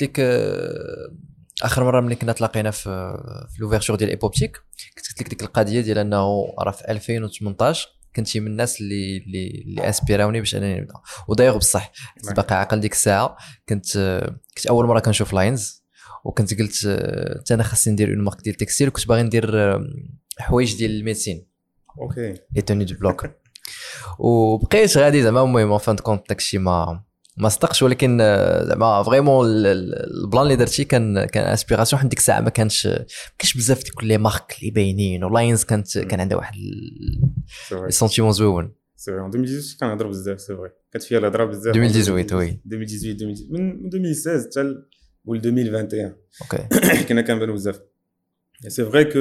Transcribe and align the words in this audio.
قلت 0.00 0.10
لك 0.10 0.20
آه، 0.20 1.16
آخر 1.62 1.84
مرة 1.84 2.00
ملي 2.00 2.14
كنا 2.14 2.32
تلاقينا 2.32 2.70
في 2.70 3.16
في 3.54 3.62
l'ouverture 3.62 3.96
ديال 3.96 4.10
ايبوبتيك 4.10 4.56
كنت 4.96 5.06
قلت 5.08 5.20
لك 5.20 5.28
ديك 5.28 5.42
القضية 5.42 5.80
ديال 5.80 5.98
إنه 5.98 6.46
راه 6.58 6.70
في 6.70 6.90
2018 6.90 7.88
كنتي 8.16 8.40
من 8.40 8.46
الناس 8.46 8.80
اللي 8.80 9.16
اللي 9.16 9.64
اللي 9.66 9.86
inspiraw 9.86 10.28
ني 10.28 10.38
باش 10.38 10.54
أنني 10.54 10.80
نبدأ. 10.80 10.94
ودايوغ 11.28 11.56
بصح 11.56 11.92
كنت. 12.24 12.36
باقي 12.36 12.56
عاقل 12.56 12.80
ديك 12.80 12.92
الساعة 12.92 13.36
كنت 13.68 13.98
كنت 14.56 14.66
أول 14.66 14.86
مرة 14.86 15.00
كنشوف 15.00 15.32
لاينز 15.32 15.84
وكنت 16.24 16.60
قلت 16.60 16.86
آه، 16.86 17.38
حتى 17.40 17.54
أنا 17.54 17.62
خاصني 17.62 17.92
ندير 17.92 18.08
une 18.08 18.24
marque 18.24 18.40
ديال 18.40 18.54
ال 18.54 18.58
textile 18.58 18.88
وكنت 18.88 19.08
باغي 19.08 19.22
ندير 19.22 19.74
آه، 19.74 19.84
حوايج 20.38 20.76
ديال 20.76 20.90
ال 20.90 20.96
médecine. 20.96 21.46
okay. 22.00 22.34
les 22.56 22.62
tenues 22.62 22.84
de 22.84 22.94
bloc 22.94 23.30
وبقيت 24.18 24.98
غادي 24.98 25.22
زعما 25.22 25.42
المهم 25.42 25.78
fin 25.78 25.96
de 25.96 26.04
compte 26.04 26.28
داكشي 26.28 26.58
ما 26.58 27.07
ما 27.40 27.48
صدقش 27.48 27.82
ولكن 27.82 28.18
آه، 28.20 28.64
زعما 28.64 29.02
vraiment 29.02 29.46
ال- 29.48 29.66
ال- 29.66 30.24
ال 30.24 30.28
plan 30.28 30.42
اللي 30.42 30.56
درتي 30.56 30.84
كان 30.84 31.24
كان 31.24 31.44
inspiration 31.44 32.00
حيت 32.02 32.10
ديك 32.10 32.18
الساعة 32.18 32.40
ما 32.40 32.50
كانش 32.50 32.86
ما 32.86 33.04
كانش 33.38 33.56
بزاف 33.56 33.84
ديك 33.84 34.04
les 34.04 34.18
marques 34.18 34.56
اللي 34.60 34.70
باينين 34.70 35.24
ولاينز 35.24 35.64
كانت 35.64 35.98
كان 35.98 36.20
عندها 36.20 36.36
واحد 36.38 36.54
ال 37.72 37.78
sentiment 37.78 38.32
زويون 38.32 38.72
c'est 38.96 39.10
vrai 39.12 39.20
2018 39.26 39.76
كنهضر 39.80 40.06
بزاف 40.06 40.40
c'est 40.40 40.56
vrai 40.56 40.70
كانت 40.92 41.04
فيها 41.04 41.18
الهضرة 41.18 41.44
بزاف. 41.44 41.76
2018 41.76 42.12
oui 42.12 42.20
2018 42.20 42.58
2018 42.66 43.46
من 43.50 44.06
2016 44.06 44.48
حتى 44.50 44.62
ل- 44.62 44.84
ول 45.24 45.36
2021 45.38 46.14
okay 46.42 47.04
كنا 47.04 47.22
كنبانو 47.22 47.52
بزاف. 47.52 47.80
c'est 48.68 48.84
vrai 48.84 49.04
que 49.04 49.18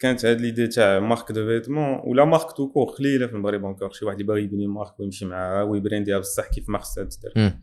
كانت 0.00 0.24
هاد 0.24 0.40
l'idée 0.40 0.66
تاع 0.66 0.98
marque 0.98 1.32
de 1.32 1.46
vêtements 1.46 2.00
ولا 2.04 2.24
marque 2.24 2.52
tout 2.52 2.68
court 2.68 2.86
قليلة 2.86 3.26
في 3.26 3.32
المغرب 3.32 3.64
encore 3.64 3.92
شي 3.92 4.04
واحد 4.04 4.16
اللي 4.16 4.26
باغي 4.26 4.42
يبني 4.42 4.66
marque 4.66 5.00
ويمشي 5.00 5.24
معاها 5.24 5.62
ويبرانديها 5.62 6.18
بصح 6.18 6.48
كيف 6.48 6.68
ما 6.68 6.78
خصها 6.78 7.08
مم. 7.36 7.60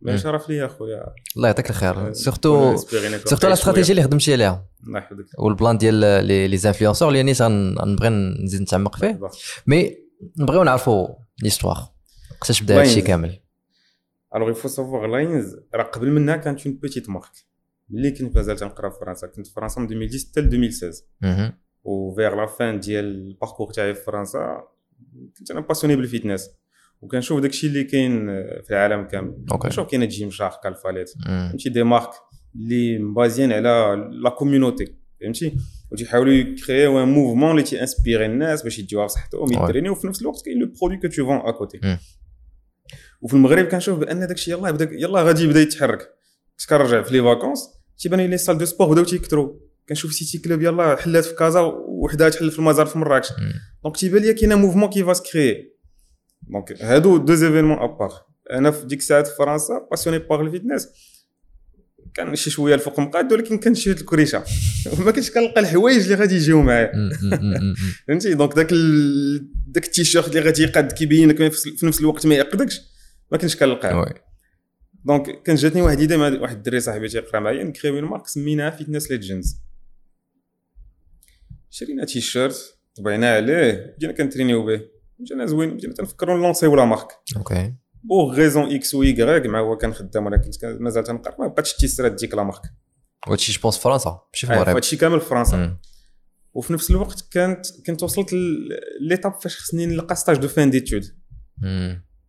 ما 0.00 0.16
شرف 0.16 0.48
ليا 0.48 0.66
أخويا. 0.66 1.06
الله 1.36 1.48
يعطيك 1.48 1.66
آه، 1.66 1.70
الخير 1.70 2.12
surtout 2.12 2.76
surtout 2.76 3.46
la 3.46 3.52
stratégie 3.52 3.92
اللي 3.92 4.02
خدمتي 4.02 4.32
عليها. 4.32 4.66
الله 4.86 4.98
يحفظك. 4.98 5.26
وال 5.38 5.51
plan 5.51 5.78
ديال 5.78 5.94
les 5.94 6.48
les 6.48 6.58
influenceurs 6.66 7.08
اللي 7.08 7.22
نيت 7.22 7.42
غنبغي 7.42 8.08
نزيد 8.44 8.62
نتعمق 8.62 8.96
فيه. 8.96 9.20
mais 9.66 9.96
نبغيو 10.38 10.62
نعرفوا 10.62 11.08
l'histoire 11.42 11.86
وقتاش 12.32 12.62
بدا 12.62 12.80
هادشي. 12.80 13.00
كامل؟ 13.00 13.40
alors 14.36 14.50
il 14.50 14.56
faut 14.56 14.68
savoir 14.68 15.06
لاينز 15.06 15.56
راه 15.74 15.82
قبل 15.82 16.10
منها 16.10 16.36
كانت 16.36 16.66
une 16.66 16.76
petite 16.76 17.10
marque 17.10 17.24
ملي 17.88 18.10
كنت 18.10 18.36
مازال 18.36 18.56
تنقرا 18.56 18.90
في 18.90 18.98
فرنسا 19.00 19.26
كنت 19.26 19.46
في 19.46 19.52
فرنسا 19.52 19.80
من 19.80 19.86
2010 19.92 20.30
حتى 20.30 20.40
ل 20.40 20.44
2016 20.44 21.02
مهم. 21.22 21.52
و 21.84 22.14
vers 22.14 22.34
la 22.34 22.46
fin 22.46 22.80
ديال 22.80 23.04
ال 23.04 23.12
parcours 23.12 23.72
تاعي 23.72 23.94
في 23.94 24.02
فرنسا 24.02 24.62
كنت 25.38 25.50
أنا 25.50 25.60
passionné 25.60 25.96
بال 25.96 26.08
fitness 26.08 26.50
وكنشوف 27.00 27.40
داكشي 27.40 27.66
اللي 27.66 27.84
كاين 27.84 28.26
في 28.62 28.70
العالم 28.70 29.04
كامل. 29.04 29.44
okay 29.52 29.68
كنشوف 29.68 29.90
كاين 29.90 30.08
Gymshark 30.08 30.66
Alphalete 30.66 31.10
مم. 31.26 31.48
فهمتي؟ 31.48 31.68
des 31.68 31.82
marques 31.82 32.10
اللي 32.54 32.98
مبازيين 32.98 33.52
على 33.52 34.08
la 34.22 34.30
community 34.30 34.94
فهمتي؟ 35.20 35.56
وتيحاولوا 35.92 36.32
يكريو 36.32 37.02
un 37.02 37.08
mouvement 37.08 37.50
اللي 37.50 37.62
تيإنسبيري 37.62 38.26
الناس 38.26 38.62
باش 38.62 38.78
يديوها 38.78 39.04
بصحتهم 39.06 39.48
Ouais. 39.48 39.62
يترينيو 39.62 39.92
وفي 39.92 40.06
نفس 40.06 40.22
الوقت 40.22 40.44
كاين 40.44 40.58
le 40.58 40.66
produit 40.80 40.96
que 41.00 41.08
tu 41.08 41.26
vends 41.26 41.36
à 41.36 41.50
côté 41.50 41.78
Mm. 41.78 41.98
وفي 43.22 43.34
المغرب 43.34 43.64
كنشوف 43.66 43.98
بأن 43.98 44.26
داكشي 44.26 44.50
يلاه 44.50 44.70
بدأ 44.70 44.88
يلاه 44.92 45.22
غادي 45.22 45.44
يبدأ 45.44 45.60
يتحرك. 45.60 45.98
كنت 46.58 46.68
كنرجع 46.70 47.02
في 47.02 47.12
les 47.12 47.22
vacances 47.22 47.68
تيبان 47.98 48.20
les 48.20 48.38
salles 48.38 48.58
de 48.58 48.64
sport 48.64 48.92
بداو 48.92 49.04
تيكثروا 49.04 49.52
كنشوف 49.88 50.12
سيتي 50.12 50.38
كلوب 50.38 50.62
يلاه 50.62 50.96
حلات 50.96 51.24
في 51.24 51.34
كازا 51.34 51.60
وحده 51.88 52.28
تحل 52.28 52.50
في 52.50 52.58
المزار 52.58 52.86
في 52.86 52.98
مراكش. 52.98 53.28
donc 53.84 53.96
تيبان 53.96 54.22
لي 54.22 54.34
كاين 54.34 54.54
mouvement 54.54 54.90
qui 54.90 55.04
va 55.04 55.13
se 55.13 55.22
créer 55.22 55.72
donc 56.42 56.82
هادو 56.82 57.16
deux 57.16 57.34
événements 57.34 57.78
à 57.78 57.85
part 57.85 58.12
أنا 58.52 58.70
في 58.70 58.86
ديك 58.86 58.98
الساعات 58.98 59.26
في 59.26 59.36
فرنسا 59.36 59.88
passionné 59.90 60.18
par 60.18 60.40
ال 60.40 60.46
fitness 60.46 60.88
كان 62.16 62.36
شي 62.36 62.50
شوية 62.50 62.74
الفوق 62.74 63.00
مقاد 63.00 63.32
ولكن 63.32 63.58
كنشي 63.58 63.90
هاد 63.90 63.98
الكريشة. 63.98 64.44
ما 64.98 65.12
كنتش 65.12 65.30
كنلقى 65.30 65.60
الحوايج 65.60 66.02
اللي 66.02 66.14
غادي 66.14 66.34
يجيو 66.34 66.62
معايا. 66.62 66.92
فهمتي؟ 68.08 68.34
donc 68.34 68.54
داك 68.54 68.72
ال... 68.72 69.48
داك 69.66 69.84
التيشيرت 69.84 70.28
اللي 70.28 70.40
غادي 70.40 70.62
يقاد 70.62 70.92
كيبينك 70.92 71.40
ما 71.40 71.48
في 71.50 71.86
نفس 71.86 72.00
الوقت 72.00 72.26
ما 72.26 72.34
يعقدكش 72.34 72.80
ما 73.32 73.38
كنتش 73.38 73.56
كنلقاه. 73.56 74.14
donc 75.06 75.42
كان 75.42 75.56
جاتني 75.56 75.82
واحد 75.82 76.00
idée 76.00 76.16
مع 76.16 76.40
واحد 76.40 76.56
الدري 76.56 76.80
صاحبي 76.80 77.08
تيقرا 77.08 77.40
معايا 77.40 77.64
نكريو 77.64 78.06
marque 78.06 78.26
سميناها 78.26 78.70
Fitness 78.70 79.10
Legends 79.10 79.62
شرينا 81.70 82.04
تيشيرت 82.04 82.78
طبعنا 82.96 83.34
عليه 83.34 83.94
بدينا 83.96 84.12
كنترينيو 84.12 84.66
به 84.66 84.80
جانا 85.20 85.46
زوين 85.46 85.76
بدينا 85.76 85.94
تنفكروا 85.94 86.38
نلونسيو 86.38 86.76
la 86.76 86.84
marque 86.84 87.08
okay 87.36 87.74
pour 88.04 88.34
raison 88.34 88.74
X 88.74 88.94
ou 88.94 89.02
Y 89.02 89.46
مع 89.46 89.60
هو 89.60 89.76
كان 89.76 89.94
خدام 89.94 90.26
ولا 90.26 90.36
كنت 90.36 90.64
مازال 90.64 91.04
تنقرا 91.04 91.36
ما 91.38 91.46
بقاتش 91.46 91.76
تيسرات 91.76 92.12
ديك 92.12 92.34
la 92.34 92.42
marque 92.42 92.62
وهادشي 93.26 93.52
je 93.52 93.60
pense 93.60 93.78
فرنسا 93.78 94.20
ماشي 94.32 94.46
في 94.46 94.52
المغرب 94.52 94.72
فهادشي 94.72 94.96
كامل 94.96 95.20
في 95.20 95.26
فرنسا. 95.26 95.78
وفي 96.54 96.72
نفس 96.72 96.90
الوقت 96.90 97.28
كانت 97.30 97.66
كنت 97.86 98.02
وصلت 98.02 98.30
l'étape 99.00 99.40
فاش 99.40 99.56
خصني 99.56 99.86
نلقى 99.86 100.16
stage 100.16 100.36
de 100.36 100.48
fin 100.48 100.70
d'études. 100.70 101.04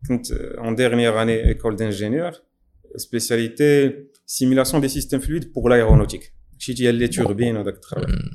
كنت 0.07 0.31
en 0.31 0.75
dernière 0.75 1.21
année 1.21 1.47
école 1.47 1.75
d'ingénieurs 1.75 2.47
spécialité 2.95 3.93
simulation 4.25 4.81
des 4.81 4.87
systèmes 4.87 5.19
fluides 5.19 5.53
pour 5.53 5.69
l'aéronautique 5.69 6.33
شي 6.57 6.73
ديال 6.73 6.95
les 6.95 7.07
turbines 7.07 7.57
وداك 7.57 7.73
التخربيق 7.73 8.09
مم. 8.09 8.31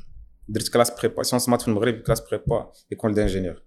درت 0.47 0.73
classes 0.73 0.91
prépa 0.99 1.23
sciences 1.23 1.49
maths 1.49 1.61
في 1.61 1.67
المغرب 1.67 1.93
classes 1.93 2.21
prépa 2.29 2.71
école 2.91 3.13
d'ingénieurs 3.13 3.63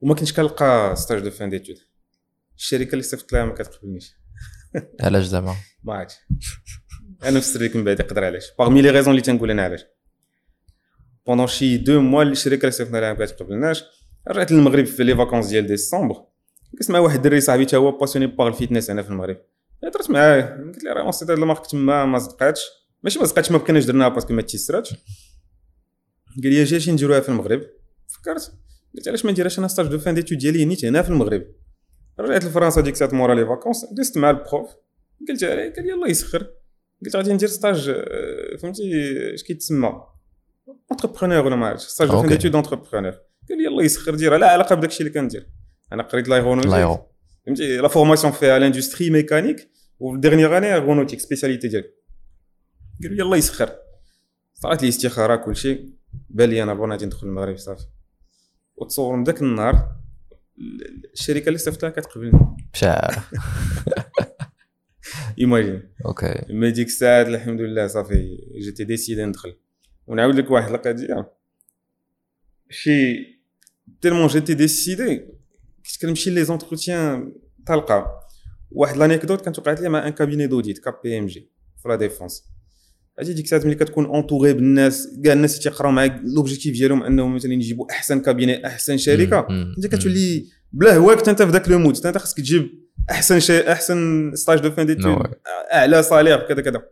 وما 0.00 0.14
كنتش 0.14 0.32
كنلقى 0.32 0.96
stage 0.96 1.18
de 1.22 1.30
fin 1.30 1.50
d'études 1.50 1.76
الشركة 2.56 2.92
اللي 2.92 3.02
صيفط 3.02 3.32
لها 3.32 3.44
ما 3.44 3.54
كتقبلنيش 3.54 4.12
علاش 5.00 5.24
زعما 5.24 5.56
ما 5.82 5.94
عرفتش 5.94 6.16
أنا 7.24 7.40
في 7.40 7.58
لك 7.58 7.76
من 7.76 7.84
بعد 7.84 8.00
يقدر 8.00 8.24
علاش 8.24 8.44
parmi 8.58 8.82
les 8.82 8.90
raisons 8.90 9.10
اللي 9.10 9.22
تنقول 9.22 9.50
أنا 9.50 9.62
علاش 9.62 9.84
pendant 11.26 11.46
شي 11.46 11.76
deux 11.76 12.00
mois 12.00 12.22
الشركة 12.22 12.60
اللي 12.60 12.70
صيفطنا 12.70 12.98
لها 12.98 13.12
ما 13.12 13.26
كتقبلناش 13.26 13.84
رجعت 14.28 14.52
للمغرب 14.52 14.84
في 14.84 15.04
les 15.04 15.16
vacances 15.16 15.46
ديال 15.46 15.66
ديسمبر 15.66 16.27
جلست 16.74 16.90
مع 16.90 16.98
واحد 16.98 17.16
الدري 17.16 17.40
صاحبي 17.40 17.64
تا 17.64 17.76
هو 17.76 17.98
passionné 17.98 18.26
par 18.26 18.48
ال 18.48 18.53
fitness 18.53 18.90
هنا 18.90 19.02
في 19.02 19.10
المغرب. 19.10 19.36
هضرت 19.84 20.10
معاه 20.10 20.40
قلت 20.40 20.84
له 20.84 20.92
راه 20.92 21.08
وصلت 21.08 21.30
هاد 21.30 21.38
ال 21.38 21.42
marque 21.42 21.66
تما 21.66 22.04
ما 22.04 22.18
صدقاتش. 22.18 22.60
ماشي 23.02 23.18
ما 23.18 23.26
صدقاتش 23.26 23.50
ما 23.50 23.58
بقيناش 23.58 23.84
درناها 23.84 24.08
parce 24.08 24.23
que 24.23 24.32
ما 24.32 24.42
تيسراتش. 24.42 24.94
قال 26.42 26.52
لي 26.52 26.62
أجي 26.62 26.92
نديروها 26.92 27.20
في 27.20 27.28
المغرب. 27.28 27.62
فكرت. 28.08 28.52
قلت 28.96 29.08
علاش 29.08 29.24
ما 29.24 29.30
نديرهاش 29.30 29.58
أنا 29.58 29.68
stage 29.68 29.86
de 29.86 29.98
fin 29.98 30.14
d'études 30.14 30.38
ديالي 30.38 30.64
نيت 30.64 30.84
هنا 30.84 31.02
في 31.02 31.08
المغرب؟ 31.08 31.46
رجعت 32.20 32.44
لفرنسا 32.44 32.80
ديك 32.80 32.92
الساعة 32.92 33.14
مورا 33.14 33.34
les 33.34 33.46
vacances 33.46 33.86
جلست 33.96 34.18
مع 34.18 34.30
ال 34.30 34.37
prof. 34.37 34.70
قلت 35.28 35.44
عليه 35.44 35.72
قال 35.72 35.86
لي 35.86 35.92
الله 35.92 36.08
يسخر. 36.08 36.50
قلت 37.04 37.16
غادي 37.16 37.32
ندير 37.32 37.48
stage 37.48 37.88
آه، 37.88 38.56
فهمتي؟ 38.56 38.82
اش 39.34 39.42
كيتسمى؟ 39.42 39.92
entrepreneur 40.90 41.46
ولا 41.46 41.56
ما 41.56 41.66
عرفتش 41.66 41.86
stage 41.86 42.08
de 42.08 42.12
fin 42.12 42.22
okay. 42.22 42.36
d'études 42.36 42.54
entrepreneur 42.54 43.12
قال 43.48 43.58
لي 43.58 43.68
الله 43.68 43.84
يسخر 43.84 44.14
ديرها. 44.14 44.38
لا 44.38 44.50
علاقة 44.50 44.74
بداك 44.74 44.90
الشيء 44.90 45.06
اللي 45.06 45.20
كندير. 45.20 45.46
أنا 45.92 46.02
قريت 46.02 46.28
l'aéronautique 46.28 46.70
l'aéro 46.70 47.08
فهمتي؟ 47.46 47.76
la 47.76 47.88
formation 47.88 48.32
فيها 48.32 48.58
l'industrie 48.58 49.10
mécanique 49.10 49.70
وال 49.98 50.10
dernière 50.10 50.58
année 50.58 50.74
aéronautique 50.74 51.20
spécialité 51.20 51.68
ديالي. 51.68 51.90
قال 53.02 53.16
لي 53.16 53.22
الله 53.22 53.36
يسخر. 53.36 53.72
صارت 54.54 54.82
لي 54.82 54.88
استخارة 54.88 55.36
كل 55.36 55.56
شيء 55.56 55.90
بان 56.30 56.48
لي 56.50 56.62
أنا 56.62 56.74
bon 56.74 56.92
غادي 56.92 57.06
ندخل 57.06 57.26
المغرب 57.26 57.56
صافي. 57.56 57.86
وتصور 58.76 59.16
من 59.16 59.24
ذاك 59.24 59.42
النهار 59.42 59.96
الشركة 61.14 61.48
اللي 61.48 61.58
صيفطتها 61.58 61.90
كتقبلني. 61.90 62.56
شاعر 62.74 63.22
imagine 65.38 65.92
okay 66.06 66.46
mais 66.50 66.70
ديك 66.70 66.86
الساعات 66.86 67.26
الحمد 67.26 67.60
لله 67.60 67.86
صافي 67.86 68.38
جيتي 68.64 68.84
décidé 68.84 69.24
ندخل. 69.24 69.56
ونعاود 70.06 70.34
لك 70.34 70.50
واحد 70.50 70.72
القضية. 70.72 71.32
شي 72.70 73.24
tellement 74.00 74.26
j'étais 74.26 74.54
décidé 74.54 75.37
كنت 75.98 76.06
كنمشي 76.06 76.30
les 76.30 76.44
entretiens 76.44 77.32
طلقة 77.66 78.20
واحد 78.70 78.96
l'anecdote 78.96 79.40
كانت 79.40 79.58
وقعت 79.58 79.80
لي 79.80 79.88
مع 79.88 80.06
un 80.08 80.12
cabinet 80.12 80.46
d'audit 80.46 80.78
KPMG 80.78 81.50
في 81.82 81.88
La 81.88 81.96
Défense 81.96 82.44
عرفتي 83.18 83.32
ديك 83.32 83.44
الساعات 83.44 83.66
ملي 83.66 83.74
كتكون 83.74 84.04
entouré 84.04 84.52
بالناس 84.52 85.08
كاع 85.24 85.32
الناس 85.32 85.52
اللي 85.52 85.62
تيقراو 85.62 85.90
معاك 85.90 86.20
l'objectif 86.24 86.72
ديالهم 86.72 87.02
أنهم 87.02 87.34
مثلا 87.34 87.52
يجيبوا 87.52 87.86
أحسن 87.90 88.20
cabinet 88.20 88.66
أحسن 88.66 88.96
شركة 88.96 89.46
مم. 89.50 89.56
مم. 89.56 89.74
انت 89.76 89.86
كتولي 89.86 90.46
بلا 90.72 90.96
هواك 90.96 91.28
انت 91.28 91.42
في 91.42 91.50
ذاك 91.50 91.68
le 91.68 91.78
mode 91.78 92.06
انت 92.06 92.18
خاصك 92.18 92.36
تجيب 92.36 92.70
أحسن 93.10 93.40
شيء 93.40 93.72
أحسن 93.72 94.30
stage 94.34 94.58
de 94.58 94.70
fin 94.70 94.86
d'études 94.86 95.06
no 95.06 95.18
way. 95.18 95.30
أعلى 95.72 96.02
salaire 96.02 96.38
كذا 96.48 96.60
كذا 96.60 96.82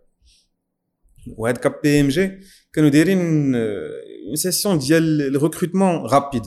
وهاد 1.36 1.56
KPMG 1.56 2.40
كانوا 2.72 2.90
دايرين 2.90 3.54
une 3.54 4.36
session 4.36 4.78
ديال 4.78 5.36
ال 5.36 5.42
recrutement 5.42 6.06
rapide 6.06 6.42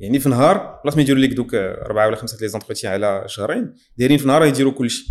يعني 0.00 0.18
في 0.18 0.28
نهار 0.28 0.80
بلاص 0.84 0.96
ما 0.96 1.02
يديروا 1.02 1.20
لك 1.20 1.30
دوك 1.30 1.54
أربعة 1.54 2.06
ولا 2.06 2.16
خمسة 2.16 2.38
les 2.40 2.48
entretiens 2.48 2.92
على 2.92 3.24
شهرين 3.26 3.74
دايرين 3.98 4.18
في 4.18 4.26
نهار 4.28 4.44
يديروا 4.44 4.72
كلشي. 4.72 5.06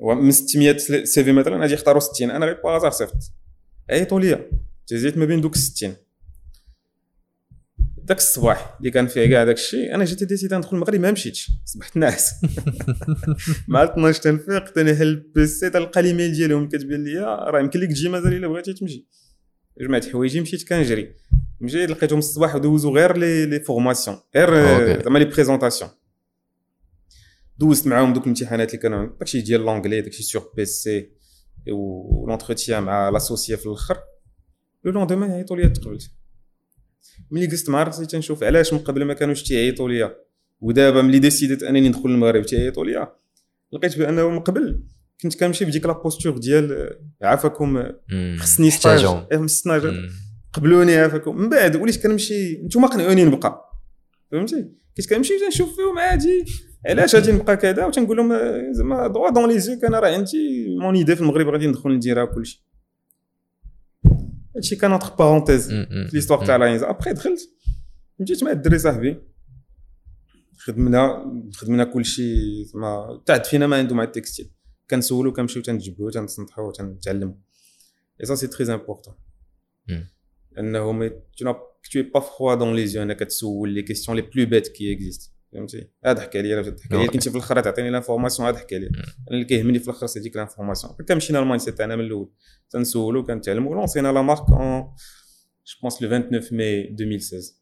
من 0.00 0.30
600 0.30 0.76
CV 1.04 1.32
مثلا 1.32 1.56
غادي 1.56 1.74
يختاروا 1.74 2.00
60 2.00 2.30
أنا 2.30 2.46
غير 2.46 2.60
par 2.64 2.73
hasard 2.73 2.90
صيفط 2.90 3.16
عيطوا 3.90 4.20
ليا. 4.20 4.50
تزيت 4.86 5.18
ما 5.18 5.24
بين 5.24 5.40
دوك 5.40 5.56
60 5.56 5.94
ذاك 8.08 8.18
الصباح 8.18 8.76
اللي 8.78 8.90
كان 8.90 9.06
فيه 9.06 9.26
كاع 9.26 9.44
داك 9.44 9.56
الشيء 9.56 9.94
أنا 9.94 10.04
جيت 10.04 10.24
décidé 10.24 10.56
ندخل 10.56 10.76
المغرب 10.76 11.00
ما 11.00 11.10
مشيتش. 11.10 11.50
صبحت 11.64 11.96
ناعس. 11.96 12.32
مع 13.68 13.84
12 13.84 14.22
تنفيق 14.22 14.72
تنحل 14.72 15.06
ال 15.06 15.27
PC 15.27 15.70
تلقى 15.70 16.00
الإيميل 16.00 16.32
ديالهم 16.32 16.68
كاتبين 16.68 17.04
لي 17.04 17.18
راه 17.18 17.60
يمكن 17.60 17.80
لك 17.80 17.88
تجي 17.88 18.08
مازال 18.08 18.32
إلا 18.32 18.48
بغيتي 18.48 18.72
تمشي. 18.72 19.06
جمعت 19.80 20.08
حوايجي 20.08 20.40
مشيت 20.40 20.68
كنجري. 20.68 21.12
مشيت 21.60 21.90
لقيتهم 21.90 22.18
الصباح 22.18 22.54
ودوزو 22.54 22.94
غير 22.94 23.16
les 23.16 23.46
les 23.46 23.60
formations 23.60 24.16
غير 24.36 24.50
زعما 25.02 25.18
les 25.18 25.24
présentations 25.24 25.90
دوزت 27.58 27.86
معاهم 27.86 28.12
دوك 28.12 28.22
الامتحانات 28.22 28.68
اللي 28.68 28.82
كانوا 28.82 29.06
داكشي 29.18 29.40
ديال 29.40 29.60
l'anglais 29.60 30.00
داكشي 30.00 30.22
sur 30.22 30.52
PC 30.56 31.10
و 31.72 32.26
l'entretien 32.26 32.82
مع 32.82 33.08
l'associé 33.08 33.56
في 33.56 33.66
الأخر. 33.66 33.96
le 34.84 34.92
lendemain 34.92 35.30
عيطوا 35.30 35.56
لي 35.56 35.68
تقبلت 35.68 36.10
ملي 37.30 37.46
جلست 37.46 37.70
مع 37.70 37.82
راسي 37.82 38.06
تنشوف 38.06 38.42
علاش 38.42 38.72
من 38.72 38.78
قبل 38.78 39.04
ما 39.04 39.14
كانوش 39.14 39.42
تيعيطوا 39.42 39.88
ليا 39.88 40.16
ودابا 40.60 41.02
ملي 41.02 41.18
ديسيديت 41.18 41.62
أنني 41.62 41.88
ندخل 41.88 42.10
المغرب 42.10 42.42
تيعيطوا 42.46 42.84
ليا 42.84 43.12
لقيت 43.72 43.98
بأنه 43.98 44.30
من 44.30 44.40
قبل 44.40 44.84
كنت 45.22 45.40
كنمشي 45.40 45.64
بديك 45.64 45.86
la 45.86 45.98
posture 45.98 46.38
ديال 46.38 46.96
عافاكم 47.22 47.92
خصني 48.38 48.70
ستاج 48.70 49.46
ستاج 49.46 49.82
قبلوني 50.52 50.96
عافاكم 50.96 51.36
من 51.36 51.48
بعد 51.48 51.76
وليت 51.76 52.02
كنمشي 52.02 52.62
نتوما 52.62 52.88
قنعوني 52.88 53.24
نبقى. 53.24 53.70
فهمتي؟ 54.32 54.72
كنت 54.96 55.08
كنمشي 55.10 55.38
تنشوف 55.38 55.76
فيهم 55.76 55.98
عادي. 55.98 56.44
علاش 56.86 57.14
غادي 57.14 57.32
نبقى 57.32 57.56
كذا؟ 57.56 57.86
وتنقول 57.86 58.16
لهم 58.16 58.32
زعما 58.72 59.06
دوا 59.06 59.30
دون 59.30 59.48
لي 59.48 59.60
زيك 59.60 59.84
أنا 59.84 60.00
راه 60.00 60.14
عندي. 60.14 60.66
mon 60.80 60.96
idée 60.96 61.16
في 61.16 61.20
المغرب 61.20 61.48
غادي 61.48 61.66
ندخل 61.66 61.90
نديرها 61.90 62.24
كلشي 62.24 62.66
هادشي 64.56 64.76
كان 64.76 64.90
entre 64.90 65.14
parenthèses 65.14 65.68
في 65.68 66.10
l'histoire 66.12 66.46
تاع 66.46 66.56
لاينز 66.56 66.82
ابخي 66.82 67.12
دخلت 67.12 67.40
مشيت 68.18 68.44
مع 68.44 68.50
الدري 68.50 68.78
صاحبي. 68.78 69.16
خدمنا 70.58 71.24
خدمنا 71.54 71.84
كلشي 71.84 72.64
زعما 72.64 73.22
تا 73.26 73.31
واحد 73.31 73.44
فينا 73.44 73.66
ما 73.66 73.76
عنده 73.76 73.94
مع 73.94 74.02
ال 74.02 74.07
textile. 74.07 74.50
كنسولو 74.90 75.32
كنمشيو 75.32 75.62
تنجبدو 75.62 76.10
تنصنطحو 76.10 76.70
تنتعلمو. 76.70 77.40
et 78.20 78.26
ça 78.26 78.34
c'est 78.34 78.46
très 78.46 78.74
important 78.74 79.14
انه 80.58 80.92
ما 80.92 81.10
tu 81.10 81.44
tu 81.90 81.98
es 81.98 82.18
pas 82.18 82.20
froid 82.20 82.56
dans 82.56 82.72
les 82.74 82.94
yeux 82.94 82.98
انك 82.98 83.16
كتسول 83.16 83.68
les 83.68 83.82
questions 83.82 84.16
les 84.16 84.22
plus 84.22 84.46
bêtes 84.46 84.68
qui 84.68 84.92
existent 84.92 85.32
فهمتي؟ 85.52 85.88
هذا 86.04 86.20
حكى 86.20 86.42
لي 86.42 86.60
ضحك 86.60 86.92
عليا 86.92 87.06
كنتي 87.06 87.30
في 87.30 87.36
الآخر 87.36 87.60
تعطيني 87.60 87.90
l'information 87.90 88.48
هذا 88.48 88.58
حكى 88.58 88.78
لي. 88.78 88.86
أنا 88.86 88.96
اللي 89.30 89.44
كيهمني 89.44 89.78
في 89.78 89.84
الآخر 89.84 90.06
c'est 90.06 90.20
ديك 90.20 90.36
l'information 90.36 90.92
هكا 91.00 91.14
مشينا 91.14 91.38
ال 91.38 91.62
mindset 91.62 91.78
تاعنا 91.78 91.96
من 91.96 92.04
الأول. 92.04 92.32
تنسولو 92.70 93.24
كنتعلمو 93.24 93.74
لونسينا 93.74 94.12
la 94.12 94.22
marque 94.22 94.50
en 94.50 94.94
je 95.66 95.76
pense 95.82 96.02
le 96.02 96.08
29 96.08 96.58
ماي 96.58 96.88
2016 96.90 97.54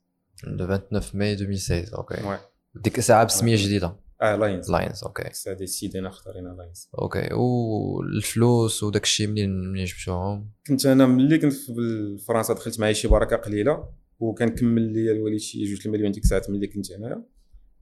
le 0.47 0.67
29 0.67 1.19
ماي 1.21 1.33
2016 1.33 1.99
OK 1.99 2.39
ديك 2.75 2.99
الساعة 2.99 3.25
بسمية 3.25 3.57
جديدة. 3.57 3.97
آه 4.23 4.37
لاينز 4.37 4.71
لاينز 4.71 5.05
OK. 5.05 5.33
سا 5.33 5.53
ديسيدينا 5.53 6.09
اختارينا 6.09 6.49
لاينز 6.49 6.89
OK. 6.99 7.29
والفلوس 7.35 8.83
وداك 8.83 9.03
الشيء 9.03 9.27
منين 9.27 9.71
منين 9.73 9.85
جبتوهم 9.85 10.51
كنت 10.67 10.87
أنا 10.87 11.07
ملي 11.07 11.39
كنت 11.39 11.53
في 11.53 12.19
فرنسا 12.29 12.55
دخلت 12.55 12.81
معايا 12.81 12.93
شي 12.93 13.09
بركة 13.09 13.37
قليلة 13.37 13.89
وكنكمل 14.19 14.83
لي 14.93 15.13
الوالد 15.13 15.37
شي 15.37 15.65
جوج 15.65 15.87
المليون 15.87 16.13
ديك 16.13 16.25
الساعات 16.25 16.51
ملي 16.51 16.67
كنت 16.67 16.93
هنايا 16.93 17.25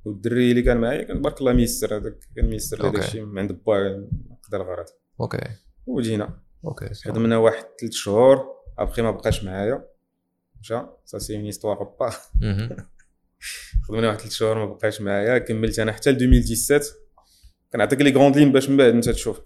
والدري 0.05 0.51
اللي 0.51 0.63
كان 0.63 0.77
معايا 0.77 1.03
كان 1.03 1.23
بارك 1.23 1.41
الله 1.41 1.53
ميسر 1.53 1.97
هذاك 1.97 2.19
كان 2.37 2.51
ميسر 2.51 2.83
لي 2.83 2.91
داكشي 2.91 3.21
من 3.21 3.39
عند 3.39 3.53
با 3.53 4.09
قدر 4.43 4.63
الغرض 4.63 4.87
أوكي. 5.21 5.39
وجينا. 5.87 6.41
OK 6.65 6.95
خدمنا 6.95 7.37
واحد 7.37 7.65
ثلاث 7.81 7.93
شهور 7.93 8.45
أبخي 8.79 9.03
ما 9.03 9.11
بقاش 9.11 9.45
معايا. 9.45 9.89
مشى 10.61 10.81
ça 11.05 11.19
c'est 11.19 11.37
une 11.37 11.45
histoire 11.45 11.97
à 12.01 12.03
part 12.03 12.11
خدمنا 13.89 14.07
واحد 14.09 14.19
ثلاث 14.19 14.33
شهور 14.33 14.59
ما 14.59 14.67
بقاش 14.67 15.01
معايا 15.01 15.39
كملت 15.39 15.79
أنا 15.79 15.93
حتى 15.93 16.11
ل 16.11 16.15
2017 16.15 16.95
كنعطيك 17.73 18.01
les 18.01 18.11
grandes 18.11 18.37
lignes 18.37 18.53
باش 18.53 18.71
من 18.71 18.77
بعد 18.77 18.95
انت 18.95 19.09
تشوف 19.09 19.41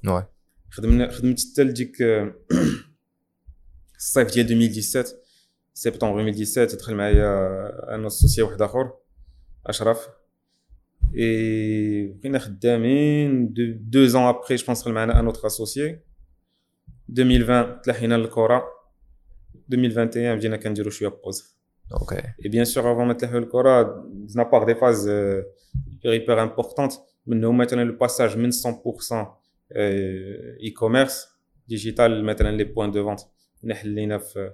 خدمنا 0.70 1.10
خدمت 1.10 1.40
حتى 1.40 1.62
لديك 1.62 1.96
الصيف 3.98 4.32
ديال 4.32 4.46
2017 4.46 5.16
سبتمبر 5.74 6.20
2017 6.20 6.78
دخل 6.78 6.94
معايا 6.94 7.94
un 7.94 8.06
associé 8.06 8.44
واحد 8.44 8.62
آخر 8.62 8.92
أشرف. 9.66 10.08
اي 11.16 12.06
بقينا 12.06 12.38
خدامين 12.38 13.52
deux 13.80 14.06
ans 14.06 14.22
après 14.22 14.54
je 14.54 14.66
pense 14.66 14.80
دخل 14.80 14.92
معنا 14.92 15.20
un 15.20 15.26
autre 15.26 15.46
associé 15.46 16.00
2020 17.10 17.80
تلاحينا 17.80 18.14
للكره 18.14 18.64
2021 19.72 20.36
بدينا 20.36 20.56
كنديرو 20.56 20.90
شوية 20.90 21.08
buzz 21.08 21.59
OK 21.92 22.16
et 22.44 22.48
bien 22.48 22.64
sûr 22.64 22.92
avant 22.92 23.06
ما 23.06 23.12
تلاحيو 23.12 23.38
الكره 23.38 24.04
دزنا 24.12 24.42
par 24.42 24.64
des 24.64 24.74
phases 24.74 25.08
hyper 26.04 26.42
importantes 26.42 26.92
منهم 27.26 27.58
مثلا 27.58 27.84
le 27.84 27.96
passage 27.96 28.36
من 28.38 28.50
100% 28.52 28.54
e-commerce 30.62 31.28
digital 31.68 32.24
مثلا 32.24 32.56
les 32.56 32.64
points 32.64 32.90
de 32.90 33.04
vente 33.04 33.20
حنا 33.62 33.74
حلينا 33.74 34.18
في 34.18 34.52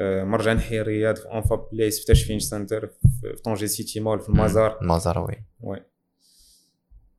مرجان 0.00 0.60
حريات 0.60 1.18
في 1.18 1.32
Anfa 1.32 1.68
Place 1.72 2.00
في 2.00 2.06
تاشفين 2.12 2.38
سنتر 2.38 2.86
في 2.86 3.32
طونجي 3.44 3.66
سيتي 3.66 4.00
مول 4.00 4.20
في 4.20 4.28
المزار 4.28 4.80
المزار 4.82 5.18
oui 5.18 5.44
oui 5.60 5.84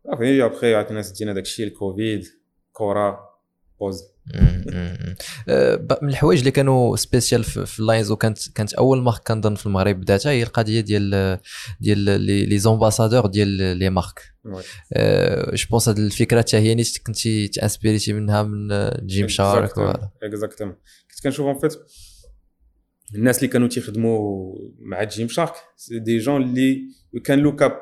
صافي 0.06 0.46
ابخي 0.46 0.76
عطينا 0.76 1.02
سدينا 1.02 1.34
داكشي 1.34 1.64
الكوفيد 1.64 2.26
كورا 2.72 3.35
بوز. 3.80 4.04
من 6.02 6.10
الحوايج 6.10 6.40
اللي 6.40 6.52
كانوا 6.52 6.96
spécial 6.96 7.44
في 7.44 7.80
اللاينز 7.80 8.12
وكانت 8.12 8.50
كانت 8.56 8.74
أول 8.74 9.02
marque 9.02 9.20
كنظن 9.28 9.56
في 9.56 9.66
المغرب 9.66 10.02
بداتها 10.02 10.32
هي 10.32 10.44
القضية 10.44 10.82
ديال 10.82 11.40
ديال 11.82 12.00
les 12.22 12.58
ambassadeurs 12.58 13.26
ديال 13.26 13.48
les 13.48 13.90
marques. 13.90 14.20
je 15.54 15.68
pense 15.70 15.90
هذه 15.90 15.98
الفكرة 15.98 16.40
حتى 16.40 16.58
هي 16.58 16.76
نيت 16.76 16.98
كنتي 17.06 17.48
تانسبيريتي 17.48 18.14
منها 18.14 18.44
من 18.44 18.90
Gymshark 19.06 19.80
exactement 20.24 20.76
كنت 21.12 21.24
كنشوف 21.24 21.46
en 21.46 21.60
fait 21.60 21.74
الناس 23.16 23.38
اللي 23.38 23.48
كانوا 23.48 23.68
تيخدموا 23.68 24.56
مع 24.80 25.04
Gymshark 25.04 25.54
des 25.92 26.18
gens 26.18 26.44
اللي 26.44 26.82
كان 27.24 27.40
look 27.40 27.62
up 27.62 27.78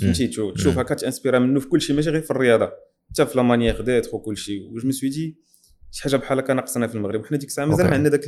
فهمتي؟ 0.00 0.26
تشوف 0.26 0.78
هكا 0.78 0.94
تانسبيرا 0.94 1.38
منه 1.38 1.60
في 1.60 1.66
كل 1.66 1.80
شيء 1.80 1.96
ماشي 1.96 2.10
غير 2.10 2.22
في 2.22 2.30
الرياضة. 2.30 2.72
حتى 3.10 3.26
في 3.26 3.36
la 3.36 3.42
manière 3.42 3.80
d'être 3.80 4.16
وكل 4.16 4.36
شيء. 4.36 4.70
و 4.70 4.78
je 4.78 5.08
dis 5.08 5.36
شي 5.90 6.02
حاجة 6.02 6.16
بحال 6.16 6.38
هكا 6.38 6.54
ناقصنا 6.54 6.86
في 6.86 6.94
المغرب. 6.94 7.20
وحنا 7.20 7.36
ديك 7.36 7.48
الساعة 7.48 7.66
مازال 7.66 7.86
ما 7.86 7.92
عندنا 7.92 8.08
داك 8.08 8.24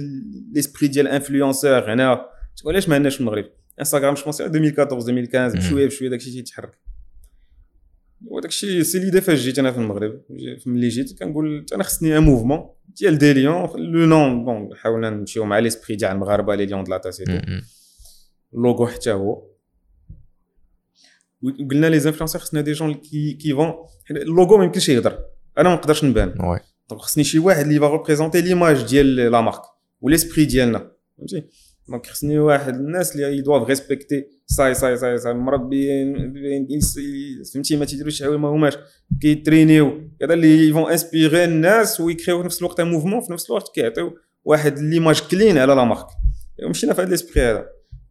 l'esprit 0.52 0.88
ديال 0.88 1.08
influenceur 1.08 1.92
هنا. 1.92 2.26
علاش 2.66 2.88
ما 2.88 2.94
عندناش 2.94 3.14
في 3.14 3.20
المغرب؟ 3.20 3.44
انستغرام 3.80 4.14
je 4.14 4.22
pense 4.22 4.40
2014 4.40 4.96
2015 4.96 5.58
بشوية 5.58 5.86
بشوية 5.86 6.08
داكشي 6.08 6.30
تيتحرك 6.30 6.78
وداك 8.26 8.50
الشيء 8.50 8.82
c'est 8.82 8.98
l'idée 8.98 9.20
فاش 9.20 9.38
جيت 9.38 9.58
أنا 9.58 9.72
في 9.72 9.78
المغرب. 9.78 10.22
ملي 10.66 10.88
جيت 10.88 11.18
كنقول 11.18 11.66
أنا 11.74 11.82
خصني 11.82 12.18
un 12.18 12.22
mouvement 12.22 12.68
ديال 12.88 13.18
des 13.18 13.32
lions 13.32 13.68
le 13.76 14.06
nom 14.06 14.44
bon 14.44 14.76
حاولنا 14.76 15.10
نمشيو 15.10 15.44
مع 15.44 15.58
l'esprit 15.58 15.96
تاع 15.96 16.12
المغاربة 16.12 16.54
les 16.54 16.66
lions 16.66 16.84
de 16.84 17.10
cité 17.10 17.42
اللوغو 18.54 18.86
حتى 18.86 19.12
هو. 19.12 19.48
وقلنا 21.42 21.86
les 21.86 22.00
influenceurs 22.00 22.40
خصنا 22.40 22.60
des 22.60 22.72
gens 22.72 22.94
qui 22.94 23.32
qui 23.32 23.52
font 23.52 23.72
ال 24.16 24.25
logo 24.25 24.58
ما 24.58 24.64
يمكنش 24.64 24.88
يهضر. 24.88 25.18
أنا 25.58 25.68
ما 25.68 25.74
نقدرش 25.74 26.04
نبان. 26.04 26.34
donc 26.90 27.02
خصني 27.02 27.24
شي 27.24 27.38
واحد 27.38 27.66
اللي 27.66 27.80
va 27.80 27.88
représenter 27.88 28.40
l'image 28.40 28.82
ديال 28.82 29.16
la 29.16 29.40
marque 29.40 29.62
و 30.00 30.05
l'esprit 30.05 30.44
ديالنا. 30.44 30.92
فهمتي؟ 31.18 31.44
donc 31.88 32.06
خصني 32.06 32.38
واحد 32.38 32.74
الناس 32.74 33.16
اللي 33.16 33.38
doivent 33.38 33.68
respecter 33.68 34.26
صاي 34.46 34.74
صاي 34.74 34.96
صاي 34.96 35.18
صاي 35.18 35.34
مربيين 35.34 36.32
فهمتي؟ 37.54 37.76
ما 37.76 37.84
تيديروش 37.84 38.14
شي 38.14 38.24
حوايج 38.24 38.40
ما 38.40 38.48
هماش 38.48 38.78
كيترينيو. 39.20 40.10
كذا 40.20 40.34
اللي 40.34 40.68
vont 40.68 40.90
inspirer 40.90 41.44
الناس 41.44 42.00
ويكريو 42.00 42.38
في 42.38 42.44
نفس 42.44 42.58
الوقت 42.58 42.80
mouvement 42.80 43.20
في 43.20 43.32
نفس 43.32 43.50
الوقت 43.50 43.74
كيعطيو 43.74 44.14
واحد 44.44 44.78
ليماج 44.78 45.20
clean 45.30 45.58
على 45.58 45.74
la 45.74 45.84
marque 45.84 46.06
مشينا 46.68 46.94
في 46.94 47.02
هذا 47.02 47.10
l'esprit 47.10 47.40
هذا. 47.40 47.66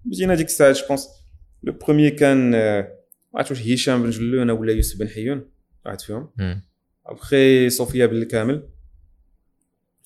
بدينا 0.05 0.35
ديك 0.35 0.47
الساعة 0.47 0.71
je 0.71 0.87
pense 0.87 1.07
le 1.63 1.73
premier 1.73 2.11
كان 2.11 2.51
ما 2.51 2.87
عرفتش 3.35 3.51
واش 3.51 3.67
هشام 3.67 4.03
بن 4.03 4.09
جلونه 4.09 4.53
ولا 4.53 4.73
يوسف 4.73 4.99
بن 4.99 5.07
حيون. 5.07 5.45
واحد 5.85 6.01
فيهم؟ 6.01 6.29
ابخي 7.05 7.69
صوفيا 7.69 8.05
بالكامل 8.05 8.69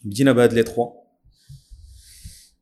بدينا 0.04 0.32
بهاد 0.32 0.54
les 0.54 0.64
trois. 0.64 1.06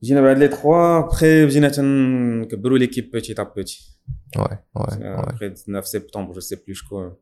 جينا 0.04 0.22
بعد 0.22 0.38
les 0.38 0.48
trois 0.48 1.00
après 1.00 1.46
بدينا 1.46 1.70
تنكبروا 1.70 2.78
l'équipe 2.78 3.12
petit 3.12 3.34
à 3.34 3.44
petit 3.44 3.98
oui 4.38 4.58
oui 4.76 4.88
après 5.02 5.50
دزنا 5.50 5.82
في 5.82 5.88
سبتمبر 5.88 6.34
je 6.34 6.40
sais 6.40 6.56
plus 6.56 6.74
شكون 6.74 7.16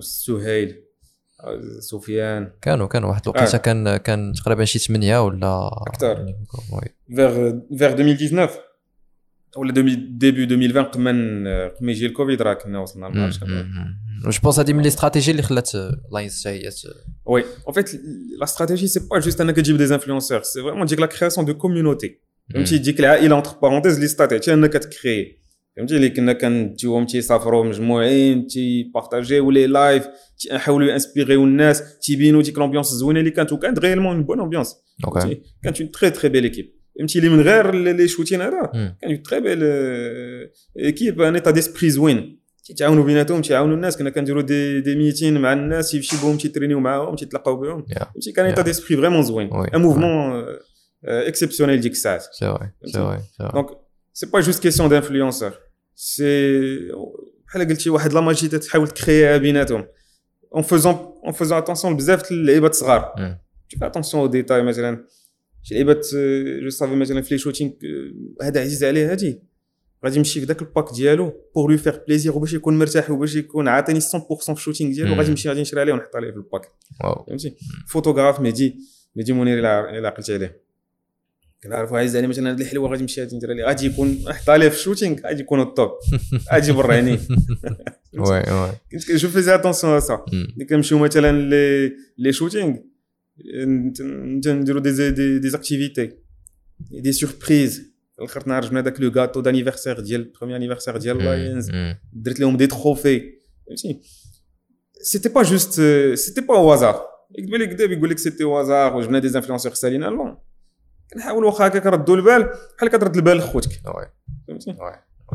سهيل 0.00 0.82
سفيان 1.78 2.52
كانوا 2.62 2.86
كانوا 2.86 3.08
واحد 3.08 3.22
الوقيته 3.22 3.54
آه. 3.54 3.58
كان 3.58 3.96
كان 3.96 4.32
تقريبا 4.32 4.64
شي 4.64 4.78
8 4.78 5.18
ولا 5.24 5.70
أكثر. 5.86 6.34
فيغ 7.16 7.60
فيغ 7.78 7.92
2019 7.92 8.60
ولا 9.56 9.72
début 9.72 10.44
2020 10.44 10.84
قبل 10.84 11.78
قبل 11.78 11.88
يجي 11.88 12.06
الكوفيد 12.06 12.42
راه 12.42 12.54
كنا 12.54 12.78
وصلنا 12.78 13.30
للماتش 14.18 14.36
je 14.36 14.42
pense 14.42 14.58
هذه 14.58 14.72
من 14.72 14.82
les 14.82 14.88
stratégies 14.88 15.30
اللي 15.30 15.42
خلات 15.42 15.70
لاينز 16.12 16.40
حتى 16.40 16.48
هي 16.48 16.70
oui 17.26 17.44
en 17.66 17.74
fait 17.74 17.94
la 18.38 18.44
stratégie 18.44 18.86
c'est 18.86 19.00
pas 19.00 19.18
juste 19.18 19.40
انك 19.40 19.56
تجيب 19.56 19.76
des 19.76 19.94
influenceurs 19.94 20.42
c'est 20.42 20.62
vraiment 20.62 20.86
ديك 20.86 21.00
la 21.00 21.06
création 21.06 21.46
de 21.46 21.54
community 21.54 22.18
فهمتي 22.54 22.78
ديك 22.78 23.00
العائله 23.00 23.34
entre 23.34 23.50
parenthèses 23.62 23.94
اللي 23.94 24.08
ستات 24.08 24.48
انك 24.48 24.70
كتكري 24.70 25.38
فهمتي 25.76 25.96
اللي 25.96 26.10
كنا 26.10 26.32
كنديوهم 26.32 27.06
تيسافروا 27.06 27.64
مجموعين 27.64 28.46
تيبارطاجيو 28.46 29.50
les 29.50 29.66
lives 29.66 30.06
تيحاولوا 30.38 30.92
inspirer 30.92 31.38
و 31.38 31.44
الناس 31.44 31.98
تيبينوا 31.98 32.42
ديك 32.42 32.58
l'ambiance 32.58 32.86
زوينه 32.86 33.20
اللي 33.20 33.30
كانت 33.30 33.52
وكانت 33.52 33.78
vraiment 33.78 34.14
une 34.14 34.24
bonne 34.24 34.40
ambiance 34.40 34.76
okay 35.04 35.42
كانت 35.62 35.80
une 35.80 35.90
très 35.90 36.10
très 36.10 36.28
belle 36.28 36.44
équipe 36.44 36.74
فهمتي 36.98 37.18
اللي 37.18 37.30
من 37.30 37.40
غير 37.40 37.74
les 37.74 38.08
shootings 38.08 38.40
هذا 38.40 38.70
مم. 38.74 38.96
كان 39.02 39.10
une 39.10 39.22
très 39.22 39.40
belle 39.40 39.62
équipe 40.78 41.20
un 41.20 41.34
état 41.34 41.50
d'esprit 41.50 41.90
زوين 41.90 42.38
تيتعاونوا 42.68 43.04
بيناتهم 43.04 43.42
تيعاونوا 43.42 43.76
الناس. 43.76 43.96
كنا 43.96 44.10
كنديروا 44.10 44.42
des 44.42 44.80
des 44.80 44.96
meetings 44.96 45.40
مع 45.40 45.52
الناس 45.52 45.94
يمشي 45.94 46.16
بهم 46.16 46.36
تي 46.36 46.43
entraîner 46.43 46.76
و 46.76 46.80
معاهم 46.80 47.16
تيتلاقاو 47.16 47.56
بهم. 47.56 47.86
فهمتي 47.86 48.32
كان 48.32 48.46
état 48.46 48.62
Yeah. 48.62 48.64
d'esprit 48.64 48.96
vraiment 48.96 49.22
زوين. 49.22 49.50
un 49.74 49.80
mouvement 49.80 50.44
exceptionnel 51.04 51.80
ديك 51.80 51.92
الساعات 51.92 52.22
c'est 52.22 52.56
vrai 52.58 52.70
c'est 52.84 52.92
vrai 52.92 53.50
donc 53.52 53.66
c'est 54.12 54.26
pas 54.26 54.40
juste 54.40 54.62
question 54.62 54.88
d'influenceurs 54.88 55.52
c'est 55.94 56.78
بحال 57.46 57.68
قلتي 57.68 57.90
واحد 57.90 58.12
la 58.12 58.20
magie 58.20 58.48
تحاول 58.48 58.88
ت 58.88 58.95
créer 58.95 59.29
ها 59.29 59.36
بيناتهم. 59.36 59.86
en 60.54 60.62
faisant 60.62 60.94
en 61.24 61.32
faisant 61.32 61.58
attention 61.58 61.96
بزاف 61.96 62.32
اللعيبات 62.32 62.74
صغار 62.74 63.12
مم. 63.18 63.38
tu 63.72 63.78
fais 63.78 63.86
attention 63.90 64.18
aux 64.24 64.28
détails 64.28 64.62
مثلا. 64.62 65.04
شي 65.62 65.74
لعيبات 65.74 66.06
je 66.62 66.70
savais 66.70 66.94
مثلا 66.94 67.22
في 67.22 67.34
les 67.34 67.38
shootings 67.38 67.70
هذا 68.42 68.60
عزيز 68.60 68.84
عليه 68.84 69.10
هادي. 69.10 69.42
غادي 70.04 70.16
يمشي 70.16 70.40
في 70.40 70.46
ذاك 70.46 70.62
ال 70.62 70.68
pack 70.68 70.94
ديالو 70.94 71.32
pour 71.54 71.70
le 71.70 71.78
faire 71.78 71.98
plaisir 72.08 72.36
وباش 72.36 72.52
يكون 72.52 72.78
مرتاح 72.78 73.10
وباش 73.10 73.36
يكون 73.36 73.68
عاطيني 73.68 74.00
100% 74.00 74.02
في 74.44 74.52
ال 74.52 74.57
shooting 74.57 74.94
ديالو. 74.94 75.14
غادي 75.14 75.30
نمشي 75.30 75.48
غادي 75.48 75.60
نشري 75.60 75.80
عليه 75.80 75.92
ونحط 75.92 76.16
عليه 76.16 76.30
في 76.30 76.36
ال 76.36 76.42
pack. 76.42 76.72
فهمتي؟ 77.26 77.56
فوتوغراف 77.88 78.40
مهدي 78.40 78.76
مهدي 79.16 79.32
منير 79.32 79.58
الا 79.58 79.98
إلا 79.98 80.08
عقلت 80.08 80.30
عليه. 80.30 80.68
كنعرفو 81.62 81.96
عايز 81.96 82.16
عليه 82.16 82.26
مثلا 82.26 82.50
هاد 82.50 82.60
الحلوة 82.60 82.90
غادي 82.90 83.02
نمشي 83.02 83.20
غادي 83.20 83.36
ندير 83.36 83.50
عليه 83.50 83.64
غادي 83.64 83.86
يكون 83.86 84.24
نحط 84.28 84.50
عليه 84.50 84.68
في 84.68 84.76
ال 84.76 84.81
shooting 84.81 85.20
غادي 85.20 85.40
يكون 85.40 85.60
ال 85.60 85.66
top. 85.66 85.90
غادي 86.52 86.70
يبر 86.70 86.90
عينيه. 86.90 87.18
oui 88.18 88.38
oui. 88.38 88.72
كنت 88.92 89.08
كنشوف 89.08 89.32
faisais 89.32 89.54
attention 89.54 89.96
à 89.96 90.00
ça 90.00 90.24
مم. 90.32 90.48
ملي 90.56 90.64
كنمشيو 90.64 90.98
مثلا 90.98 91.48
les 91.50 91.92
les 92.18 92.32
shootings 92.32 92.76
نديرو 94.46 94.78
des 94.78 95.10
des 95.10 95.38
des 95.38 95.56
activités 95.56 96.12
des 96.90 97.12
surprises 97.12 97.87
الآخر 98.18 98.48
نهار 98.48 98.64
جبنا 98.64 98.80
داك 98.80 99.00
le 99.00 99.10
gâteau 99.10 99.40
d'anniversaire 99.40 100.00
ديال 100.00 100.20
ال 100.20 100.24
premier 100.24 100.56
anniversaire 100.56 100.96
ديال 100.96 101.18
لاينز. 101.18 101.70
درت 102.12 102.40
لهم 102.40 102.56
des 102.56 102.66
trophées. 102.66 103.22
فهمتي 103.66 104.00
c'était 105.02 105.28
pas 105.28 105.42
juste 105.42 105.80
c'était 106.14 106.40
pas 106.40 106.56
au 106.56 106.72
hasard 106.72 107.02
يكذب 107.38 107.54
عليك 107.54 107.72
دابا 107.72 107.92
يقول 107.92 108.10
لك 108.10 108.18
c'était 108.18 108.44
au 108.44 108.58
hasard 108.58 108.96
وجبنا 108.96 109.18
des 109.18 109.28
influenceurs 109.28 109.74
سالينا 109.74 110.06
لون 110.06 110.36
كنحاول 111.12 111.44
واخا 111.44 111.66
هكا 111.66 111.78
كردوا 111.78 112.16
البال 112.16 112.50
بحال 112.76 112.88
كترد 112.88 113.16
البال 113.16 113.36
لخوتك. 113.36 113.70
فهمتي 114.48 114.76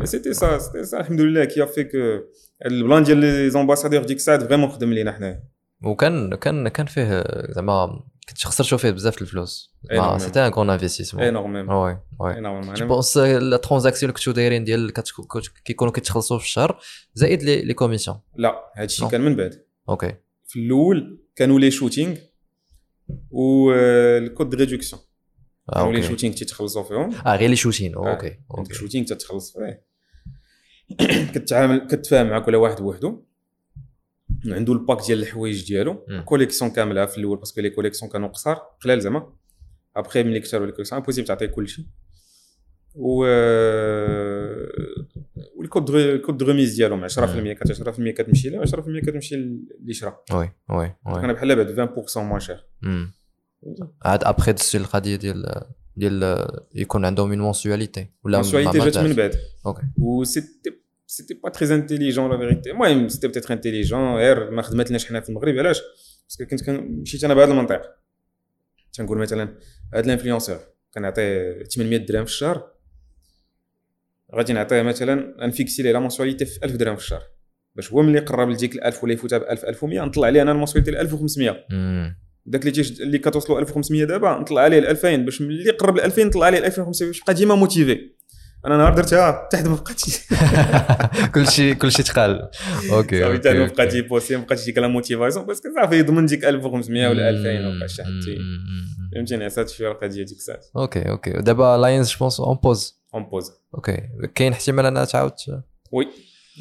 c'était 0.04 0.34
ça 0.34 0.58
c'était 0.58 0.84
ça 0.84 1.00
الحمد 1.00 1.22
لله 1.22 1.46
qui 1.46 1.66
fait 1.66 1.84
que 1.84 2.28
ال 2.66 2.73
plan 2.73 3.04
ديال 3.04 3.18
les 3.18 3.50
ambassadeurs 3.50 4.04
ديك 4.04 4.18
الساعات 4.18 4.44
vraiment 4.44 4.70
خدم 4.70 4.94
لينا 4.94 5.12
حنايا. 5.12 5.44
وكان 5.86 6.36
كان 6.36 6.68
كان 6.68 6.86
فيه 6.86 7.24
زعما 7.50 8.04
كنت 8.30 8.46
خسرتو 8.46 8.78
فيه 8.78 8.92
بزاف 8.92 9.22
الفلوس. 9.22 9.74
c'était 10.18 10.40
un 10.46 10.52
كون 10.52 10.70
investissement 10.70 11.24
énormément 11.24 11.76
oui 11.76 11.98
oui. 12.20 12.38
énormément 12.38 12.74
je 12.74 12.88
pense 12.88 13.18
la 13.18 13.58
transaction 13.58 14.10
اللي 14.10 14.20
كنتو 14.20 14.32
دايرين 14.32 14.64
ديال 14.64 14.94
كيكونوا 15.66 15.94
كيتخلصوا 15.94 16.38
في 16.38 16.46
الشهر 16.46 16.80
زائد 17.14 17.44
les 17.44 17.62
les 17.62 17.74
commissions 17.74 18.20
لا 18.36 18.72
هادشي. 18.78 19.08
كان 19.08 19.22
من 19.22 19.36
بعد. 19.36 19.66
okay 19.90 20.16
في 20.48 20.60
الأول 20.60 21.20
كانوا 21.36 21.60
les 21.60 21.72
shootings 21.72 22.16
وال 23.32 23.71
code 23.71 24.50
de 24.50 24.58
réduction 24.58 25.02
آه، 25.70 25.74
كانوا 25.74 25.94
les 25.94 26.04
shootings 26.04 26.34
تيتخلصوا 26.34 26.84
فيهم. 26.84 27.14
آه 27.26 27.36
غير 27.36 27.50
les 27.50 27.56
shootings 27.56 27.96
okay 27.96 28.38
shooting 28.72 29.06
تتخلص 29.06 29.58
فيه 29.58 29.84
كتعامل 31.36 31.88
كتفاهم 31.88 32.30
مع 32.30 32.40
كل 32.40 32.56
واحد 32.56 32.82
وحده 32.82 33.24
عنده 34.46 34.74
ال 34.74 34.80
pack 34.80 35.06
ديال 35.08 35.20
الحوايج 35.20 35.68
ديالو. 35.68 36.06
collection 36.26 36.72
كاملة 36.72 37.06
في 37.06 37.18
الأول 37.18 37.38
parce 37.38 37.53
que 37.53 37.62
les 37.62 37.70
collections 37.70 38.12
كانوا 38.12 38.28
قصار 38.28 38.62
قلال 38.84 39.02
زعما. 39.02 39.34
ابخي 39.96 40.24
ملي 40.24 40.40
كثروا 40.40 40.66
les 40.66 40.72
collections 40.72 41.00
impossible 41.00 41.28
تعطيه 41.28 41.46
كلشي. 41.46 41.88
و 42.96 43.26
وال 45.56 45.66
code 45.66 45.86
de 45.86 45.98
ال 45.98 46.06
code 46.06 46.38
de 46.38 46.46
remise 46.46 46.76
ديالهم 46.76 47.08
10% 47.08 47.54
كت 47.54 47.72
10% 47.72 48.12
كتمشي 48.12 48.50
له 48.50 48.62
10% 48.62 49.00
كتمشي 49.06 49.36
اللي 49.36 49.94
شرا 49.94 50.18
oui 50.32 50.52
oui 50.70 50.96
وي. 51.06 51.20
أنا 51.20 51.34
بحال 51.34 51.56
بعد 51.56 51.90
20% 52.16 52.18
moins 52.18 52.40
cher. 52.40 52.68
عاد 54.06 54.24
ابخي 54.24 54.52
دزتي 54.52 54.78
القضية 54.78 55.16
ديال 55.16 55.64
ديال 55.96 56.48
يكون 56.76 57.06
عندهم 57.06 57.30
une 57.30 57.40
mensualité 57.40 58.08
ولا 58.24 58.38
ما 58.38 58.72
جات 58.72 58.98
من. 58.98 59.14
بعد. 59.14 59.36
okay 59.66 59.82
و 59.98 60.24
c'était 60.24 60.83
c'était 61.14 61.34
pas 61.34 61.50
très 61.50 61.76
intelligent 61.76 62.32
la 62.32 62.38
vérité 62.38 62.72
المهم 62.72 63.10
c'était 63.10 63.28
peut-être 63.28 63.54
intelligent 63.54 64.16
غير 64.16 64.52
ما 64.52 64.62
خدمتلناش 64.62 65.06
حنا 65.06 65.20
في 65.22 65.30
المغرب 65.30 65.58
علاش 65.58 65.82
parce 66.30 66.40
que 66.40 66.46
كنت 66.46 66.64
كن- 66.64 67.02
مشيت 67.02 67.24
أنا 67.24 67.34
بهذا 67.34 67.52
المنطق 67.52 67.82
تنقول 68.94 69.18
مثلا 69.18 69.58
هذا 69.94 70.06
ال 70.06 70.10
influenceur 70.10 70.58
كنعطيه 70.94 71.64
800 71.64 71.98
درهم 71.98 72.26
في 72.26 72.32
الشهر 72.32 72.72
غادي 74.36 74.54
نعطيه 74.54 74.82
مثلا 74.82 75.46
انفيكسي 75.46 75.84
ليه 75.84 75.92
la 75.92 76.00
mensualité 76.00 76.46
في 76.46 76.60
1000 76.66 76.76
درهم 76.76 76.96
في 76.96 77.02
الشهر 77.04 77.24
باش 77.76 77.94
هو 77.94 78.02
ملي 78.02 78.20
قرب 78.20 78.50
لديك 78.50 78.76
ال 78.76 78.84
1000 78.84 79.04
ولا 79.04 79.14
يفوتها 79.14 79.38
ب 79.38 79.44
1000 79.44 79.66
1100 79.66 80.02
نطلع 80.06 80.28
عليه 80.28 80.42
أنا 80.42 80.52
ال 80.52 80.55
mensualité 80.55 80.92
ل 80.92 80.98
1500 80.98 81.66
مم. 81.72 82.16
داك 82.46 82.62
اللي 82.62 82.72
تيش 82.72 83.02
اللي 83.02 83.18
كتوصلوا 83.18 83.60
1500 83.60 84.04
دابا 84.06 84.38
نطلع 84.40 84.62
عليه 84.62 84.80
ل 84.80 84.86
2000 84.86 85.16
باش 85.16 85.42
ملي 85.42 85.70
قرب 85.70 85.98
ل 85.98 86.02
2000 86.02 86.24
نطلع 86.24 86.46
عليه 86.46 86.60
ل 86.60 86.66
2500 86.66 87.10
باش 87.12 87.20
يبقى 87.22 87.34
ديما 87.34 87.56
motivé 87.56 88.10
أنا 88.66 88.78
نهار 88.78 88.94
درتها 88.94 89.48
تحت 89.52 89.68
ما 89.68 89.76
بقاتش 89.76 90.20
كلشي 91.36 91.76
كلشي 91.82 92.04
تقال. 92.04 92.50
okay 92.92 93.22
صافي 93.22 93.38
حتى 93.38 93.54
ما 93.54 93.66
بقاتش 93.66 94.00
pousser 94.00 94.36
ما 94.38 94.44
بقاتش 94.44 94.66
ديك 94.66 94.78
la 94.78 94.88
motivation 94.88 95.46
parce 95.46 95.61
que 95.61 95.70
صافي 95.82 95.98
يضمن 96.00 96.26
ديك 96.26 96.46
1500 96.46 97.08
ولا 97.08 97.30
2000 97.30 97.62
ما 97.70 97.78
بقاش 97.80 98.02
حتى. 98.02 98.38
فهمتيني؟ 99.16 99.46
عسات 99.46 99.70
شوية 99.70 99.92
القضية 99.92 100.24
ديك 100.24 100.38
الساعات 100.38 100.66
okay 100.76 101.10
okay. 101.10 101.32
دابا 101.32 101.78
لاينز 101.78 102.10
je 102.12 102.18
pense 102.20 102.40
en 102.40 102.56
pause 102.56 103.00
en 103.16 103.24
pause 103.24 103.52
okay. 103.76 103.98
كاين 104.36 104.52
احتمال 104.52 104.86
أنها 104.86 105.06
تعاود؟ 105.06 105.32
oui. 105.92 106.08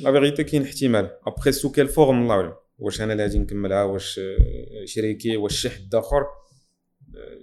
la 0.02 0.12
vérité 0.12 0.44
كاين 0.44 0.62
احتمال. 0.62 1.10
après 1.26 1.52
sous 1.52 1.70
quelle 1.72 1.88
forme 1.88 2.22
الله 2.22 2.34
أعلم. 2.34 2.52
واش 2.78 3.00
أنا 3.00 3.12
اللي 3.12 3.22
غادي 3.22 3.38
نكملها؟ 3.38 3.82
واش 3.82 4.18
آه، 4.18 4.84
شريكي 4.84 5.36
واش 5.36 5.60
شي 5.60 5.70
حد 5.70 5.94
آخر؟ 5.94 6.16
آه، 6.20 6.26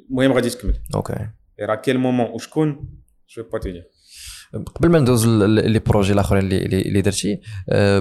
المهم 0.10 0.32
غادي 0.34 0.50
تكمل. 0.50 0.74
okay. 0.96 1.30
راه 1.62 1.76
كاين 1.76 1.98
moment 1.98 2.30
وشكون 2.32 2.90
جو 3.30 3.44
با 3.44 3.60
تي 3.60 3.84
قبل 4.76 4.90
ما 4.90 5.00
ندوز 5.00 5.28
ل- 5.28 5.72
les 5.72 5.80
projets 5.80 6.14
الآخرين 6.14 6.44
اللي 6.44 6.66
اللي 6.66 6.82
اللي 6.82 7.02
درتي 7.02 7.42
آه، 7.70 8.00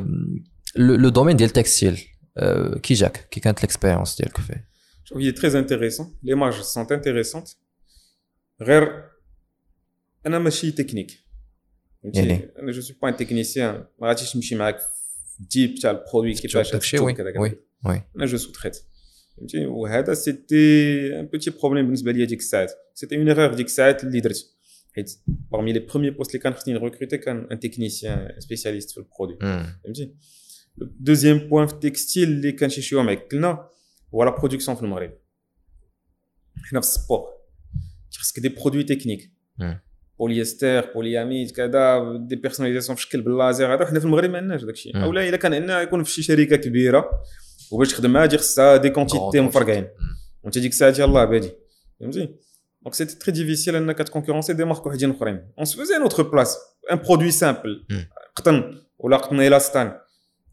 le 0.77 0.95
le 0.95 1.09
domaine 1.09 1.37
ديال 1.37 1.49
ال 1.49 1.55
textile 1.55 2.01
آه، 2.37 2.79
كي 2.79 2.95
جاك؟ 2.95 3.29
كي 3.31 3.41
كانت 3.41 3.59
ال 3.59 3.64
expérience 3.64 4.17
ديالك 4.19 4.37
فيه 4.41 4.69
شوف 5.05 5.19
هي 5.19 5.33
très 5.33 5.59
intéressant 5.59 6.19
les 6.23 6.35
marges 6.35 6.61
sont 6.61 6.93
intéressantes 6.93 7.49
غير 8.63 9.05
أنا 10.27 10.39
ماشي 10.39 10.71
تكنيك 10.71 11.11
فهمتي؟ 12.03 12.19
يعني؟ 12.19 12.51
أنا 12.59 12.73
je 12.73 12.81
suis 12.81 12.95
pas 13.03 13.09
un 13.09 13.17
technicien 13.17 13.85
ما 14.01 14.09
غاديش 14.09 14.37
نمشي 14.37 14.55
معاك 14.55 14.79
في 14.81 15.41
ال 15.41 15.48
type 15.48 15.75
تاع 15.75 15.91
ال 15.91 15.96
produit 15.96 16.35
كيفاش 16.35 16.73
داكشي 16.73 16.97
تكتب 16.97 17.07
وي 17.07 17.13
كذا 17.15 17.31
كذا. 17.31 17.41
oui 17.41 17.55
oui. 17.87 18.03
أنا 18.17 18.27
je 18.27 18.37
sous-traite 18.37 18.77
فهمتي؟ 19.37 19.67
وهذا 19.67 20.15
c'était 20.15 21.21
un 21.21 21.27
petit 21.27 21.51
problème 21.51 21.85
بالنسبة 21.85 22.13
ليا 22.13 22.25
ديك 22.25 22.39
الساعات. 22.39 22.73
c'était 22.95 23.17
une 23.17 23.29
erreur 23.29 23.55
ديك 23.55 23.67
الساعات 23.67 24.05
اللي 24.05 24.21
درت. 24.21 24.37
حيت 24.37 24.47
parmi 25.55 25.63
les 25.63 25.79
premiers 25.79 26.11
postes 26.11 26.31
اللي 26.31 26.43
كان 26.43 26.55
خصني 26.55 26.75
ن 26.75 26.80
recruter 26.80 27.19
كان 27.19 27.47
un 27.53 27.61
technicien 27.61 28.41
spécialiste 28.41 28.91
في 28.91 28.99
ال 28.99 29.04
produit 29.04 29.39
مم. 29.43 29.67
فهمتي 29.85 30.15
deuxième 30.77 31.39
point 31.39 31.67
في 31.67 31.73
ال 31.73 31.80
textile 31.80 32.29
اللي 32.29 32.53
كان 32.53 32.71
شي 32.71 32.83
شوية 32.83 33.03
معكلنا 33.03 33.69
هو 34.15 34.25
la 34.25 34.31
production 34.31 34.77
في 34.77 34.83
المغرب 34.83 35.19
حنا 36.65 36.81
في 36.81 36.87
ال 36.87 36.92
sport 36.92 37.21
خصك 38.19 38.41
des 38.41 38.49
produits 38.49 38.83
techniques 38.85 39.33
مم. 39.59 39.81
polyester 40.19 40.93
polyamide 40.95 41.51
كذا 41.51 42.17
des 42.17 42.37
personnalisations 42.37 42.97
في 42.97 43.03
شكل 43.03 43.23
باللازر 43.23 43.75
هذا 43.75 43.87
حنا 43.87 44.01
في 44.01 44.05
المغرب 44.07 44.31
ما 44.31 44.39
عندناش 44.39 44.65
داكشي 44.65 44.93
مم. 44.95 45.03
اولا 45.03 45.29
الا 45.29 45.37
كان 45.37 45.55
عندنا 45.55 45.83
يكون 45.83 46.05
في 46.05 46.11
شي 46.11 46.23
شركه 46.23 46.57
كبيره 46.57 47.11
وباش 47.73 47.91
تخدم 47.93 48.11
معاها 48.11 48.27
دي 48.27 48.39
خصها 48.39 48.77
des 48.77 48.91
quantités 48.91 49.41
مفرقعين 49.41 49.89
وانت 50.43 50.59
ديك 50.59 50.73
الساعة 50.73 50.95
يلاه 50.99 51.25
بادي 51.25 51.51
فهمتي 52.01 52.35
donc 52.83 52.95
c'était 52.95 53.15
très 53.15 53.33
difficile 53.33 53.77
انك 53.77 53.99
ت 53.99 54.03
concurrencer 54.03 54.53
des 54.53 54.65
marques 54.65 54.87
وحدين 54.87 55.11
اخرين 55.11 55.53
on 55.59 55.65
se 55.65 55.79
faisait 55.79 55.99
notre 55.99 56.23
place 56.23 56.57
un 56.93 56.97
produit 56.97 57.31
simple 57.31 57.87
مم. 57.91 58.09
قطن 58.37 58.81
ولا 58.99 59.17
قطن 59.17 59.41
élasthanne 59.41 59.99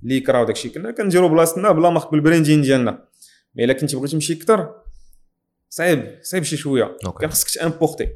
lycra 0.03 0.41
وداكشي 0.41 0.69
كنا 0.69 0.91
كنديرو 0.91 1.29
بلاصتنا 1.29 1.71
بلا 1.71 1.89
marque 1.89 2.11
بال 2.11 2.21
branding 2.21 2.61
ديالنا 2.61 3.07
mais 3.55 3.63
الا 3.63 3.73
كنتي 3.73 3.95
بغيتي 3.95 4.11
تمشي 4.11 4.35
كثر 4.35 4.81
صعيب 5.69 6.19
صعيب 6.21 6.43
شي 6.43 6.57
شوية 6.57 6.97
okay 7.05 7.19
كان 7.19 7.29
خصك 7.29 7.59
ت 7.59 7.65
importer 7.65 8.09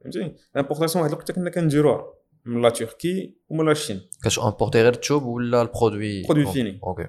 فهمتي 0.00 0.34
ال 0.56 0.60
importation 0.60 1.02
واحد 1.02 1.12
الوقت 1.12 1.32
كنا 1.32 1.50
كنديروها 1.50 2.04
من 2.44 2.62
la 2.62 2.68
Turquie 2.68 3.36
ومن 3.48 3.64
لا 3.66 3.72
الصين 3.72 4.00
كاش 4.22 4.38
importer 4.38 4.82
غير 4.82 4.92
التوب 4.92 5.22
ولا 5.22 5.62
ال 5.62 5.70
produit 5.70 6.22
produit 6.22 6.52
fini. 6.52 6.80
okay 6.84 7.06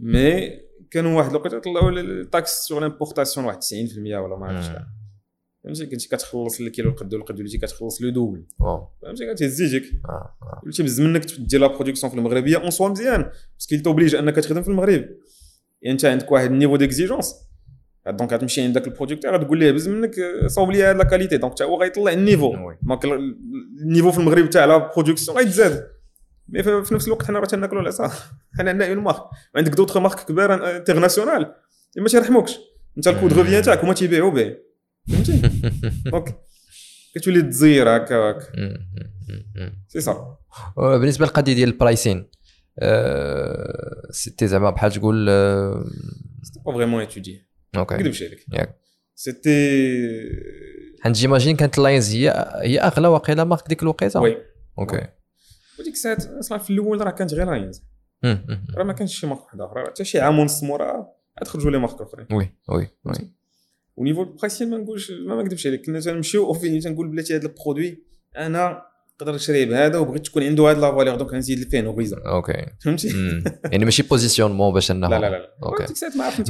mais 0.00 0.50
كانوا 0.90 1.18
واحد 1.18 1.30
الوقت 1.30 1.54
طلعوا 1.54 1.90
ال 1.90 2.05
taxe 2.05 2.66
sur 2.66 2.80
l'importation 2.80 3.46
واحد 3.46 3.58
90% 3.58 3.64
ولا 3.98 4.36
ما 4.36 4.46
عرفتش 4.46 4.66
مم. 4.68 4.72
شحال 4.74 4.86
فهمتي؟ 5.64 5.86
كنتي 5.86 6.08
كتخلص 6.08 6.60
الكيلو 6.60 6.90
القدو 6.90 7.16
القدو 7.16 7.40
وليتي 7.40 7.58
كتخلص 7.58 8.02
le 8.02 8.10
double 8.10 8.44
فهمتي؟ 9.02 9.34
كتهز 9.34 9.60
يجيك 9.60 9.84
آه، 10.04 10.08
آه. 10.42 10.60
وليتي 10.62 10.82
بزز 10.82 11.00
منك 11.00 11.24
دير 11.38 11.60
la 11.60 11.66
production 11.66 12.12
في 12.12 12.18
المغرب 12.18 12.56
et 12.56 12.63
en 12.63 12.70
soi 12.70 12.88
مزيان. 12.88 13.30
parce 13.58 13.69
que 13.69 13.76
t'oblige 13.84 14.14
أنك 14.14 14.34
تخدم 14.36 14.62
في 14.62 14.68
المغرب. 14.68 15.04
يعني 15.82 15.92
أنت 15.92 16.04
عندك 16.04 16.32
واحد 16.32 16.50
ال 16.50 16.54
niveau 16.54 16.76
d'exigence 16.76 17.34
donc 18.08 18.32
غتمشي 18.32 18.62
عند 18.62 18.74
داك 18.74 18.86
ال 18.86 18.90
producteur 18.90 19.34
غتقول 19.36 19.58
ليه 19.58 19.72
بز 19.72 19.88
منك 19.88 20.18
آه، 20.18 20.46
صوب 20.46 20.70
لي 20.70 20.82
هاد 20.82 20.96
la 20.96 21.04
qualité 21.04 21.36
donc 21.36 21.52
حتى 21.52 21.64
هو 21.64 21.80
غيطلع 21.80 22.12
ال 22.12 22.17
niveau. 22.17 22.52
donc 22.82 23.04
ال- 23.04 23.36
ال 23.82 23.86
niveau 23.86 24.10
في 24.12 24.18
المغرب 24.18 24.50
تاع 24.50 24.64
la 24.64 24.76
production 24.96 25.36
غيتزاد. 25.38 25.86
mais 26.48 26.62
في 26.62 26.94
نفس 26.94 27.06
الوقت 27.06 27.24
حنا 27.26 27.38
راه 27.38 27.46
تناكلوا 27.46 27.82
العصا. 27.82 28.08
حنا 28.58 28.70
عندنا 28.70 28.88
une 28.88 28.98
marque 28.98 29.22
وعندك 29.54 29.72
d'autres 29.74 29.96
marques 29.98 30.20
كبار 30.24 30.76
internationales 30.76 31.54
ما 31.96 32.08
تيرحموكش. 32.08 32.58
أنت 32.96 33.08
الكود 33.08 33.32
ريفيان 33.32 33.62
تاعك 33.62 33.84
هما 33.84 33.94
تيبيعوا 33.94 34.30
به. 34.30 34.56
فهمتي؟ 35.08 35.42
دونك 36.10 36.40
كتولي 37.14 37.42
تزير 37.42 37.96
هكا 37.96 38.14
هكا. 38.30 38.52
سي 39.88 40.00
صا 40.00 40.38
بالنسبة 40.76 41.26
للقضية 41.26 41.54
ديال 41.54 41.68
البرايسين 41.68 42.30
آه، 42.78 44.06
سيتي 44.10 44.46
زعما 44.46 44.70
بحال 44.70 44.92
تقول 44.92 45.26
سيتي 46.42 46.60
با 46.66 46.72
فريمون 46.74 47.02
اتودي 47.02 47.46
ما 47.74 47.80
أوكي. 47.80 47.94
نكذبش 47.94 48.22
عليك 48.22 48.44
ياك. 48.52 48.80
سيتي 49.14 49.50
حيت 51.02 51.12
جيماجين 51.16 51.56
كانت 51.56 51.78
اللاينز 51.78 52.14
هي 52.14 52.54
هي 52.62 52.78
أغلى 52.80 53.08
واقيلا 53.08 53.44
مارك 53.44 53.68
ديك 53.68 53.82
الوقيتة. 53.82 54.20
وي. 54.20 54.36
أوكي. 54.78 55.06
وديك 55.80 55.92
الساعات 55.94 56.26
أصلا 56.26 56.58
في 56.58 56.72
الأول 56.72 57.00
راه 57.00 57.10
كانت 57.10 57.34
غير 57.34 57.46
لاينز. 57.50 57.82
راه 58.76 58.84
ما 58.84 58.92
كانش 58.92 59.20
شي 59.20 59.26
marque 59.26 59.40
واحدة 59.44 59.66
أخرى. 59.66 59.84
حتى 59.86 60.04
شي 60.04 60.20
عام 60.20 60.38
ونص 60.38 60.62
مورا 60.62 61.06
عاد 61.38 61.48
خرجوا 61.48 61.70
les 61.70 61.78
marques 61.78 62.00
أخرين. 62.00 62.26
Oui 62.32 62.50
oui 62.68 62.88
oui. 63.04 63.32
و 63.96 64.00
niveau 64.00 64.22
ال 64.22 64.28
pricing 64.28 64.70
ما 64.70 64.76
نقولش 64.76 65.10
ما 65.10 65.42
نكذبش 65.42 65.66
عليك 65.66 65.86
كنا 65.86 66.00
تنمشيو 66.00 66.50
وفين 66.50 66.80
تنقول 66.80 67.08
بلاتي 67.08 67.36
هذا 67.36 67.46
ال 67.46 67.53
produit 67.53 68.04
أنا 68.36 68.82
نقدر 69.22 69.34
نشريه 69.34 69.64
بهذا 69.64 69.98
وبغيت 69.98 70.26
تكون 70.26 70.42
عنده 70.42 70.70
هذا 70.70 70.80
la 70.80 70.96
valeur 70.96 71.16
donc 71.16 71.34
نزيد 71.34 71.70
فيه 71.70 71.80
نغيزه 71.80 72.16
OK 72.26 72.66
فهمتي. 72.84 73.08
يعني 73.72 73.84
ماشي 73.84 74.02
positionnement 74.02 74.74
باش 74.74 74.90
انه 74.90 75.08
لا 75.08 75.18
لا 75.18 75.30
لا 75.30 75.54
OK 75.62 75.84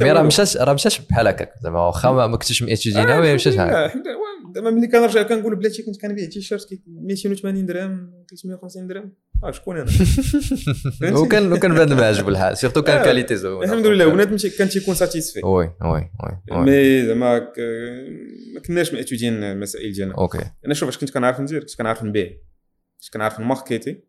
mais 0.03 0.11
راه 0.11 0.21
مشاش 0.21 0.57
راه 0.57 0.73
مشاش 0.73 0.99
بحال 0.99 1.27
هكاك 1.27 1.53
زعما 1.63 1.79
واخا 1.79 2.11
ما 2.11 2.37
كنتش 2.37 2.63
ميتيدينا 2.63 3.21
mais 3.21 3.33
مشاش 3.33 3.53
هكا 3.53 3.85
الحمد 3.85 4.07
لله 4.07 4.17
واه، 4.17 4.53
دابا 4.53 4.69
ملي 4.71 4.87
كنرجع 4.87 5.21
كنقول 5.21 5.55
بلاتي 5.55 5.83
كنت 5.83 6.01
كنبيع 6.01 6.29
تيشيرت 6.29 6.69
qui 6.69 6.81
280 6.87 7.65
درهم 7.65 8.20
350 8.31 8.87
درهم 8.87 9.13
آه 9.43 9.51
شكون 9.51 9.77
أنا؟ 9.77 9.89
وكان 11.19 11.53
وكان 11.53 11.73
بنادم 11.73 11.99
عجبو 11.99 12.29
الحال 12.29 12.57
surtout 12.57 12.81
quand. 12.81 13.05
Qualité 13.05 13.35
زوينه 13.35 13.73
الحمد 13.73 13.87
لله 13.87 14.05
بنادم 14.05 14.37
كان 14.57 14.69
تيكون 14.69 14.95
satisfait 14.95 15.45
oui 15.45 15.71
oui 15.81 16.09
oui 16.51 16.57
mais 16.57 17.05
زعما 17.05 17.39
ما 18.53 18.59
كناش 18.67 18.93
méthodiques 18.93 19.43
المسائل 19.43 19.91
ديالنا 19.91 20.15
OK 20.15 20.51
أنا 20.65 20.73
شوف 20.73 20.89
اش 20.89 20.97
كنت 20.97 21.09
كنعرف 21.09 21.39
ندير 21.39 21.59
كنت 21.59 21.75
كنعرف 21.75 22.03
نبيع 22.03 22.27
كنت 23.01 23.13
كنعرف 23.13 23.39
ن 23.39 23.46
marketer 23.46 24.03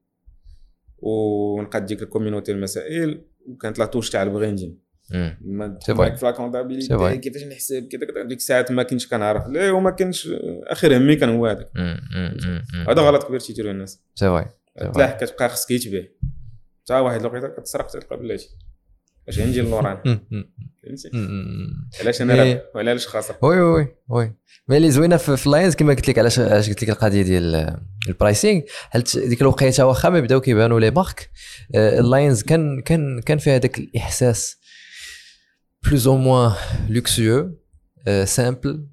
ونقاد 0.99 1.87
ديك 1.87 2.03
ال 2.03 2.08
community 2.08 2.53
المسائل 2.53 3.25
وكانت 3.47 3.79
la 3.79 3.87
touche 3.87 4.11
تاع 4.11 4.23
ال 4.23 4.29
branding 4.29 4.82
ما 5.41 5.79
في 5.87 5.93
la 6.23 6.34
comptabilité 6.34 6.99
vrai. 6.99 7.13
كيفاش 7.13 7.43
نحسب 7.45 7.89
كذا 7.93 8.07
كذا 8.07 8.23
ديك 8.23 8.39
الساعات 8.39 8.73
ما 8.73 8.83
كنتش 8.83 9.09
كنعرف 9.09 9.47
لا 9.49 9.71
وما 9.71 9.91
كانش 9.91 10.29
اخر 10.67 10.97
همي 10.97 11.17
كان 11.17 11.29
هو 11.29 11.47
هذاك. 11.47 11.71
هذا 12.89 13.03
غلط 13.03 13.25
كبير 13.29 13.41
تيديروا 13.41 13.71
الناس 13.71 14.01
c'est 14.15 14.29
vrai 14.29 14.47
تلاح 14.95 15.17
كتبقى 15.21 15.49
خصك 15.49 15.71
يتبيع 15.71 16.05
حتى 16.85 16.95
واحد 16.95 17.21
الوقيته 17.21 17.49
كتسرق 17.49 17.87
تلقى 17.87 18.17
بلاتي 18.17 18.49
اش 19.29 19.39
عندي 19.41 19.61
اللوران 19.61 19.97
فهمتي. 20.83 21.11
علاش 22.01 22.23
أنا 22.23 22.63
وعلاش 22.75 23.07
خاسر 23.07 23.35
Oui 23.43 23.61
oui 23.61 23.87
oui 24.09 24.33
mais 24.69 24.77
اللي 24.77 24.91
زوينه 24.91 25.17
في, 25.17 25.47
اللاينز 25.47 25.75
كما 25.75 25.95
قلت 25.95 26.09
لك 26.09 26.19
علاش 26.19 26.39
علاش 26.39 26.69
قلت 26.69 26.83
لك 26.83 26.91
القضية 26.91 27.23
ديال 27.23 27.55
ال- 27.55 27.77
ال 28.09 28.15
pricing 28.15 28.61
هل 28.91 29.03
ت- 29.03 29.19
ديك 29.19 29.43
الوقيته 29.43 29.87
واخا 29.87 30.09
ما 30.09 30.21
بداو 30.21 30.41
كيبانوا 30.41 30.81
les 30.81 30.91
marques 30.91 31.31
اللاينز 31.75 32.43
كان 32.43 32.81
كان 32.83 33.21
كان 33.21 33.39
فيها 33.39 33.55
هذاك 33.57 33.79
الاحساس 33.79 34.61
بلوز 35.87 36.07
أو 36.07 36.17
موان 36.17 36.53
لوكسيو 36.89 37.59
سامبل 38.25 38.87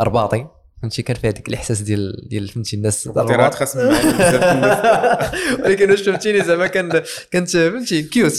ارباطي 0.00 0.46
فهمتي 0.82 1.02
كان 1.02 1.16
فيها 1.16 1.30
هذاك 1.30 1.48
الإحساس 1.48 1.80
ديال 1.80 2.28
ديال 2.28 2.48
فهمتي 2.48 2.76
الناس 2.76 3.06
الرباط 3.06 3.54
خاص. 3.54 3.76
ولكن 5.64 5.90
واش 5.90 6.02
فهمتيني 6.02 6.40
زعما 6.44 6.66
كان 6.66 7.02
كانت 7.30 7.50
فهمتي 7.50 8.02
كيوت. 8.02 8.32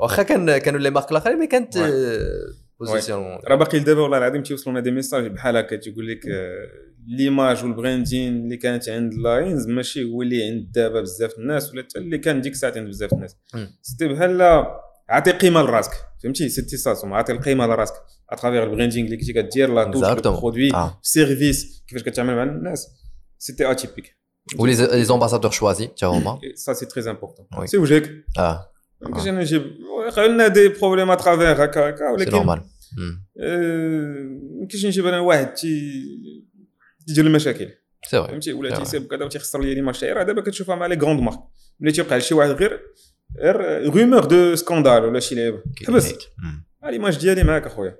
واخا 0.00 0.22
كان 0.22 0.58
كانوا 0.58 0.80
لي 0.80 0.90
مارك 0.90 1.10
الآخرين 1.10 1.38
مي 1.38 1.46
كانت. 1.46 1.78
بوزيسيون 2.80 3.38
راه 3.48 3.54
باقي 3.54 3.78
لدابا 3.78 4.00
والله 4.00 4.18
العظيم 4.18 4.42
تيوصلونا 4.42 4.80
دي 4.80 4.90
ميساج 4.90 5.26
بحال 5.26 5.56
هكا 5.56 5.76
تيقول 5.76 6.08
لك 6.08 6.26
آه، 6.26 6.66
ليماج 7.08 7.64
والبراندين 7.64 8.36
اللي 8.44 8.56
كانت 8.56 8.88
عند 8.88 9.14
لاينز 9.14 9.66
ماشي 9.68 10.04
هو 10.04 10.22
اللي 10.22 10.44
عند 10.44 10.72
دابا 10.72 11.00
بزاف 11.00 11.38
الناس 11.38 11.72
ولا 11.72 11.82
حتى 11.82 11.98
اللي 11.98 12.18
كان 12.18 12.40
ديك 12.40 12.52
الساعة 12.52 12.72
عند 12.76 12.88
بزاف 12.88 13.12
الناس. 13.12 13.36
سيتي 13.82 14.08
بحال 14.08 14.38
عطي 15.12 15.30
قيمة 15.30 15.62
لراسك. 15.62 15.90
فهمتي؟ 16.22 16.48
سيتي 16.48 16.76
سا 16.76 16.94
سوم 16.94 17.12
عطي 17.14 17.32
القيمة 17.32 17.66
لراسك. 17.66 17.94
اترافيغ 18.30 18.62
البراندينغ 18.62 19.06
اللي 19.06 19.16
كنتي 19.16 19.32
كدير 19.32 19.74
لا 19.74 19.84
توش 19.84 20.04
Exactement. 20.04 20.40
برودوي 20.40 20.74
آه. 20.74 20.98
سيرفيس 21.02 21.84
كيفاش 21.88 22.02
كتعامل 22.02 22.34
مع 22.36 22.42
الناس. 22.42 22.88
سيتي 23.38 23.70
اتيبيك 23.70 24.16
ولي 24.58 24.74
لي 24.74 25.04
زومباسادور 25.04 25.50
شوازي 25.50 25.88
حتى 25.88 26.06
هما 26.06 26.38
سا 26.54 26.72
سي 26.72 26.86
تري 26.86 27.10
امبورطون 27.10 27.46
Oui. 27.54 27.64
سي 27.64 27.76
وجهك 27.78 28.10
آه 28.38 28.72
مابقاش 29.00 29.28
أنا 29.28 29.40
نجيب 29.40 29.62
وقع 30.08 30.26
لنا 30.26 30.48
دي 30.48 30.68
بروبليم 30.68 31.10
اترافيغ 31.10 31.64
هكا 31.64 31.88
هكا 31.90 31.96
سي 31.98 32.04
ولكن 32.12 32.30
نورمال 32.30 32.60
آه، 33.40 34.28
ما 34.60 34.66
كاينش 34.70 34.86
نجيب 34.86 35.06
أنا 35.06 35.20
واحد 35.20 35.54
تي 35.54 36.02
تيدير 37.06 37.26
المشاكل 37.26 37.68
سي 38.04 38.10
فري 38.22 38.28
فهمتي 38.28 38.52
ولا 38.52 38.70
صح. 38.74 38.76
تيسيب 38.82 39.06
كذا 39.06 39.24
وتيخسر 39.24 39.60
لي 39.60 39.74
ليماج 39.74 39.98
تاعي 40.00 40.12
راه 40.12 40.22
دابا 40.22 40.40
كتشوفها 40.42 40.76
مع 40.76 40.86
لي 40.86 40.94
غروند 40.94 41.20
مارك 41.20 41.38
ملي 41.80 41.92
تيوقع 41.92 42.16
لشي 42.16 42.34
واحد 42.34 42.50
غير 42.50 42.80
غير 43.38 43.86
رومور 43.94 44.24
دو 44.24 44.54
سكاندال 44.54 45.04
ولا 45.04 45.20
شي 45.20 45.34
لعيبه 45.34 45.62
حبس 45.86 46.14
ها 46.82 46.90
ليماج 46.90 47.18
ديالي 47.18 47.44
معاك 47.44 47.66
اخويا 47.66 47.96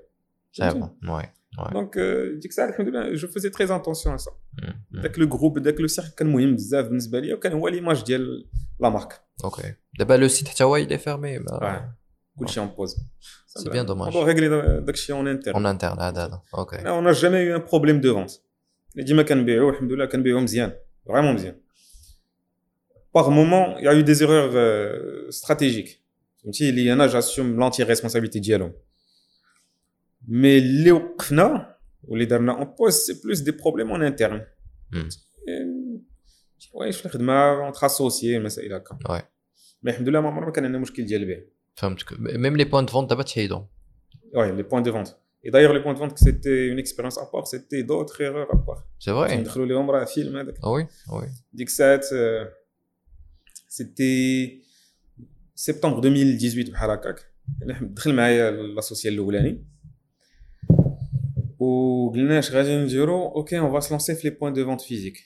سي 0.51 0.69
بون 0.69 0.97
وي 1.09 1.23
دونك 1.73 1.97
آه، 1.97 2.27
ديك 2.41 2.51
الساعة 2.51 2.69
الحمد 2.69 2.87
لله 2.87 3.13
جو 3.13 3.27
فيزي 3.27 3.49
تري 3.49 3.75
اتونسيون 3.75 4.17
سا 4.17 4.31
داك 4.91 5.19
لو 5.19 5.27
جروب 5.27 5.59
داك 5.59 5.81
لو 5.81 5.87
سيرك 5.87 6.13
كان 6.17 6.27
مهم 6.27 6.55
بزاف 6.55 6.85
بالنسبة 6.85 7.19
لي 7.19 7.33
وكان 7.33 7.51
هو 7.51 7.67
ليماج 7.67 8.03
ديال 8.03 8.49
لا 8.79 8.89
مارك 8.89 9.21
أوكي 9.43 9.73
دابا 9.99 10.13
لو 10.13 10.27
سيت 10.27 10.47
حتى 10.47 10.63
هو 10.63 10.85
il 10.85 10.89
est 10.89 11.03
fermé 11.03 11.51
آه. 11.51 11.97
كلشي 12.39 12.59
اون 12.59 12.67
بوز 12.67 12.95
C'est 13.47 13.69
bien 13.69 13.85
dommage. 13.85 14.13
on 14.13 14.15
ريغلي 14.15 14.79
داكشي 14.81 15.13
اون 15.13 15.27
انتر 15.27 15.55
اون 15.55 15.65
انترن 15.65 15.99
هذا 15.99 16.25
هذا 16.25 16.41
أوكي 16.57 16.77
on 16.77 17.01
n'a 17.01 17.13
jamais 17.13 17.43
eu 17.45 17.53
un 17.53 17.59
problème 17.71 18.01
de 18.01 18.09
vente. 18.09 18.39
ديما 18.95 19.23
كنبيعو 19.23 19.69
الحمد 19.69 19.91
لله 19.91 20.05
كنبيعو 20.05 20.39
مزيان 20.39 20.73
vraiment 21.07 21.33
مزيان 21.33 21.55
par 23.15 23.29
moments 23.29 23.75
il 23.77 23.83
y 23.83 23.87
a 23.87 23.93
eu 23.93 24.03
des 24.03 24.23
erreurs 24.23 24.51
euh, 24.55 25.31
stratégiques. 25.31 25.99
فهمتي 26.43 26.69
اللي 26.69 26.93
أنا 26.93 27.07
j'assume 27.07 27.55
l'entière 27.59 27.83
responsabilité 27.83 28.39
ديالهم 28.39 28.73
mais 30.27 30.57
اللي 30.57 30.91
وقفنا 30.91 31.75
واللي 32.03 32.25
درنا 32.25 32.51
en 32.57 32.63
pause 32.79 32.93
c'est 32.93 33.21
plus 33.23 33.39
des 33.39 33.51
problèmes 33.51 33.91
en 33.91 34.03
interne 34.03 34.45
مم. 34.91 35.09
واش 36.73 36.97
في 36.97 37.05
الخدمه 37.05 37.65
entre 37.65 37.85
associés 37.85 38.39
مسائل 38.39 38.73
هكا 38.73 38.97
oui 39.09 39.21
mais 39.83 39.91
الحمد 39.91 40.09
لله 40.09 40.21
ما 40.21 40.27
عمرنا 40.27 40.45
ما 40.45 40.51
كان 40.51 40.65
عندنا 40.65 40.81
مشكل 40.81 41.05
ديال 41.05 41.21
البيع 41.21 41.43
فهمتك 41.75 42.13
même 42.19 42.57
les 42.57 42.63
points 42.63 42.85
de 42.85 42.91
vente 42.91 43.09
دابا 43.09 43.23
تحيدوا 43.23 43.61
Ouais, 44.35 44.51
les 44.59 44.63
points 44.71 44.85
de 44.87 44.91
vente. 44.97 45.11
Et 45.45 45.51
d'ailleurs, 45.53 45.73
les 45.77 45.83
points 45.83 45.95
de 45.97 45.99
vente, 46.03 46.17
c'était 46.17 46.61
une 46.71 46.79
expérience 46.85 47.17
à 47.23 47.25
part, 47.31 47.45
c'était 47.53 47.83
d'autres 47.89 48.19
erreurs 48.21 48.49
à 48.55 48.57
part. 48.65 48.83
C'est 48.99 49.11
vrai 49.13 49.35
ندخلوا 49.37 49.65
لهم 49.65 49.91
راه 49.91 50.03
فيلم 50.05 50.37
هذاك 50.37 50.63
oui 50.63 50.87
oui 51.13 51.27
ديك 51.53 51.67
الساعات 51.67 52.05
آه، 52.13 52.53
c'était 53.73 54.61
septembre 55.55 55.97
2018 55.97 56.71
بحال 56.71 56.89
هكاك 56.89 57.15
أنا 57.63 57.79
دخل 57.81 58.13
معايا 58.15 58.51
l'associé 58.51 59.07
ال 59.07 59.13
الأولاني. 59.13 59.65
وقلنا 61.59 62.39
اش 62.39 62.51
غادي 62.51 62.77
نديرو؟ 62.77 63.27
OK 63.27 63.59
on 63.59 63.71
va 63.71 63.79
se 63.79 63.88
lancer 63.88 64.15
في 64.15 64.29
les 64.29 64.35
points 64.35 64.53
de 64.53 64.65
vente 64.65 64.81
physiques 64.81 65.17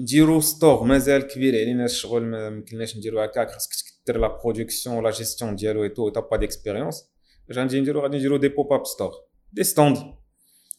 نديرو 0.00 0.40
store 0.40 0.84
مازال 0.84 1.22
كبير 1.22 1.54
علينا 1.54 1.84
الشغل 1.84 2.22
ما 2.22 2.46
يمكنناش 2.46 2.96
نديرو 2.96 3.20
هكاك 3.20 3.50
خاصك 3.50 3.84
دير 4.06 4.18
la 4.18 4.38
production 4.44 4.96
و 4.96 5.01
la 5.01 5.10
gestion 5.10 5.56
ديالو 5.56 5.84
et 5.84 5.88
toi 5.88 6.08
t'as 6.08 6.20
pas 6.20 6.36
d'expérience 6.36 7.04
اش 7.50 7.58
غادي 7.58 7.80
نديرو؟ 7.80 8.00
غادي 8.00 8.16
نديرو 8.16 8.36
دي 8.36 8.48
بوب 8.48 8.72
اب 8.72 8.86
ستور 8.86 9.12
دي 9.52 9.64
ستوند 9.64 9.96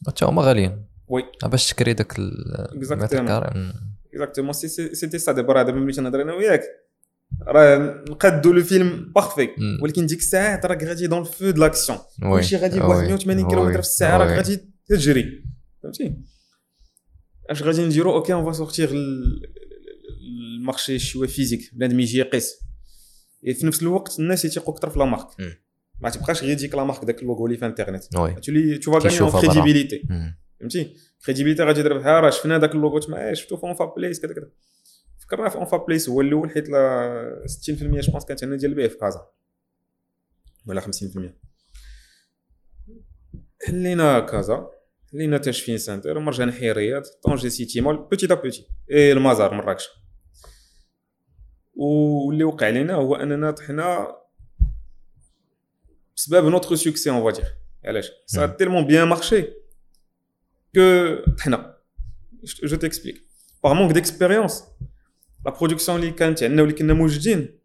حتى 0.08 0.26
هما 0.26 0.42
غاليين. 0.42 0.86
وي 1.08 1.24
باش 1.46 1.70
تكري 1.70 1.94
داك 1.94 2.20
ال 2.20 2.32
Exactement. 2.70 2.92
المتر 2.92 3.26
كاري. 3.26 3.60
مم. 3.60 3.74
اكزاكتومون 4.14 4.54
سيتي 4.54 5.18
سا 5.18 5.32
دابا 5.32 5.54
راه 5.54 5.64
دابا 5.64 5.80
ملي 5.80 5.94
تنهضر 5.94 6.22
أنا 6.22 6.34
وياك. 6.34 6.62
راه 7.48 8.04
نقادو 8.10 8.54
لو 8.54 8.64
فيلم 8.64 9.12
بارفي. 9.16 9.50
ولكن 9.82 10.06
ديك 10.06 10.20
الساعات 10.20 10.66
راك 10.66 10.84
غادي 10.84 11.08
دون 11.08 11.20
الفو 11.20 11.50
دو 11.50 11.62
لاكسيون 11.62 12.00
كلشي 12.22 12.58
غادي 12.58 12.80
بواحد 12.80 13.02
وي. 13.02 13.08
180 13.08 13.48
كيلومتر 13.48 13.74
في 13.74 13.88
الساعة 13.88 14.18
راك. 14.18 14.30
غادي 14.30 14.60
تجري. 14.86 15.44
فهمتي؟ 15.84 16.16
اش 17.50 17.64
غادي 17.64 17.86
نديرو؟ 17.86 18.14
أوكي 18.14 18.34
اون 18.34 18.46
فا 18.46 18.52
سورتيغ 18.52 18.94
المارشي 20.60 21.00
شوية 21.00 21.28
فيزيك 21.28 21.70
بنادم 21.74 22.00
يجي 22.00 22.18
يقيس. 22.18 22.56
في 23.60 23.66
نفس 23.66 23.82
الوقت 23.82 24.20
الناس 24.20 24.46
يثيقوا 24.46 24.74
أكثر 24.74 24.90
في 24.90 25.00
لا 25.00 25.06
مارك. 25.06 25.28
ما 26.00 26.10
تبقاش 26.10 26.44
غير 26.44 26.52
يجيك 26.52 26.76
لا 26.76 26.84
مارك 26.84 27.06
داك 27.06 27.22
اللوغو 27.22 27.46
اللي 27.46 27.58
في 27.58 27.66
انترنت 27.66 28.04
وي. 28.18 28.34
تولي 28.34 28.78
تو 28.78 28.92
فا 28.92 28.98
غاني 28.98 29.10
كيشوفها 29.10 29.42
اون. 29.42 29.48
كريديبيليتي. 29.48 30.08
فهمتي؟ 30.60 30.96
كريديبيليتي 31.26 31.64
غادي 31.64 31.84
تربحها 31.84 32.20
راه 32.20 32.30
شفنا 32.30 32.58
داك 32.58 32.76
اللوغو 32.76 33.00
تما 33.00 33.34
شفتو 33.34 33.58
في 33.58 33.64
اونفا 33.64 33.94
بليس 33.98 34.20
كذا 34.20 34.34
كذا. 34.34 34.50
فكرنا 35.20 35.50
في 35.50 35.56
اونفا 35.56 35.78
بليس 35.78 36.10
هو 36.10 36.22
الأول 36.22 36.50
حيت 36.50 36.66
60% 36.68 36.70
جو 37.70 38.12
بونس 38.12 38.26
كانت 38.26 38.44
عندنا 38.44 38.58
ديال 38.60 38.72
البيع 38.72 38.88
في 38.88 38.98
كازا. 38.98 39.30
ولا 40.66 40.82
50% 40.82 40.86
حلينا 43.68 44.20
كازا 44.20 44.72
حلينا 45.12 45.38
تشفين 45.38 45.78
سنتر 45.78 46.18
ومرجع 46.18 46.44
نحي 46.46 46.72
الرياض 46.72 47.04
طونجي 47.24 47.50
سيتي 47.50 47.82
مول 47.82 47.98
بوتي 47.98 48.28
تا 48.28 48.34
بوتي 48.34 48.68
اي 48.92 49.12
المزار 49.12 49.54
مراكش 49.54 49.88
واللي 51.76 52.44
وقع 52.44 52.70
لنا 52.70 52.94
هو 52.94 53.16
أننا 53.16 53.52
طحنا 53.52 54.16
بسبب 56.16 56.50
notre 56.50 56.76
succès 56.76 57.10
on 57.10 57.32
va 57.32 57.40
dire 57.40 57.56
علاش؟ 57.86 58.12
Ça 58.26 58.48
a 58.48 58.51
tellement 58.51 58.86
bien 58.88 59.08
marché 59.08 59.42
que 60.76 61.16
طحنا. 61.38 61.78
Je 62.44 62.78
t'explique 62.78 63.22
par 63.64 63.74
manque 63.74 63.92
d'expérience 63.92 64.64
la 65.46 65.52
production 65.52 66.00
اللي 66.00 66.12
كانت 66.12 66.44
عندنا 66.44 66.62
واللي 66.62 66.76
كنا 66.76 66.94
موجدين 66.94 67.60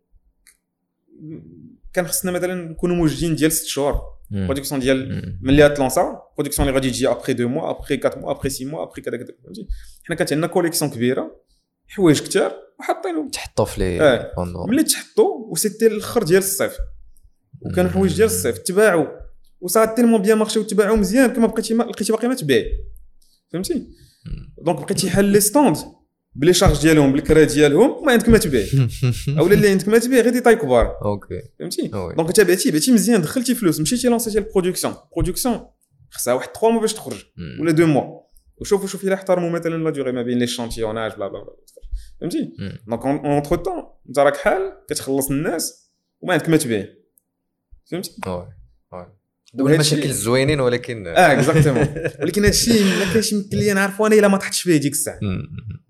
كان 1.92 2.06
خصنا 2.06 2.32
مثلا 2.32 2.54
نكونوا 2.54 2.96
موجدين 2.96 3.34
ديال 3.34 3.52
ست 3.52 3.66
شهور. 3.66 4.00
Production 4.30 4.80
ديال 4.80 5.38
ملي 5.42 5.68
ت 5.68 5.77
lança 5.77 6.22
production 6.36 6.68
اللي 6.68 6.78
غادي 6.78 6.90
تجي 6.90 7.08
après 7.08 7.32
deux 7.32 7.48
mois 7.48 7.70
après 7.70 8.00
4 8.04 8.18
mois 8.18 8.30
après 8.30 8.48
6 8.48 8.66
mois 8.66 8.82
après 8.82 9.00
كذا 9.00 9.16
كذا 9.16 9.34
فهمتي؟ 9.44 9.66
حنا 10.04 10.16
كانت 10.16 10.32
عندنا 10.32 10.46
كوليكسيون 10.46 10.90
كبيرة 10.90 11.40
حوايج 11.86 12.20
كثار 12.20 12.52
وحاطينهم. 12.78 13.28
تحطوا 13.28 13.64
في 13.64 13.80
لي 13.80 14.00
آه. 14.00 14.32
ملي 14.68 14.82
تحطوا 14.82 15.46
وسيتي 15.52 15.86
الأخر 15.86 16.22
ديال 16.22 16.38
الصيف. 16.38 16.72
وكانوا 17.60 17.90
حوايج 17.90 18.16
ديال 18.16 18.26
الصيف 18.26 18.58
تباعوا. 18.58 19.06
وصات 19.60 19.96
تيلمون 19.96 20.22
بيان 20.22 20.38
مارشي 20.38 20.58
وتباعوا 20.58 20.96
مزيان 20.96 21.32
كما 21.32 21.46
بقيتي 21.46 21.74
لقيتي 21.74 22.12
باقي 22.12 22.28
ما 22.28 22.34
تبيع 22.34 22.64
فهمتي؟ 23.52 23.88
دونك 24.62 24.78
بقيتي 24.78 25.10
حل 25.10 25.24
لي 25.24 25.40
ستوند 25.40 25.76
بلي 26.34 26.52
شارج 26.52 26.82
ديالهم 26.82 27.12
بالكرا 27.12 27.44
ديالهم 27.44 28.04
ما 28.06 28.12
عندك 28.12 28.28
ما 28.28 28.38
تبيع. 28.38 28.66
أولا 29.38 29.54
اللي 29.54 29.68
عندك 29.68 29.88
ما 29.88 29.98
تبيع 29.98 30.20
غير 30.20 30.32
ديتاي 30.32 30.56
كبار. 30.56 30.98
أوكي. 31.04 31.42
فهمتي؟ 31.58 31.88
دونك 31.88 32.28
انت 32.28 32.40
بعتي 32.40 32.92
مزيان 32.92 33.22
دخلتي 33.22 33.54
فلوس 33.54 33.80
مشيتي 33.80 34.08
لونسيتي 34.08 34.38
البرودكسيون. 34.38 34.94
البرودكسيون 35.04 35.66
خصها 36.10 36.34
واحد 36.34 36.48
3 36.48 36.70
موا 36.70 36.80
باش 36.80 36.94
تخرج 36.94 37.24
ولا 37.60 37.70
2 37.70 37.88
موا. 37.88 38.20
وشوفوا 38.56 38.86
شوف 38.86 39.04
إلى 39.04 39.14
احترموا 39.14 39.50
مثلا 39.50 39.84
لا 39.84 39.90
ديغي 39.90 40.12
ما 40.12 40.22
بين 40.22 40.38
لي 40.38 40.46
شانتيوناج 40.46 41.14
بلا 41.16 41.28
بلا 41.28 41.42
بلا 41.42 41.56
فهمتي؟ 42.20 42.52
دونك 42.86 43.06
اونتر 43.06 43.56
طون 43.56 43.84
انت 44.08 44.18
راك 44.18 44.36
حال 44.36 44.72
كتخلص 44.88 45.30
الناس 45.30 45.90
وما 46.20 46.32
عندك 46.32 46.48
ما 46.48 46.56
تبيع. 46.56 46.88
فهمتي؟ 47.90 48.16
المشاكل 49.60 50.08
الزوينين 50.08 50.60
ولكن 50.60 51.06
آه 51.06 51.32
اكزاكتومون 51.32 51.88
ولكن 52.20 52.44
هادشي 52.44 52.84
ما 52.84 53.04
كاينش 53.12 53.32
يمكن 53.32 53.58
لي 53.58 53.72
نعرفو 53.72 54.06
أنا 54.06 54.14
إلا 54.14 54.28
ما 54.28 54.36
طحتش 54.36 54.62
فيه 54.62 54.76
ديك 54.76 54.92
الساعة. 54.92 55.18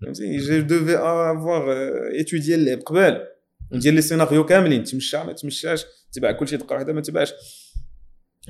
فهمتي 0.01 0.37
جو 0.37 0.61
دوفي 0.61 0.95
افوار 0.97 1.73
ايتودي 2.13 2.55
اللعب 2.55 2.79
قبل. 2.79 3.21
ندير 3.71 3.93
لي 3.93 4.01
سيناريو 4.01 4.45
كاملين. 4.45 4.83
تمشى 4.83 5.17
ما 5.17 5.33
تمشاش. 5.33 5.85
تبع 6.13 6.31
كلشي 6.31 6.57
دقة 6.57 6.73
واحدة 6.73 6.93
ما 6.93 7.01
تبعش. 7.01 7.33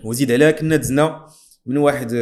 وزيد 0.04 0.32
عليها 0.32 0.52
كنا 0.52 0.76
دزنا 0.76 1.26
من 1.66 1.78
واحد 1.78 2.14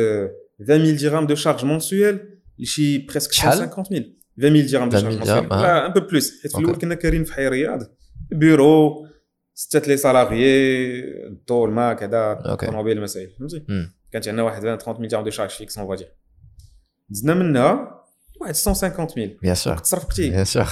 20000 0.62 1.02
درهم 1.02 1.28
دو 1.28 1.36
شارج 1.36 1.66
مونسيوال 1.66 2.20
لشي 2.60 2.98
بريسك 2.98 3.32
150000 3.32 3.80
20000 4.38 4.72
درهم 4.72 4.90
دو 4.90 4.98
شارج 4.98 5.18
مونسيوال 5.18 5.52
ان 5.52 5.94
بو 5.94 6.00
بلوس 6.00 6.42
حيت 6.42 6.52
في 6.52 6.58
الأول 6.58 6.76
كنا 6.76 6.96
كارين 6.96 7.24
في 7.24 7.34
حي 7.34 7.48
الرياض 7.48 7.80
بيرو 8.32 9.08
ستة 9.56 9.88
لي 9.88 9.98
سالاريي 9.98 10.48
الضو 11.28 11.66
الماء 11.66 11.94
كذا 11.94 12.32
الطوموبيل 12.46 12.98
المسائل 12.98 13.30
فهمتي؟ 13.39 13.66
كانت 14.12 14.28
عندنا 14.28 14.44
واحد 14.44 14.62
30 14.62 15.02
مليون 15.02 15.24
دو 15.24 15.30
شارج 15.30 15.50
فيكس 15.50 15.78
اون 15.78 15.88
فادير 15.88 16.08
دزنا 17.10 17.34
منها 17.34 18.00
واحد 18.42 18.56
150000 18.56 19.13
بيان 19.42 19.56
سور 19.56 19.78
تصرفتي 19.78 20.30
بيان 20.30 20.46
سور 20.46 20.68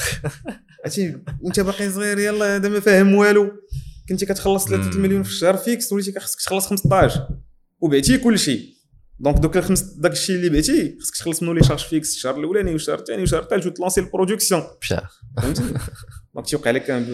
عرفتي؟ 0.86 1.18
وانت 1.42 1.60
باقي 1.60 1.90
صغير 1.90 2.20
يلا 2.20 2.56
هذا 2.56 2.70
ما 2.70 2.80
فاهم 2.80 3.16
والو. 3.16 3.52
كنتي 4.10 4.26
كتخلص 4.26 4.68
3 4.68 5.00
مليون 5.00 5.24
في 5.24 5.30
الشهر 5.30 5.58
فيكس 5.58 5.94
وليتي 5.94 6.20
خاصك 6.20 6.40
تخلص 6.42 6.68
15 6.68 7.28
وبعتي 7.80 8.18
كل 8.18 8.40
شيء 8.40 8.62
دونك 9.20 9.38
دوك 9.38 9.58
الخمس 9.58 9.82
داك 9.82 10.12
الشيء 10.12 10.36
اللي 10.36 10.50
بعتي 10.50 10.98
خاصك 11.00 11.16
تخلص 11.16 11.44
منه 11.44 11.54
لي 11.54 11.64
شارج 11.64 11.80
فيكس 11.80 12.16
الشهر 12.16 12.40
الأولاني 12.40 12.72
والشهر 12.72 13.00
الثاني 13.00 13.22
والشهر 13.22 13.44
الثالث 13.44 13.68
وتلونسي 13.68 14.02
البرودكسيون. 14.02 14.64
فهمتي؟ 15.38 15.64
دونك 16.36 16.46
تيوقع 16.46 16.72
لك 16.72 16.90
ان 16.90 17.06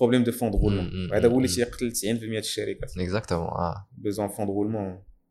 بروبليم 0.00 0.24
دو 0.24 0.32
فون 0.32 0.50
دو 0.50 0.58
رولمون 0.58 1.12
هذا 1.14 1.28
هو 1.28 1.36
اللي 1.36 1.48
تيقتل 1.48 1.92
90% 1.92 2.02
ديال 2.02 2.38
الشركات 2.38 2.92
اكزاكتومون 2.98 3.46
آه 3.46 3.88
بيزون 3.98 4.28
فون 4.28 4.46
دو 4.46 4.64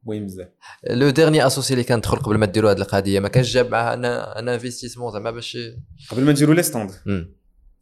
مهم 0.03 0.25
بزاف 0.25 0.47
لو 0.89 1.10
ديرني 1.10 1.47
اسوسي 1.47 1.73
اللي 1.73 1.84
كان 1.84 1.99
دخل 1.99 2.17
قبل 2.17 2.38
ما 2.38 2.45
ديروا 2.45 2.71
هذه 2.71 2.77
القضية 2.77 3.19
ما 3.19 3.27
كانش 3.27 3.53
جاب 3.53 3.71
معاه 3.71 3.93
أنا 3.93 4.39
أنا 4.39 4.53
انفستيسمون 4.53 5.12
زعما 5.12 5.31
باش 5.31 5.57
قبل 6.12 6.23
ما 6.23 6.31
نديروا 6.31 6.55
لي 6.55 6.63
ستاند 6.63 6.91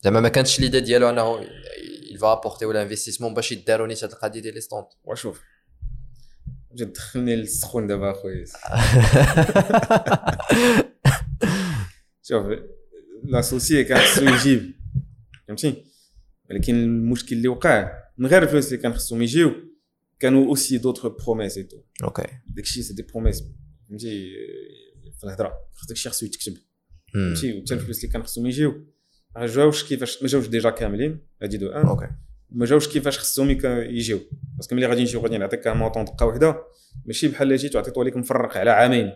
زعما 0.02 0.20
ما 0.20 0.30
كانتش 0.30 0.60
ليدي 0.60 0.80
ديالو 0.80 1.10
انه 1.10 1.42
va 2.20 2.38
apporter 2.38 2.64
ولا 2.64 2.82
انفستيسمون 2.84 3.34
باش 3.34 3.52
يداروا 3.52 3.88
نيت 3.88 4.04
هذه 4.04 4.12
القضية 4.12 4.42
ديال 4.42 4.54
لي 4.54 4.62
ستاند 4.62 4.86
وشوف 5.04 5.42
جا 6.74 6.86
دخلني 6.86 7.36
للسخون 7.36 7.88
دابا 7.88 8.12
اخويا 8.12 8.46
شوف 12.28 12.46
لاسوسي 13.24 13.84
كان 13.84 13.98
خصو 13.98 14.24
يجيب 14.24 14.79
فهمتي؟ 15.50 15.84
ولكن 16.50 16.76
المشكل 16.76 17.36
اللي 17.36 17.48
وقع 17.48 17.92
من 18.18 18.26
غير 18.26 18.44
الفلوس 18.44 18.68
اللي 18.68 18.78
كان 18.78 18.94
خصهم 18.94 19.22
يجيو 19.22 19.52
كانوا 20.20 20.46
اوسي 20.46 20.78
دوطخ 20.78 21.08
بروميس 21.08 21.58
اي 21.58 21.64
تو 21.64 21.78
أوكي 22.04 22.24
داكشي 22.48 22.82
سي 22.82 22.94
دي 22.94 23.04
بروميس 23.14 23.44
فهمتي؟ 23.90 24.30
في 25.20 25.24
الهضرة. 25.24 25.54
داكشي 25.88 26.10
خصو 26.10 26.26
يتكتب. 26.26 26.54
فهمتي؟ 27.14 27.60
وحتى 27.60 27.74
الفلوس 27.74 28.00
اللي 28.00 28.14
كان 28.14 28.24
خصهم 28.24 28.46
يجيو. 28.46 28.86
ما 29.36 29.46
جاوش 29.46 29.84
كيفاش 29.84 30.22
ما 30.24 30.28
جاوش 30.28 30.48
ديجا 30.48 30.70
كاملين. 30.70 31.20
هادي 31.42 31.58
دو 31.58 31.68
أن. 31.70 31.86
أوكي 31.86 32.08
ما 32.50 32.66
جاوش 32.66 32.88
كيفاش 32.88 33.20
خصهم 33.20 33.50
يجيو. 33.50 34.20
باسكو 34.58 34.76
ملي 34.76 34.86
غادي 34.86 35.02
نجيو 35.02 35.22
غادي 35.22 35.38
نعطيك 35.38 35.68
مونطون 35.68 36.06
دقة 36.06 36.26
واحدة 36.26 36.64
ماشي 37.06 37.28
بحال 37.28 37.48
اللي 37.48 37.56
جيت 37.56 37.76
وعطيتو 37.76 38.04
لك 38.04 38.18
مفرق 38.18 38.58
على 38.58 38.70
عامين. 38.70 39.12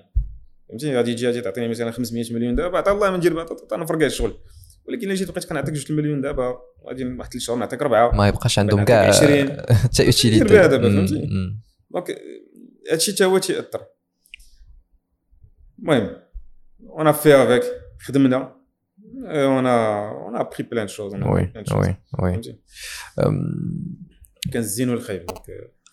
فهمتي؟ 0.69 0.95
غادي 0.95 1.13
تجي 1.13 1.27
غادي 1.27 1.41
تعطيني 1.41 1.67
مثلا 1.67 1.91
500 1.91 2.33
مليون 2.33 2.55
دابا 2.55 2.77
عطا 2.77 2.91
الله 2.91 3.11
ما 3.11 3.17
ندير 3.17 3.41
أنا 3.71 3.85
فرقع 3.85 4.05
الشغل. 4.05 4.37
ولكن 4.87 5.07
إلا 5.07 5.15
جيت 5.15 5.31
بقيت 5.31 5.45
كنعطيك 5.45 5.75
2 5.75 5.99
مليون 5.99 6.21
دابا 6.21 6.57
غادي 6.87 7.03
واحد 7.03 7.29
3 7.29 7.39
شهور 7.39 7.59
نعطيك 7.59 7.81
اربعه 7.81 8.11
ما 8.11 8.27
يبقاش 8.27 8.59
عندهم 8.59 8.85
كاع 8.85 9.07
20 9.07 9.49
حتى 9.83 10.05
يوتيليتي 10.05 10.43
دابا 10.43 10.89
فهمتي؟ 10.89 11.29
دونك 11.91 12.21
هادشي 12.91 13.13
حتى 13.13 13.25
هو 13.25 13.37
تيأثر. 13.37 13.85
المهم 15.79 16.15
اون 16.89 17.11
في 17.11 17.35
افيك 17.35 17.63
خدمنا. 17.99 18.63
اون 19.25 19.65
اون 19.65 20.35
ابري 20.35 20.63
بلان 20.63 20.87
شوز 20.87 21.13
وي 21.15 21.53
وي 21.71 21.95
وي 22.19 22.41
كان 24.51 24.61
الزين 24.61 24.89
والخايب. 24.89 25.25
دونك 25.25 25.41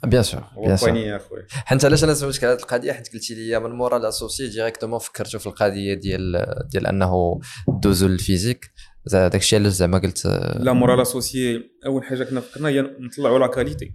بيان 0.04 0.22
سور 0.22 0.44
بيان 0.56 0.76
سور 0.76 1.46
حنت 1.50 1.84
علاش 1.84 2.04
أنا 2.04 2.14
سولتك 2.14 2.44
على 2.44 2.52
هذه 2.52 2.60
القضية؟ 2.60 2.92
حيت 2.92 3.12
قلتي 3.12 3.34
لي 3.34 3.60
من 3.60 3.70
مورا 3.70 3.98
لاسوسي 3.98 4.48
ديريكتومون 4.48 4.98
فكرتو 4.98 5.38
في 5.38 5.46
القضية 5.46 5.94
ديال 5.94 6.46
ديال 6.72 6.86
أنه 6.86 7.40
دوزو 7.82 8.06
للفيزيك. 8.08 8.70
داك 9.06 9.34
الشيء 9.34 9.58
علاش 9.58 9.72
زعما 9.72 9.98
قلت 9.98 10.26
لا 10.56 10.72
مورا 10.72 10.96
لاسوسي 10.96 11.70
أول 11.86 12.04
حاجة 12.04 12.24
كنا 12.24 12.40
فكرنا 12.40 12.68
هي 12.68 12.80
نطلعوا 12.80 13.38
لا 13.38 13.46
كاليتي 13.46 13.94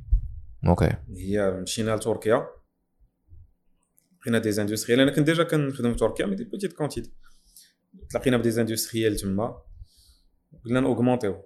أوكي 0.68 0.91
هي 1.18 1.52
مشينا 1.52 1.96
لتركيا. 1.96 2.48
لقينا 4.22 4.39
دي 4.39 4.52
زاندستريال 4.52 5.00
أنا 5.00 5.12
كنت 5.12 5.26
ديجا 5.26 5.44
كنخدم 5.44 5.91
في 5.94 6.00
تركيا 6.00 6.26
مي 6.26 6.36
دي 6.36 6.44
بوتيت 6.44 6.74
كونتيتي 6.74 7.12
تلاقينا 8.10 8.38
بدي 8.38 8.52
زاندستريال 8.52 9.15
تما. 9.15 9.62
قلنا 10.65 10.80
نوغمونتيو 10.80 11.41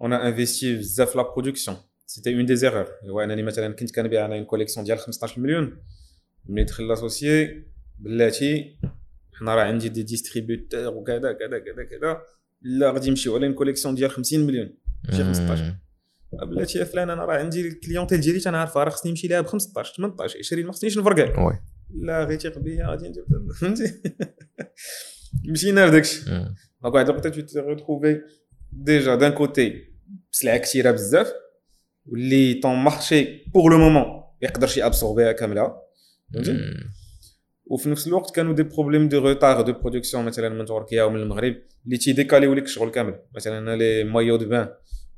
اون 0.00 0.12
انفيستي 0.12 0.76
بزاف 0.76 1.16
لا 1.16 1.22
برودكسيون 1.22 1.76
سيتي 2.10 2.34
اون 2.34 2.46
دي 2.46 2.56
زيرور 2.56 2.86
هو 3.04 3.20
انني 3.20 3.42
مثلا 3.42 3.74
كنت 3.74 3.94
كنبيع 3.94 4.26
أنا 4.26 4.34
اون 4.34 4.44
كوليكسيون 4.44 4.86
ديال 4.86 4.98
15 4.98 5.40
مليون 5.40 5.82
ملي 6.46 6.64
دخل 6.64 6.88
لاسوسيي 6.88 7.64
بلاتي 7.98 8.78
حنا 9.32 9.54
راه 9.54 9.62
عندي 9.62 9.88
دي 9.88 10.02
ديستريبيوتور 10.02 10.94
وكذا 10.94 11.32
كذا 11.32 11.58
كذا 11.58 11.84
كذا 11.84 12.22
لا 12.62 12.90
غادي 12.90 13.10
نمشيو 13.10 13.36
على 13.36 13.52
كوليكسيون 13.52 13.94
ديال 13.94 14.10
50 14.10 14.46
مليون 14.46 14.74
ماشي 15.04 15.24
15 15.24 15.76
بلاتي 16.32 16.78
يا 16.78 16.84
فلان 16.84 17.10
أنا 17.10 17.24
راه 17.24 17.38
عندي 17.38 17.68
الكليونتيل 17.68 18.20
ديالي 18.20 18.40
تنعرفها 18.40 18.84
راه 18.84 18.90
خصني 18.90 19.10
نمشي 19.10 19.28
لها 19.28 19.40
ب 19.40 19.46
15 19.46 19.94
18 19.96 20.38
20 20.38 20.66
ما 20.66 20.72
خصنيش 20.72 20.98
نفرقع 20.98 21.46
وي 21.46 21.60
لا 21.90 22.24
غير 22.24 22.38
تيق 22.38 22.58
بيا 22.58 22.86
غادي 22.86 23.08
ندير 23.08 23.24
فهمتي 23.60 24.02
مشينا 25.52 25.86
لداكشي 25.86 26.24
دونك 26.82 26.94
واحد 26.94 27.08
الوقت 27.08 27.26
تي 27.26 27.60
ريتروفي 27.60 28.20
ديجا 28.72 29.14
دان 29.14 29.32
كوتي 29.32 29.84
بسلعه 30.32 30.58
كثيره 30.58 30.90
بزاف 30.90 31.32
واللي 32.06 32.54
طون 32.54 32.74
مارشي 32.76 33.44
بور 33.54 33.70
لو 33.72 33.78
مومون 33.78 34.04
يقدر 34.42 34.66
شي 34.66 34.86
ابسوربيها 34.86 35.32
كامله 35.32 35.72
فهمتي 36.34 36.58
وفي 37.66 37.88
نفس 37.90 38.06
الوقت 38.06 38.34
كانوا 38.34 38.52
دي 38.54 38.62
بروبليم 38.62 39.08
دو 39.08 39.18
روتار 39.18 39.60
دو 39.60 39.72
برودكسيون 39.72 40.24
مثلا 40.24 40.48
من 40.48 40.64
تركيا 40.64 41.02
ومن 41.02 41.20
المغرب 41.20 41.56
اللي 41.86 41.96
تيديكاليو 41.96 42.54
لك 42.54 42.62
الشغل 42.62 42.90
كامل. 42.90 43.20
مثلا 43.36 43.76
لي 43.76 44.04
مايو 44.04 44.36
دو 44.36 44.48
بان 44.48 44.68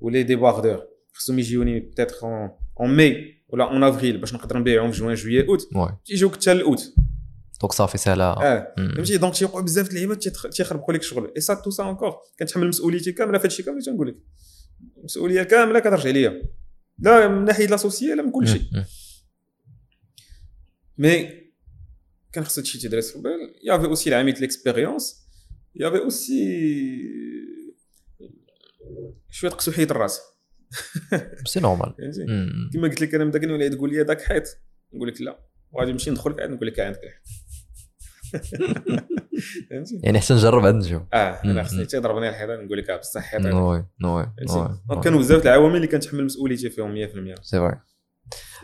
ولي 0.00 0.22
ديباردور 0.22 0.86
خصهم 1.12 1.38
يجيوني 1.38 1.80
بتاتر 1.80 2.14
اون 2.80 2.96
مي 2.96 3.16
ولا 3.48 3.64
اون 3.64 3.82
افريل 3.84 4.18
باش 4.18 4.34
نقدر 4.34 4.58
نبيعهم 4.58 4.90
في 4.90 4.98
جوان 4.98 5.14
جويي 5.14 5.46
اوت 5.48 5.68
تيجيوك 6.04 6.34
حتى 6.34 6.52
الاوت 6.52 6.94
دونك 7.60 7.72
صافي 7.72 7.98
سهله 7.98 8.24
آه. 8.24 8.74
مم. 8.78 8.92
فهمتي 8.96 9.16
دونك 9.16 9.34
تيوقعوا 9.34 9.62
بزاف 9.64 9.86
د 9.86 9.90
اللعيبات 9.90 10.28
تيتخ- 10.28 10.48
تيخربقوا 10.48 10.94
لك 10.94 11.00
الشغل 11.00 11.32
اي 11.36 11.40
سا 11.40 11.54
تو 11.54 11.70
سا 11.70 11.90
انكور 11.90 12.14
كنتحمل 12.38 12.68
مسؤوليتي 12.68 13.12
كاملة 13.12 13.38
في 13.38 13.44
هادشي 13.44 13.62
كامل 13.62 13.78
اللي 13.78 13.90
تنقول 13.90 14.08
لك. 14.08 14.16
المسؤوليه 14.98 15.42
كاملة 15.42 15.78
كترجع 15.80 16.10
ليا. 16.10 16.42
لا 16.98 17.28
من 17.28 17.44
ناحية 17.44 17.66
لاسوسيي 17.66 18.14
لا 18.14 18.22
من 18.22 18.30
كل 18.30 18.48
شيء. 18.48 18.62
مي 20.98 21.42
كان 22.32 22.44
خص 22.44 22.58
هادشي 22.58 22.78
تيدرس 22.78 23.10
في 23.10 23.16
البال. 23.16 23.54
يافي 23.64 23.86
اوسي 23.86 24.10
العاميه 24.10 24.34
ليكسبيريونس 24.34 25.22
يافي 25.74 25.98
اوسي 25.98 26.62
شوية 29.30 29.50
تقسو 29.50 29.72
حيط 29.72 29.90
الراس 29.90 30.20
سي 31.44 31.60
نورمال. 31.60 31.94
كما 32.72 32.88
قلت 32.88 33.00
لك 33.00 33.14
أنا 33.14 33.24
مداك 33.24 33.42
ولا 33.42 33.68
تقول 33.68 33.92
لي 33.92 34.04
داك 34.04 34.22
حيط؟ 34.22 34.44
نقول 34.92 35.08
لك 35.08 35.20
لا. 35.20 35.46
وغادي 35.72 35.92
نمشي 35.92 36.10
ندخل 36.10 36.40
عاد 36.40 36.50
نقول 36.50 36.66
لك 36.68 36.80
عندك 36.80 36.98
الحيط 36.98 37.41
يعني 40.02 40.20
حتى 40.20 40.34
نجرب 40.34 40.66
عاد 40.66 40.74
نشوف 40.74 41.02
آه. 41.12 41.40
أنا 41.44 41.62
خصني 41.64 41.86
تيضربني 41.86 42.28
الحيط 42.28 42.50
نقول 42.50 42.78
لك 42.78 42.90
آه 42.90 42.96
بصح 42.96 43.20
حيط 43.20 43.40
عندك. 43.40 43.54
نوي 43.54 43.86
نوي 44.00 44.24
فهمتي 44.24 44.54
نوي. 44.54 44.80
دونك 44.88 45.04
كانوا 45.04 45.18
بزاف 45.18 45.42
العوامل 45.42 45.76
اللي 45.76 45.86
كنتحمل 45.86 46.24
مسؤوليتي 46.24 46.70
فيهم 46.70 46.94
100% 47.34 47.42
سي 47.42 47.58
فري 47.58 47.80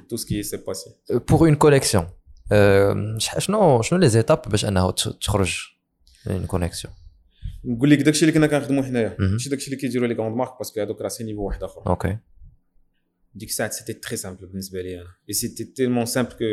تو 0.09 0.16
سكي 0.16 0.42
سي 0.42 0.57
باسي 0.57 0.90
بوغ 1.28 1.40
اون 1.40 1.54
كوليكسيون 1.54 2.07
شنو 3.18 3.83
شنو 3.83 3.98
لي 3.98 4.09
زيتاب 4.09 4.42
باش 4.46 4.64
انه 4.64 4.90
تخرج 4.90 5.59
اون 6.26 6.46
كونيكسيون 6.46 6.94
نقول 7.64 7.90
لك 7.90 7.98
داكشي 7.98 8.22
اللي 8.22 8.33
كنا 8.33 8.46
كنخدموا 8.46 8.83
حنايا. 8.83 9.16
ماشي 9.18 9.50
داكشي 9.50 9.66
اللي 9.66 9.76
كيديروا 9.76 10.09
لي 10.09 10.14
كروند 10.14 10.37
مارك 10.37 10.59
باسكو 10.59 10.81
هذوك 10.81 11.02
راه 11.02 11.09
سي 11.09 11.24
نيفو 11.24 11.46
واحد 11.46 11.62
آخر. 11.62 11.87
أوكي 11.87 12.18
ديك 13.35 13.48
الساعة 13.48 13.70
سيتي 13.70 13.92
تري 13.92 14.16
سامبل 14.16 14.46
بالنسبة 14.46 14.83
لي 14.83 15.00
أنا. 15.00 15.09
اي 15.28 15.35
سيتي 15.35 15.64
تيلمون 15.64 16.07
سامبل 16.07 16.31
كو 16.31 16.44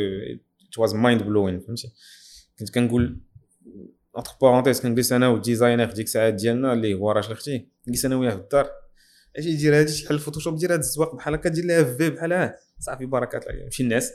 ات 0.69 0.77
واز 0.77 0.93
مايند 0.93 1.23
بلوين 1.23 1.59
فهمتي؟ 1.59 1.93
كنت 2.59 2.69
كنقول 2.69 3.21
اونتر 4.15 4.31
بارونتيز 4.41 4.81
كنجلس 4.81 5.11
أنا 5.11 5.27
والديزاينر 5.27 5.91
ديك 5.91 6.05
الساعات 6.05 6.33
ديالنا 6.33 6.73
اللي 6.73 6.93
هو 6.93 7.11
راجل 7.11 7.31
أختي 7.31 7.67
نجلس 7.87 8.05
أنا 8.05 8.15
وياه 8.15 8.31
في 8.31 8.37
الدار. 8.37 8.69
أجي 9.35 9.55
دير 9.55 9.79
هادي 9.79 9.91
شحال 9.91 10.15
الفوتوشوب 10.15 10.55
دير 10.55 10.73
هاد 10.73 10.79
الزواق 10.79 11.15
بحال 11.15 11.33
هكا 11.33 11.49
دير 11.49 11.65
لها 11.65 11.83
في 11.83 12.09
بحال 12.09 12.33
ها 12.33 12.55
صافي 12.79 13.05
بركات 13.05 13.47
الله 13.47 13.63
نمشي 13.63 13.83
الناس. 13.83 14.11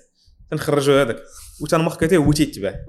تنخرجوا 0.51 1.03
هذاك. 1.03 1.23
وتن 1.61 1.74
marketer 1.74 2.08
يه 2.08 2.17
هو 2.17 2.33
تيتباع 2.33 2.87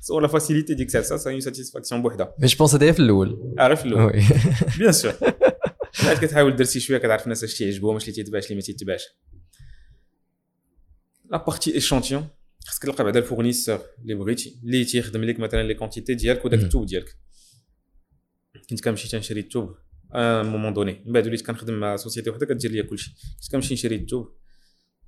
c'est 0.00 0.20
la 0.20 0.28
facilité 0.28 0.74
ديك 0.74 0.86
الساعة. 0.86 1.18
ça 1.18 1.30
une 1.30 1.40
satisfaction 1.40 2.02
بوحدها. 2.02 2.34
mais 2.38 2.46
je 2.46 2.58
pense 2.58 2.74
هذايا 2.74 2.92
في 2.92 3.00
الأول. 3.00 3.54
عارف 3.58 3.84
الأول. 3.84 4.04
oui 4.04 4.22
bien 4.78 4.92
sûr 4.92 5.12
بعد 6.04 6.16
كتحاول 6.16 6.56
درتي 6.56 6.80
شوية 6.80 6.98
كتعرف 6.98 7.24
الناس 7.24 7.44
اش 7.44 7.58
تيعجبهم 7.58 7.96
اش 7.96 8.02
اللي 8.02 8.14
تيتباعش 8.14 8.44
اللي 8.44 8.54
ما 8.54 8.60
تيتباعش 8.60 9.04
la 11.30 11.44
partie 11.44 11.74
échantillon 11.74 12.28
خاصك 12.66 12.82
تلقى 12.82 13.04
بعدا 13.04 13.18
ال 13.18 13.23
fournisseur 13.23 13.80
اللي 14.02 14.14
بغيتي 14.14 14.60
اللي 14.64 14.84
تيخدم 14.84 15.24
لك 15.24 15.40
مثلا 15.40 15.62
les 15.62 15.74
quantités 15.74 16.14
ديالك 16.14 16.44
وداك. 16.44 16.60
التوب 16.60 16.86
ديالك. 16.86 17.16
كنت 18.70 18.84
كنمشي 18.84 19.08
تنشري 19.08 19.40
التوب 19.40 19.76
à 20.14 20.42
un 20.42 20.50
moment 20.50 20.74
donné 20.74 21.02
من 21.06 21.12
بعد 21.12 21.26
وليت 21.26 21.46
كنخدم 21.46 21.74
مع 21.74 21.96
société 21.96 22.30
وحدة 22.30 22.46
كدير 22.46 22.70
ليا 22.70 22.82
كلشي. 22.82 23.14
كنت 23.42 23.52
كنمشي 23.52 23.74
نشري 23.74 23.96
التوب. 23.96 24.36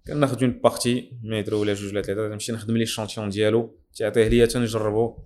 كناخذ 0.07 0.45
une 0.45 0.61
partie 0.61 1.11
متر 1.23 1.55
ولا 1.55 1.75
جوج 1.75 1.91
ولا 1.91 2.03
ثلاثة 2.03 2.29
نمشي 2.29 2.53
نخدم 2.53 2.77
l'échantillon 2.77 3.29
ديالو. 3.29 3.81
تعطيه 3.97 4.29
ليا 4.29 4.47
تنجربو. 4.47 5.19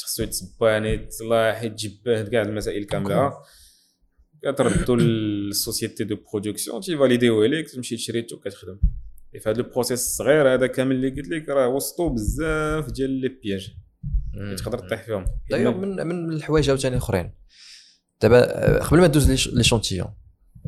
خصو 0.00 0.22
يتصباني 0.22 0.96
تصلاح 0.96 1.62
يتجبه 1.62 2.22
كاع 2.22 2.42
المسائل 2.42 2.84
كاملة. 2.84 3.32
كتردو 4.42 4.94
لل 4.94 5.18
société 5.18 6.04
de 6.04 6.16
production 6.32 6.80
تي 6.80 6.91
valider 6.91 7.29
يوه 7.29 7.46
ليك 7.46 7.70
تمشي 7.70 7.96
تشري 7.96 8.18
التوب 8.18 8.40
كتخدم. 8.40 8.78
في 9.40 9.50
هذا 9.50 9.58
ال 9.60 9.65
process 9.65 10.00
الصغير 10.00 10.54
هذا 10.54 10.66
كامل 10.66 10.96
اللي 10.96 11.08
قلت 11.10 11.28
لك 11.28 11.48
راه 11.48 11.68
وسطو 11.68 12.08
بزاف 12.08 12.90
ديال 12.90 13.10
les 13.10 13.28
pièges 13.28 13.70
تقدر 14.58 14.78
تطيح 14.78 15.02
فيهم. 15.02 15.24
دايوغ 15.50 15.76
من 15.76 16.06
من 16.06 16.32
الحوايج 16.32 16.68
عاوتاني 16.70 16.96
أخرين. 16.96 17.32
دابا 18.22 18.38
آه، 18.42 18.78
قبل 18.82 19.00
ما 19.00 19.06
ندوز 19.06 19.30
les- 19.54 19.62
échantillons 19.64 20.08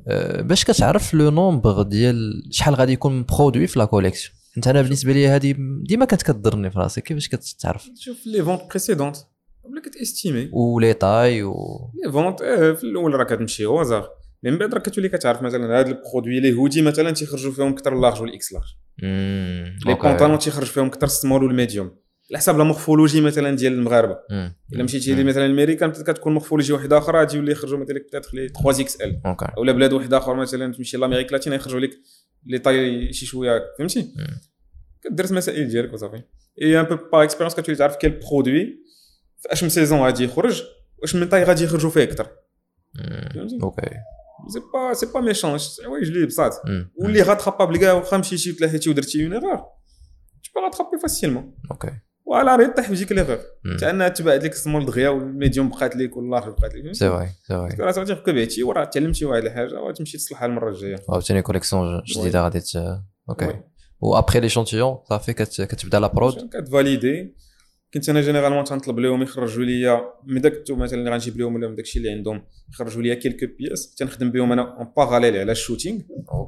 آه، 0.09 0.41
باش 0.43 0.65
كتعرف 0.65 1.15
le 1.15 1.31
nombre 1.31 1.83
ديال 1.83 2.43
شحال 2.51 2.75
غادي 2.75 2.93
يكون 2.93 3.25
produit 3.25 3.67
في 3.67 3.79
la 3.79 3.85
collection 3.85 4.35
انت 4.57 4.67
أنا 4.69 4.83
بالنسبة 4.83 5.13
لي 5.13 5.29
هذه 5.29 5.55
ديما 5.89 6.05
كانت 6.05 6.23
كضرني 6.23 6.71
في 6.71 6.79
راسي 6.79 7.01
كيفاش 7.01 7.29
كتعرف؟ 7.29 7.89
شوف 7.99 8.27
les 8.27 8.43
ventes 8.45 8.61
précédentes 8.71 9.17
قبل 9.65 9.83
كت 9.91 10.03
estimer. 10.03 10.51
و 10.53 10.63
les 10.63 10.95
tailles 10.95 11.43
و 11.43 11.55
les 12.05 12.13
ventes 12.13 12.43
آه 12.43 12.73
في 12.73 12.85
الأول 12.85 13.15
راه 13.15 13.25
كتمشي 13.25 13.67
وزار 13.67 14.09
من 14.45 14.59
بعد 14.59 14.75
راه 14.75 14.81
كتولي 14.81 15.09
كتعرف 15.09 15.43
مثلا 15.43 15.79
هاد 15.79 15.89
ال 15.89 15.95
produit 15.95 16.41
les 16.41 16.53
hoodies 16.53 16.83
مثلا 16.83 17.11
تيخرجوا 17.11 17.53
فيهم 17.53 17.73
أكثر 17.73 18.01
large 18.01 18.23
و 18.23 18.33
ال 18.33 18.43
X 18.43 18.53
large 18.53 18.67
les. 19.87 19.95
pantalons 19.95 20.39
تيخرج 20.39 20.67
فيهم 20.67 20.87
أكثر 20.87 21.07
ال 21.07 21.13
small 21.13 21.45
و 21.45 21.50
ال 21.50 21.55
medium 21.55 21.87
على 22.31 22.39
حساب 22.39 22.59
la 22.59 22.65
morphologie 22.65 23.21
مثلا 23.21 23.57
ديال 23.57 23.73
المغاربة. 23.73 24.19
إلا 24.73 24.85
مشيتي 24.85 25.25
مثلا 25.25 25.47
الميريكان 25.47 25.91
peut-être 25.91 26.11
كتكون 26.11 26.33
morphologie 26.33 26.73
واحدة 26.73 26.99
أخرى 26.99 27.27
تجيو 27.27 27.41
اللي 27.41 27.53
يخرجوا 27.53 27.79
مثلا 27.79 27.99
peut-être 27.99 28.35
les 28.35 28.49
3 28.49 28.81
XL 28.81 29.21
OK. 29.27 29.47
اولا 29.57 29.73
بلاد 29.73 29.93
واحدة 29.93 30.19
أخرى 30.19 30.37
مثلا 30.37 30.73
تمشي 30.73 30.97
l'Amérique 30.97 31.33
latina 31.33 31.57
يخرجوا 31.57 31.81
لك 31.81 31.91
les 32.47 32.59
tailles 32.59 33.13
شي 33.13 33.27
شوية 33.27 33.63
فهمتي. 33.79 34.15
كدرس 35.05 35.33
مسائل 35.33 35.69
ديالك 35.69 35.93
وصافي. 35.93 36.23
et 36.63 36.81
un 36.81 36.85
peu 36.85 36.97
par 37.13 37.23
expérience 37.23 37.55
كتولي 37.55 37.79
تعرف 37.79 37.97
quel 37.97 38.11
produit 38.11 38.85
في 39.41 39.53
اش 39.53 39.63
من 39.63 39.69
saison 39.69 39.99
غادي 39.99 40.25
يخرج 40.25 40.63
واش 40.99 41.17
من 41.17 41.29
taille 41.29 41.45
غادي 41.45 41.65
يخرجوا 41.65 41.91
فيه 41.91 42.03
أكثر 42.03 42.29
مم. 44.47 44.51
فهمتي؟ 44.51 44.59
OK 44.59 44.95
c'est 44.95 45.07
pas 45.07 45.11
c'est 45.11 45.13
pas 45.15 45.21
méchant 45.21 45.59
حوايج 45.85 46.09
اللي 46.09 46.27
بساط 46.27 46.53
مم. 46.67 46.91
واللي 47.01 47.23
rattrapables 47.23 47.77
كاع 47.77 47.93
واخا 47.93 48.17
مشيتي 48.17 48.51
وتلاحيتي 48.51 48.91
ودرتي 48.91 49.25
une 49.25 49.33
erreur 49.33 49.59
tu 50.47 50.49
peux 50.51 50.71
rattraper 50.71 51.09
facilement. 51.09 51.71
OK 51.71 51.91
voilà 52.27 52.57
راه 52.57 52.75
طيح 52.77 52.89
في 52.89 52.95
ديك 52.95 53.13
ليغور 53.13 53.39
مم. 53.65 53.77
حتى 53.77 53.91
انها 53.91 54.09
تبعد 54.09 54.45
لك 54.45 54.53
السمول 54.53 54.87
دغيا 54.87 55.09
و 55.09 55.16
ال 55.16 55.24
medium 55.24 55.69
بقات 55.69 55.97
لك 55.97 56.17
و 56.17 56.22
ال 56.22 56.28
large 56.28 56.55
بقات 56.59 56.75
لك 56.75 56.93
c'est 56.95 57.09
vrai 57.11 57.27
c'est 57.49 57.55
vrai 57.77 57.85
راه 57.85 57.93
صافي 57.93 58.15
كبعتي 58.15 58.63
وراه 58.63 58.85
تعلمتي 58.85 59.25
واحد 59.25 59.45
الحاجة 59.45 59.81
وتمشي 59.81 60.19
تصلحها 60.19 60.47
المره 60.47 60.69
الجايه 60.71 60.97
عاوتاني 61.09 61.43
collection 61.43 62.03
جديده 62.07 62.45
غادي 62.45 62.61
ت 62.61 62.77
OK 63.31 63.47
oui. 63.47 63.63
و 64.01 64.41
après 64.41 64.49
l'échantillon 64.49 64.99
صافي 65.09 65.33
كت- 65.33 65.63
كتبدا 65.63 66.01
la 66.01 66.07
prod 66.07 66.51
كت 66.53 66.71
valider 66.71 67.35
كنت 67.95 68.09
أنا 68.09 68.21
généralement 68.21 68.65
تنطلب 68.65 68.99
لهم 68.99 69.23
يخرجوا 69.23 69.65
لي 69.65 70.11
من 70.27 70.41
داك 70.41 70.63
مثلا 70.71 70.99
اللي 70.99 71.11
غنجيب 71.11 71.39
لهم 71.39 71.55
ولا 71.55 71.69
من 71.69 71.75
داكشي 71.75 71.99
اللي 71.99 72.11
عندهم. 72.11 72.45
يخرجوا 72.73 73.03
لي 73.03 73.17
quelques 73.17 73.47
pièces 73.59 73.95
تنخدم 73.95 74.31
بهم 74.31 74.53
أنا 74.53 74.77
en 74.79 74.93
parallèle 74.97 75.37
على 75.37 75.53
ال 75.53 75.58
shooting 75.58 76.01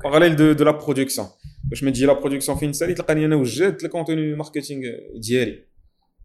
parallèle 0.05 0.37
de, 0.37 0.53
de 0.53 0.65
la 0.65 0.71
production 0.71 1.27
باش 1.65 1.85
ما 1.85 1.91
تجي 1.91 2.07
la 2.07 2.13
production 2.13 2.59
فين 2.59 2.73
تسالي 2.73 2.95
تلقاني 2.95 3.25
أنا 3.25 3.37
وجدت 3.37 3.85
ال 3.85 3.91
contenu 3.91 4.35
marketing 4.35 4.83
ديالي. 5.15 5.65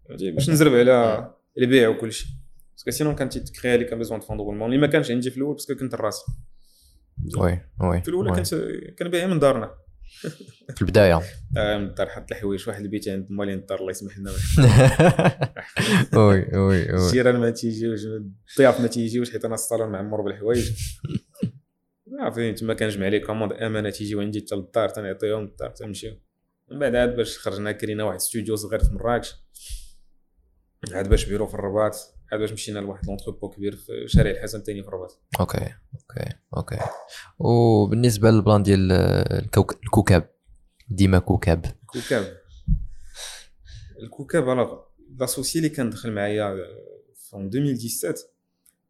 باش 0.10 0.50
نزرب 0.50 0.74
على 0.74 1.30
البيع 1.58 1.90
وكل 1.90 2.14
شيء 2.14 2.28
parce 2.72 2.84
que 2.84 2.92
sinon 2.92 3.16
كانت 3.16 3.38
ت 3.38 3.45
créer 3.45 3.78
ليك 3.78 3.84
un 3.84 3.98
besoin 3.98 4.20
de 4.20 4.26
fonds 4.26 4.39
de 4.40 4.45
roulement 4.45 4.70
اللي 4.70 4.82
ما 4.82 4.88
كانش 4.88 5.12
عندي 5.12 5.32
في 5.32 5.38
الأول 5.38 5.54
parce 5.54 5.68
que 5.68 5.76
كنت 5.76 5.94
الراس 5.94 6.26
oui 7.38 7.60
oui 7.82 8.02
في 8.02 8.08
الاولى 8.08 8.32
oui. 8.32 8.38
كنت 8.38 8.56
كنبيع 9.00 9.28
من 9.28 9.40
دارنا. 9.40 9.72
في 10.76 10.82
البداية. 10.82 11.22
الدار 11.58 12.08
حط 12.10 12.32
الحوايج 12.32 12.70
واحد 12.70 12.82
البيت 12.82 13.08
عند 13.08 13.28
مالين 13.30 13.58
الدار 13.58 13.80
الله 13.80 13.92
يسمح 13.92 14.18
لنا. 14.18 14.32
oui 16.28 16.58
oui 16.58 16.94
oui 16.94 17.08
الجيران 17.08 17.40
ما 17.40 17.50
تيجيوش 17.50 18.00
الضياف 18.06 18.82
ما 18.82 18.88
تيجيوش 18.88 19.32
حيت 19.32 19.46
أنا 19.46 19.54
الصالون 19.54 19.90
معمر 19.90 20.22
بالحوايج. 20.22 20.72
عرفتي 22.20 22.54
تما 22.54 22.74
كنجمع 22.74 23.08
les 23.08 23.20
commandes 23.20 23.54
امانه 23.54 23.90
تيجيو 23.90 24.22
عندي 24.22 24.40
حتى 24.40 24.56
للدار 24.56 24.90
تنعطيهم 24.90 25.44
للدار 25.44 25.70
تنمشيو 25.70 26.18
من 26.72 26.80
بعد 26.80 26.96
عاد 26.96 27.16
باش 27.16 27.38
خرجنا 27.38 27.72
كرينا 27.72 28.04
واحد 28.04 28.20
ستوديو 28.20 28.56
صغير 28.56 28.80
في 28.80 28.94
مراكش. 28.94 29.36
عاد 30.94 31.10
باش 31.10 31.26
بيرو 31.26 31.48
في 31.48 31.54
الرباط. 31.54 31.96
عاد 32.32 32.40
باش 32.40 32.52
مشينا 32.52 32.80
لواحد 32.80 33.06
l'entrepôt 33.08 33.50
كبير 33.50 33.76
في 33.76 34.04
شارع 34.08 34.32
الحسن 34.32 34.60
الثاني 34.60 34.82
في 34.82 34.88
الرباط. 34.88 35.22
OK 35.40 35.58
OK 35.58 36.36
OK. 36.58 36.78
وبالنسبة 37.40 38.32
لل 38.32 38.43
plan 38.43 38.64
ديال 38.64 38.92
الكوك... 38.92 39.74
الكوكب 39.84 40.24
ديما 40.90 41.20
كوكب 41.20 41.66
الكوكب 41.66 42.26
الكوكب 44.04 44.50
الوغ 44.50 44.80
لاسوسي 45.20 45.58
اللي 45.58 45.70
كان 45.70 45.90
دخل 45.90 46.12
معايا 46.12 46.56
في 47.16 47.38
2017 47.38 48.16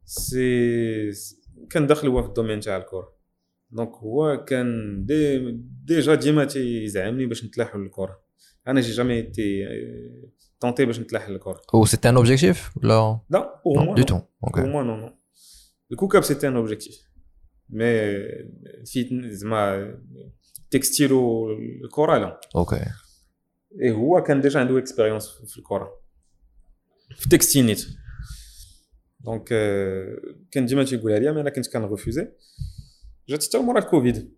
سي 0.06 1.12
كان 1.70 1.88
داخل 1.88 2.08
هو 2.08 2.22
في 2.22 2.28
الدومين 2.28 2.60
تاع 2.60 2.78
الكره 2.78 3.16
دونك 3.72 3.90
هو 3.90 4.46
كان 4.46 5.00
دي 5.06 5.52
ديجا 5.84 6.16
ديما 6.16 6.46
تيزعمني 6.46 7.26
باش 7.26 7.46
نتلاحوا 7.46 7.82
للكره 7.82 8.22
أنا 8.68 8.82
جي 8.82 8.92
جامي 8.92 9.22
تي 9.22 9.66
تونتي 10.62 10.86
باش 10.86 11.00
نتلاح 11.00 11.30
للكره 11.30 11.62
و 11.74 11.86
سيتي 11.86 12.10
ان 12.10 12.16
اوبجيكتيف 12.16 12.78
ولا 12.78 13.20
لا 13.30 13.62
بور 13.66 13.84
موا 13.84 13.96
دو. 13.96 14.04
تو 14.04 14.20
أوكي 14.44 14.62
moi, 14.62 14.84
non, 14.84 14.98
non. 15.06 15.12
Le 15.92 15.96
COOCAP, 15.98 16.24
c'était 16.24 16.48
un 16.48 16.56
objectif. 16.56 16.96
Mais 17.70 18.86
في 18.86 19.30
زعما 19.32 19.96
textile 20.72 21.14
والكره 21.14 22.18
لا 22.18 22.40
OK 22.56 22.86
اي 23.82 23.92
هو 23.92 24.24
كان 24.24 24.42
déjà 24.42 24.60
عنده 24.60 24.78
expérience 24.78 25.28
في 25.28 25.58
الكره 25.58 26.02
في 27.16 27.30
textile 27.30 27.66
نيت 27.66 27.88
donc 29.20 29.48
كان 30.52 30.66
ديما 30.66 30.84
تيقولها 30.84 31.20
لي 31.20 31.30
أنا 31.30 31.50
كنت 31.50 31.74
كن 31.74 31.86
refuser 31.86 32.28
جات 33.30 33.44
حتى 33.44 33.58
مورا 33.58 33.80
الكوفيد 33.80 34.36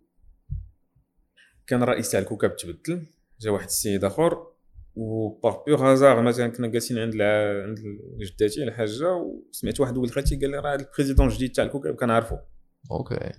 كان 1.66 1.82
الرئيس 1.82 2.10
تاع 2.10 2.20
الكوكب 2.20 2.56
تبدل 2.56 3.06
جا 3.40 3.50
واحد 3.50 3.66
السيد 3.66 4.04
اخر 4.04 4.53
و 4.96 5.12
par 5.12 5.62
pur 5.66 5.92
hasard 5.92 6.22
مثلا 6.22 6.48
كنا 6.48 6.66
جالسين 6.66 6.98
عند. 6.98 7.22
عند 7.66 7.78
جداتي 8.18 8.64
الحاجة 8.64 9.12
وسمعت 9.12 9.80
واحد 9.80 9.96
ولد 9.96 10.10
خالتي 10.10 10.36
قال 10.36 10.50
لي 10.50 10.58
راه 10.58 10.74
ال 10.74 10.79
président 10.79 11.26
الجديد 11.26 11.52
تاع 11.52 11.64
الكوكب 11.64 11.94
كنعرفو 11.94 12.36
OK. 12.90 13.32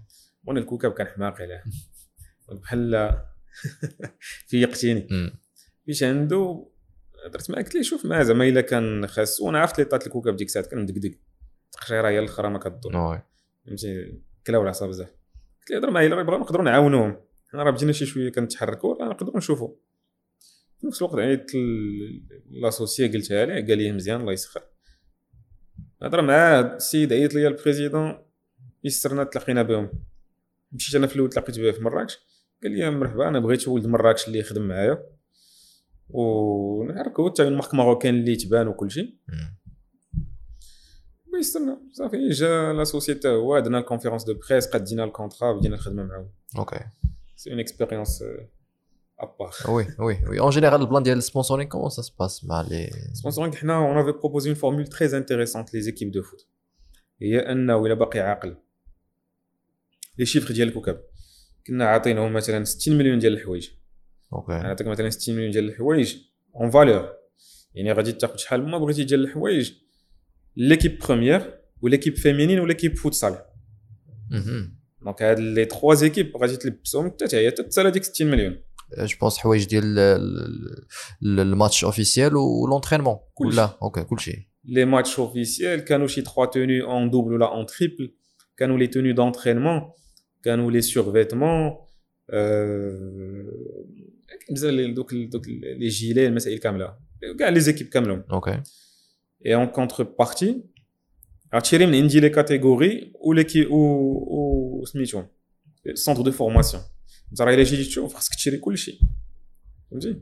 وأنا 0.48 0.60
الكوكب 0.60 0.92
كان 0.92 1.08
حماقي 1.08 1.44
عليه. 1.44 1.64
بحال 2.62 3.16
فيقتيني 4.50 5.08
مم. 5.12 5.40
مشيت 5.88 6.04
عنده 6.04 6.68
درت 7.34 7.52
معاه 7.52 7.62
قلت 7.62 7.76
ليه 7.76 7.82
شوف 7.82 8.06
ما 8.06 8.24
زعما 8.24 8.48
إلا 8.48 8.62
كان 8.62 9.08
خاص 9.08 9.42
وأنا 9.42 9.60
عرفت 9.60 9.80
l'état 9.80 10.08
الكوكب 10.08 10.36
ديك 10.36 10.48
الساعة 10.48 10.66
كان 10.66 10.80
مدقدق. 10.80 11.12
التقشيره 11.66 12.08
هي 12.08 12.20
الأخرى 12.20 12.50
ما 12.50 12.60
كدور 12.60 13.22
فهمتي؟ 13.66 14.22
كلاو 14.48 14.62
العصا 14.62 14.88
بزاف. 14.88 15.08
قلت 15.60 15.70
ليه 15.72 15.78
هضر 15.78 15.92
معايا 15.92 16.08
الا 16.08 16.24
بغا 16.24 16.38
نقدروا 16.38 16.66
نعاونوهم. 16.66 17.18
حنا 17.52 17.64
راه 17.64 17.72
بدينا 17.72 17.92
شي 17.92 18.06
شوية 18.06 18.32
كنتحركوا 18.32 18.96
راه 18.96 19.10
نقدروا 19.10 19.38
نشوفوا 19.38 19.76
في 20.86 20.90
نفس 20.90 21.02
الوقت 21.02 21.16
عيطت 21.16 21.56
ل- 21.56 22.62
l'associé 22.62 23.08
قلتها 23.08 23.46
ليه 23.46 23.68
قال 23.68 23.78
لي 23.78 23.92
مزيان 23.92 24.22
الله 24.22 24.34
يسخر. 24.34 24.62
هضر 26.02 26.22
مع 26.22 26.60
السيد 26.60 27.14
عيط 27.14 27.34
لي 27.34 27.48
ال 27.48 27.55
président 27.55 28.18
يسرنا 28.84 29.24
تلاقينا 29.24 29.64
بهم. 29.64 29.90
مشيت 30.72 30.96
أنا 30.96 31.08
في 31.08 31.16
الأول 31.16 31.30
تلاقيت 31.30 31.60
به 31.60 31.72
في 31.72 31.82
مراكش. 31.82 32.18
قال 32.64 32.72
لي 32.72 32.90
مرحبا 32.90 33.28
أنا 33.28 33.40
بغيت 33.40 33.68
ولد 33.68 33.88
مراكش 33.88 34.28
اللي 34.28 34.40
يخدم 34.40 34.68
معايا. 34.68 35.04
ونعرفوا 36.10 37.30
حتى 37.30 37.44
ال 37.44 37.48
marque 37.48 37.74
marocaine 37.74 38.16
اللي 38.16 38.36
تبان 38.36 38.68
وكل 38.68 38.92
شيء. 38.92 39.16
مم. 39.28 39.56
ويستنى 41.34 41.78
صافي 41.92 42.30
جا 42.30 42.74
l'associé 42.74 42.84
حتى 42.84 43.28
هو 43.28 43.60
درنا 43.60 43.80
ال 43.80 43.84
conférence 43.84 44.24
de 44.24 44.34
presse 44.34 44.68
قدينا 44.68 45.04
ال 45.04 45.10
contrat 45.10 45.54
بدينا 45.54 45.76
الخدمه 45.76 46.04
معاهم. 46.04 46.30
OK. 46.58 46.80
c'est 47.36 47.52
une 47.52 47.60
expérience 47.60 48.24
à 49.20 49.26
part 49.26 49.54
oui 49.70 49.88
oui 50.00 50.18
oui 50.30 50.40
en 50.40 50.50
général 50.50 50.82
ال 50.82 50.86
plan 50.86 51.04
ديال 51.04 51.18
ال 51.18 51.22
sponsoring 51.22 51.70
comment 51.70 51.90
ça 51.90 52.02
se 52.02 52.14
passe 52.14 52.46
مع 52.46 52.62
les 52.62 52.90
sponsorings 53.14 53.56
حنا 53.56 53.78
on 53.78 53.98
avait 53.98 54.12
proposé 54.12 54.50
une 54.50 54.56
formule 54.56 54.88
très 54.88 55.18
intéressante 55.18 55.74
les 55.74 55.82
équipes 55.82 56.12
de 56.12 56.22
foot 56.22 56.48
هي 57.22 57.40
انه 57.40 57.86
الا 57.86 57.94
باقي 57.94 58.20
عاقل 58.20 58.58
les 60.18 60.26
chiffres 60.26 60.54
ديال 60.54 60.68
الكوكب 60.68 60.98
كنا 61.68 61.86
عاطينهم 61.86 62.34
مثلا 62.34 62.64
60 62.64 62.98
مليون 62.98 63.20
ديال 63.20 63.34
الحوايج 63.34 63.70
OK 64.34 64.54
نعطيك 64.54 64.88
مثلا 64.88 65.10
60 65.10 65.36
مليون 65.36 65.52
ديال 65.52 65.70
الحوايج 65.70 66.18
en 66.56 66.70
valeur 66.70 67.14
يعني 67.74 67.92
غادي 67.92 68.12
تاخذ 68.12 68.38
شحال 68.38 68.68
ما 68.70 68.78
بغيتي 68.78 69.04
ديال 69.04 69.24
الحوايج 69.24 69.74
l'équipe 70.56 71.00
première 71.00 71.60
و 71.82 71.85
l'équipe 71.85 72.16
féminine 72.16 72.60
و 72.60 72.64
l'équipe 72.64 72.98
futsal 72.98 73.38
مهم. 74.32 74.80
donc 75.02 75.24
هاد 75.24 75.40
les 75.40 75.66
trois 75.66 75.94
équipes 75.94 76.38
غادي 76.38 76.58
تلبسهم 76.58 77.10
حتى 77.10 77.38
هي 77.38 77.52
تتسالى 77.52 77.92
ديك 77.92 78.04
60 78.04 78.32
مليون 78.32 78.62
je 79.00 79.18
pense 79.22 79.38
حوايج 79.38 79.66
ديال 79.68 79.84
ال- 80.00 80.86
ال- 81.24 81.40
ال 81.40 81.47
match 81.47 81.84
officiel 81.84 82.36
و 82.36 82.41
l'entraînement 82.41 83.18
كلشي. 83.34 83.56
ولا 83.58 83.78
OK 83.84 84.04
كلشي 84.04 84.50
les 84.66 84.86
matchs 84.86 85.20
officiels 85.20 85.80
كانوا 85.80 86.08
شي 86.08 86.22
3 86.22 86.46
tenues 86.46 86.82
en 86.82 87.10
double 87.10 87.34
ولا 87.34 87.46
en 87.54 87.66
triple 87.66 88.16
كانوا 88.58 88.78
les 88.78 88.88
tenues 88.88 89.14
d'entraînement 89.14 89.82
كانوا 90.44 90.72
les 90.72 90.82
survêtements 90.82 91.72
بزاف 94.52 94.72
les- 94.74 94.94
donc 94.94 95.14
donc 95.16 95.48
les 95.48 95.88
gilets 95.88 96.28
المسائل 96.28 96.58
كامله 96.60 96.96
كاع 97.40 97.50
les 97.50 97.60
équipes 97.60 97.88
كاملهم 97.88 98.24
OK 98.32 98.62
Et 99.48 99.54
en 99.54 99.68
contrepartie, 99.80 100.54
تشري 101.62 101.86
من 101.86 101.96
عندي 101.96 102.20
les 102.20 102.30
catégories 102.30 103.12
وليكي 103.26 103.66
و 103.66 103.76
و 104.82 104.86
سميتهم 104.86 105.28
centres 105.94 106.22
de 106.22 106.32
formation 106.32 106.84
انت 107.36 107.42
راه 107.42 107.54
إلا 107.54 107.64
جيتي 107.64 107.84
تشوف 107.84 108.14
خاصك 108.16 108.36
تشري 108.36 108.58
كل 108.58 108.78
شيء 108.78 109.00
فهمتي؟ 109.92 110.22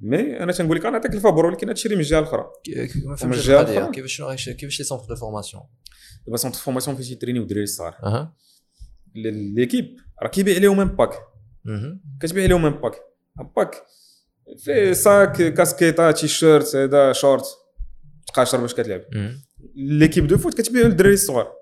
mais 0.00 0.40
أنا 0.42 0.52
تنقول 0.52 0.76
لك 0.76 0.86
أنا 0.86 0.96
نعطيك 0.98 1.14
الفابور 1.14 1.46
ولكن 1.46 1.74
تشري 1.74 1.94
من 1.94 2.00
الجهة 2.00 2.18
الأخرى. 2.18 2.40
ما 2.76 2.88
ومن 3.06 3.16
فهمتش 3.16 3.38
الجهة 3.38 3.60
القضية؟ 3.60 3.78
الأخرى؟ 3.78 3.92
كيفاش 3.94 4.12
شنو- 4.12 4.54
كيفاش 4.56 4.78
les 4.78 4.84
centres 4.84 5.06
de 5.08 5.16
formation 5.16 5.62
دابا 6.26 6.36
centre 6.36 6.58
formation 6.58 6.96
فاش 6.96 7.10
يترينيو 7.10 7.42
الدراري 7.42 7.62
الصغار 7.62 8.30
l'équipe 9.14 9.96
راه 10.22 10.28
كيبيع 10.28 10.58
لهم 10.58 10.80
un 10.80 10.88
pack. 10.88 11.10
كتبيع 12.20 12.46
لهم 12.46 12.66
un 12.66 12.72
pack 12.72 12.94
pack 13.56 13.82
فيه 14.58 14.92
sac 14.92 15.54
كاسكيطه 15.54 16.10
تي 16.10 16.28
شيرت 16.28 16.76
هذا 16.76 17.12
شورت 17.12 17.44
تقاشر 18.26 18.60
باش 18.60 18.74
كتلعب. 18.74 19.00
l'équipe 19.74 20.26
de 20.26 20.38
foot 20.38 20.60
كتبيعو 20.60 20.86
للدراري 20.88 21.14
الصغار. 21.14 21.52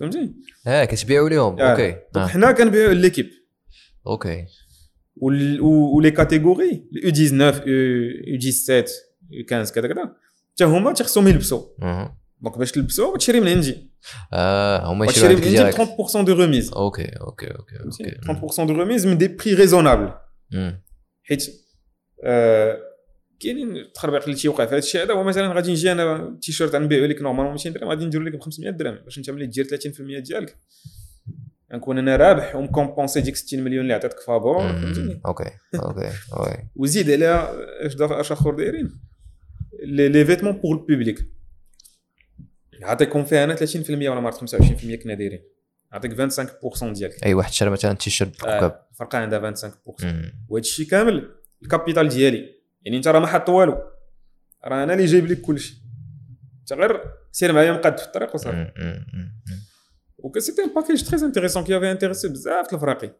فهمتي؟ 0.00 0.34
آه 0.66 0.84
كتبيعوا 0.84 1.28
لهم 1.28 1.60
آه. 1.60 1.70
OK. 1.70 1.90
donc 1.90 2.16
آه. 2.16 2.26
حنا 2.26 2.52
كنبيعو 2.52 2.92
l'équipe 2.92 3.30
OK 4.08 4.44
وال- 5.16 5.60
و- 5.60 5.96
و 5.96 5.99
les 5.99 6.10
catégories 6.10 6.88
U 7.04 7.10
19 7.10 7.68
U 7.68 8.40
17 8.40 8.92
U 9.30 9.44
15 9.50 9.74
كذا 9.74 9.88
كذا 9.88 10.12
حتى 10.54 10.64
هما 10.64 10.92
تيخصهم 10.92 11.28
يلبسوا 11.28 11.62
مهم. 11.78 12.14
donc 12.40 12.58
باش 12.58 12.72
تلبسوا 12.72 13.16
تشري 13.18 13.40
من 13.40 13.48
عندي 13.48 13.90
آه 14.32 14.92
هما 14.92 15.06
يشريو 15.06 15.38
تشري 15.38 15.50
من 15.50 15.56
عندك 15.58 15.80
عندي 15.80 15.84
direct 15.84 16.12
30% 16.16 16.20
de 16.24 16.32
remise 16.32 16.72
OK 16.72 17.02
OK 17.02 17.46
OK 17.46 17.76
OK 17.84 18.50
30% 18.56 18.66
de 18.66 18.72
remise 18.74 19.06
من 19.06 19.18
des 19.18 19.28
prix 19.28 19.54
raisonnables 19.54 20.12
مم. 20.52 20.82
حيت 21.22 21.46
آه، 22.24 22.78
كاينين 23.40 23.92
تخربيق 23.94 24.22
اللي 24.24 24.34
تيوقع 24.36 24.64
في 24.64 24.70
هذا 24.70 24.78
الشيء 24.78 25.02
هذا 25.02 25.14
هو 25.14 25.22
مثلا 25.24 25.52
غادي 25.52 25.70
نجي 25.72 25.92
أنا 25.92 26.38
تيشيرت 26.42 26.74
غنبيعو 26.74 27.04
لك 27.04 27.22
normalement 27.22 27.52
200 27.52 27.70
درهم 27.70 27.88
غادي 27.88 28.04
نديرو 28.04 28.24
لك 28.24 28.36
ب 28.36 28.40
500 28.40 28.70
درهم 28.70 28.94
باش 29.04 29.18
انت 29.18 29.30
ملي 29.30 29.46
دير 29.46 29.64
30% 29.64 30.20
ديالك 30.20 30.56
غنكون 31.72 31.98
أنا 31.98 32.16
رابح 32.16 32.56
ومكومبونسي 32.56 33.20
ديك 33.20 33.36
60 33.36 33.60
مليون 33.60 33.82
اللي 33.82 33.94
عطيتك 33.94 34.20
فابور 34.20 34.58
فهمتني. 34.58 35.20
OK 35.26 35.50
OK 35.74 36.10
وزيد 36.76 37.10
عليها 37.10 37.52
اش 37.86 37.96
اش 38.00 38.32
آخر 38.32 38.54
دايرين؟ 38.54 39.00
les 39.82 40.24
vêtements 40.24 40.52
pour 40.52 40.76
ال 40.76 40.85
public 40.85 41.38
نعطيكم 42.80 43.24
فيها 43.24 43.44
أنا 43.44 43.56
30% 43.56 43.90
ولا 43.90 44.20
ما 44.20 44.26
عرفت 44.26 44.56
25% 44.56 44.94
كنا 44.94 45.14
دايرين. 45.14 45.40
نعطيك 45.92 46.12
25% 46.12 46.84
ديالك. 46.84 47.24
أي 47.24 47.34
واحد 47.34 47.52
شرى 47.52 47.70
مثلا 47.70 47.92
تيشيرت 47.92 48.30
بالكوكب 48.30 48.70
آه، 48.70 48.88
فرقه 48.94 49.18
عندها 49.18 49.54
25% 49.54 50.04
مم. 50.04 50.32
وهذا 50.48 50.60
الشيء 50.60 50.86
كامل 50.86 51.34
ال 51.62 51.68
capital 51.68 52.08
ديالي. 52.08 52.54
يعني 52.82 52.96
انت 52.96 53.08
راه 53.08 53.20
ما 53.20 53.26
حط 53.26 53.48
والو. 53.48 53.78
راه 54.64 54.84
أنا 54.84 54.94
اللي 54.94 55.04
جايب 55.04 55.26
لك 55.26 55.40
كلشي. 55.40 55.82
انت 56.60 56.72
غير 56.72 57.00
سير 57.32 57.52
معايا 57.52 57.72
مقاد 57.72 57.98
في 57.98 58.06
الطريق 58.06 58.34
وصافي. 58.34 58.72
مم. 60.18 60.24
مم. 60.24 60.30
مم. 60.30 60.30
وكان 60.30 60.40
c'était 60.40 60.62
un 60.62 60.74
package 60.74 61.02
très 61.02 61.26
intéressant 61.26 61.64
qui 61.64 61.78
avait 61.78 61.90
intéressé 61.90 62.28
بزاف 62.28 62.74
الفراقي 62.74 63.16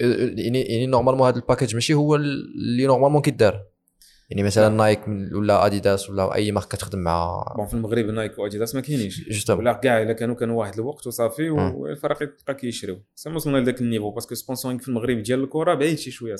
يعني 0.00 0.62
يعني 0.62 0.86
normalement 0.86 1.28
هذا 1.28 1.36
ال 1.36 1.41
package 1.41 1.74
ماشي 1.74 1.94
هو 1.94 2.14
اللي 2.14 2.86
normalement 2.86 3.22
كيدار 3.22 3.66
يعني 4.30 4.42
مثلا 4.42 4.68
نايك 4.68 5.08
ولا 5.08 5.66
اديداس 5.66 6.10
ولا 6.10 6.34
أي 6.34 6.52
ماركه 6.52 6.68
كتخدم 6.68 6.98
مع 6.98 7.44
bon 7.56 7.66
في 7.66 7.74
المغرب 7.74 8.06
نايك 8.06 8.38
واديداس 8.38 8.74
ما 8.74 8.80
كاينينش 8.80 9.50
ولا 9.50 9.72
كاع 9.72 10.02
إلا 10.02 10.12
كانوا 10.12 10.34
كانوا 10.34 10.60
واحد 10.60 10.74
الوقت 10.74 11.06
وصافي. 11.06 11.50
والفرق 11.50 12.18
تلقى 12.18 12.54
كيشريو 12.54 13.02
si 13.14 13.30
وصلنا 13.30 13.58
لذاك 13.58 13.80
ال 13.80 13.84
niveau 13.84 14.10
parce 14.10 14.25
que 14.25 14.34
sponsoring 14.34 14.80
في 14.80 14.88
المغرب 14.88 15.18
ديال 15.18 15.42
الكرة 15.44 15.74
بعيد 15.74 15.98
شي 15.98 16.10
شوية. 16.10 16.36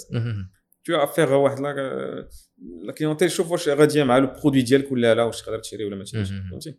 تو 0.85 0.95
افيغ 0.97 1.35
واحد 1.35 1.61
la 1.61 2.93
clientèle 2.99 3.31
شوف 3.31 3.51
واش 3.51 3.69
غادية 3.69 4.05
مع 4.05 4.17
ال 4.19 4.24
produit 4.24 4.63
ديالك 4.63 4.93
ولا 4.93 5.15
لا 5.15 5.23
واش 5.23 5.43
تقدر 5.43 5.59
تشري 5.59 5.85
ولا 5.85 5.97
ما 5.97 6.05
تشريش. 6.05 6.31
فهمتي 6.51 6.75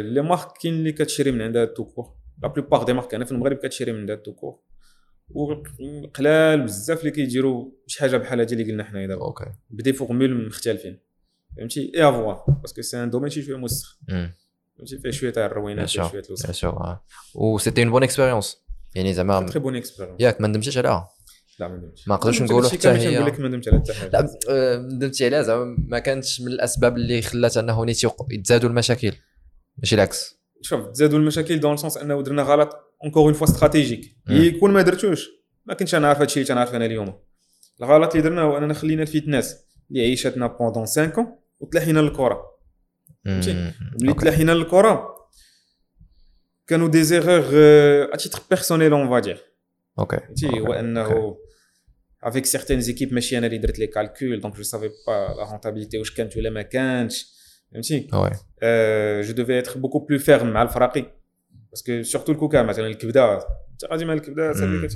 les 0.00 0.22
marques 0.22 0.52
كاين 0.62 0.74
اللي 0.74 0.92
كتشري 0.92 1.30
من 1.30 1.42
عندها 1.42 1.64
tout 1.64 1.86
court 1.86 2.14
la 2.42 2.48
plupart 2.48 2.82
des 2.82 2.92
marques 2.92 3.14
أنا 3.14 3.24
في 3.24 3.32
المغرب 3.32 3.56
كتشري 3.56 3.92
من 3.92 3.98
عندها 4.00 4.16
tout 4.16 4.35
court 4.35 4.58
وقلال 5.30 6.62
بزاف 6.62 7.00
اللي 7.00 7.10
كيديروا 7.10 7.70
شي 7.86 8.00
حاجة 8.00 8.16
بحال 8.16 8.38
هادي 8.40 8.54
اللي 8.54 8.72
قلنا 8.72 8.84
حنايا 8.84 9.06
دابا 9.06 9.24
OK 9.24 9.44
ب 9.70 9.75
des 9.75 9.92
formules 9.92 10.46
مختلفين 10.46 10.98
فهمتي 11.56 11.92
et 11.94 12.08
à 12.08 12.15
voir 12.15 12.44
parce 12.62 12.74
que 12.74 12.82
c'est 12.82 13.02
un 13.02 13.10
domaine 13.10 13.30
شي 13.30 13.42
شوية 13.42 13.56
موسخ. 13.56 13.98
فهمتي 14.78 14.98
فيه 15.02 15.10
شوية 15.10 15.30
تاع 15.30 15.46
الروينات. 15.46 15.88
شوية 15.88 16.22
الوسخ 16.28 16.42
bien 16.46 16.52
sûr 16.54 16.96
و 17.34 17.58
c'était 17.58 17.82
une 17.82 17.90
bonne 17.90 18.02
expérience 18.02 18.56
يعني 18.94 19.14
زعما 19.14 19.40
très 19.46 19.60
bonne 19.60 19.76
expérience 19.76 20.20
ياك 20.20 20.40
ما 20.40 20.48
ندمتيش 20.48 20.78
عليها 20.78 21.08
لا 21.60 21.68
ما 21.68 21.76
ندمتش 21.76 22.08
ما 22.08 22.14
نقدرش 22.14 22.36
ندمت 22.36 22.50
نقولوا 22.50 22.68
حتى 22.70 22.88
هي- 22.88 23.10
تنقول 23.14 23.26
لك 23.26 23.40
ما 23.40 23.48
ندمت 23.48 23.68
على 23.68 23.78
حتى 23.80 23.92
حاجة 23.94 24.10
لا 24.10 24.26
ندمتي 24.78 25.26
عليها 25.26 25.42
زعما 25.42 25.76
ما 25.78 25.98
كانتش 25.98 26.40
من 26.40 26.48
الاسباب 26.48 26.96
اللي 26.96 27.22
خلات 27.22 27.56
انه 27.56 27.84
نيت 27.84 28.02
يوق- 28.04 28.26
يتزادوا 28.32 28.68
المشاكل 28.70 29.12
ماشي 29.78 29.94
العكس. 29.94 30.36
شوف 30.62 30.86
تزادوا 30.86 31.18
المشاكل 31.18 31.60
dans 31.60 31.74
ال 31.74 31.78
sens 31.78 31.96
أنه 31.96 32.22
درنا 32.22 32.42
غلط 32.42 32.76
encore 33.04 33.22
une 33.22 33.32
fois 33.32 33.46
stratégique. 33.46 34.16
يكون 34.28 34.72
ما 34.72 34.82
درتوش 34.82 35.28
ما 35.64 35.74
كنتش 35.74 35.94
أنا 35.94 36.08
عارف 36.08 36.20
هادشي 36.20 36.40
اللي 36.40 36.48
تنعرف 36.48 36.74
أنا 36.74 36.86
اليوم. 36.86 37.18
الغلط 37.80 38.10
اللي 38.10 38.22
درنا 38.22 38.42
هو 38.42 38.58
أننا 38.58 38.74
خلينا 38.74 39.02
ال 39.02 39.09
fitness 39.09 39.56
اللي 39.90 40.00
عيشتنا 40.00 40.46
pendant 40.46 40.86
5 40.86 41.12
ans 41.12 41.20
وتلاحينا 41.60 42.00
للكره 42.00 42.56
فهمتي؟ 43.24 43.72
ملي. 44.02 44.14
تلاحينا 44.14 44.52
للكره 44.52 45.16
كانوا 46.66 46.88
des 46.88 47.02
erreurs 47.02 47.44
à 48.12 48.16
titre 48.16 48.40
personnel 48.50 48.92
on 48.92 49.08
va 49.08 49.20
dire 49.20 49.44
OK. 49.98 50.16
فهمتي؟ 50.16 50.60
هو. 50.60 50.72
انه 50.72 51.36
avec 52.22 52.46
certaines 52.46 52.80
équipes 52.80 53.14
ماشي 53.14 53.38
أنا 53.38 53.46
اللي 53.46 53.58
درت 53.58 53.78
les 53.78 53.86
calculs 53.86 54.40
donc 54.40 54.56
je 54.56 54.62
savais 54.62 54.90
pas 55.06 55.34
la 55.36 55.50
rentabilité 55.50 55.98
واش 55.98 56.14
كانت 56.14 56.36
ولا 56.36 56.50
ما 56.50 56.62
كانتش. 56.62 57.35
فهمتي؟ 57.72 58.08
oui 58.12 58.30
je 59.22 59.32
devais 59.32 59.58
être 59.58 59.78
beaucoup 59.78 59.98
plus 59.98 60.18
ferme 60.18 60.50
مع 60.50 60.62
الفراقي 60.62 61.04
parce 61.70 61.90
que 61.90 62.02
surtout 62.02 62.32
الكوكب 62.32 62.62
مثلا 62.62 62.86
الكبدة 62.86 63.34
انت 63.72 63.84
غادي 63.90 64.04
مع 64.04 64.12
الكبدة؟ 64.12 64.52
صافي. 64.52 64.88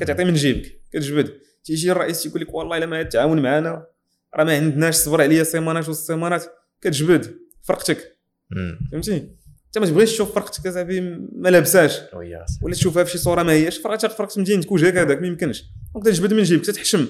كتعطي 0.00 0.24
من 0.24 0.34
جيبك 0.34 0.82
كتجبد. 0.92 1.32
تيجي 1.64 1.92
الرئيس 1.92 2.22
تيقول 2.22 2.40
لك 2.40 2.54
والله 2.54 2.76
إلا 2.76 2.86
ما 2.86 3.02
تعاون 3.02 3.42
معنا 3.42 3.86
راه 4.36 4.44
ما 4.44 4.56
عندناش 4.56 4.94
صبر 4.94 5.22
عليا 5.22 5.42
سيمانات 5.42 5.88
والسيمانات 5.88 6.44
كتجبد 6.80 7.34
فرقتك. 7.62 8.18
فهمتي؟ 8.92 9.16
أنت 9.66 9.78
ما 9.78 9.86
تبغيش 9.86 10.12
تشوف 10.12 10.34
فرقتك 10.34 10.66
أصاحبي 10.66 11.00
ما 11.32 11.48
لابساش. 11.48 12.00
ولا 12.62 12.74
تشوفها 12.74 13.04
في 13.04 13.10
شي 13.10 13.18
صورة 13.18 13.42
ما 13.42 13.52
هياش 13.52 13.78
فرقتك 13.78 14.10
فرقت 14.10 14.38
مدينتك 14.38 14.72
وجهك 14.72 14.96
هذاك 14.96 15.20
ما 15.20 15.26
يمكنش. 15.26 15.64
donc 15.94 16.06
تجبد 16.06 16.34
من 16.34 16.42
جيبك 16.42 16.66
تتحشم. 16.66 17.06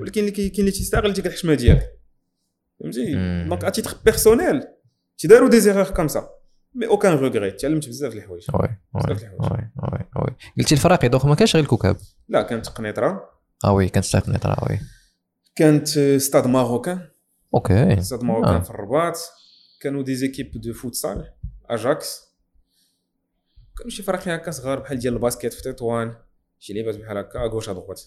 ولكن 0.00 0.20
اللي 0.20 0.30
كاين 0.30 0.52
اللي 0.58 0.70
تيستغل 0.70 1.12
ديك 1.12 1.26
الحشمة 1.26 1.54
ديالك. 1.54 1.99
فهمتي. 2.80 3.12
donc 3.48 3.64
à 3.64 3.70
titre 3.70 3.96
personnel 4.04 4.62
تيداروا 5.18 5.48
des 5.48 5.60
erreurs 5.60 5.90
comme 5.90 6.08
ça. 6.08 6.30
mais 6.74 6.86
aucun 6.86 7.14
regret 7.14 7.50
تعلمت 7.50 7.88
بزاف 7.88 8.12
د 8.12 8.16
الحوايج. 8.16 8.46
oui 8.54 8.68
oui 8.94 9.14
بزاف 9.14 9.30
د 9.30 9.34
الحوايج. 9.34 9.64
oui 9.76 10.04
oui 10.16 10.36
قلتي 10.58 10.74
الفراقي 10.74 11.08
donc 11.08 11.24
ما 11.24 11.34
كانش 11.34 11.56
غير 11.56 11.64
الكوكب. 11.64 11.96
لا 12.28 12.42
كانت 12.42 12.68
قنيطرة. 12.68 13.30
آه 13.64 13.72
وي 13.72 13.88
كانت 13.88 14.04
ستارت 14.04 14.28
نيطرا 14.28 14.70
وي. 14.70 14.80
كانت 15.56 15.88
ستاد 16.16 16.46
ماروكان. 16.46 17.08
أوكي. 17.54 18.00
ستاد 18.00 18.24
ماروكان 18.24 18.54
آه. 18.54 18.60
في 18.60 18.70
الرباط. 18.70 19.16
كانوا 19.82 20.02
دي 20.02 20.14
زيكيب 20.14 20.50
دو 20.60 20.72
فوتسال 20.72 21.24
أجاكس. 21.70 22.30
كانوا 23.78 23.90
شي 23.90 24.02
فراقي 24.02 24.34
هكا 24.34 24.50
صغار 24.50 24.80
بحال 24.80 24.98
ديال 24.98 25.14
الباسكيت 25.14 25.52
في 25.54 25.62
تطوان 25.62 26.14
شي 26.58 26.72
لعبات 26.72 26.96
بحال 26.96 27.18
هكا 27.18 27.38
غوش 27.38 27.68
ادغوات 27.68 28.00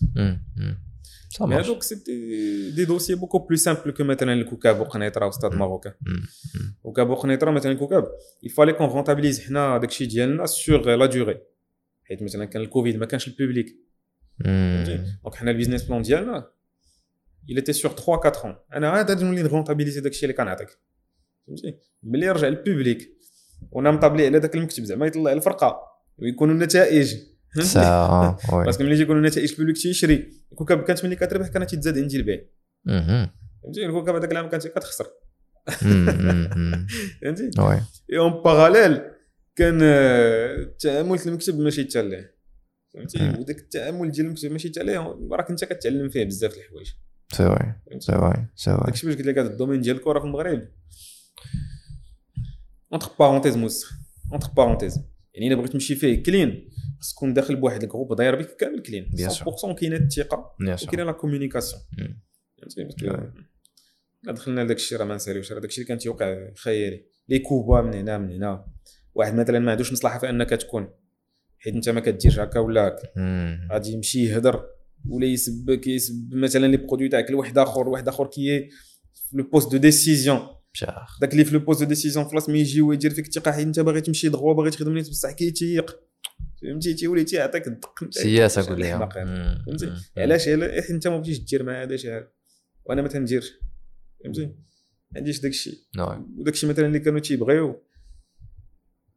مم. 1.42 1.46
مم. 1.46 1.50
سا 1.50 1.50
مي 1.50 1.56
مارش 1.56 1.66
هادوك 1.70 1.84
سيتي 1.84 2.72
دي 2.72 2.86
دوسي 2.86 3.16
بوكو 3.16 3.38
بلو 3.40 3.58
سامبل 3.58 3.92
كو 3.92 4.04
مثلا 4.04 4.34
الكوكاب 4.34 4.80
وقنيطره 4.80 5.28
وستاد 5.28 5.52
مم. 5.54 5.60
ماروكان 5.60 5.94
مم. 6.02 6.14
مم. 6.14 6.76
وكاب 6.84 7.10
وقنيطره 7.10 7.52
مثلا 7.52 7.72
الكوكاب 7.72 8.08
يفالي 8.44 8.74
كون 8.74 8.88
رونتابيليز 8.88 9.42
حنا 9.42 9.78
داكشي 9.78 10.06
ديالنا 10.06 10.46
سور 10.46 10.96
لا 10.96 11.06
دوري 11.06 11.38
حيت 12.04 12.24
مثلا 12.24 12.46
كان 12.46 12.62
الكوفيد 12.62 12.96
ما 12.98 13.06
كانش 13.06 13.28
ال 13.28 13.35
public 13.35 13.76
مم. 14.46 14.84
donc 15.24 15.36
حنا 15.36 15.52
ال 15.52 15.56
business 15.56 15.84
plan 15.84 16.02
ديالنا 16.02 16.50
il 17.52 17.58
était 17.60 17.74
sur 17.82 17.90
3 17.96 18.18
4 18.18 18.46
ans 18.46 18.56
أنا 18.76 18.90
عاد 18.90 19.10
غادي 19.10 19.24
نولي 19.24 19.44
نغونتابيليزي 19.44 20.02
داكشي 20.02 20.26
اللي 20.26 20.34
كنعطيك 20.34 20.68
فهمتي 21.48 21.78
ملي 22.04 22.32
رجع 22.32 22.48
ال 22.48 22.58
public 22.58 23.18
وأنا 23.72 23.92
مطابلي 23.92 24.26
على 24.26 24.40
داك 24.40 24.56
المكتب 24.56 24.84
زعما 24.84 25.06
يطلع 25.06 25.32
الفرقه 25.32 25.80
ويكونوا 26.18 26.54
النتائج 26.54 27.16
سا 27.62 27.82
آه، 27.82 28.38
parce 28.66 28.77
que 28.77 28.84
ملي 28.84 29.02
يكونوا 29.02 29.22
النتائج 29.22 29.52
ال 29.52 29.56
public 29.56 29.78
تيشري 29.78 30.34
الكوكب 30.52 30.84
كانت 30.84 31.06
ملي 31.06 31.16
كتربح 31.16 31.48
كانت 31.48 31.76
تتزاد 31.76 31.98
عندي 31.98 32.18
البيع. 32.18 32.42
فهمتي؟ 33.64 33.86
الكوكب 33.86 34.16
هذاك 34.16 34.32
العام 34.32 34.50
كانت 34.50 34.68
كتخسر. 34.68 35.06
فهمتي؟ 37.22 37.52
oui. 37.60 37.82
en 38.20 38.44
parallèle 38.44 39.02
كان 39.56 39.80
آه، 39.84 40.56
التعامل 40.56 41.18
في 41.18 41.28
المكتب 41.28 41.60
ماشي 41.60 41.84
حتى 41.84 42.02
ليه. 42.02 42.36
فهمتي. 42.94 43.40
وداك 43.40 43.58
التعامل 43.58 44.12
ديال 44.12 44.26
المكتب 44.26 44.52
ماشي 44.52 44.70
حتى 44.70 44.84
ليه. 44.84 45.18
راك 45.32 45.50
انت 45.50 45.66
كتعلم 45.66 46.10
فيه 46.10 46.24
بزاف 46.24 46.58
الحوايج. 46.58 46.88
si 47.34 47.44
فهمتي؟ 47.90 48.06
si 48.06 48.16
oui 48.16 48.48
si 48.56 48.72
oui. 48.72 48.78
داكشي 48.86 49.08
باش 49.08 49.16
قلت 49.16 49.26
لك 49.26 49.38
هذا 49.38 49.48
ال 49.48 49.52
domaine 49.52 49.82
ديال 49.82 49.96
الكره 49.96 50.20
في 50.20 50.26
المغرب. 50.26 50.68
entre 52.94 53.12
parenthèses 53.20 53.58
موس 53.58 53.86
entre 54.32 54.48
parenthèses 54.48 55.00
يعني 55.34 55.48
إلا 55.48 55.56
بغيت 55.56 55.72
تمشي 55.72 55.96
فيه 55.96 56.24
clean 56.24 56.70
خص 57.04 57.14
تكون 57.14 57.34
داخل 57.34 57.56
بواحد 57.56 57.84
ال 57.84 57.89
groupe 57.89 58.16
داير 58.16 58.36
بك 58.36 58.56
كامل 58.56 58.82
clean 58.82 59.10
Bien 59.16 59.30
sûr. 59.32 59.44
100% 59.44 59.76
كاينة 59.80 59.96
الثقة 59.96 60.56
وكاينة 60.84 61.04
la 61.04 61.12
communication 61.12 61.82
Ouais. 62.64 63.04
لا 64.24 64.32
دخلنا 64.32 64.62
لداك 64.62 64.76
الشيء 64.78 64.98
راه 64.98 65.06
ما 65.06 65.16
نساليوش 65.16 65.52
راه 65.52 65.60
داك 65.60 65.70
الشيء 65.70 65.82
اللي 65.84 65.88
كان 65.88 65.98
تيوقع 65.98 66.54
خيالي. 66.56 67.06
les 67.30 67.40
coups 67.40 67.66
bas 67.66 67.82
من 67.82 67.94
هنا 67.94 68.18
من 68.18 68.32
هنا. 68.32 68.66
واحد 69.16 69.36
مثلا 69.36 69.60
ما 69.60 69.72
عندوش 69.72 69.92
مصلحة 69.92 70.20
في 70.20 70.30
أنك 70.30 70.50
تكون 70.50 70.90
حيت 71.60 71.76
أنت 71.76 71.90
ما 71.90 72.00
كديرش 72.00 72.40
هكا 72.40 72.60
ولا 72.60 72.88
هكا. 72.88 73.08
مم. 73.16 73.68
غادي 73.72 73.92
يمشي 73.92 74.24
يهضر 74.26 74.66
ولا 75.10 75.26
يسبك 75.26 75.88
يسب 75.88 76.34
مثلا 76.34 76.68
les 76.68 76.78
produits 76.78 77.10
تاعك 77.10 77.32
لواحد 77.32 77.58
آخر 77.58 77.88
واحد 77.90 78.08
آخر 78.08 78.28
qui 78.28 78.70
في 79.14 79.38
le 79.38 79.44
poste 79.44 79.72
de 79.72 79.78
décision 79.78 80.40
داك 81.22 81.32
اللي 81.34 81.46
في 81.46 81.54
le 81.54 81.60
poste 81.60 81.80
de 81.84 81.90
décision 81.90 82.26
فبلاصة 82.28 82.50
ما 82.50 82.58
يجي 82.58 82.82
ويدير 82.82 83.12
فيك 83.14 83.28
الثقة 83.28 83.52
حيت 83.52 83.66
أنت 83.68 83.80
باغي 83.80 84.02
تمشي 84.02 84.30
دغوا 84.30 84.54
باغي 84.54 84.70
تخدم 84.70 85.00
بصح 85.00 85.32
كيتيق. 85.32 86.00
فهمتي؟ 86.64 86.94
تيولي 86.94 87.24
تيعطيك 87.24 87.68
الدق 87.68 88.10
سياسة 88.10 88.62
هذا. 88.62 89.10
فهمتي؟ 89.66 89.94
علاش؟ 90.18 90.46
حيت 90.46 90.90
أنت 90.90 91.08
ما 91.08 91.18
بغيتيش 91.18 91.40
دير 91.40 91.64
مع 91.64 91.84
هذا 91.84 91.96
شي 91.96 92.12
حاجة. 92.12 92.34
وأنا 92.86 93.02
ما 93.02 93.08
تنديرش 93.08 93.54
فهمتي؟ 94.24 94.46
ما 94.46 95.18
عنديش 95.18 95.40
داك 95.40 95.52
الشيء. 95.52 95.78
oui 95.98 96.26
وداك 96.38 96.54
الشيء 96.54 96.70
مثلا 96.70 96.88
اللي 96.88 97.00
كانوا 97.00 97.20
تيبغيو 97.20 97.84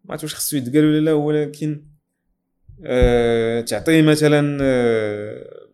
ما 0.04 0.12
عرفت 0.12 0.24
واش 0.24 0.34
خصو 0.34 0.56
يتقال 0.56 0.84
ولا 0.84 1.00
لا 1.00 1.12
ولكن 1.12 1.86
آه 2.84 3.60
تعطي 3.60 4.02
مثلا 4.02 4.58
آه 4.62 5.68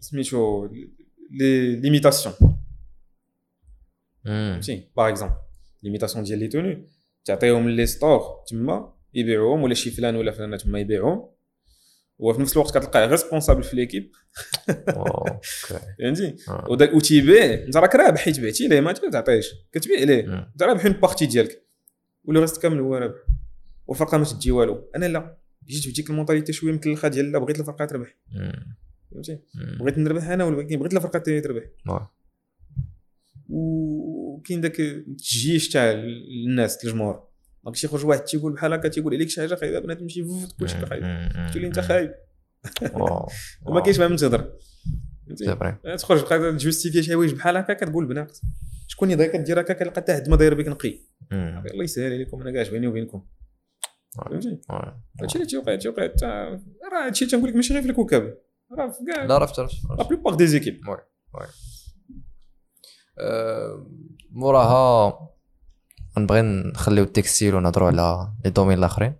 سميتو 0.00 0.66
les 1.30 1.76
limitations. 1.76 2.34
فهمتي؟ 4.24 4.90
par 4.96 5.08
exemple 5.08 5.34
limitations 5.82 6.24
ديال 6.24 6.38
les 6.38 6.48
tenues 6.48 6.86
تعطيهم 7.24 7.68
les 7.68 7.86
stores 7.86 8.44
تما. 8.48 8.99
يبيعوهم 9.14 9.62
ولا 9.62 9.74
شي 9.74 9.90
فلان 9.90 10.16
ولا 10.16 10.32
فلانة 10.32 10.56
تما 10.56 10.80
يبيعوهم. 10.80 11.28
وفي 12.18 12.40
نفس 12.40 12.52
الوقت 12.52 12.78
كتلقاه 12.78 13.06
responsable 13.06 13.62
في 13.62 13.76
l'équipe 13.76 14.12
فهمتي؟ 15.98 16.36
آه. 16.48 16.66
وداك 16.70 16.94
وتيبيع. 16.94 17.54
انت 17.54 17.76
راك 17.76 17.94
رابح 17.94 18.20
حيت 18.20 18.40
بعتي 18.40 18.68
ليه؟ 18.68 18.80
ما 18.80 18.92
تعطيش. 18.92 19.54
كتبيع 19.72 20.02
ليه. 20.02 20.48
انت 20.52 20.62
رابح 20.62 20.84
une 20.84 20.94
partie 20.94 21.26
ديالك. 21.26 21.66
و 22.24 22.29
le 22.29 22.40
reste 22.40 22.62
كامل 22.62 22.80
هو 22.80 22.96
رابح. 22.96 23.18
والفرقة 23.86 24.18
ما 24.18 24.24
تدي 24.24 24.50
والو. 24.50 24.90
أنا 24.96 25.06
لا. 25.06 25.38
جيت 25.66 25.88
بديك 25.88 26.10
ال 26.10 26.14
mentalité 26.14 26.52
شوية 26.52 26.72
مكلخه 26.72 27.08
ديال 27.08 27.32
لا 27.32 27.38
بغيت 27.38 27.60
الفرقه 27.60 27.84
تربح. 27.84 28.16
فهمتي. 29.10 29.38
بغيت 29.80 29.98
نربح 29.98 30.28
أنا 30.28 30.44
ولكن 30.44 30.78
بغيت 30.78 30.94
الفرقه 30.94 31.18
تاني 31.18 31.40
تربح. 31.40 31.62
وكاين 33.48 34.60
داك 34.60 34.80
التجيش 34.80 35.68
تاع 35.68 35.92
الناس 35.92 36.84
الجمهور. 36.84 37.29
donc 37.64 37.76
شي 37.76 37.86
يخرج 37.86 38.06
واحد 38.06 38.20
تيقول 38.20 38.52
بحال 38.52 38.72
هكا 38.72 38.88
تيقول 38.88 39.14
عليك 39.14 39.28
شي 39.28 39.40
حاجة 39.40 39.54
خايبه 39.54 39.78
بنادم 39.78 40.00
تمشي 40.00 40.24
فوت 40.24 40.52
كلشي 40.60 40.86
خايب. 40.86 41.02
تولي 41.52 41.66
أنت 41.66 41.80
خايب. 41.80 42.14
وما 43.66 43.80
كاينش 43.80 43.98
مع 44.00 44.08
من 44.08 44.16
تهضر 44.16 44.52
تخرج 45.96 46.24
بقى 46.24 46.52
ت 46.52 46.57
justifier 46.57 47.02
شي 47.02 47.12
حوايج 47.12 47.34
بحال 47.34 47.56
هكا 47.56 47.74
كتقول 47.74 48.06
بنات 48.06 48.38
شكون 48.86 49.10
اللي 49.10 49.28
كدير 49.28 49.60
هكا 49.60 49.74
كنلقى 49.74 49.96
حتى 49.96 50.14
حد 50.14 50.28
ما 50.28 50.36
داير 50.36 50.54
بك 50.54 50.68
نقي. 50.68 50.98
الله 51.32 51.84
يسهل 51.84 52.12
عليكم 52.12 52.40
أنا 52.40 52.50
كاع 52.50 52.70
بيني 52.72 52.86
وبينكم. 52.86 53.26
فهمتي 54.16 54.48
oui. 54.48 54.60
هادشي 55.20 55.34
اللي 55.34 55.46
تيوقع 55.46 55.76
تيوقع 55.76 56.04
حتى 56.04 56.26
راه 56.92 57.06
هادشي 57.06 57.26
تنقول 57.26 57.48
لك 57.48 57.56
ماشي 57.56 57.74
غير 57.74 57.82
في 57.82 57.90
الكوكب. 57.90 58.34
راه 58.78 58.88
في 58.88 59.04
كاع 59.12 59.24
لا 59.24 59.34
عرفت 59.34 59.58
عرفت 59.58 59.74
la 59.98 60.08
plupart 60.08 60.34
des 60.34 60.46
équipes 60.46 60.80
آه، 63.18 63.86
موراها 64.30 65.30
نبغي 66.18 66.42
نخليو 66.42 67.04
ال 67.04 67.10
textile 67.10 67.54
ونهضروا 67.54 67.88
على 67.88 68.32
les 68.44 68.50
domaines 68.50 68.78
الآخرين. 68.78 69.14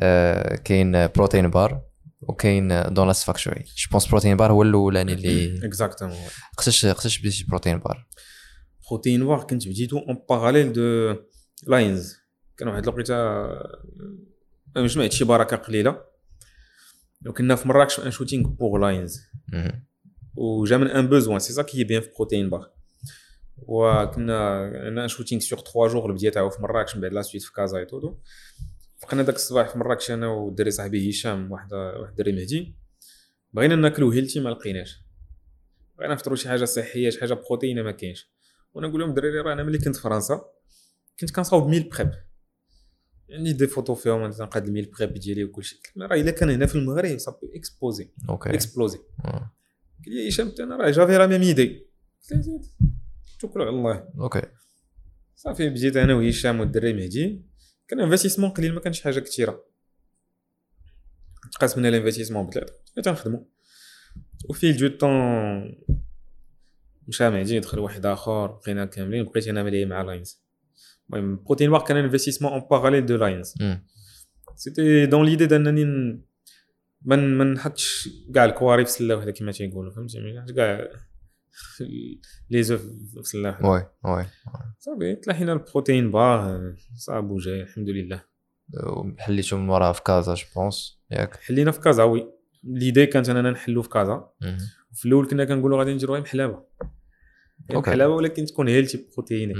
آه، 0.00 0.56
كاين 0.56 1.06
Protein 1.06 1.50
Bar 1.50 1.82
وكاين 2.20 2.82
Donuts 2.94 3.24
Factory 3.24 3.64
je 3.76 3.90
pense 3.90 4.08
Protein 4.08 4.36
Bar 4.36 4.52
هو 4.52 4.62
الأولاني 4.62 5.12
اللي 5.12 5.66
exactement 5.66 6.16
خصش 6.58 6.86
خصش 6.86 7.18
بديتي 7.18 7.44
Protein 7.48 7.78
Bar 7.78 8.06
Protein 8.90 9.22
Bar 9.22 9.44
كنت 9.44 9.68
بديتو 9.68 9.98
en 9.98 10.22
parallèle 10.28 10.72
de 10.72 11.16
لاينز 11.66 12.16
كان 12.56 12.68
واحد 12.68 12.82
الوقيته 12.82 13.14
أنا 14.76 14.86
جمعت 14.86 15.12
شي 15.12 15.24
بركة 15.24 15.56
قليلة. 15.56 16.00
وكنا 17.26 17.54
في 17.54 17.68
مراكش 17.68 18.00
un 18.00 18.10
shooting 18.10 18.48
pour 18.48 18.78
لاينز. 18.78 19.20
وجا 20.34 20.76
من 20.76 20.86
un 20.86 21.06
besoin 21.06 21.38
c'est 21.38 21.62
ça 21.62 21.71
qui 21.71 21.84
est 21.84 21.92
bien 21.92 22.02
في 22.02 22.08
Protein 22.16 22.50
Bar 22.50 22.70
وكنا 23.56 24.58
عندنا 24.84 25.02
un 25.02 25.08
shooting 25.08 25.40
sur 25.40 25.58
3 25.58 25.86
jours 25.88 26.10
البداية 26.10 26.30
تاعو 26.30 26.50
في 26.50 26.62
مراكش 26.62 26.96
من 26.96 27.02
بعد 27.02 27.12
la 27.12 27.22
suite 27.22 27.42
في 27.42 27.52
كازا 27.52 27.78
et 27.78 27.84
tout 27.84 28.18
بقينا 29.02 29.22
داك 29.22 29.34
الصباح 29.34 29.68
في 29.68 29.78
مراكش 29.78 30.10
أنا 30.10 30.28
والدري 30.28 30.70
صاحبي 30.70 31.10
هشام 31.10 31.52
واحد 31.52 31.74
واحد 31.74 32.10
الدري 32.10 32.32
مهدي. 32.32 32.76
بغينا 33.52 33.76
ناكلو 33.76 34.10
healthy 34.10 34.40
ما 34.40 34.48
لقيناش. 34.48 35.00
بغينا 35.98 36.14
نفطرو 36.14 36.34
شي 36.34 36.48
حاجة 36.48 36.64
صحية 36.64 37.10
شي 37.10 37.20
حاجة 37.20 37.34
protéinée 37.34 37.82
ما 37.82 37.90
كاينش. 37.90 38.30
وأنا 38.74 38.88
نقول 38.88 39.00
لهم 39.00 39.10
الدراري 39.10 39.40
راه 39.40 39.52
أنا 39.52 39.62
ملي 39.62 39.78
كنت 39.78 39.96
في 39.96 40.02
فرنسا 40.02 40.44
كنت 41.20 41.30
كنصاوب 41.30 41.68
meal 41.68 41.82
prep 41.88 42.10
عندي 43.30 43.52
des 43.52 43.66
photos 43.66 43.94
فيهم 43.94 44.22
أنا 44.22 44.32
تنقاد 44.32 44.66
ال 44.66 44.71
meal 44.71 44.90
prep 44.98 45.14
ديالي 45.14 45.44
وكلشي. 45.44 45.80
راه 45.98 46.16
إلا 46.16 46.30
كان 46.30 46.50
هنا 46.50 46.66
في 46.66 46.74
المغرب 46.74 47.18
صافي 47.18 47.46
exploser 47.54 48.10
OK. 48.28 48.50
exploser 48.50 48.98
آه. 49.24 49.52
قال 50.04 50.14
لي 50.14 50.28
هشام 50.28 50.54
أنا 50.60 50.76
راه 50.76 50.90
j'avais 50.90 51.18
la 51.18 51.26
même 51.26 51.42
idée 51.42 51.86
توكلوا 53.38 53.66
على 53.66 53.76
الله 53.76 54.08
OK. 54.20 54.42
صافي 55.36 55.68
بديت 55.68 55.96
أنا 55.96 56.14
وهشام 56.14 56.60
والدري 56.60 56.92
مهدي. 56.92 57.42
كان 57.88 58.00
investissement 58.00 58.50
قليل 58.50 58.74
ما 58.74 58.80
كانش 58.80 59.00
حاجة 59.00 59.20
كثيره 59.20 59.64
تقاسمنا 61.52 61.88
ال 61.88 61.92
investissement 61.92 62.46
بثلاثه 62.46 62.74
تنخدمو. 63.04 63.50
وفي 64.48 64.72
جو 64.72 64.88
طون 64.88 65.10
مشى 67.08 67.30
مهدي 67.30 67.60
دخل 67.60 67.78
واحد 67.78 68.06
آخر 68.06 68.46
بقينا 68.46 68.84
كاملين 68.84 69.24
بقيت 69.24 69.48
أنا 69.48 69.62
ملي 69.62 69.84
مع 69.84 70.02
لاينز 70.02 70.42
المهم 71.14 71.44
Protein 71.44 71.70
Bar 71.70 71.84
كان 71.84 71.96
investissement 71.96 72.52
en 72.52 72.60
parallèle 72.70 73.06
de 73.06 73.16
لاينز. 73.16 73.54
c'était 74.56 75.06
dans 75.06 75.24
l'idée 75.26 75.46
أنني 75.46 75.84
ن- 75.84 76.22
ما 77.02 77.16
ما 77.16 77.44
نحطش 77.44 78.08
كاع 78.34 78.44
الكواري 78.44 78.84
في 78.84 78.90
سله 78.90 79.16
وحده 79.16 79.30
كما 79.30 79.52
تيقولوا 79.52 79.92
فهمتي؟ 79.92 80.20
ما 80.20 80.46
كاع 80.56 80.88
les 82.50 82.62
œufs 82.62 82.82
في 83.24 83.56
oui 83.64 83.86
oui 84.04 84.26
صافي 84.78 85.14
تلاحينا 85.14 85.52
ال 85.52 85.59
Protein 85.59 86.10
Bar 86.10 86.74
صاب 86.96 87.30
وجاي 87.30 87.62
الحمد 87.62 87.88
لله 87.88 88.36
حليتو 89.18 89.56
من 89.56 89.68
وراها 89.68 89.92
في 89.92 90.02
كازا 90.02 90.34
je 90.34 90.44
pense 90.56 91.00
ياك. 91.10 91.36
حلينا 91.36 91.70
في 91.70 91.80
كازا 91.80 92.02
oui. 92.02 92.32
l'idée 92.64 93.06
كانت 93.06 93.28
أننا 93.28 93.50
نحلو 93.50 93.82
في 93.82 93.88
كازا. 93.88 94.30
في 94.92 95.08
الأول 95.08 95.28
كنا 95.28 95.44
كنقولوا 95.44 95.78
غادي 95.78 95.94
نديرو 95.94 96.14
غير 96.14 96.22
محلابة. 96.22 96.64
غير 97.68 97.76
OK. 97.76 97.90
محلابة 97.90 98.14
ولكن 98.14 98.44
تكون 98.44 98.68
healthy 98.68 99.08
protéiné. 99.14 99.54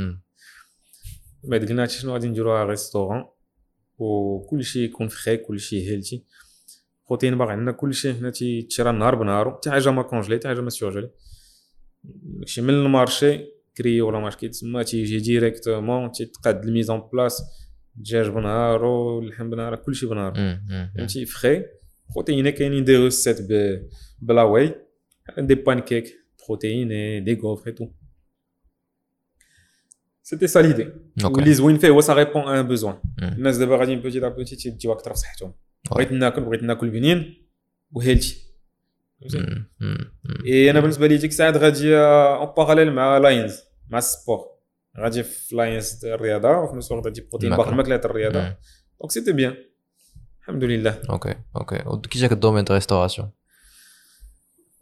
بعد 1.45 1.65
قلنا 1.65 1.83
هادشي 1.83 2.01
شنو 2.01 2.13
غادي 2.13 2.29
نديروها 2.29 2.65
restaurant 2.65 3.25
وكلشي 3.99 4.85
يكون 4.85 5.09
فخي 5.09 5.37
كلشي 5.37 5.91
healthy 5.91 6.25
protéine 7.09 7.39
باغي 7.39 7.53
عندنا 7.53 7.73
كلشي 7.73 8.13
هنا 8.13 8.31
تيتشرى 8.31 8.93
نهار 8.93 9.15
بنهارو. 9.15 9.57
حتى 9.57 9.71
حاجة 9.71 9.91
ما 9.91 10.03
congelé 10.03 10.37
حتى 10.37 10.49
حاجة 10.49 10.61
ما 10.61 10.71
surgelé 10.71 11.11
داكشي 12.07 12.61
من 12.63 12.71
ال 12.71 12.81
marché 12.81 13.41
كري 13.77 14.01
ولا 14.01 14.19
ماش 14.19 14.37
كيتسمى 14.37 14.85
تيجي 14.85 15.19
directement 15.19 16.13
تيتقاد 16.13 16.65
ال 16.65 16.70
mise 16.70 16.92
en 16.92 17.03
place 17.13 17.43
الدجاج 17.97 18.29
بنهارو 18.29 19.19
اللحم 19.19 19.51
بنهارو 19.51 19.77
كلشي 19.77 20.07
بنهارو 20.07 20.35
مم. 20.37 20.67
مم. 20.71 20.91
فهمتي؟ 20.97 21.27
frais 21.27 21.63
protéiné 22.15 22.53
كاينين 22.53 22.85
des 22.85 22.97
recettes 22.97 23.37
ب 23.53 23.81
la 24.19 24.43
whey. 24.43 24.75
des 25.39 25.55
pancakes 25.55 26.15
protéiné 26.49 27.21
des 27.21 27.35
gaufres 27.41 27.71
tout 27.71 27.89
c'était 30.23 30.47
ça 30.47 30.59
l'idée 30.59 30.83
OK 31.25 31.35
واللي 31.35 31.55
زوين 31.55 31.79
فيه 31.79 31.89
هو 31.89 32.01
ça 32.01 32.13
répond 32.15 32.43
à 32.43 32.51
un 32.51 32.67
besoin 32.69 32.95
مم. 33.23 33.29
الناس 33.29 33.57
دابا 33.57 33.77
غاديين 33.77 34.01
petit 34.01 34.23
à 34.23 34.29
petit 34.29 34.59
تيديو 34.59 34.93
أكثر 34.93 35.15
في 35.15 35.21
صحتهم 35.21 35.53
Ouais. 35.87 35.95
بغيت 35.95 36.13
ناكل 36.13 36.43
بغيت 36.45 36.63
ناكل 36.63 36.91
بنين 36.91 37.47
و 37.93 37.99
healthy 37.99 38.46
et 40.47 40.71
أنا 40.71 40.81
بالنسبة 40.81 41.07
لي 41.07 41.17
ديك 41.17 41.31
الساعة 41.31 41.51
غادي 41.51 41.97
en 41.97 42.55
parallèle 42.57 42.93
مع 42.93 43.19
لاينز 43.19 43.61
مع 43.89 43.99
ال 43.99 44.05
sport 44.05 44.39
غادي 44.99 45.23
في 45.23 45.57
لاينز 45.57 46.05
الرياضه 46.05 46.49
وفي 46.49 46.77
نفس 46.77 46.93
الوقت 46.93 47.07
غادي 47.07 47.21
protéine 47.21 47.57
D'accord. 47.57 47.69
الماكله 47.69 47.97
الرياضه. 47.97 48.41
donc 49.01 49.11
c'était 49.11 49.33
bien 49.33 49.57
الحمد 50.41 50.65
لله 50.65 51.03
OK 51.11 51.35
OK 51.57 52.09
كي 52.09 52.19
جاك 52.19 52.33
ال 52.33 52.37
domaine 52.37 52.65
de 52.65 52.75
restauration 52.75 53.31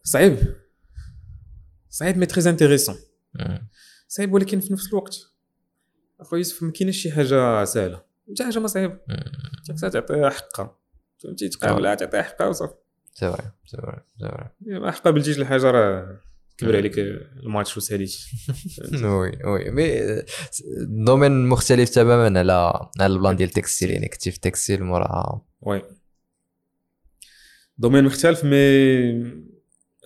صعيب 0.03 0.39
صعيب 1.89 2.18
mais 2.19 2.27
très 2.27 2.51
intéressant 2.51 2.97
مم. 3.35 3.68
صعيب 4.09 4.32
ولكن 4.32 4.61
في 4.61 4.72
نفس 4.72 4.89
الوقت 4.89 5.16
أخويا 6.20 6.39
يوسف 6.39 6.62
ما 6.62 6.72
كاينش 6.72 6.97
شي 6.97 7.12
حاجة 7.12 7.64
سهلة. 7.64 8.03
حتى 8.30 8.45
حاجة 8.45 8.59
ما 8.59 8.66
صعيبه 8.66 8.99
الساعة 9.70 9.93
تعطيها 9.93 10.30
حقها. 10.30 10.78
فهمتي؟ 11.22 11.49
تقابلها 11.49 11.95
تعطيها 11.95 12.22
حقها 12.22 12.47
وصافي. 12.47 12.74
c'est 13.15 13.33
vrai 13.33 13.51
c'est 13.67 13.77
vrai 13.77 14.01
c'est 14.19 14.29
vrai 14.29 14.79
ما 14.79 14.91
حقها 14.91 15.11
بلجيش 15.11 15.39
الحاجة 15.39 15.71
راه 15.71 16.21
كبر 16.59 16.77
عليك 16.77 16.99
الماتش 16.99 17.77
وساليتي 17.77 18.19
oui 19.05 19.39
oui. 19.45 19.71
mais 19.71 20.01
domaine 21.07 21.47
مختلف 21.47 21.91
تماما 21.91 22.39
على 22.39 22.89
على 23.01 23.12
ال 23.12 23.17
plan 23.17 23.37
ديال 23.37 23.49
ال 23.49 23.54
textile 23.54 23.91
يعني 23.91 24.09
كنتي 24.09 24.31
في 24.31 24.37
ال 24.37 24.43
textile 24.43 24.85
مورا. 24.85 25.41
oui. 25.61 25.83
domaine 27.79 28.05
مختلف 28.05 28.45
mais 28.45 28.57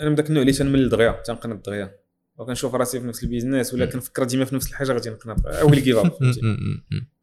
أنا 0.01 0.09
من 0.09 0.15
داك 0.15 0.29
النوع 0.29 0.43
اللي 0.43 0.53
تنمل 0.53 0.89
دغيا 0.89 1.23
تنقنط 1.27 1.67
دغيا 1.67 1.99
وكنشوف 2.39 2.75
راسي 2.75 3.01
في 3.01 3.07
نفس 3.07 3.25
ال 3.25 3.30
business 3.30 3.75
ولا 3.75 3.87
كنفكر 3.87 4.25
ديما 4.25 4.45
في 4.45 4.55
نفس 4.55 4.69
الحاجة 4.69 4.93
غادي 4.93 5.11
نقنط. 5.11 5.47
اول 5.47 5.81
keep 5.81 5.97
up 5.97 6.13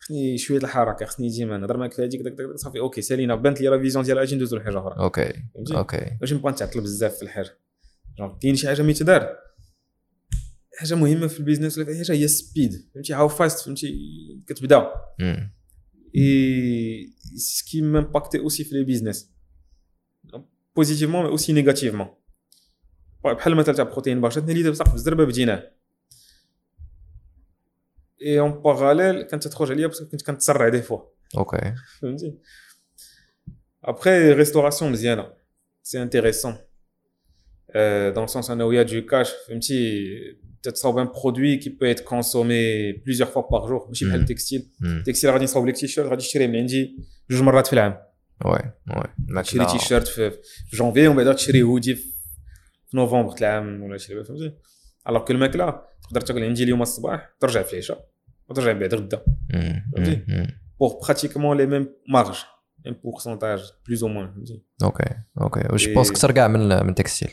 خصني 0.02 0.38
شوية 0.38 0.58
الحركة 0.58 1.06
خصني 1.06 1.30
ديما 1.30 1.58
نهضر 1.58 1.78
معاك 1.78 1.94
في 1.94 2.02
هذيك 2.02 2.22
داك 2.22 2.34
داك 2.34 2.56
صافي 2.56 2.80
OK 2.80 3.02
سالينا 3.02 3.36
بانت 3.36 3.62
لي 3.62 3.68
la 3.68 3.80
vision 3.80 4.06
ديالها 4.06 4.24
أجي 4.24 4.36
ندوزو 4.36 4.58
لحاجة 4.58 4.80
أخرى. 4.80 4.96
OK 4.98 5.34
فهمتي؟ 5.56 5.78
OK. 5.78 6.18
باش 6.22 6.34
نبقى 6.34 6.52
نتعطل 6.52 6.82
بزاف 6.82 7.16
في 7.16 7.24
الحاجة 7.24 7.58
كاين 8.42 8.56
شي 8.56 8.68
حاجة 8.68 8.82
ميتدار 8.82 9.36
حاجة 10.78 10.96
مهمة 10.96 11.28
في 11.28 11.40
ال 11.40 11.44
business 11.44 11.78
ولا 11.78 11.86
في 11.86 11.92
أي 11.92 11.98
حاجة 11.98 12.12
هي 12.12 12.28
speed 12.28 12.72
فهمتي؟ 12.94 13.14
how 13.14 13.28
fast 13.28 13.66
فهمتي؟ 13.66 13.98
كتبدأ. 14.48 14.92
ce 17.38 17.64
qui 17.64 17.82
m'impactait 17.82 18.40
aussi 18.40 18.64
في 18.64 18.72
les 18.76 18.86
business. 18.86 19.18
Positivement 20.80 21.24
mais 21.24 21.34
aussi 21.36 21.54
négativement. 21.54 22.10
بحال 23.34 23.54
المثل 23.54 23.76
تاع 23.76 23.84
بروتين 23.84 24.22
بار 24.22 24.32
شاتني 24.32 24.54
لي 24.54 24.64
دابا 24.64 24.76
صافي 24.76 24.92
بالزربه 24.92 25.26
بديناه 25.26 25.72
اي 28.22 28.40
اون 28.40 28.52
باراليل 28.52 29.22
كانت 29.22 29.48
تخرج 29.48 29.72
عليا 29.72 29.88
باسكو 29.88 30.10
كنت 30.10 30.22
كنتسرع 30.22 30.70
دي 30.70 30.82
فوا 30.82 31.00
أوكي 31.38 31.74
فهمتي 32.02 32.38
ابخي 33.84 34.32
ريستوراسيون 34.32 34.92
مزيانه 34.92 35.34
سي 35.84 36.02
انتيريسون 36.02 36.58
dans 38.16 38.26
le 38.26 38.34
sens 38.34 38.50
انه 38.50 38.74
يا 38.74 38.84
دو 38.84 39.02
كاش 39.06 39.32
فهمتي 39.48 40.06
تتصاوب 40.64 40.98
un 40.98 41.06
produit 41.06 41.58
qui 41.58 41.70
peut 41.70 41.86
être 41.86 42.00
consommé 42.00 42.92
plusieurs 42.92 43.30
fois 43.30 43.50
par 43.52 43.68
jour 43.68 43.88
ماشي 43.88 44.06
بحال 44.06 44.18
مم. 44.18 44.24
ال 44.24 44.30
textile 44.30 44.72
مم. 44.80 44.98
ال 44.98 45.02
textile 45.02 45.30
غادي 45.30 45.44
نصاوب 45.44 45.68
لك 45.68 45.78
تيشيرت 45.78 46.10
غادي 46.10 46.22
تشريه 46.22 46.48
من 46.48 46.56
عندي 46.56 46.98
جوج 47.30 47.42
مرات 47.42 47.68
في 47.68 47.74
العام 47.74 47.98
oui 48.46 48.52
oui 48.52 49.44
تشري 49.44 49.60
ماكله 49.60 49.78
تيشيرت 49.78 50.08
في 50.08 50.32
في 50.70 50.78
جونفي 50.78 51.08
ومن 51.08 51.24
بعد 51.24 51.36
تشري 51.36 51.62
هودي 51.62 51.96
في 51.96 52.02
في 52.02 52.15
نوفمبر 52.96 53.32
تاع 53.32 53.50
العام 53.60 53.84
ولا 53.84 53.98
شي 53.98 54.14
لعبه 54.14 54.26
فهمتي 54.26 54.54
alors 55.10 55.26
que 55.26 55.34
الماكله 55.34 55.82
تقدر 56.04 56.22
تاكل 56.22 56.44
عندي 56.44 56.64
اليوم 56.64 56.82
الصباح 56.82 57.36
ترجع 57.40 57.64
في 57.64 57.74
العشاء 57.74 58.10
وترجع 58.50 58.72
بعد 58.72 58.94
غدا 58.94 59.22
مم. 59.54 59.92
فهمتي؟ 59.96 60.26
مم. 60.28 60.48
pour 60.80 61.00
pratiquement 61.04 61.58
les 61.58 61.66
mêmes 61.66 61.90
marges 62.10 62.38
en 62.88 62.94
pourcentage 63.04 63.72
plus 63.88 64.04
ou 64.04 64.10
moins 64.10 64.32
فهمتي 64.34 64.64
أوكي 64.84 65.16
أوكي 65.42 65.60
واش 65.72 65.88
إيه. 65.88 65.96
بونس 65.96 66.12
كثر 66.12 66.32
كاع 66.32 66.48
من 66.48 66.86
من 66.86 66.96
textile 66.96 67.32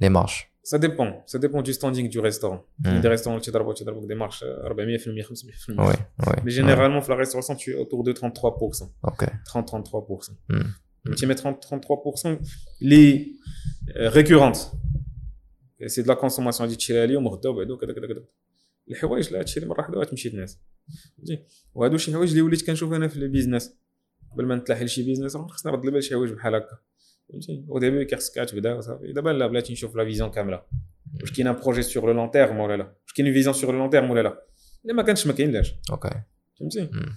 les 0.00 0.08
marges 0.08 0.44
ça 0.62 0.76
dépend 0.78 1.22
ça 1.26 1.38
dépend 1.38 1.62
du 1.62 1.72
standing 1.72 2.10
du 2.10 2.20
restaurant 2.20 2.60
كاين 2.84 2.94
مم. 2.94 3.00
des 3.00 3.08
restaurants 3.08 3.40
تيضربوا 3.40 3.74
تيضربوا 3.74 4.08
des 4.08 4.14
marges 4.14 4.44
400% 4.44 4.46
500% 4.46 5.80
oui 5.80 5.86
oui 5.86 5.94
mais 6.44 6.50
généralement 6.50 7.00
في 7.00 7.12
la 7.12 7.18
restauration 7.18 7.58
tu 7.58 7.62
es 7.62 7.86
autour 7.86 8.04
de 8.04 8.20
33% 8.20 8.86
أوكي 9.04 9.26
30 9.46 9.84
33% 9.84 10.32
مم. 10.48 10.74
Tu 11.16 11.26
mets 11.26 11.34
30 11.34 11.64
33% 11.64 12.38
les 12.80 13.32
euh, 13.96 14.08
récurrentes. 15.82 15.86
Et 15.86 15.88
C'est 15.88 16.02
de 16.02 16.08
la 16.08 16.16
consommation 16.16 16.64
ديال 16.64 16.76
تشريها 16.76 17.04
اليوم 17.04 17.26
وغدا 17.26 17.48
وبعدو 17.48 17.76
كذا 17.76 17.92
كذا 17.92 18.06
كذا. 18.06 18.24
الحوايج 18.90 19.32
لا 19.32 19.42
تشري 19.42 19.66
مرة 19.66 19.80
واحدة 19.80 19.98
وتمشي 19.98 20.28
الناس 20.28 20.58
فهمتي 21.18 21.42
وهادو 21.74 21.96
شي 21.96 22.12
حوايج 22.12 22.30
اللي 22.30 22.42
وليت 22.42 22.66
كنشوف 22.66 22.92
أنا 22.92 23.08
في 23.08 23.16
ال 23.16 23.23
business 23.23 23.76
قبل 24.32 24.46
ما 24.46 24.54
نتلاحي 24.54 24.84
لشي 24.84 25.02
business 25.02 25.36
اخر 25.36 25.48
خصنا 25.48 25.72
نرد 25.72 25.84
البال 25.84 26.04
شي 26.04 26.14
حوايج 26.14 26.32
بحال 26.32 26.54
هكا. 26.54 26.78
فهمتي 27.28 27.64
ودابا 27.68 28.02
كيخصك 28.02 28.34
تبدا 28.34 28.74
وصافي 28.74 29.12
دابا 29.12 29.30
لا 29.30 29.46
بلاتي 29.46 29.72
نشوف 29.72 29.96
la 29.96 30.04
vision 30.04 30.30
كامله 30.30 30.62
واش 31.20 31.32
كاين 31.32 31.46
un 31.46 31.56
projet 31.60 31.82
sur 31.82 32.06
le 32.06 32.12
long 32.12 32.30
terme 32.30 32.58
ولا 32.58 32.76
لا 32.76 32.84
واش 32.84 33.12
كاين 33.16 33.32
vision 33.32 33.54
sur 33.54 33.72
le 33.72 33.78
long 33.78 33.90
terme 33.90 34.10
ولا 34.10 34.20
لا 34.22 34.46
الا 34.84 34.94
ما 34.94 35.02
كانش 35.02 35.26
ما 35.26 35.32
كاينلاش 35.32 35.74
أوكي 35.90 36.22
فهمتي 36.60 36.80
مم. 36.80 37.16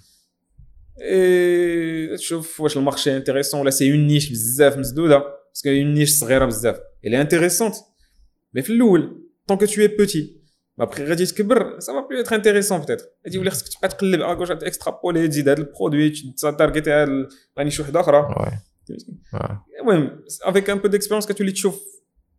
اي 1.02 2.16
تشوف 2.16 2.60
واش 2.60 2.76
ال 2.76 2.82
marché 2.82 3.16
intéressant 3.16 3.60
ولا 3.60 3.70
c'est 3.70 3.92
une 3.92 4.06
niche 4.06 4.30
بزاف 4.30 4.78
مسدوده 4.78 5.18
parce 5.18 5.49
que 5.49 5.68
une 5.68 5.94
niche 5.94 6.10
صغيره 6.10 6.44
بزاف 6.44 6.80
اللي 7.04 7.20
intéressante 7.20 7.74
mais 8.56 8.62
في 8.62 8.70
الأول 8.70 9.22
tant 9.46 9.58
que 9.58 9.64
tu 9.64 9.80
es 9.80 9.88
petit 9.88 10.40
après 10.80 11.04
غادي 11.04 11.26
تكبر 11.26 11.80
ça 11.80 11.92
va 11.92 12.08
plus 12.08 12.20
être 12.20 12.36
intéressant 12.36 12.78
peut-être 12.78 13.04
غادي 13.26 13.36
يولي 13.36 13.50
خصك 13.50 13.68
تبقى 13.68 13.88
تقلب 13.88 14.20
à 14.20 14.32
gauche 14.32 14.50
extrapoler 14.50 15.28
تزيد 15.28 15.48
هذا 15.48 15.60
ال 15.60 15.66
produit 15.66 16.12
تـ 16.58 16.61
target-er 16.61 16.90
هاد 16.90 17.28
niche 17.58 17.80
وحده 17.80 18.00
أخرى 18.00 18.16
oui 18.16 18.52
oui. 19.34 19.58
المهم 19.80 20.24
avec 20.42 20.70
un 20.70 20.78
peu 20.78 20.88
d'expérience 20.88 21.26
كتولي 21.26 21.52
تشوف 21.52 21.82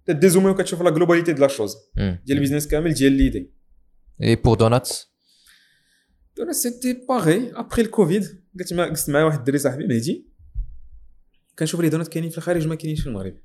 تـ 0.06 0.10
dézoomer 0.10 0.50
وكتشوف 0.49 0.82
la 0.82 0.89
globalité 0.89 1.34
ديال 1.34 1.41
la 1.41 1.48
chose 1.48 1.76
مم. 1.97 2.22
ديال 2.26 2.38
ال 2.38 2.41
business 2.41 2.68
كامل 2.68 2.93
ديال 2.93 3.11
l'idée 3.12 3.52
et 4.24 4.36
pour 4.36 4.58
donuts 4.58 4.89
donc 6.38 6.52
c'était 6.52 6.93
pareil 7.10 7.52
après 7.56 7.82
الكوفيد 7.82 8.24
قلت 8.59 8.74
مع 8.74 8.86
قلت 8.86 9.09
مع 9.09 9.24
واحد 9.24 9.39
الدري 9.39 9.57
صاحبي 9.57 9.88
مهدي 9.88 10.28
كنشوف 11.59 11.82
les 11.82 11.89
donuts 11.89 12.08
كاينين 12.07 12.30
في 12.30 12.38
الخارج 12.38 12.68
ما 12.68 12.76
كاينينش 12.76 13.01
في 13.01 13.07
المغرب 13.07 13.38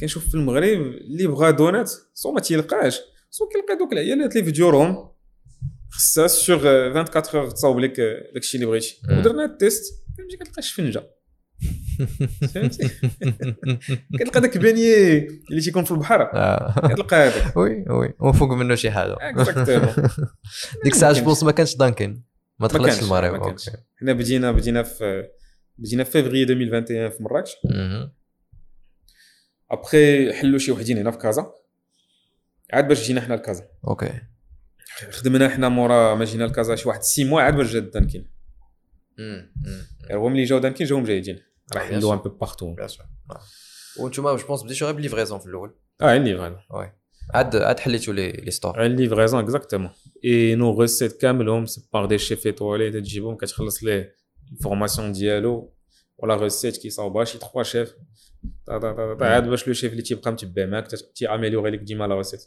كنشوف 0.00 0.28
في 0.28 0.34
المغرب 0.34 0.80
اللي 0.80 1.26
بغى 1.26 1.52
donuts 1.52 1.90
سو 2.14 2.32
ما 2.32 2.40
تيلقاش. 2.40 3.00
سو 3.30 3.48
كيلقى 3.48 3.78
دوك 3.78 3.92
العيالات 3.92 4.32
اللي 4.32 4.44
في 4.44 4.50
ديورهم 4.50 5.08
خصها 5.90 6.26
sur 6.26 6.60
24 6.68 7.42
heures 7.42 7.50
تصاوب 7.50 7.78
لك 7.78 8.00
داكشي 8.34 8.56
اللي 8.56 8.66
بغيتي. 8.66 9.00
ودرنا 9.10 9.44
ال 9.44 9.56
test 9.56 10.04
كنمشي 10.16 10.36
كتلقى 10.36 10.62
شفنجه 10.62 11.02
فهمتي؟ 12.54 12.90
كتلقى 14.18 14.40
داك 14.40 14.58
bouée 14.58 15.18
اللي 15.50 15.60
تيكون 15.60 15.84
في 15.84 15.90
البحر. 15.90 16.22
آه. 16.22 16.88
كتلقى 16.88 17.16
هذاك 17.16 17.56
oui 17.56 17.84
oui. 17.90 18.14
وفوق 18.20 18.52
منه 18.52 18.74
شي 18.74 18.90
حاجة. 18.90 19.16
ديك 20.84 20.92
الساعة 20.92 21.12
je 21.12 21.24
pense 21.24 21.42
ما 21.42 21.52
كانش 21.52 21.76
Dunkin 21.76 22.22
ما 22.58 22.66
دخلتش 22.66 23.02
المغرب 23.02 23.56
حنا 24.00 24.12
بدينا 24.12 24.52
بدينا 24.52 24.82
في 24.82 25.24
بدينا 25.78 26.04
في 26.04 26.10
فيفري 26.10 26.42
2021 26.42 27.10
في 27.10 27.22
مراكش. 27.22 27.52
ابخي 29.70 30.32
حلوا 30.32 30.58
شي 30.58 30.72
وحدين 30.72 30.98
هنا 30.98 31.10
في 31.10 31.18
كازا. 31.18 31.54
عاد 32.72 32.88
باش 32.88 33.06
جينا 33.06 33.20
حنا 33.20 33.34
لكازا. 33.34 33.68
أوكي. 33.88 34.20
خدمنا 35.10 35.48
حنا 35.48 35.68
مورا 35.68 36.14
ما 36.14 36.24
جينا 36.24 36.44
لكازا 36.44 36.76
شي 36.76 36.88
واحد 36.88 37.02
six 37.02 37.24
mois 37.24 37.42
عاد 37.42 37.56
باش 37.56 37.72
جا 37.72 37.78
دانكين. 37.78 38.30
هو 40.12 40.28
ملي 40.28 40.44
جاو 40.44 40.58
دانكين 40.58 40.86
جاو 40.86 41.00
مجاهدين 41.00 41.38
راه 41.74 41.82
يحلوها 41.82 42.14
un 42.14 42.20
peu 42.20 42.28
partout 42.28 42.74
bien 42.74 42.88
sûr 42.88 43.06
وأنتم 44.00 44.36
je 44.36 44.46
pense 44.46 44.62
بديتو 44.62 44.84
غير 44.86 44.94
ب 44.94 44.98
livraison 44.98 45.38
في 45.38 45.46
الأول. 45.46 45.74
آه 46.00 46.16
ال 46.16 46.20
livraison 46.20 46.60
عاد 47.34 47.56
عاد 47.56 47.80
حليتو 47.80 48.12
les 48.12 48.32
les 48.32 48.50
stores 48.50 48.86
ال 48.86 48.91
livraison 48.91 49.40
exactement 49.40 49.82
et 49.82 49.90
nos 50.24 50.80
recettes 50.80 51.20
كاملهم 51.20 51.66
par 51.92 52.06
des 52.06 52.18
chefs 52.18 52.46
étoilés 52.46 52.90
تجيبهم 52.90 53.36
كتخلص 53.36 53.84
ليه 53.84 54.14
ال 54.52 54.58
formation 54.58 55.12
ديالو 55.12 55.74
ولا 56.18 56.36
recette 56.36 56.76
كيصاوبها 56.76 57.24
شي 57.24 57.38
3 57.38 57.62
chefs 57.62 57.94
عاد 59.20 59.48
باش 59.48 59.68
le 59.68 59.74
chef 59.74 59.92
اللي 59.92 60.02
تيبقى 60.02 60.32
متبع 60.32 60.66
معاك 60.66 60.88
تي 61.14 61.28
améliorer 61.34 61.70
لك 61.70 61.78
ديما 61.78 62.04
la 62.04 62.14
recette 62.14 62.40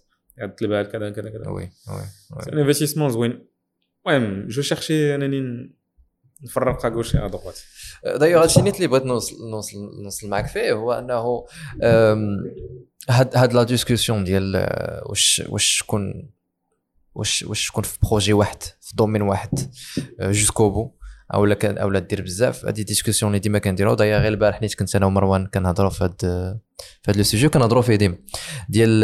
طلبها 0.60 0.84
كذا 0.84 1.10
كذا 1.10 1.30
كذا. 1.30 1.50
oui 1.50 1.64
oui 1.64 2.42
c'est 2.44 2.52
un 2.54 2.58
investissement 2.60 3.10
زوين. 3.10 3.48
المهم 4.08 4.48
je 4.48 4.62
cherchais 4.62 5.16
انني 5.16 5.72
نفرق 6.44 6.86
gauche 6.86 7.18
à 7.18 7.28
droite 7.28 7.60
d'ailleurs 8.06 8.44
هادشي 8.44 8.62
نيت 8.62 8.76
اللي 8.76 8.88
بغيت 8.88 9.04
نوصل 9.04 9.50
نوصل 9.52 9.78
نوصل 10.04 10.30
معاك 10.30 10.48
فيه 10.48 10.72
هو 10.72 10.94
أنه 10.94 11.46
هاد 13.10 13.38
هاد 13.38 13.54
la 13.54 13.64
discussion 13.64 14.24
ديال 14.24 14.56
واش 15.06 15.44
واش 15.50 15.66
شكون 15.66 16.32
واش 17.14 17.44
واش 17.44 17.68
تكون 17.68 17.84
في 17.84 18.00
projet 18.04 18.34
واحد 18.34 18.64
في 18.64 18.96
domaine 18.96 19.22
واحد 19.22 19.72
jusqu'au 20.20 20.70
bout 20.70 20.92
اولا 21.34 21.56
كان 21.56 21.78
اولا 21.78 22.00
دير 22.00 22.22
بزاف. 22.22 22.66
هادي 22.66 22.84
discussion 22.84 23.32
اللي 23.32 23.40
ديما 23.40 23.60
كنديرو. 23.60 23.94
دايا 23.94 24.18
غير 24.18 24.32
البارح 24.32 24.62
نيت 24.62 24.76
كنت 24.76 24.96
أنا 24.96 25.06
ومروان 25.06 25.48
كنهضروا 25.48 25.90
في 25.90 26.04
هاد 26.04 26.22
في 27.02 27.12
هاد 27.12 27.18
le 27.18 27.24
sujet 27.24 27.50
كنهضروا 27.50 27.82
فيه 27.82 27.96
ديما. 27.96 28.18
ديال 28.70 29.04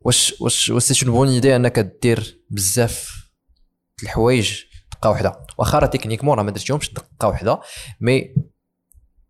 واش 0.00 0.34
واش 0.40 0.70
واش 0.70 0.82
c'est 0.82 1.06
bonne 1.06 1.28
idée 1.28 1.56
أنك 1.56 1.78
دير 2.02 2.44
بزاف 2.50 3.28
الحوايج 4.02 4.62
دقة 4.92 5.10
واحدة 5.10 5.46
واخا 5.58 5.78
راه 5.78 5.86
techniquement 5.86 6.38
راه 6.38 6.42
ما 6.42 6.50
درتيهمش 6.50 6.92
دقة 6.92 7.28
واحدة 7.28 7.60
mais 8.00 8.34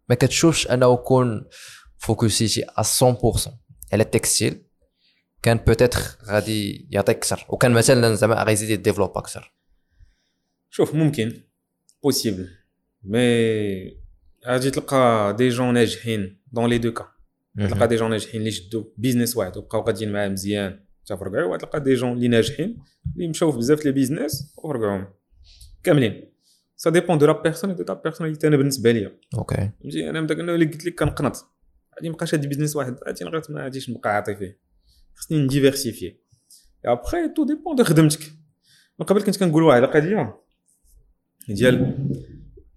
ما 0.08 0.14
كتشوفش 0.14 0.66
أنه 0.66 0.96
كون 0.96 1.48
focus 1.98 2.38
يتي 2.38 2.62
100% 2.62 3.48
على 3.92 4.02
ال 4.02 4.10
textile 4.10 4.64
كان 5.42 5.56
peut-être 5.56 6.00
غادي 6.24 6.88
يعطيك 6.90 7.16
أكثر. 7.16 7.46
وكان 7.48 7.72
مثلا 7.72 8.14
زعما 8.14 8.42
غيزيد 8.42 8.70
ي 8.70 8.75
développe 8.75 9.18
أكثر. 9.18 9.57
شوف 10.70 10.94
ممكن 10.94 11.32
possible 12.02 12.48
mais 13.02 14.08
غادي 14.46 14.70
تلقى 14.70 15.34
des 15.38 15.48
gens 15.48 15.74
ناجحين 15.74 16.40
dans 16.52 16.70
les 16.70 16.78
deux 16.78 16.92
cas 16.92 17.08
تلقى 17.58 17.88
des 17.88 17.96
gens 17.96 18.10
ناجحين 18.10 18.40
اللي 18.40 18.50
شدوا 18.50 18.84
business 18.96 19.36
واحد 19.36 19.56
وبقاو 19.56 19.82
غاديين 19.82 20.12
معاه 20.12 20.28
مزيان 20.28 20.80
تفرقعوا. 21.06 21.54
وتلقى 21.54 21.80
des 21.80 21.94
gens 21.94 22.12
اللي 22.12 22.28
ناجحين 22.28 22.82
اللي 23.14 23.28
مشاو 23.28 23.52
في 23.52 23.58
بزاف 23.58 23.84
les 23.84 23.92
business 23.92 24.54
وفرقعوهم. 24.58 25.06
كاملين. 25.82 26.32
ça 26.76 26.90
dépend 26.90 27.18
de 27.18 27.26
la 27.26 27.42
personne 27.42 27.76
de 27.76 27.82
ta 27.82 27.94
personnalité 27.94 28.46
أنا 28.46 28.56
بالنسبة 28.56 28.92
ليا. 28.92 29.18
أوكي 29.34 29.70
فهمتي؟ 29.82 30.10
أنا 30.10 30.20
من 30.20 30.26
داك 30.26 30.40
اللي 30.40 30.64
قلت 30.66 30.86
لك 30.86 30.94
كنقنط. 30.98 31.36
غادي 31.96 32.08
نبقى 32.08 32.26
شاد 32.26 32.46
business 32.46 32.76
واحد 32.76 32.96
غادي 33.06 33.24
غير 33.24 33.42
ما 33.48 33.62
غاديش 33.62 33.90
نبقى 33.90 34.14
عاطي 34.14 34.36
فيه 34.36 34.58
خصني 35.14 35.38
ن 35.38 35.45
diversifier 35.45 36.16
après 36.84 37.28
tout 37.36 37.44
dépend 37.44 37.76
de 37.76 37.84
خدمتك. 37.84 38.32
من 38.98 39.06
قبل 39.06 39.22
كنت 39.22 39.36
كنقول 39.38 39.62
واحد 39.62 39.82
القضية 39.82 40.47
ديال 41.48 42.08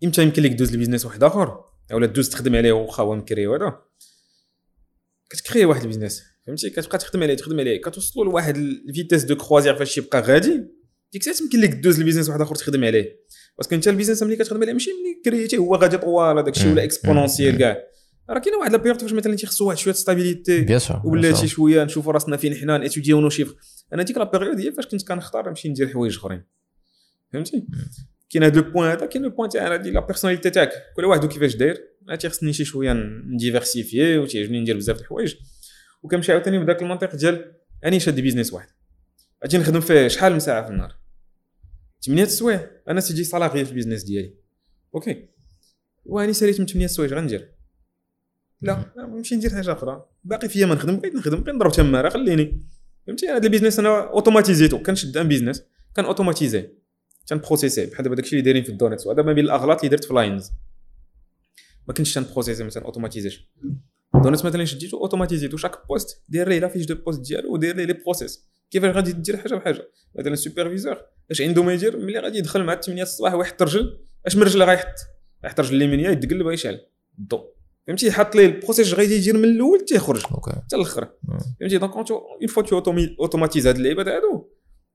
إمتى 0.04 0.24
يمكن 0.24 0.44
لك 0.44 0.52
دوز 0.52 0.76
ل 0.76 0.79
business 0.79 1.06
واحد 1.06 1.24
آخر؟ 1.24 1.64
ولا 1.94 2.08
دوز 2.08 2.30
تخدم 2.30 2.56
عليه 2.56 2.72
واخا 2.72 3.04
هو 3.04 3.16
مكري 3.16 3.48
وهذا. 3.48 3.82
كتكري 5.30 5.66
واحد 5.66 5.82
ال 5.82 5.86
business 5.86 6.24
فهمتي؟ 6.48 6.70
كتبقى 6.70 6.98
تخدم 6.98 7.24
عليه 7.24 7.36
تخدم 7.36 7.60
عليه. 7.60 7.82
كتوصلوا 7.82 8.26
لواحد 8.26 8.58
ال 8.58 8.66
vitesse 8.66 9.24
de 9.24 9.36
croisière 9.36 9.76
فاش 9.76 9.98
يبقى 9.98 10.22
غادي. 10.22 10.68
ديك 11.14 11.28
الساعة 11.28 11.46
يمكن 11.46 11.60
لك 11.60 11.70
دوز 11.70 12.00
ل 12.02 12.05
business 12.05 12.30
واحد 12.30 12.42
آخر 12.42 12.56
تخدم 12.56 12.84
عليه. 12.84 13.20
parce 13.58 13.69
que 13.69 13.76
انت 13.76 13.88
ال 13.88 13.92
business 13.92 14.24
ملي 14.24 14.36
كتخدم 14.36 14.62
عليه 14.62 14.74
ماشي 14.74 14.90
ملي 14.90 15.22
créer 15.26 15.46
يتي 15.46 15.58
هو 15.58 15.76
غادي 15.76 15.98
طوال 15.98 16.38
هذاك 16.38 16.56
الشيء 16.56 16.72
ولا 16.72 16.84
exponentiel 16.84 17.58
كاع. 17.58 17.78
راه 18.30 18.40
كاينة 18.40 18.58
واحد 18.58 18.72
la 18.72 18.78
période 18.78 19.02
فاش 19.02 19.14
مثلا 19.14 19.36
تيخصو 19.36 19.68
واحد 19.68 19.78
شوية 19.78 19.94
stabilité 19.94 20.80
ولا 21.06 21.34
شي 21.34 21.48
شوية 21.48 21.84
نشوفوا 21.84 22.14
راسنا 22.14 22.38
فين 22.38 22.56
حنا 22.56 22.78
ناتيديو 22.78 23.22
نو 23.22 23.30
شيفر 23.30 23.56
أنا 23.94 24.04
ديك 24.04 24.18
la 24.18 24.27
période 24.27 24.60
هي 24.60 24.72
فاش 24.72 24.88
كنت 24.88 25.08
كنختار 25.08 25.50
نمشي 25.50 25.70
ندير 25.70 25.88
حوايج 25.88 26.18
أخرين. 26.18 26.44
فهمتي؟ 27.34 27.68
كاين 28.32 28.44
هذا 28.44 28.62
le 28.62 28.72
point 28.72 28.92
هذا 28.92 29.06
كاين 29.06 29.24
le 29.24 29.30
point 29.30 29.50
تاع 29.50 29.76
la 29.76 30.00
personnalité 30.00 30.50
تاعك 30.50 30.72
كل 30.96 31.06
واحد 31.06 31.26
كيفاش 31.26 31.56
داير 31.56 31.78
أنا 32.08 32.16
تيخصني 32.16 32.54
شي 32.54 32.66
شوية 32.66 32.94
ن 33.34 33.41
diversifier 33.41 34.18
وتيعجبني 34.18 34.62
ندير 34.62 34.78
بزاف 34.78 34.98
د 34.98 35.00
الحوايج 35.00 35.36
وكنمشي 36.04 36.32
عاوتاني 36.32 36.60
بداك 36.60 36.82
المنطق 36.82 37.16
ديال 37.16 37.56
اني 37.86 38.00
شاد 38.00 38.20
business 38.20 38.54
واحد 38.54 38.68
أجي 39.44 39.58
نخدم 39.58 39.80
فيه 39.80 40.08
شحال 40.08 40.34
من 40.34 40.40
ساعه 40.40 40.66
في 40.66 40.72
النهار 40.72 40.96
8 42.06 42.26
سوايع 42.26 42.72
أنا 42.88 43.00
سيدي 43.00 43.24
صلاغي 43.24 43.66
في 43.66 43.72
ال 43.72 43.75
business 43.75 44.04
ديالي 44.04 44.34
أوكي 44.96 45.30
واني 46.06 46.34
ساليت 46.34 46.60
من 46.60 46.66
8 46.66 46.88
سوايع 46.88 47.12
غندير 47.12 47.52
لا 48.62 48.94
نمشي 48.98 49.36
ندير 49.36 49.50
حاجة 49.50 49.72
أخرى 49.72 50.06
باقي 50.24 50.50
فيا 50.50 50.66
ما 50.66 50.76
نخدم 50.76 50.98
بغيت 50.98 51.16
نخدم 51.16 51.42
بغيت 51.42 51.56
نضرب 51.56 51.72
تما 51.72 52.02
راه 52.02 52.10
خليني 52.10 52.62
فهمتي 53.08 53.28
هذا 53.30 53.46
ال 53.46 53.49
business 53.49 53.80
أنا 53.80 54.10
automatisé 54.10 54.71
تو 54.71 54.84
كنشد 54.84 55.18
un 55.18 55.28
business 55.28 55.64
كان 55.96 56.06
automatisé 56.06 56.70
تن 57.28 57.38
processer 57.38 57.86
بحال 57.86 58.04
دابا 58.04 58.16
داكشي 58.16 58.32
اللي 58.32 58.42
دايرين 58.42 58.64
في 58.64 58.70
ال 58.70 58.75
donuts 58.75 59.08
وهذا 59.08 59.24
ما 59.24 59.34
بين 59.34 59.46
الأغلاط 59.46 59.78
اللي 59.78 59.90
درت 59.90 60.04
في 60.04 60.14
لاينز. 60.14 60.52
ما 61.88 61.94
كنتش 61.94 62.14
تن 62.14 62.23
processer 62.23 62.64
مثلا 62.64 62.86
automatisation 62.86 63.42
donuts 64.24 64.46
مثلا 64.46 64.66
شديتو 64.66 64.98
automatisé 64.98 65.48
تو 65.48 65.58
chaque 65.58 65.88
poste 65.88 66.22
دير 66.30 66.50
ليه 66.50 66.60
la 66.60 66.68
fiche 66.68 66.86
de 66.86 66.96
poste 66.96 67.22
ديالو 67.22 67.54
ودير 67.54 67.76
ليه 67.76 67.86
les 67.86 67.94
process 67.94 68.46
كيفاش 68.72 68.96
غادي 68.96 69.12
دير 69.12 69.38
حاجة 69.38 69.56
بحاجه 69.56 69.90
مثلا 70.16 70.34
ال 70.34 70.39
superviseur 70.39 70.98
اش 71.32 71.42
عنده 71.42 71.64
ما 71.64 71.74
يدير 71.74 71.98
ملي 71.98 72.20
غادي 72.20 72.38
يدخل 72.38 72.64
مع 72.64 72.76
8 72.76 73.04
الصباح 73.04 73.34
ويحط 73.34 73.62
رجل 73.62 74.00
اش 74.26 74.36
من 74.36 74.44
رجل 74.44 74.64
غيحط؟ 74.64 74.96
يحط 75.44 75.60
رجل 75.60 75.76
اليمينيه 75.76 76.10
يتقلب 76.10 76.48
غيشعل 76.48 76.80
الضو 77.20 77.44
فهمتي؟ 77.88 78.08
يحط 78.08 78.36
ليه 78.36 78.46
ال 78.46 78.52
process 78.52 78.94
غادي 78.94 79.16
يدير 79.16 79.38
من 79.38 79.44
الأول 79.44 79.80
تيخرج 79.80 80.22
حتى 80.26 80.76
الأخر. 80.76 81.10
فهمتي؟ 81.60 81.78
donc 81.78 81.96
une 81.96 82.48
fois 82.48 82.64
tu 82.64 82.94
automatises 83.20 83.68
هاد 83.68 83.76
اللعيبات 83.76 84.08
هادو 84.08 84.50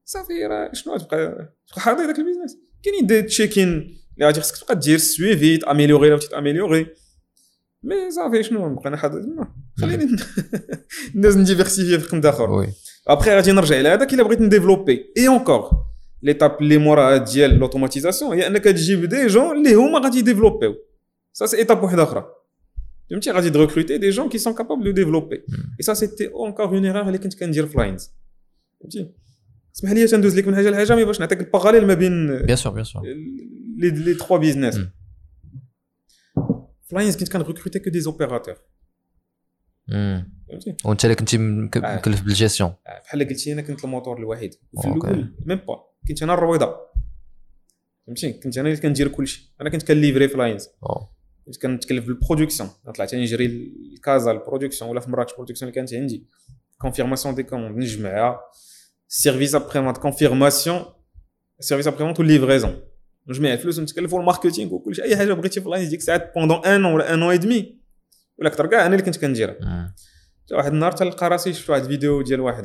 صافي 0.08 0.46
راه 0.46 0.70
شنو 0.72 0.96
تبقى 0.96 1.52
تبقى 1.68 1.80
حاضر 1.80 2.06
داك 2.06 2.18
ال 2.18 2.22
business. 2.22 2.58
كاينين 2.82 3.06
des 3.06 3.22
checkings 3.22 3.68
اللي 4.14 4.26
غادي 4.26 4.40
خصك 4.40 4.62
تبقى 4.64 4.76
دير 4.76 4.98
suivi 4.98 5.56
t'améliores 5.56 6.10
là 6.10 6.16
t'améliores 6.16 6.86
mais 7.82 8.10
صافي 8.10 8.42
شنو 8.42 8.68
نبقى 8.68 8.88
أنا 8.88 8.96
حاضر 8.96 9.22
خليني 9.80 10.16
ندوز 11.14 11.36
ن 11.36 11.41
diversifier 11.41 11.98
في 11.98 12.08
خدمه 12.08 12.28
آخر. 12.28 12.50
وي. 12.50 12.66
ابخي 13.08 13.30
غادي 13.30 13.52
نرجع 13.52 13.80
إلى 13.80 13.88
هذاك 13.88 14.14
إلا 14.14 14.22
بغيت 14.22 14.40
ن 14.40 14.46
développer. 14.46 15.12
et 15.16 15.28
encore 15.28 15.70
l'étape 16.22 16.56
اللي 16.60 16.78
موراها 16.78 17.16
ديال 17.16 17.58
l'automatisation 17.58 18.32
هي 18.32 18.46
انك 18.46 18.64
تجيب 18.64 19.04
des 19.04 19.26
gens 19.26 19.56
اللي 19.56 19.74
هما 19.74 19.98
غادي 19.98 20.18
ي 20.18 20.23
développer 20.23 20.74
و 21.32 21.37
ça 21.37 21.46
c'est 21.46 21.56
étape 21.56 21.82
واحدة 21.82 22.02
أخرى 22.02 22.26
فهمتي 23.10 23.30
غادي 23.30 23.50
ت 23.50 23.55
recruter 23.55 23.98
des 23.98 24.10
gens 24.10 24.28
qui 24.28 24.38
sont 24.38 24.54
capables 24.54 24.84
de 24.84 24.90
développer 24.90 25.36
et 25.36 25.82
ça 25.82 25.94
c'était 25.94 26.28
encore 26.28 26.66
une 26.66 26.84
erreur 26.84 27.06
اللي 27.06 27.18
كنت 27.18 27.40
كندير 27.40 27.66
في 27.66 27.78
لاينز 27.78 28.10
فهمتي 28.80 29.12
اسمح 29.76 29.90
لي 29.92 30.06
تندوز 30.06 30.38
لك 30.38 30.48
من 30.48 30.54
حاجة 30.54 30.70
لحاجة 30.70 30.94
mais 30.96 31.04
باش 31.04 31.20
نعطيك 31.20 31.40
ال 31.40 31.45
parallèle 31.45 31.86
ما 31.86 31.94
بين 31.94 32.42
bien 32.42 32.56
sûr 32.56 32.72
bien 32.72 32.84
sûr 32.84 33.02
les 33.78 33.90
les 33.90 34.14
trois 34.14 34.38
business 34.38 34.76
مم. 34.76 34.90
في 36.88 36.94
لاينز 36.96 37.16
كنت 37.16 37.32
كن 37.32 37.41
recruter 37.41 37.78
que 37.78 37.90
des 37.90 38.00
opérateurs 38.00 38.54
فهمتي 40.48 40.76
وانت 40.84 41.04
اللي 41.04 41.14
كنتي 41.14 41.38
مك- 41.38 41.76
آه. 41.76 41.96
مكلف 41.96 42.22
بالجيستيون 42.22 42.70
آه، 42.86 43.02
بحال 43.04 43.28
قلتي 43.28 43.52
أنا 43.52 43.62
كنت 43.62 43.84
الموتور 43.84 44.18
الوحيد. 44.18 44.54
وفي 44.72 44.88
OK. 44.88 45.06
الأول 45.10 45.34
même 45.46 45.58
pas 45.58 45.76
كنت 46.08 46.22
أنا 46.22 46.34
الرويضة. 46.34 46.76
فهمتي؟ 48.06 48.32
كنت 48.32 48.58
أنا 48.58 48.68
اللي 48.68 48.80
كندير 48.80 49.08
كلشي 49.08 49.54
أنا 49.60 49.70
كنت 49.70 49.82
كن 49.82 49.94
livrer 49.94 50.28
في 50.28 50.36
لاينز 50.38 50.68
أوه. 50.82 51.10
كنت 51.46 51.62
كنتكلف 51.62 52.06
بال 52.06 52.17
production 52.17 52.70
طلعت 52.96 53.14
نجري 53.14 53.46
الكازا 53.94 54.30
ال 54.30 54.36
production 54.36 54.90
ولا 54.90 55.00
في 55.00 55.10
مراكش 55.10 55.30
ال 55.32 55.35
production 55.35 55.68
اللي 55.70 55.74
كانت 55.80 55.94
عندي. 55.94 56.26
confirmation 56.78 57.34
des 57.34 57.42
commandes 57.42 57.78
نجمعها 57.78 58.40
service 59.08 59.54
après-vente 59.54 59.98
confirmation 59.98 60.84
service 61.60 61.86
après-vente 61.86 62.20
و 62.20 62.26
livraison 62.26 62.82
نجمع 63.28 63.52
الفلوس 63.52 63.78
ونتكلفوا 63.78 64.20
ال 64.20 64.26
marketing 64.26 64.74
وكلشي 64.74 65.02
اي 65.02 65.16
حاجة 65.16 65.32
بغيتي 65.32 65.60
في 65.60 65.68
لاينز 65.68 65.88
ديك 65.88 66.00
الساعات 66.00 66.34
pendant 66.34 66.64
un 66.64 66.74
an 66.74 66.84
ولا 66.84 67.14
un 67.14 67.22
an 67.22 67.38
et 67.38 67.52
demi 67.52 67.80
ولا 68.38 68.48
أكثر 68.48 68.66
كاع 68.66 68.86
أنا 68.86 68.94
اللي 68.94 69.06
كنت 69.06 69.16
كنديرها. 69.16 69.94
جا 70.48 70.56
واحد 70.56 70.72
النهار 70.72 70.92
تلقى 70.92 71.28
راسي 71.28 71.52
شفت 71.52 71.70
واحد 71.70 71.82
الفيديو 71.82 72.22
ديال 72.22 72.40
واحد 72.40 72.64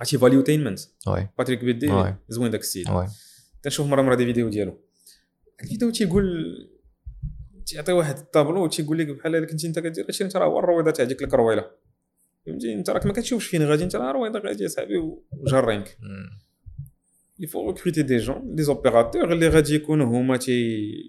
عرفتي 0.00 0.18
Valuetainment 0.18 0.80
Patrick 1.38 1.64
Bet-David 1.64 1.90
oui. 1.90 2.16
زوين 2.28 2.50
داك 2.50 2.60
السيد 2.60 2.88
تنشوف 3.62 3.86
مره 3.86 4.02
مره 4.02 4.14
des 4.14 4.24
vidéos 4.24 4.48
ديالو 4.48 4.80
الفيديو 5.62 5.90
تيقول 5.90 6.24
تيعطي 7.66 7.92
واحد 7.92 8.18
الطابلو 8.18 8.64
وتيقول 8.64 8.98
لك 8.98 9.06
بحال 9.06 9.46
كنتي 9.46 9.66
انت 9.66 9.78
كدير 9.78 10.04
هادشي 10.04 10.24
انت 10.24 10.36
راه 10.36 10.46
هو 10.46 10.58
الرويضه 10.58 10.90
تاع 10.90 11.04
ديك 11.04 11.22
الكرويله 11.22 11.70
فهمتي 12.46 12.74
انت 12.74 12.90
راك 12.90 13.06
ما 13.06 13.12
كتشوفش 13.12 13.46
فين 13.46 13.62
غادي 13.62 13.84
انت 13.84 13.96
راه 13.96 14.12
رويضه 14.12 14.38
غادي 14.38 14.66
اصاحبي 14.66 14.96
وجرينك. 15.32 15.98
مم. 16.00 16.42
il 17.38 17.49
faut 17.49 17.70
recruter 17.70 18.02
des 18.02 18.16
gens 18.16 18.62
des 18.62 18.78
opérateurs 18.78 19.32
اللي 19.32 19.48
غادي 19.48 19.74
يكونوا 19.74 20.06
هما 20.06 20.36
تي 20.36 20.52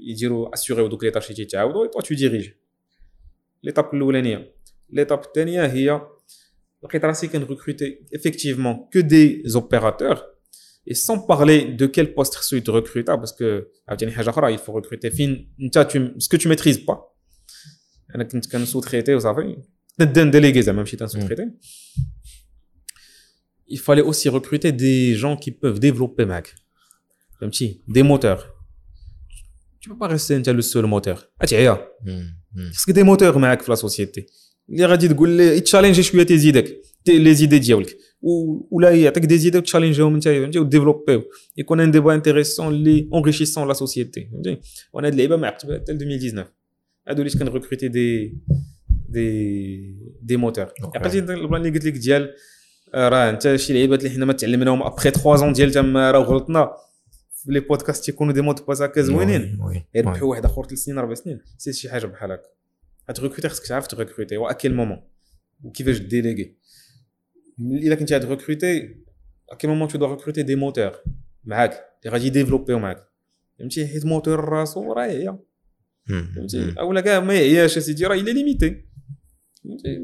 يديروا 0.08 0.54
assurer 0.54 0.83
و 0.84 0.88
دوك 0.88 1.04
les 1.04 1.12
tâches 1.12 1.26
اللي 1.26 1.36
تيتعاودوا 1.36 1.88
toi 1.88 2.00
tu 2.00 2.16
diriges 2.16 2.54
l'étape 3.64 3.94
الاولانيه 3.94 4.56
l'étape 4.90 5.20
الثانية 5.20 5.66
هي 5.66 6.02
لقيت 6.84 7.06
راسي 7.06 7.28
كن 7.28 7.42
recruter 7.42 8.00
effectivement 8.16 8.90
que 8.94 9.00
des 9.00 9.44
opérateurs 9.46 10.34
Et 10.86 10.96
sans 10.96 11.20
parler 11.20 11.60
de 11.66 11.86
quel 11.86 12.14
poste 12.14 12.38
tu 12.66 12.70
recrutes, 12.70 13.06
parce 13.06 13.32
que 13.32 13.70
il 14.56 14.58
faut 14.58 14.74
recruter. 14.74 15.10
fin, 15.12 15.30
ce 16.20 16.28
que 16.30 16.38
tu 16.38 16.48
maîtrises 16.50 16.86
pas. 16.86 17.10
أنا 18.16 18.24
كنت 18.24 18.46
كنسو-traiter 18.46 19.10
وصافي. 19.10 19.58
تندن 20.00 20.32
délégué 20.32 20.60
زعما 20.60 20.84
مشيت 20.84 21.04
sous-traiter. 21.04 21.48
il 23.68 23.80
fallait 23.80 24.02
aussi 24.02 24.30
recruter 24.30 24.72
des 24.72 25.16
gens 25.16 25.36
qui 25.38 25.52
peuvent 25.52 25.80
développer 25.80 26.26
معك 26.26 26.54
فهمتي 27.42 27.82
des 27.88 28.04
moteurs. 28.04 28.54
Tu 29.82 29.90
peux 29.90 29.98
pas 29.98 30.08
rester 30.08 30.36
انت 30.36 30.50
le 30.50 30.62
seul 30.62 30.86
moteur. 30.86 31.18
اتعيا 31.42 31.88
خصك 32.74 32.92
دي 32.92 33.04
موتور 33.04 33.38
معاك 33.38 33.62
في 33.62 33.72
لا 33.72 33.76
سوسيتي 33.76 34.26
اللي 34.70 34.86
غادي 34.86 35.08
تقول 35.08 35.30
ليه 35.30 35.52
يتشالنجي 35.52 36.04
شوية 36.04 36.24
تيزيدك 36.24 36.82
les 37.08 37.34
idées 37.36 37.60
ديالك 37.60 37.98
ولا 38.72 38.90
يعطيك 38.92 39.26
des 39.26 39.38
idées 39.38 39.58
وت 39.58 39.66
challenger 39.66 40.06
هم 40.06 40.14
انت 40.14 40.24
فهمتي 40.24 40.60
و 40.60 40.65
développer 40.65 41.18
و 41.18 41.24
يكون 41.58 41.80
un 41.80 41.92
débat 41.92 42.16
intéressant 42.16 42.68
اللي 42.68 43.10
enrichissant 43.14 43.68
la 43.68 43.74
société 43.74 44.30
فهمتي 44.32 44.58
وأنا 44.94 45.08
هاد 45.08 45.14
اللعيبه 45.14 45.36
ما 45.36 45.48
عقدت 45.48 45.66
بها 45.66 45.80
حتى 45.80 45.92
2019 45.92 46.52
هادو 47.08 47.22
اللي 47.22 47.34
كن 47.40 47.49
recruter 47.49 47.88
des 47.88 48.38
des 49.14 49.98
des 50.22 50.38
moteurs. 50.38 50.74
عقلتي 50.84 51.20
ال 51.20 51.29
plan 51.29 51.66
اللي 51.66 51.70
قلت 51.70 51.86
لك 51.86 51.94
ديال 51.94 52.36
راه 52.96 53.30
انت 53.30 53.56
شي 53.56 53.74
لعيبات 53.74 54.00
اللي 54.00 54.10
حنا 54.10 54.26
ما 54.26 54.34
تعلمناهم 54.34 54.84
après 54.84 55.12
3 55.12 55.36
ans 55.36 55.54
ديال 55.54 55.72
تما 55.72 56.12
راه 56.12 56.20
غلطنا. 56.20 56.74
les 57.48 57.60
podcasts 57.60 58.06
تيكونوا 58.06 58.34
des 58.34 58.42
mots 58.42 58.66
de 58.68 58.72
passe 58.72 58.82
هكا 58.82 59.02
زوينين 59.02 59.60
يربحوا 59.96 60.28
واحد 60.30 60.46
آخر 60.46 60.64
3 60.64 60.76
سنين 60.76 60.98
4 60.98 61.16
سنين. 61.16 61.40
c'est 61.58 61.74
شي 61.74 61.90
حاجة 61.90 62.06
بحال 62.06 62.32
هكا. 62.32 62.50
غت 63.10 63.18
recruter 63.18 63.50
خصك 63.50 63.68
تعرف 63.68 63.88
ت 63.88 63.93
recruter 63.93 64.38
و 64.38 64.52
à 64.52 64.57
quel 64.57 64.76
moment 64.76 65.04
وكيفاش 65.64 65.98
déléguer 65.98 66.58
إلا 67.60 67.96
كنتي 67.96 68.16
غتغوكروتي 68.16 68.96
à 69.50 69.54
quel 69.54 69.70
moment 69.70 69.98
tu 69.98 70.00
dois 70.00 70.06
recruter 70.06 70.44
des 70.44 70.56
moteurs 70.56 70.92
معاك. 71.44 71.72
اللي 71.72 72.14
غادي 72.14 72.28
ي 72.28 72.32
développer 72.32 72.75
و 72.75 72.80
معاك. 72.80 73.08
فهمتي؟ 73.60 73.88
حيت 73.88 74.06
موتور 74.06 74.40
راسو 74.50 74.94
راه 74.94 75.06
يعيا. 75.06 75.40
فهمتي؟ 76.36 76.76
أولا 76.80 77.02
كاع 77.02 77.20
ما 77.20 77.34
يعياش 77.34 77.78
أسيدي 77.78 78.06
راه 78.06 78.16
إلا 78.16 78.32
limité 78.32 78.86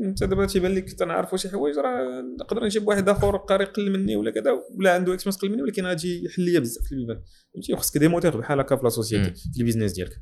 انت 0.03 0.23
دابا 0.23 0.45
تيبان 0.45 0.75
لك 0.75 0.93
تنعرفوا 0.93 1.37
شي 1.37 1.49
حوايج 1.49 1.77
راه 1.77 2.21
نقدر 2.39 2.63
نجيب 2.63 2.87
واحد 2.87 3.09
آخر 3.09 3.37
قاري 3.37 3.65
قل 3.65 3.91
مني 3.91 4.15
ولا 4.15 4.31
كذا 4.31 4.51
ولا 4.75 4.93
عنده 4.93 5.13
expérience 5.13 5.37
قل 5.41 5.49
مني 5.49 5.61
ولكن 5.61 5.85
غادي 5.85 6.25
يحل 6.25 6.43
ليا 6.43 6.59
بزاف 6.59 6.83
في 6.85 6.91
البيبان 6.91 7.21
فهمتي؟ 7.53 7.73
وخصك 7.73 7.97
des 7.97 8.07
moteurs 8.07 8.37
بحال 8.37 8.59
هكا 8.59 8.75
في 8.75 8.83
la 8.83 8.89
société 8.89 9.33
في 9.53 9.59
ال 9.59 9.63
business 9.63 9.91
ديالك. 9.91 10.21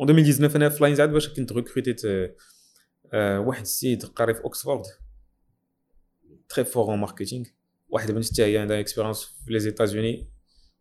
en 0.00 0.10
2019 0.10 0.56
أنا 0.56 0.68
في 0.68 0.82
لاين 0.82 0.94
عاد 0.94 1.12
باش 1.12 1.28
كنت 1.28 1.52
recruté 1.52 1.96
ت 1.96 2.02
واحد 3.14 3.62
السيد 3.62 4.04
قاري 4.04 4.34
في 4.34 4.40
اوكسفورد 4.44 4.82
très 6.48 6.64
fort 6.64 6.84
en 6.84 6.98
marketing 6.98 7.44
واحد 7.88 8.10
بنت 8.12 8.32
حتى 8.32 8.42
هي 8.42 8.58
عندها 8.58 8.80
expérience 8.80 9.22
في 9.24 9.52
les 9.52 9.60
États-Unis 9.60 10.30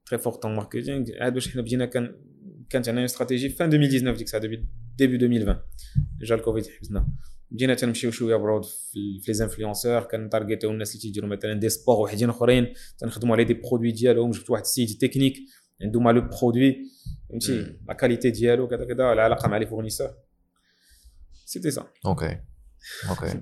très 0.05 0.19
forte 0.19 0.45
en 0.45 0.55
marketing 0.55 1.05
عاد 1.19 1.33
باش 1.33 1.49
حنا 1.49 1.61
بدينا 1.61 1.85
كان 1.85 2.15
كانت 2.69 2.89
عندنا 2.89 3.05
stratégie 3.05 3.49
fin 3.49 3.73
2019 3.73 4.17
ديك 4.17 4.27
الساعة 4.27 4.41
début 4.99 5.25
2020 5.25 5.59
جا 6.21 6.35
الكوفيد 6.35 6.67
حبسنا 6.67 7.13
بدينا 7.51 7.73
تنمشيو 7.73 8.11
شوية 8.11 8.35
broad 8.35 8.65
في 8.65 9.21
les 9.27 9.41
influenceurs 9.41 10.03
كن 10.03 10.16
targeter 10.16 10.65
و 10.65 10.71
الناس 10.71 10.91
اللي 10.91 11.01
تيديروا 11.01 11.29
مثلا 11.29 11.53
des 11.53 11.69
sports 11.69 11.99
وحدين 11.99 12.29
اخرين 12.29 12.73
تنخدموا 12.97 13.35
على 13.35 13.43
des 13.43 13.53
produits 13.53 13.91
ديالهم 13.91 14.31
جبت 14.31 14.49
واحد 14.49 14.63
السيد 14.63 14.97
تكنيك 15.01 15.37
عنده 15.81 15.99
le 15.99 16.21
produit 16.21 16.77
فهمتي 17.29 17.77
la 17.87 17.93
qualité 17.93 18.29
ديالو 18.29 18.67
كذا 18.67 18.85
كذا 18.85 19.13
العلاقه 19.13 19.47
مع 19.49 19.57
les 19.57 19.65
fournisseurs 19.65 20.09
c'était 21.45 21.71
ça 21.71 21.87
OK 22.05 22.37
OK. 23.09 23.41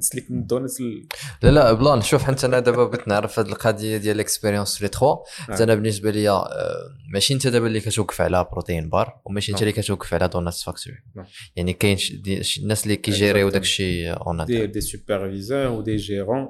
لا 1.43 1.49
لا 1.49 1.73
plan 1.73 2.01
شوف 2.01 2.23
حتى 2.23 2.45
أنا 2.45 2.59
دابا 2.59 2.83
بغيت 2.83 3.07
نعرف 3.07 3.39
هذه 3.39 3.47
القضية 3.47 3.97
ديال 3.97 4.15
ال 4.15 4.21
expérience 4.21 4.77
في 4.77 4.83
les 4.83 4.89
trois 4.89 5.15
حتى 5.27 5.63
أنا 5.63 5.75
بالنسبة 5.75 6.11
ليا 6.11 6.31
آه، 6.31 6.47
ماشي 7.13 7.33
أنت 7.33 7.47
دابا 7.47 7.67
اللي 7.67 7.79
كتوقف 7.79 8.21
على 8.21 8.47
Protein 8.51 8.89
Bar 8.89 9.21
وماشي 9.25 9.51
أنت 9.51 9.61
اللي 9.61 9.71
كتوقف 9.71 10.13
على 10.13 10.27
Donuts 10.27 10.63
Factory 10.63 10.97
يعني 11.55 11.73
كاين 11.73 11.97
الناس 12.57 12.83
اللي 12.83 12.95
كي 12.95 13.09
gérer 13.09 13.42
و 13.42 13.49
داك 13.49 13.61
الشيء 13.61 14.27
اون 14.27 14.45
دي 14.45 14.67
des 14.67 14.81
superviseurs 14.81 15.67
و 15.67 15.74
des 15.74 15.95
gérants 15.95 16.49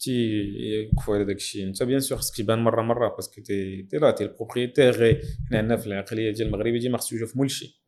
t'es 0.00 0.90
على 1.08 1.24
داك 1.24 1.36
الشيء 1.36 1.66
انت 1.66 1.82
bien 1.82 2.00
sûr 2.00 2.18
خصك 2.18 2.36
تبان 2.36 2.58
مره 2.58 2.82
مره 2.82 3.08
parce 3.08 3.29
que 3.29 3.42
t'es 3.42 3.82
t'es 3.82 3.96
là 3.96 4.10
t'es 4.10 4.24
ال 4.24 4.31
propriétaire 4.31 5.20
حنا 5.48 5.58
عندنا 5.58 5.76
في 5.76 5.86
العقليه 5.86 6.32
ديال 6.32 6.46
المغربي 6.46 6.78
ديما 6.78 6.98
خصو 6.98 7.16
يشوف 7.16 7.36
مول 7.36 7.50
شي 7.50 7.79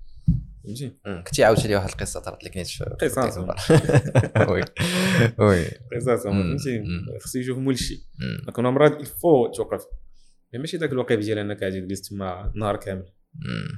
فهمتي؟ 0.65 0.93
كنتي 1.27 1.45
عاودتي 1.45 1.69
لي 1.69 1.75
واحد 1.75 1.89
القصة 1.89 2.21
طرات 2.21 2.45
لك 2.45 2.57
نيت 2.57 2.67
في 2.67 2.85
قصص 2.85 3.39
oui 4.51 4.63
oui. 5.39 5.65
قصص 5.65 6.25
فهمتي؟ 6.25 6.85
خصو 7.21 7.39
يشوف 7.39 7.59
مول 7.59 7.79
شي 7.79 8.07
كون 8.53 8.65
مرات 8.65 9.01
il 9.01 9.16
faut 9.16 9.47
توقف. 9.47 9.85
ماشي 10.55 10.77
داك 10.77 10.93
الوقيف 10.93 11.21
ديال 11.21 11.39
أنك 11.39 11.61
قاعد 11.61 11.73
جلست 11.73 12.11
تما 12.11 12.53
نهار 12.57 12.77
كامل. 12.77 13.05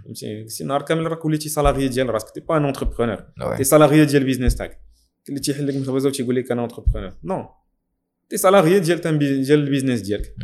فهمتي؟ 0.05 0.65
نهار 0.65 0.83
كامل 0.83 1.07
راك 1.07 1.25
وليتي 1.25 1.49
salarié 1.49 1.89
ديال 1.89 2.11
راسك. 2.11 2.31
t'es 2.35 2.41
pas 2.41 2.57
un 2.57 2.65
entrepreneur 2.65 3.25
t'es 3.57 3.65
salarié 3.65 4.05
ديال 4.05 4.23
ال 4.23 4.26
business 4.26 4.57
تاعك 4.57 4.81
اللي 5.29 5.41
تيحل 5.41 5.67
لك 5.67 5.77
مخبزه 5.77 6.09
وتيقول 6.09 6.37
لك 6.37 6.53
أنا 6.53 6.61
entrepreneur 6.63 7.13
non 7.25 7.49
t'es 8.35 8.39
salarié 8.39 8.81
ديال 8.81 9.01
ديال 9.19 9.59
ال 9.59 9.63
business 9.63 10.01
ديالك 10.01 10.35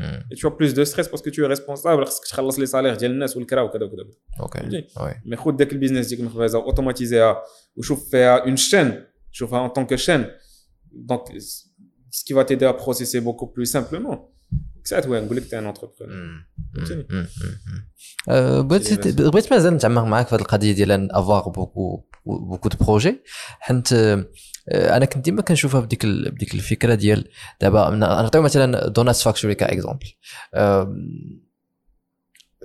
t'as 0.41 0.51
plus 0.51 0.73
de 0.73 0.85
stress 0.85 1.09
parce 1.09 1.22
que 1.22 1.31
t'es 1.31 1.47
responsable 1.47 2.07
خصك 2.07 2.25
تخلص 2.25 2.59
les 2.59 2.67
salaires 2.67 2.95
ديال 2.95 3.11
الناس 3.11 3.37
والكرا 3.37 3.63
وكذا 3.63 3.85
وكذا 3.85 4.05
OK 4.41 4.85
mais 5.25 5.37
خذ 5.37 5.57
داك 5.57 5.73
ال 5.73 5.76
business 5.76 6.07
ديالك 6.07 6.25
مخبزه 6.25 6.59
automatisé 6.59 7.35
ها 7.35 7.43
وشوف 7.77 8.11
فيها 8.11 8.37
en 8.37 8.57
chaîne 8.57 9.05
شوفها 9.33 9.61
en 9.61 9.69
tant 9.69 9.84
que 9.84 9.95
chaîne 9.95 10.27
donc 10.93 11.23
ce 12.11 12.25
qui 12.25 12.33
va 12.33 12.45
t'aider 12.45 12.67
à 12.67 12.75
processer 12.75 13.21
beaucoup 13.21 13.47
plus 13.47 13.67
simplement. 13.67 14.17
ساعات 14.85 15.07
وين 15.07 15.25
نقول 15.25 15.37
لك 15.37 15.45
t'es 15.45 15.59
un 15.59 15.67
entrepreneur 15.67 16.45
بغيت 18.63 19.09
بغيت 19.09 19.53
مازال 19.53 19.75
نتعمق 19.75 20.03
معاك 20.03 20.27
في 20.27 20.35
هذه 20.35 20.41
القضية 20.41 20.73
ديال 20.73 21.13
avoir 21.13 21.49
beaucoup 21.49 22.05
beaucoup 22.27 22.69
de 22.69 22.77
projets 22.85 23.23
حيت 23.61 23.93
أنا 24.69 25.05
كنت 25.05 25.25
ديما 25.25 25.43
كنشوفها 25.43 25.81
بديك 25.81 26.07
بديك 26.07 26.55
الفكرة 26.55 26.95
ديال 26.95 27.29
دابا 27.61 27.91
نعطيو 27.91 28.43
مثلا 28.43 28.89
Donuts 28.89 29.23
Factory 29.23 29.55
comme 29.55 29.79
exemple 29.79 30.13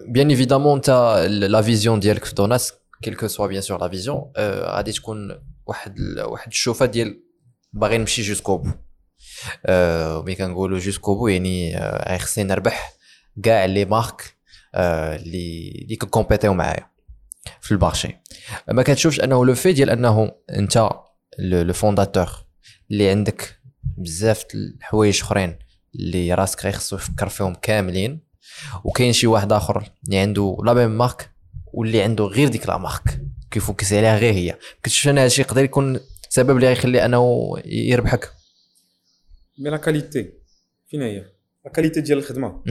bien 0.08 0.30
évidemment 0.30 0.76
انت 0.76 0.90
la 1.30 1.62
vision 1.62 2.00
ديالك 2.00 2.26
في 2.26 2.36
donuts 2.36 2.74
quelle 3.02 3.14
qu'elle 3.14 3.28
soit 3.28 3.48
bien 3.48 3.62
sûr 3.62 3.82
la 3.82 3.90
vision 3.90 4.32
غادي 4.38 4.92
تكون 4.92 5.42
واحد 5.66 6.00
واحد 6.20 6.48
الشوفة 6.48 6.86
ديال 6.86 7.24
باغي 7.74 7.98
نمشي 7.98 8.22
jusqu'au 8.22 8.58
bout 8.58 8.70
ملي 10.26 10.36
كنقولوا 10.36 10.80
jusqu'au 10.80 11.16
bout 11.16 11.28
يعني 11.28 11.80
خصني 12.18 12.44
نربح 12.44 12.94
كاع 13.44 13.66
les 13.66 13.86
marques 13.86 14.36
اللي 14.76 15.72
اللي 15.82 15.96
compéter 15.96 16.47
و 16.47 16.54
معايا 16.54 16.90
في 17.62 17.72
ال 17.72 17.77
marché. 17.77 18.18
ما 18.68 18.84
كتشوفش 18.84 19.20
أنه 19.20 19.46
le 19.46 19.56
fait 19.56 19.74
ديال 19.74 19.90
أنه 19.90 20.32
أنت 20.50 20.90
le 21.40 21.74
fondateur 21.74 22.30
اللي 22.92 23.10
عندك 23.10 23.60
بزاف 23.98 24.46
الحوايج 24.56 25.22
أخرين 25.22 25.60
اللي 25.96 26.34
راسك 26.34 26.66
غيخصو 26.66 26.96
يفكر 26.96 27.30
فيهم 27.30 27.56
كاملين 27.56 28.20
وكاين 28.84 29.14
شي 29.14 29.28
واحد 29.28 29.54
آخر 29.54 29.92
اللي 30.06 30.18
عنده 30.18 30.58
la 30.64 30.74
même 30.74 30.98
marque 30.98 31.30
واللي 31.74 32.02
عنده 32.02 32.26
غير 32.26 32.48
ديك 32.48 32.68
la 32.68 32.78
marque 32.78 33.22
كي 33.52 33.64
focus 33.64 33.94
عليها 33.94 34.18
غير 34.18 34.34
هي. 34.34 34.58
كتشوف 34.84 35.08
أنا 35.08 35.24
هادشي 35.24 35.42
يقدر 35.42 35.64
يكون 35.64 36.00
سبب 36.30 36.56
اللي 36.56 36.68
غيخلي 36.68 37.06
أنه 37.06 37.54
يربحك. 37.66 38.32
mais 39.60 39.70
la 39.70 39.78
qualité 39.78 40.34
فين 40.88 41.02
هي 41.02 41.26
la 41.66 41.72
qualité 41.72 42.02
ديال 42.02 42.18
الخدمه 42.18 42.64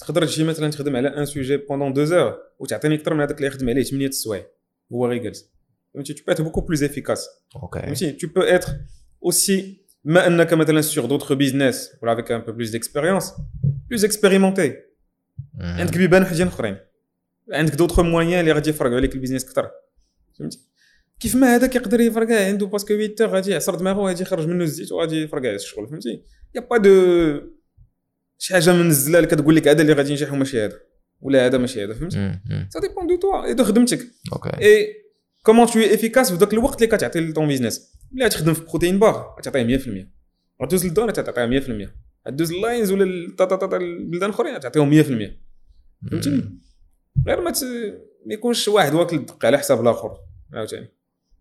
تقدر 0.00 0.26
تجي 0.26 0.44
مثلا 0.44 0.70
تخدم 0.70 0.96
على 0.96 1.08
un 1.08 1.24
sujet 1.24 1.56
pendant 1.56 1.92
deux 1.92 2.04
heures 2.04 2.38
وتعطيني 2.58 2.94
أكثر 2.94 3.14
من 3.14 3.20
هذاك 3.20 3.36
اللي 3.36 3.46
يخدم 3.46 3.68
عليه 3.68 3.82
8 3.82 4.06
السوايع 4.06 4.46
هو 4.92 5.06
غير 5.06 5.22
جالس 5.22 5.50
فهمتي 5.94 6.14
tu 6.14 6.16
peux 6.16 6.34
être 6.34 6.42
beaucoup 6.42 6.62
plus 6.62 6.82
efficace. 6.82 7.22
أوكي 7.56 7.80
فهمتي 7.80 8.12
tu 8.12 8.26
peux 8.26 8.58
être 8.58 8.70
aussi 9.28 9.62
ما 10.04 10.26
انك 10.26 10.54
مثلا 10.54 10.82
sur 10.82 11.08
d'autres 11.08 11.34
business 11.34 12.02
ولا 12.02 12.16
avec 12.16 12.26
un 12.26 12.48
peu 12.48 12.52
plus 12.52 12.70
d'expérience 12.72 13.24
plus 13.92 14.04
expérimenté. 14.04 14.70
عندك 15.60 15.98
بيبان 15.98 16.22
وحدين 16.22 16.46
اخرين 16.46 16.76
عندك 17.52 17.74
دوطخ 17.74 18.00
موان 18.00 18.26
اللي 18.26 18.52
غادي 18.52 18.70
يفرقوا 18.70 18.96
عليك 18.96 19.14
البيزنس 19.14 19.44
أكثر 19.44 19.70
فهمتي 20.38 20.58
كيف 21.20 21.36
ما 21.36 21.54
هذاك 21.54 21.76
يقدر 21.76 22.00
يفرقع 22.00 22.46
عنده 22.46 22.66
باسكو 22.66 22.88
8 22.88 23.14
غادي 23.20 23.50
يعصر 23.50 23.74
دماغه 23.74 23.98
وغادي 23.98 24.22
يخرج 24.22 24.48
منه 24.48 24.64
الزيت 24.64 24.92
وغادي 24.92 25.22
يفرقع 25.22 25.54
الشغل 25.54 25.88
فهمتي؟ 25.88 26.22
يا 26.54 26.60
با 26.60 26.76
دو 26.76 26.90
شي 28.38 28.54
حاجة 28.54 28.72
منزله 28.72 29.18
اللي 29.18 29.30
كتقول 29.30 29.56
لك 29.56 29.68
هذا 29.68 29.82
اللي 29.82 29.92
غادي 29.92 30.10
ينجح 30.10 30.32
وماشي 30.32 30.64
هذا 30.64 30.80
ولا 31.20 31.46
هذا 31.46 31.58
ماشي 31.58 31.84
هذا 31.84 31.94
فهمتي؟ 31.94 32.16
سا 32.70 32.80
ديبون 32.80 33.06
دو 33.06 33.16
توا 33.16 33.44
اي 33.44 33.54
دو 33.54 33.64
خدمتك. 33.64 34.00
أوكي 34.32 34.64
اي 34.66 34.86
كومون 35.42 35.66
تو 35.66 35.80
افيكاس 35.80 36.32
في 36.32 36.38
ذاك 36.38 36.52
الوقت 36.52 36.82
اللي 36.82 36.96
كتعطي 36.96 37.20
لطون 37.20 37.48
بيزنس 37.48 37.92
ملي 38.12 38.24
غتخدم 38.24 38.54
في 38.54 38.64
بروتين 38.64 38.98
بار 38.98 39.36
غتعطيه 39.38 39.78
100% 39.78 40.06
غدوز 40.62 40.86
للدون 40.86 41.12
تعطيها 41.12 41.60
100% 41.60 41.88
غدوز 42.28 42.52
اللاينز 42.52 42.92
ولا 42.92 43.04
البلدان 43.04 44.30
الأخرين 44.30 44.54
غتعطيهم 44.54 45.02
100% 45.02 45.06
فهمتني 46.10 46.60
غير 47.26 47.40
ما 47.40 47.52
ما 48.26 48.34
يكونش 48.34 48.68
واحد 48.68 48.94
واكل 48.94 49.16
الدق 49.16 49.46
على 49.46 49.58
حساب 49.58 49.80
الآخر 49.80 50.16
عاوتاني. 50.52 50.99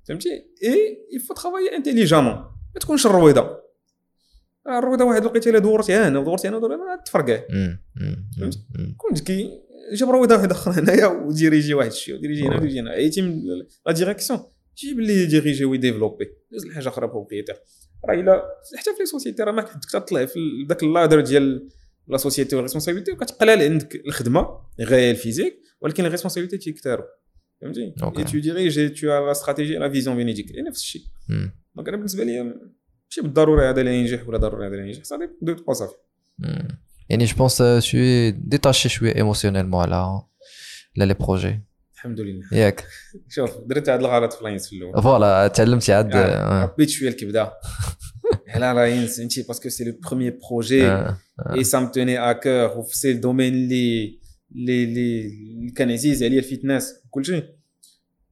فهمتي 0.10 0.30
إي 0.64 1.08
يفو 1.12 1.34
ترافاي 1.34 1.76
انتيليجامون 1.76 2.34
ما 2.34 2.80
تكونش 2.80 3.06
الرويضة 3.06 3.60
الروضه 4.68 5.06
واحد 5.06 5.26
لقيتها 5.26 5.52
إلا 5.52 5.60
دورتي 5.60 6.08
أنا 6.08 6.20
ودورتي 6.20 6.48
أنا 6.48 6.58
ودورتي 6.58 6.76
أنا 6.76 7.04
تفرقع 7.06 7.44
مم. 7.50 7.84
مم. 7.96 8.30
فهمت؟ 8.40 8.58
مم. 8.80 8.96
كنت 8.98 9.20
كي 9.20 9.62
جاب 9.94 10.10
رويضة 10.10 10.36
واحد 10.36 10.52
اخر 10.52 10.72
هنايا 10.72 11.08
وديريجي 11.08 11.74
واحد 11.74 11.92
الشيء 11.92 12.16
وديريجي 12.16 12.44
هنا 12.44 12.56
وديريجي 12.56 12.80
هنا 12.80 12.92
عيتي 12.92 13.22
من 13.22 13.42
لا 13.86 13.92
ديريكسيون 13.92 14.40
جيب 14.78 15.00
اللي 15.00 15.24
يديريجي 15.24 15.66
ويديفلوبي 15.66 16.26
دوز 16.52 16.66
لحاجه 16.66 16.88
أخرى 16.88 17.08
بروبريتير 17.08 17.56
راه 18.06 18.14
إلا 18.14 18.44
حتى 18.78 18.94
في 18.94 19.00
لي 19.00 19.06
سوسيتي 19.06 19.44
راه 19.44 19.52
ما 19.52 19.62
عندك 19.62 19.90
تطلع 19.92 20.26
في 20.26 20.40
ذاك 20.70 20.84
اللادر 20.84 21.22
ديال 21.22 21.70
لا 22.08 22.18
سوسيتي 22.18 22.56
والريسبونسابيلتي 22.56 23.12
وكتقلال 23.12 23.62
عندك 23.62 23.96
الخدمة 23.96 24.48
غير 24.80 25.12
الفيزيك 25.12 25.60
ولكن 25.82 26.04
لي 26.04 26.10
ريسبونسابيلتي 26.10 26.58
تيكثروا 26.58 27.06
فهمتي 27.62 27.94
أوكي. 28.04 28.20
اي 28.20 28.26
تو 28.26 28.40
ديريجي 28.40 28.90
تو 28.90 29.08
لا 29.08 29.32
استراتيجي 29.32 29.78
لا 29.78 29.90
فيزيون 29.90 30.16
بينيتيك 30.16 30.52
نفس 30.68 30.82
الشيء 30.82 31.02
مم. 31.30 31.52
دونك 31.76 31.88
أنا 31.88 31.98
بالنسبة 31.98 32.24
لي 32.24 32.44
ماشي 32.44 33.22
بالضروري 33.22 33.70
هذا 33.70 33.82
اللي 33.82 33.96
ينجح 33.96 34.28
ولا 34.28 34.38
ضروري 34.38 34.68
هذا 34.68 34.76
اللي 34.76 34.88
ينجح 34.88 35.04
صافي 35.04 35.30
دو 35.42 35.54
تخوا 35.54 35.74
صافي 35.74 35.96
مم. 36.40 36.68
يعني 37.10 37.26
je 37.26 37.36
pense 37.36 37.64
شوي 37.80 38.32
détaché 38.32 38.90
شوية 38.90 39.16
émotionnellement 39.16 39.82
على 39.82 39.96
على 40.98 41.06
les 41.06 41.14
projets 41.14 41.60
الحمد 41.96 42.20
لله 42.20 42.46
ياك 42.52 42.88
شوف 43.30 43.58
درت 43.66 43.90
هاد 43.90 44.00
الغلط 44.00 44.34
في 44.34 44.44
لاينس 44.44 44.70
في 44.70 44.76
الأول 44.76 45.04
voilà 45.04 45.48
تعلمتي 45.48 45.94
عاد 45.94 46.16
آه، 46.16 46.20
آه. 46.20 46.64
ربيت 46.64 46.90
شوية 46.90 47.10
الكبده 47.10 47.54
على 48.48 48.80
لاينس 48.80 49.18
فهمتي 49.18 49.42
parce 49.42 49.59
que 49.59 49.70
c'est 49.70 49.84
le 49.84 49.94
premier 50.08 50.40
projet 50.50 50.88
آه. 50.88 51.18
et 51.40 51.64
ça 51.64 51.80
me 51.80 51.88
tenait 51.92 52.20
à 52.20 52.34
cœur 52.34 52.78
وفي 52.78 52.98
c'est 52.98 53.12
ال 53.12 53.17
domaine 53.17 53.54
اللي 53.54 54.20
اللي 54.56 54.84
اللي 54.84 55.26
اللي 55.28 55.72
كان 55.72 55.92
عزيز 55.92 56.24
عليا 56.24 56.40
ال 56.40 56.46
fitness 56.47 56.94
وكلشي 57.10 57.44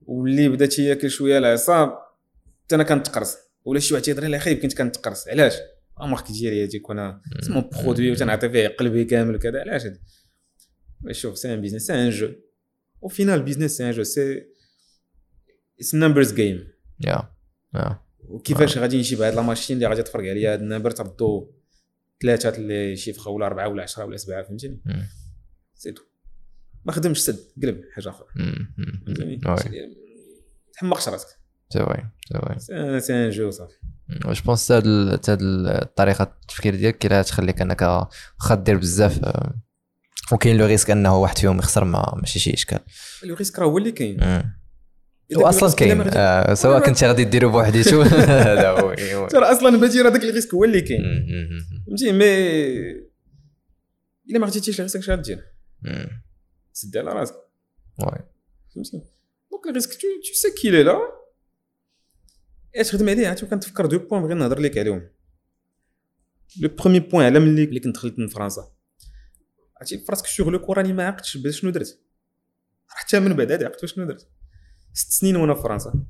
واللي 0.01 0.49
بدات 0.49 0.79
ياكل 0.79 1.09
شوية 1.09 1.37
العصاب 1.37 1.97
حتى 2.63 2.75
أنا 2.75 2.83
كنتقرص 2.83 3.37
ولا 3.65 3.79
شي 3.79 3.93
واحد 3.93 4.05
تيهضر 4.05 4.23
لي 4.23 4.39
خايب 4.39 4.57
كنت 4.57 4.77
كنتقرص 4.77 5.27
علاش؟ 5.27 5.53
امارك 6.01 6.31
ديالي 6.31 6.63
هادي 6.63 6.79
كون 6.79 7.21
سمون 7.41 7.69
برودوي 7.83 8.11
وتنعطي 8.11 8.49
فيه 8.49 8.67
قلبي 8.67 9.05
كامل 9.05 9.35
وكذا. 9.35 9.59
علاش 9.59 9.85
هادي؟ 9.85 9.99
شوف 11.11 11.37
سي 11.37 11.53
ان 11.53 11.61
بيزنس 11.61 11.87
سي 11.87 11.93
ان 11.93 12.09
جو. 12.09 12.31
Au 13.05 13.09
final 13.09 13.29
البيزنس 13.29 13.71
سي 13.71 13.85
ان 13.85 13.91
جو 13.91 14.03
سي 14.03 14.43
اتس 15.79 15.95
نمبرز 15.95 16.33
جيم 16.33 16.67
يا 17.05 17.33
يا. 17.75 18.01
وكيفاش 18.19 18.77
غادي 18.77 18.97
نجيب 18.97 19.21
هاد 19.21 19.35
لا 19.35 19.41
ماشين 19.41 19.75
اللي 19.75 19.87
غادي 19.87 20.03
تفرق 20.03 20.29
عليا؟ 20.29 20.53
هاد 20.53 20.61
النمبر 20.61 20.91
تردو 20.91 21.51
ثلاثة 22.21 22.49
اللي 22.49 22.95
شيفخه 22.95 23.31
ولا 23.31 23.45
أربعة 23.45 23.67
ولا 23.67 23.83
عشرة 23.83 24.05
ولا 24.05 24.17
سبعة 24.17 24.43
فهمتيني. 24.43 24.81
سي 25.75 25.91
تو 25.91 26.03
ما 26.87 26.93
خدمش 26.93 27.19
سد 27.19 27.39
قلب 27.63 27.81
حاجة 27.93 28.09
أخرى. 28.09 28.27
فهمتيني 29.05 29.41
وما 29.45 29.57
تحمقش 30.73 31.09
راسك 31.09 31.27
c'est 31.73 31.85
vrai 31.85 32.59
c'est 32.59 32.99
c'est 32.99 33.13
un 33.25 33.29
jeu 33.29 33.51
صافي 33.51 33.73
je 34.09 34.33
pense 34.45 34.71
هاد 34.71 34.87
هاد 35.29 35.39
الطريقة 35.41 36.23
التفكير 36.41 36.75
ديالك 36.75 36.97
كي 36.97 37.23
تخليك 37.23 37.61
أنك 37.61 37.81
واخا 37.81 38.55
دير 38.55 38.77
بزاف 38.77 39.23
آه، 39.23 39.53
وكاين 40.31 40.57
le 40.57 40.65
risque 40.65 40.91
أنه 40.91 41.17
واحد 41.17 41.37
فيهم 41.37 41.57
يخسر 41.57 41.83
ما 41.83 42.13
ماشي 42.17 42.39
شي 42.39 42.53
إشكال 42.53 42.79
le 43.23 43.35
risque 43.35 43.59
راه 43.59 43.65
هو 43.65 43.77
اللي 43.77 43.91
كاين. 43.91 44.23
إذا 45.31 45.39
واصلا 45.39 45.75
كاين 45.75 46.01
آه، 46.01 46.53
سواء 46.53 46.85
كنتي 46.85 47.07
غادي 47.07 47.23
ديرو 47.23 47.51
بوحديتو 47.51 48.01
هذا 48.51 48.69
هو. 48.69 49.27
ترى 49.27 49.45
أصلا 49.45 49.77
بدير 49.77 50.07
هذاك 50.07 50.23
ال 50.23 50.28
risque 50.28 50.53
هو 50.53 50.63
اللي 50.63 50.81
كاين. 50.81 51.01
مم. 51.01 51.83
فهمتي 51.87 52.11
mais 52.11 52.25
إلا 54.29 54.39
ما 54.39 54.47
خديتيش 54.47 54.79
الريسك 54.79 54.99
اش 54.99 55.09
غادير. 55.09 55.43
سد 56.77 56.97
على 56.97 57.11
راسك 57.11 57.35
وي 57.99 58.17
فهمتي 58.75 59.01
دونك 59.51 59.67
الريسك 59.67 59.93
تو 59.93 60.07
تو 60.25 60.33
سي 60.33 60.51
كي 60.51 60.69
لي 60.69 60.83
لا 60.83 60.97
إيه 62.75 62.83
تخدم 62.83 63.09
عليه 63.09 63.27
عاد 63.27 63.45
كنتفكر 63.45 63.85
دو 63.85 63.99
بوين 63.99 64.21
بغيت 64.21 64.37
نهضر 64.37 64.59
لك 64.59 64.77
عليهم 64.77 65.09
لو 66.61 66.69
بروميي 66.69 66.99
بوين 66.99 67.25
على 67.25 67.39
ملي 67.39 67.67
ملي 67.67 67.79
كنت 67.79 67.95
دخلت 67.95 68.19
من 68.19 68.27
فرنسا 68.27 68.73
عرفتي 69.77 69.97
كور 70.65 70.77
راني 70.77 70.93
ما 70.93 71.07
عقتش 71.07 71.37
شنو 71.49 71.71
درت 71.71 71.99
حتى 72.87 73.19
من 73.19 73.33
بعد 73.33 73.51
عاد 73.51 73.63
عقلت 73.63 73.85
شنو 73.85 74.05
درت 74.05 74.27
ست 74.93 75.11
سنين 75.11 75.35
وأنا 75.35 75.53
في 75.53 75.61
فرنسا. 75.61 76.05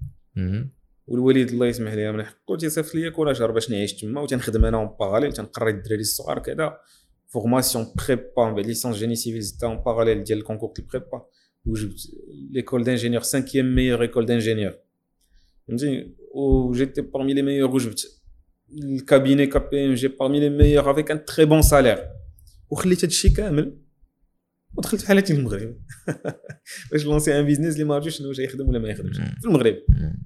والوالد 1.07 1.49
الله 1.49 1.67
يسمح 1.67 1.93
ليه 1.93 2.11
من 2.11 2.23
حقه 2.23 2.57
تيصيفط 2.57 2.95
ليا 2.95 3.33
شهر 3.33 3.51
باش 3.51 3.69
نعيش 3.69 3.93
تما 3.93 4.21
وتنخدم 4.21 4.65
أنا 4.65 4.77
اون 4.77 4.97
باراليل 4.99 5.33
تنقري 5.33 5.71
الدراري 5.71 6.01
الصغار 6.01 6.39
كذا 6.39 6.79
فورماسيون 7.27 7.87
بريبا 7.95 8.47
من 8.49 8.55
بعد 8.55 8.65
ليسونس 8.65 8.95
جيني 8.95 9.15
سيفيل 9.15 9.41
زدتها 9.41 9.69
اون 9.69 9.77
باراليل 9.77 10.23
ديال 10.23 10.39
الكونكور 10.39 10.73
ديال 10.75 10.85
البريبا 10.85 11.25
وجبت 11.65 12.11
ليكول 12.51 12.83
دانجينيور 12.83 13.21
سانكيام 13.21 13.75
ميور 13.75 14.01
ايكول 14.01 14.25
دانجينيور 14.25 14.73
فهمتي 15.67 16.15
وجيتي 16.33 17.01
بارمي 17.01 17.33
لي 17.33 17.41
ميور 17.41 17.75
وجبت 17.75 18.21
الكابيني 18.83 19.47
كا 19.47 19.59
بي 19.59 19.85
ام 19.85 19.93
جي 19.93 20.07
بارمي 20.07 20.39
لي 20.39 20.49
ميور 20.49 20.91
افيك 20.91 21.11
ان 21.11 21.25
تري 21.25 21.45
بون 21.45 21.61
سالير 21.61 22.09
وخليت 22.69 23.05
هادشي 23.05 23.29
كامل 23.29 23.77
ودخلت 24.77 25.01
في 25.01 25.07
حالتي 25.07 25.33
المغرب 25.33 25.77
باش 26.91 27.05
لونسي 27.05 27.39
ان 27.39 27.45
بيزنس 27.45 27.73
اللي 27.73 27.83
ما 27.85 27.95
عرفتش 27.95 28.17
شنو 28.17 28.27
واش 28.27 28.39
يخدم 28.39 28.69
ولا 28.69 28.79
ما 28.79 28.89
يخدمش 28.89 29.19
مم. 29.19 29.35
في 29.41 29.47
المغرب 29.47 29.75
مم. 29.89 30.23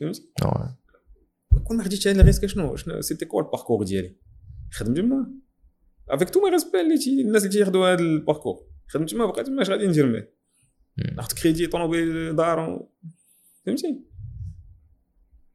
فهمت 0.00 0.22
وي. 0.42 1.62
كون 1.64 1.76
ما 1.76 1.84
خديتش 1.84 2.08
هاد 2.08 2.18
الريسك 2.18 2.46
شنو 2.46 2.76
شنو 2.76 3.00
سيتي 3.00 3.24
كوا 3.24 3.42
الباركور 3.42 3.84
ديالي 3.84 4.16
خدم 4.70 4.94
تما 4.94 5.30
افيك 6.10 6.30
تو 6.30 6.40
مي 6.40 6.50
ريسبي 6.50 6.80
اللي 6.80 6.98
تي 6.98 7.20
الناس 7.20 7.42
اللي 7.42 7.54
تياخذوا 7.54 7.92
هذا 7.92 8.00
الباركور 8.00 8.66
خدم 8.88 9.06
تما 9.06 9.26
بقى 9.26 9.44
تما 9.44 9.62
اش 9.62 9.70
غادي 9.70 9.86
ندير 9.86 10.06
معاه. 10.12 10.28
ناخذ 11.16 11.38
كريدي 11.42 11.66
طوموبيل 11.66 12.36
دار 12.36 12.86
فهمتي 13.66 14.00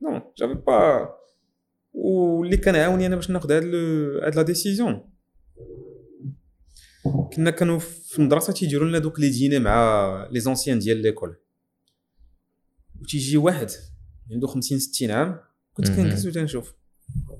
نو 0.02 0.34
جافي 0.38 0.54
با 0.54 1.10
واللي 1.94 2.58
كان 2.58 2.76
عاوني 2.76 3.06
أنا 3.06 3.16
باش 3.16 3.30
ناخذ 3.30 3.52
هاد 3.52 3.64
هاد 4.24 4.36
لا 4.36 4.42
ديسيزيون 4.42 5.10
كنا 7.36 7.52
كانوا 7.52 7.80
في 7.80 8.20
المدرسة 8.20 8.54
تيديروا 8.54 8.88
لنا 8.90 9.00
دوك 9.00 9.20
لي 9.20 9.30
ديني 9.30 9.60
مع 9.60 10.28
لي 10.32 10.40
زونسيان 10.40 10.80
ديال 10.80 10.98
ليكول 10.98 11.36
وتيجي 13.02 13.38
واحد 13.38 13.68
عنده 14.32 14.48
50 14.48 14.80
60 14.80 15.12
عام 15.12 15.40
كنت. 15.74 15.88
كنجلس 15.88 16.26
وتنشوف 16.26 16.74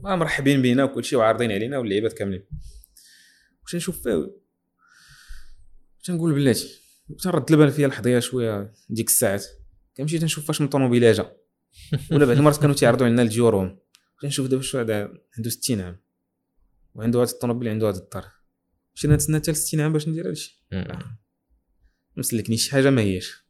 ما 0.04 0.16
مرحبين 0.16 0.62
بينا 0.62 0.84
وكلشي 0.84 1.16
وعارضين 1.16 1.52
علينا 1.52 1.78
واللعيبات 1.78 2.14
كاملين 2.14 2.44
واش 3.64 3.76
نشوف 3.76 4.04
فيه 4.04 4.38
تنقول 6.04 6.34
بلاتي 6.34 6.80
تنرد 7.24 7.52
البال 7.52 7.72
فيها 7.72 7.86
الحظيه 7.86 8.20
شوية 8.20 8.74
ديك 8.90 9.08
الساعات. 9.08 9.46
كنمشي 9.98 10.20
تنشوف 10.20 10.48
فاش 10.48 10.62
من 10.62 10.68
طوموبيله 10.68 11.12
جا 11.12 11.36
ولا 12.12 12.26
بعض 12.26 12.38
المرات 12.38 12.58
كانوا 12.58 12.76
تيعرضوا 12.76 13.06
علينا 13.06 13.22
الجيورهم 13.22 13.80
تنشوف 14.22 14.48
دابا 14.48 14.62
شو 14.62 14.80
هذا 14.80 15.14
عنده 15.38 15.50
60 15.50 15.82
عام. 15.82 16.00
وعنده 16.96 17.24
هذا 17.24 17.32
الطوموبيل 17.32 17.70
عنده 17.70 17.90
هذا 17.90 17.98
الدار. 17.98 18.26
مشينا 18.96 19.16
نتسنى 19.16 19.38
حتى 19.38 19.52
ل 19.52 19.56
60 19.56 19.80
عام 19.80 19.94
باش 19.94 20.08
ندير 20.08 20.28
هادشي. 20.28 20.66
مم. 20.72 21.18
مسلكني 22.18 22.58
شي 22.58 22.72
حاجة 22.72 22.90
ما 22.90 23.02
هياش. 23.02 23.44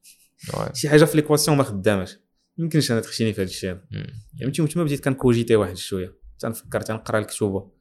شي 0.73 0.89
حاجة 0.89 1.05
في 1.05 1.17
ليكواسيون 1.17 1.57
ما 1.57 1.63
خداماش. 1.63 2.17
يمكنش 2.57 2.91
أنا 2.91 2.99
تخشيني 2.99 3.33
في 3.33 3.41
هذا. 3.41 3.49
الشيء. 3.49 3.77
فهمتي 4.39 4.61
وتما 4.61 4.83
بديت 4.83 5.03
كنكوجيتي 5.03 5.55
واحد 5.55 5.77
شوية. 5.77 6.23
تنفكر 6.39 6.81
تنقرا 6.81 7.19
الكتوبه 7.19 7.71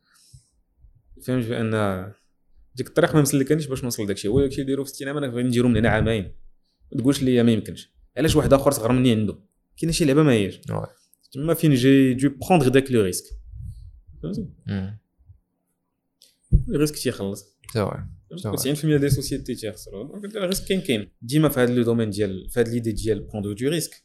فهمت 1.27 1.47
بأن 1.47 1.75
ديك 2.75 2.87
الطريق 2.89 3.15
ما 3.15 3.23
مسلكانيش 3.23 3.67
باش 3.67 3.85
نوصل 3.85 4.07
داكشي 4.07 4.29
هو 4.29 4.41
داكشي 4.41 4.65
ديرو 4.65 4.85
في 4.85 4.91
60 4.91 5.09
عام 5.09 5.17
أنا 5.17 5.29
بغيت 5.29 5.47
نديرو 5.47 5.69
من 5.69 5.77
هنا 5.77 5.89
عامين. 5.89 6.35
ما 6.93 7.01
تقولش 7.01 7.23
لي 7.23 7.43
ما 7.43 7.53
يمكنش. 7.53 7.93
علاش 8.17 8.37
واحد 8.37 8.53
آخر 8.53 8.71
صغر 8.71 8.93
مني 8.93 9.11
عنده؟ 9.11 9.39
كاينة 9.77 9.93
شي 9.93 10.05
لعبة 10.05 10.23
ما 10.23 10.33
هياش. 10.33 10.61
تما 11.33 11.55
فين 11.55 11.75
جي 11.75 12.15
دو 12.15 12.31
بروندر 12.49 12.69
داك 12.69 12.91
لو 12.91 13.03
ريسك 13.03 13.25
فهمتي. 14.23 14.49
الريسك 16.69 16.99
تيخلص 16.99 17.45
سي 17.73 17.85
فري 17.85 18.39
صح. 18.39 18.53
90% 18.53 18.85
ديال 18.85 19.05
السوسيتي 19.05 19.55
تيخسروا 19.55 20.09
دونك 20.09 20.37
الريسك 20.37 20.69
كاين 20.69 20.81
كاين. 20.81 21.11
ديما 21.23 21.49
في 21.49 21.61
هذا 21.61 21.75
لو 21.75 21.83
دومين 21.83 22.11
ديال 22.11 22.51
في 22.51 22.61
هذه 22.61 22.69
ليدي 22.69 22.93
ديال 22.93 23.21
بروندر 23.21 23.53
دو 23.53 23.69
ريسك 23.69 24.05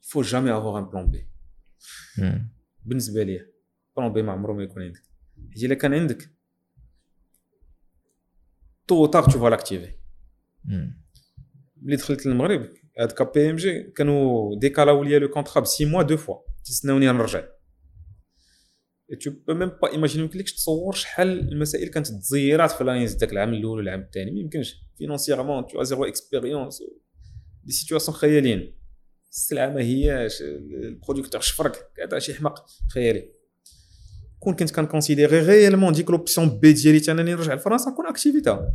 فو 0.00 0.22
جامي 0.22 0.50
افوار 0.50 0.78
ان 0.78 0.84
بلان 0.84 1.10
بي. 1.10 1.28
بالنسبة 2.84 3.22
ليا 3.22 3.50
بلان 3.96 4.12
بي 4.12 4.22
ما 4.22 4.32
عمره 4.32 4.52
ما 4.52 4.62
يكون 4.62 4.82
عندك. 4.82 5.02
حيت 5.54 5.64
إلا 5.64 5.74
كان 5.74 5.94
عندك 5.94 6.35
تو 8.88 9.06
تار 9.06 9.30
تو 9.30 9.48
لاكتيفي. 9.48 9.92
ملي 11.82 11.96
دخلت 11.96 12.26
للمغرب 12.26 12.68
هاد 12.98 13.12
كا 13.12 13.24
بي 13.24 13.50
ام 13.50 13.56
جي 13.56 13.82
كانوا 13.82 14.58
ديكالاو 14.58 15.02
ليا 15.02 15.18
لو 15.18 15.28
كونترا 15.28 15.60
ب 15.60 15.64
6 15.64 15.86
موا 15.86 16.02
دو 16.02 16.16
فوا 16.16 16.36
تيستناوني 16.64 17.06
نرجع 17.06 17.44
tu 19.20 19.30
peux 19.30 19.54
même 19.54 19.68
pas 19.68 19.92
imaginer 19.92 20.24
يمكنلكش 20.24 20.54
تصور 20.54 20.94
شحال 20.94 21.52
المسائل 21.52 21.88
كانت 21.88 22.06
تزيرات 22.06 22.70
في 22.70 22.84
لاينز 22.84 23.14
داك 23.14 23.32
العام 23.32 23.54
الأول 23.54 23.78
والعام 23.78 24.00
الثاني 24.00 24.30
ما 24.30 24.40
يمكنش 24.40 24.76
financièrement 24.98 25.66
tu 25.66 25.82
zéro 25.82 26.04
expérience 26.04 26.82
des 27.64 27.72
situations 27.72 28.16
خياليين 28.16 28.76
السلعه 29.30 29.68
ما 29.68 29.80
هياش 29.80 30.42
ال 30.42 30.51
producteur 30.51 31.40
شفرك 31.40 31.90
كذا 31.96 32.18
شي 32.18 32.34
حماق 32.34 32.66
خيالي 32.92 33.32
كون 34.38 34.54
كنت 34.54 34.70
كن 34.70 34.82
considérer 34.82 35.40
réellement 35.40 35.92
ديك 35.92 36.10
l'option 36.10 36.48
B 36.48 36.72
ديالي 36.72 37.00
تا 37.00 37.12
انني 37.12 37.34
نرجع 37.34 37.54
لفرنسا 37.54 37.90
نكون 37.90 38.06
activé 38.06 38.50
تها. 38.50 38.72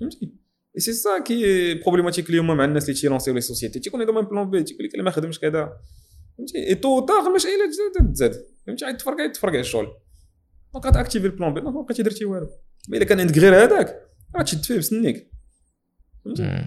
فهمتي؟ 0.00 0.34
et 0.76 0.80
c'est 0.80 1.18
ça 1.18 1.40
qui 1.40 1.74
est 1.74 1.85
problématique 1.85 2.30
اليوم 2.30 2.46
مع 2.46 2.64
الناس 2.64 2.84
اللي 2.84 3.00
تي 3.00 3.09
lancer 3.09 3.34
و 3.34 3.36
les 3.36 3.40
sociétés 3.40 3.80
تيكون 3.80 4.00
عندهم 4.00 4.18
un 4.18 4.24
plan 4.24 4.50
B 4.50 4.62
تيقول 4.62 4.84
لك 4.84 4.94
الا 4.94 5.02
ما 5.02 5.10
خدمش 5.10 5.38
كذا. 5.38 5.72
فهمتي؟ 6.38 6.68
اي 6.68 6.74
تو 6.74 7.00
طاغ 7.00 7.26
المشاكل 7.26 7.70
تزاد 7.70 8.12
تزاد 8.12 8.44
فهمتي؟ 8.66 8.84
عاد 8.84 8.96
تفرقع 8.96 9.26
تفرقع 9.26 9.60
الشغل. 9.60 9.86
donc 10.74 10.86
غات 10.86 10.95
activer 10.95 11.26
ال 11.26 11.32
plan 11.32 11.54
B 11.54 11.60
donc 11.60 11.74
ما 11.74 11.82
بقيتي 11.82 12.02
درتي 12.02 12.24
والو. 12.24 12.50
ما 12.88 12.96
إلا 12.96 13.04
كان 13.04 13.20
عندك 13.20 13.38
غير 13.38 13.64
هذاك 13.64 14.02
غتشد 14.38 14.64
فيه 14.64 14.78
بسنيك 14.78 15.30
فهمتي. 16.24 16.64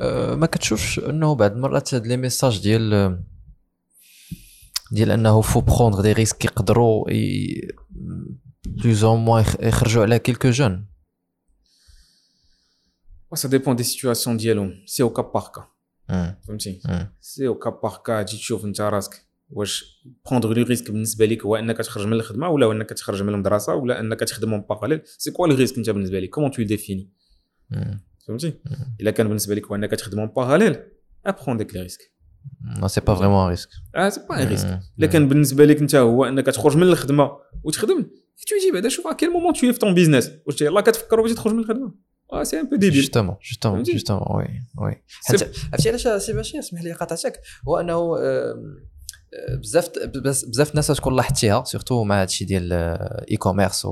أه، 0.00 0.34
ما 0.34 0.46
كتشوفش 0.46 0.98
أنه 0.98 1.34
بعض 1.34 1.52
المرات 1.52 1.94
هاد 1.94 2.06
les 2.06 2.16
messages 2.16 2.62
ديال 2.62 3.18
ديال 4.94 5.10
انه 5.10 5.40
faut 5.40 5.60
prendre 5.60 6.00
des 6.00 6.12
risques 6.12 6.44
يقدروا 6.44 7.04
plus 8.66 9.04
ou 9.04 9.16
moins 9.16 9.44
يخرجوا 9.60 10.02
على 10.02 10.18
quelques 10.18 10.50
jeunes 10.50 10.86
ça 13.34 13.48
dépend 13.48 13.76
des 13.76 13.82
situations 13.82 14.36
ديالهم 14.36 14.72
c'est 14.86 15.02
au 15.02 15.10
cas 15.10 15.22
par 15.22 15.48
cas 15.48 15.68
فهمتي 16.46 16.80
c'est 17.20 17.46
au 17.48 17.54
cas 17.54 17.70
par 17.70 17.96
cas 17.96 18.22
تجي 18.22 18.36
تشوف 18.36 18.64
انت 18.64 18.80
راسك 18.80 19.26
واش 19.50 20.04
prendre 20.26 20.58
le 20.58 20.64
risque 20.64 20.90
بالنسبة 20.90 21.26
لك 21.26 21.44
هو 21.44 21.56
إنك 21.56 21.76
تخرج 21.76 22.06
من 22.06 22.12
الخدمة 22.12 22.48
ولا 22.48 22.72
إنك 22.72 22.88
تخرج 22.88 23.22
من 23.22 23.28
المدرسة 23.28 23.74
ولا 23.74 24.00
إنك 24.00 24.20
تخدم 24.20 24.52
en 24.52 24.60
parallèle 24.60 25.00
c'est 25.18 25.30
quoi 25.30 25.46
le 25.46 25.54
risque 25.54 25.78
أنت 25.78 25.90
بالنسبة 25.90 26.20
لك؟ 26.20 26.30
comment 26.30 26.50
tu 26.50 26.62
définis 26.62 27.10
فهمتي 28.26 28.54
إلا 29.00 29.10
كان 29.10 29.28
بالنسبة 29.28 29.54
لك 29.54 29.66
هو 29.66 29.74
إنك 29.74 29.90
تخدم 29.90 30.20
en 30.20 30.28
parallèle 30.28 30.76
à 31.26 31.30
prendre 31.30 31.56
ديك 31.56 31.74
les 31.74 31.82
risques 31.82 32.00
non 32.00 32.13
c'est 32.86 33.00
pas 33.00 33.14
vraiment 33.14 33.48
risque 33.48 33.68
آه 33.96 34.08
c'est 34.08 34.20
pas 34.28 34.42
un 34.42 34.48
risque 34.48 34.80
الا 34.98 35.06
كان 35.06 35.28
بالنسبة 35.28 35.64
لك 35.64 35.80
انت 35.80 35.94
هو 35.94 36.24
انك 36.24 36.46
تخرج 36.46 36.76
من 36.76 36.82
الخدمة 36.82 37.30
وتخدم 37.64 38.02
تو 38.48 38.56
جي 38.64 38.72
بعدا 38.72 38.88
شوف 38.88 39.06
quel 39.12 39.30
moment 39.30 39.52
tu 39.52 39.60
fais 39.60 39.72
ton 39.72 39.94
business 39.94 40.30
واش 40.46 40.62
يلاه 40.62 40.80
كتفكر 40.80 41.22
باش 41.22 41.32
تخرج 41.32 41.52
من 41.52 41.60
الخدمة. 41.60 41.94
آه 42.32 42.42
c'est 42.42 42.60
un 42.60 42.68
peu 42.68 42.76
débile 42.76 43.00
justement 43.00 43.36
justement؟ 43.50 43.82
justement 43.82 44.22
oui 44.30 44.44
oui 44.78 45.02
حتى 45.24 45.46
عرفتي 45.72 45.88
علاش 45.88 46.22
سي 46.22 46.32
باشي 46.32 46.58
اسمح 46.58 46.82
لي 46.82 46.92
قاطعتك 46.92 47.40
هو 47.68 47.76
انه 47.76 48.16
بزاف 49.58 49.90
بزاف 50.48 50.70
الناس 50.70 50.86
تكون 50.86 51.16
لاحظتيها 51.16 51.64
surtout 51.64 52.04
مع 52.04 52.20
هادشي 52.22 52.44
ديال 52.44 52.72
e-commerce 53.30 53.36
وال 53.36 53.86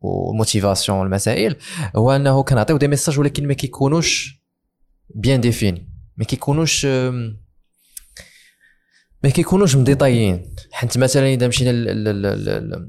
motivation 0.00 0.98
والمسائل 0.98 1.56
هو 1.96 2.10
انه 2.12 2.42
كنعطيو 2.42 2.76
des 2.76 2.88
messages 2.88 3.18
ولكن 3.18 3.46
ما 3.46 3.54
كيكونوش 3.54 4.40
bien 5.14 5.40
définis 5.40 5.92
ما 6.16 6.24
كيكونوش 6.24 6.86
ما 9.22 9.30
كيكونوش 9.30 9.76
مديطايين. 9.76 10.54
حيت 10.72 10.98
مثلا 10.98 11.26
إذا 11.26 11.48
مشينا 11.48 11.70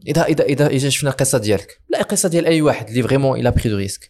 اذا 0.08 0.24
اذا 0.26 0.44
اذا 0.44 0.68
إذا 0.68 0.90
شفنا 0.90 1.10
القصة 1.10 1.38
ديالك. 1.38 1.82
لا 1.90 2.02
القصة 2.02 2.30
ديال 2.30 2.46
أي 2.46 2.62
واحد 2.62 2.90
اللي 2.90 3.04
vraiment 3.04 3.40
il 3.40 3.52
a 3.52 3.55
pris 3.55 3.70
de 3.70 3.78
risques 3.78 4.10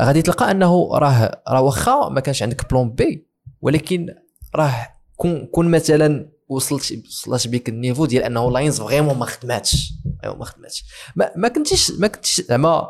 غادي 0.00 0.22
تلقى 0.22 0.50
أنه 0.50 0.88
راه 0.92 1.42
راه 1.48 1.60
واخا 1.60 2.08
ما 2.08 2.20
كانش 2.20 2.42
عندك 2.42 2.70
plan 2.70 2.90
B 2.90 3.26
ولكن 3.60 4.06
راه 4.54 4.88
كون 5.16 5.46
كون 5.46 5.70
مثلا 5.70 6.30
وصلت 6.48 7.02
وصلت 7.26 7.48
بك 7.48 7.68
ال 7.68 7.73
niveau 7.73 8.06
ديال 8.06 8.22
أنه 8.22 8.50
لاينز 8.50 8.80
vraiment 8.80 9.18
ما 9.18 9.26
خدماتش. 9.26 9.92
ايوا 10.24 10.34
ما 10.34 10.44
خدماتش. 10.44 10.84
ما, 11.16 11.30
ما 11.36 11.48
كنتيش 11.48 11.90
ما 11.90 12.06
كنتيش 12.06 12.40
زعما 12.40 12.88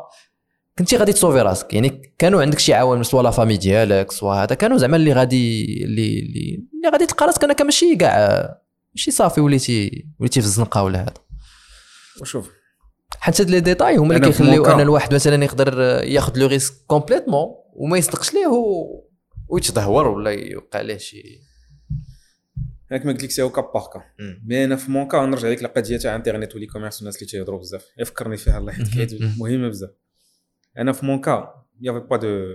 كنتي 0.77 0.97
غادي 0.97 1.13
تصوفي 1.13 1.41
راسك. 1.41 1.73
يعني 1.73 2.13
كانوا 2.19 2.41
عندك 2.41 2.59
شي 2.59 2.73
عوامل 2.73 3.05
soit 3.05 3.23
la 3.23 3.31
famille 3.31 3.57
ديالك 3.57 4.11
soit 4.11 4.33
هذا 4.33 4.55
كانوا 4.55 4.77
زعما 4.77 4.95
اللي 4.97 5.13
غادي 5.13 5.63
اللي 5.83 6.19
اللي, 6.19 6.89
غادي 6.91 7.05
تلقى 7.05 7.25
راسك. 7.25 7.43
انك 7.43 7.61
ماشي 7.61 7.95
كاع 7.95 8.60
ماشي 8.95 9.11
صافي 9.11 9.41
وليتي 9.41 10.07
وليتي 10.19 10.41
في 10.41 10.47
الزنقة 10.47 10.83
ولا 10.83 11.01
هذا. 11.01 11.13
وشوف. 12.21 12.51
حتى 13.19 13.43
هاد 13.43 13.49
les 13.49 13.59
détails 13.59 13.97
هما 13.97 14.15
اللي 14.15 14.27
كيخليو. 14.27 14.65
أن 14.65 14.79
الواحد 14.79 15.13
مثلا 15.13 15.43
يقدر 15.43 15.79
ياخذ 16.03 16.39
le 16.39 16.47
risque 16.47 16.73
complètement 16.87 17.47
وما 17.73 17.97
يصدقش 17.97 18.33
ليه 18.33 18.47
و... 18.47 18.85
ويتدهور 19.47 20.07
ولا 20.07 20.31
يوقع 20.31 20.81
ليه 20.81 20.97
شي. 20.97 21.41
هاك 22.91 23.05
ما 23.05 23.11
قلت 23.11 23.23
لك 23.23 23.31
c'est 23.31 23.49
cas 23.49 23.61
par 23.61 23.87
mais 24.45 24.63
أنا 24.65 24.75
في 24.75 24.91
mon 24.91 25.07
cas 25.07 25.25
نرجع 25.25 25.47
لك 25.47 25.61
القضية 25.61 25.97
تاع 25.97 26.15
انترنت 26.15 26.55
و 26.55 26.65
l'e-commerce 26.65 26.97
والناس 26.97 27.15
اللي 27.15 27.27
تيهضروا 27.27 27.59
بزاف. 27.59 27.85
يفكرني 27.97 28.37
فيها 28.37 28.57
الله 28.57 28.71
حيت 28.71 28.87
حكايات 28.87 29.13
مهم. 29.13 29.35
مهمة 29.39 29.67
بزاف. 29.67 29.89
أنا 30.77 30.91
في 30.91 31.05
mon 31.05 31.21
cas 31.21 31.65
y 31.81 31.99
avait 31.99 32.17
pas 32.17 32.45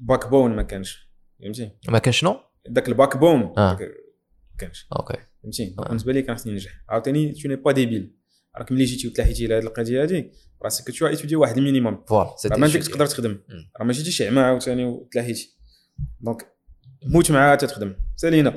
de 0.00 0.28
backup 0.28 0.56
ما 0.56 0.62
كانش. 0.62 1.10
فهمتي؟ 1.40 1.70
ما 1.88 1.98
كان 1.98 2.12
شنو؟ 2.12 2.40
داك 2.68 2.88
ال 2.88 3.16
backup 3.16 3.54
آه. 3.58 3.78
كانش. 4.58 4.86
OK. 4.96 5.18
فهمتي 5.46 5.74
آه. 5.78 5.88
بالنسبة 5.88 6.12
لي 6.12 6.22
كان 6.22 6.36
خصني 6.36 6.52
ننجح 6.52 6.84
عاوتاني 6.88 7.32
tu 7.32 7.48
n'es 7.48 7.56
pas 7.56 7.72
débile. 7.72 8.12
راك 8.56 8.72
ملي 8.72 8.84
جيتي 8.84 9.08
وتلاحيتي 9.08 9.46
لهاد 9.46 9.62
القضية 9.62 10.02
هادي 10.02 10.32
راسك 10.64 10.98
tu 10.98 11.06
étudies 11.06 11.36
واحد 11.36 11.58
ال 11.58 11.63
minimum. 11.63 12.04
voilà 12.08 12.34
ما 12.44 12.66
عندك 12.66 12.82
تقدر 12.82 13.06
تخدم. 13.06 13.38
راه 13.80 13.84
ما 13.84 13.92
جيتيش 13.92 14.22
عمى 14.22 14.40
عاوتاني 14.40 14.84
وتلاحيتي. 14.84 15.56
donc 16.20 16.46
موت 17.06 17.30
معاها 17.30 17.56
تتخدم 17.56 17.94
سالينا. 18.16 18.50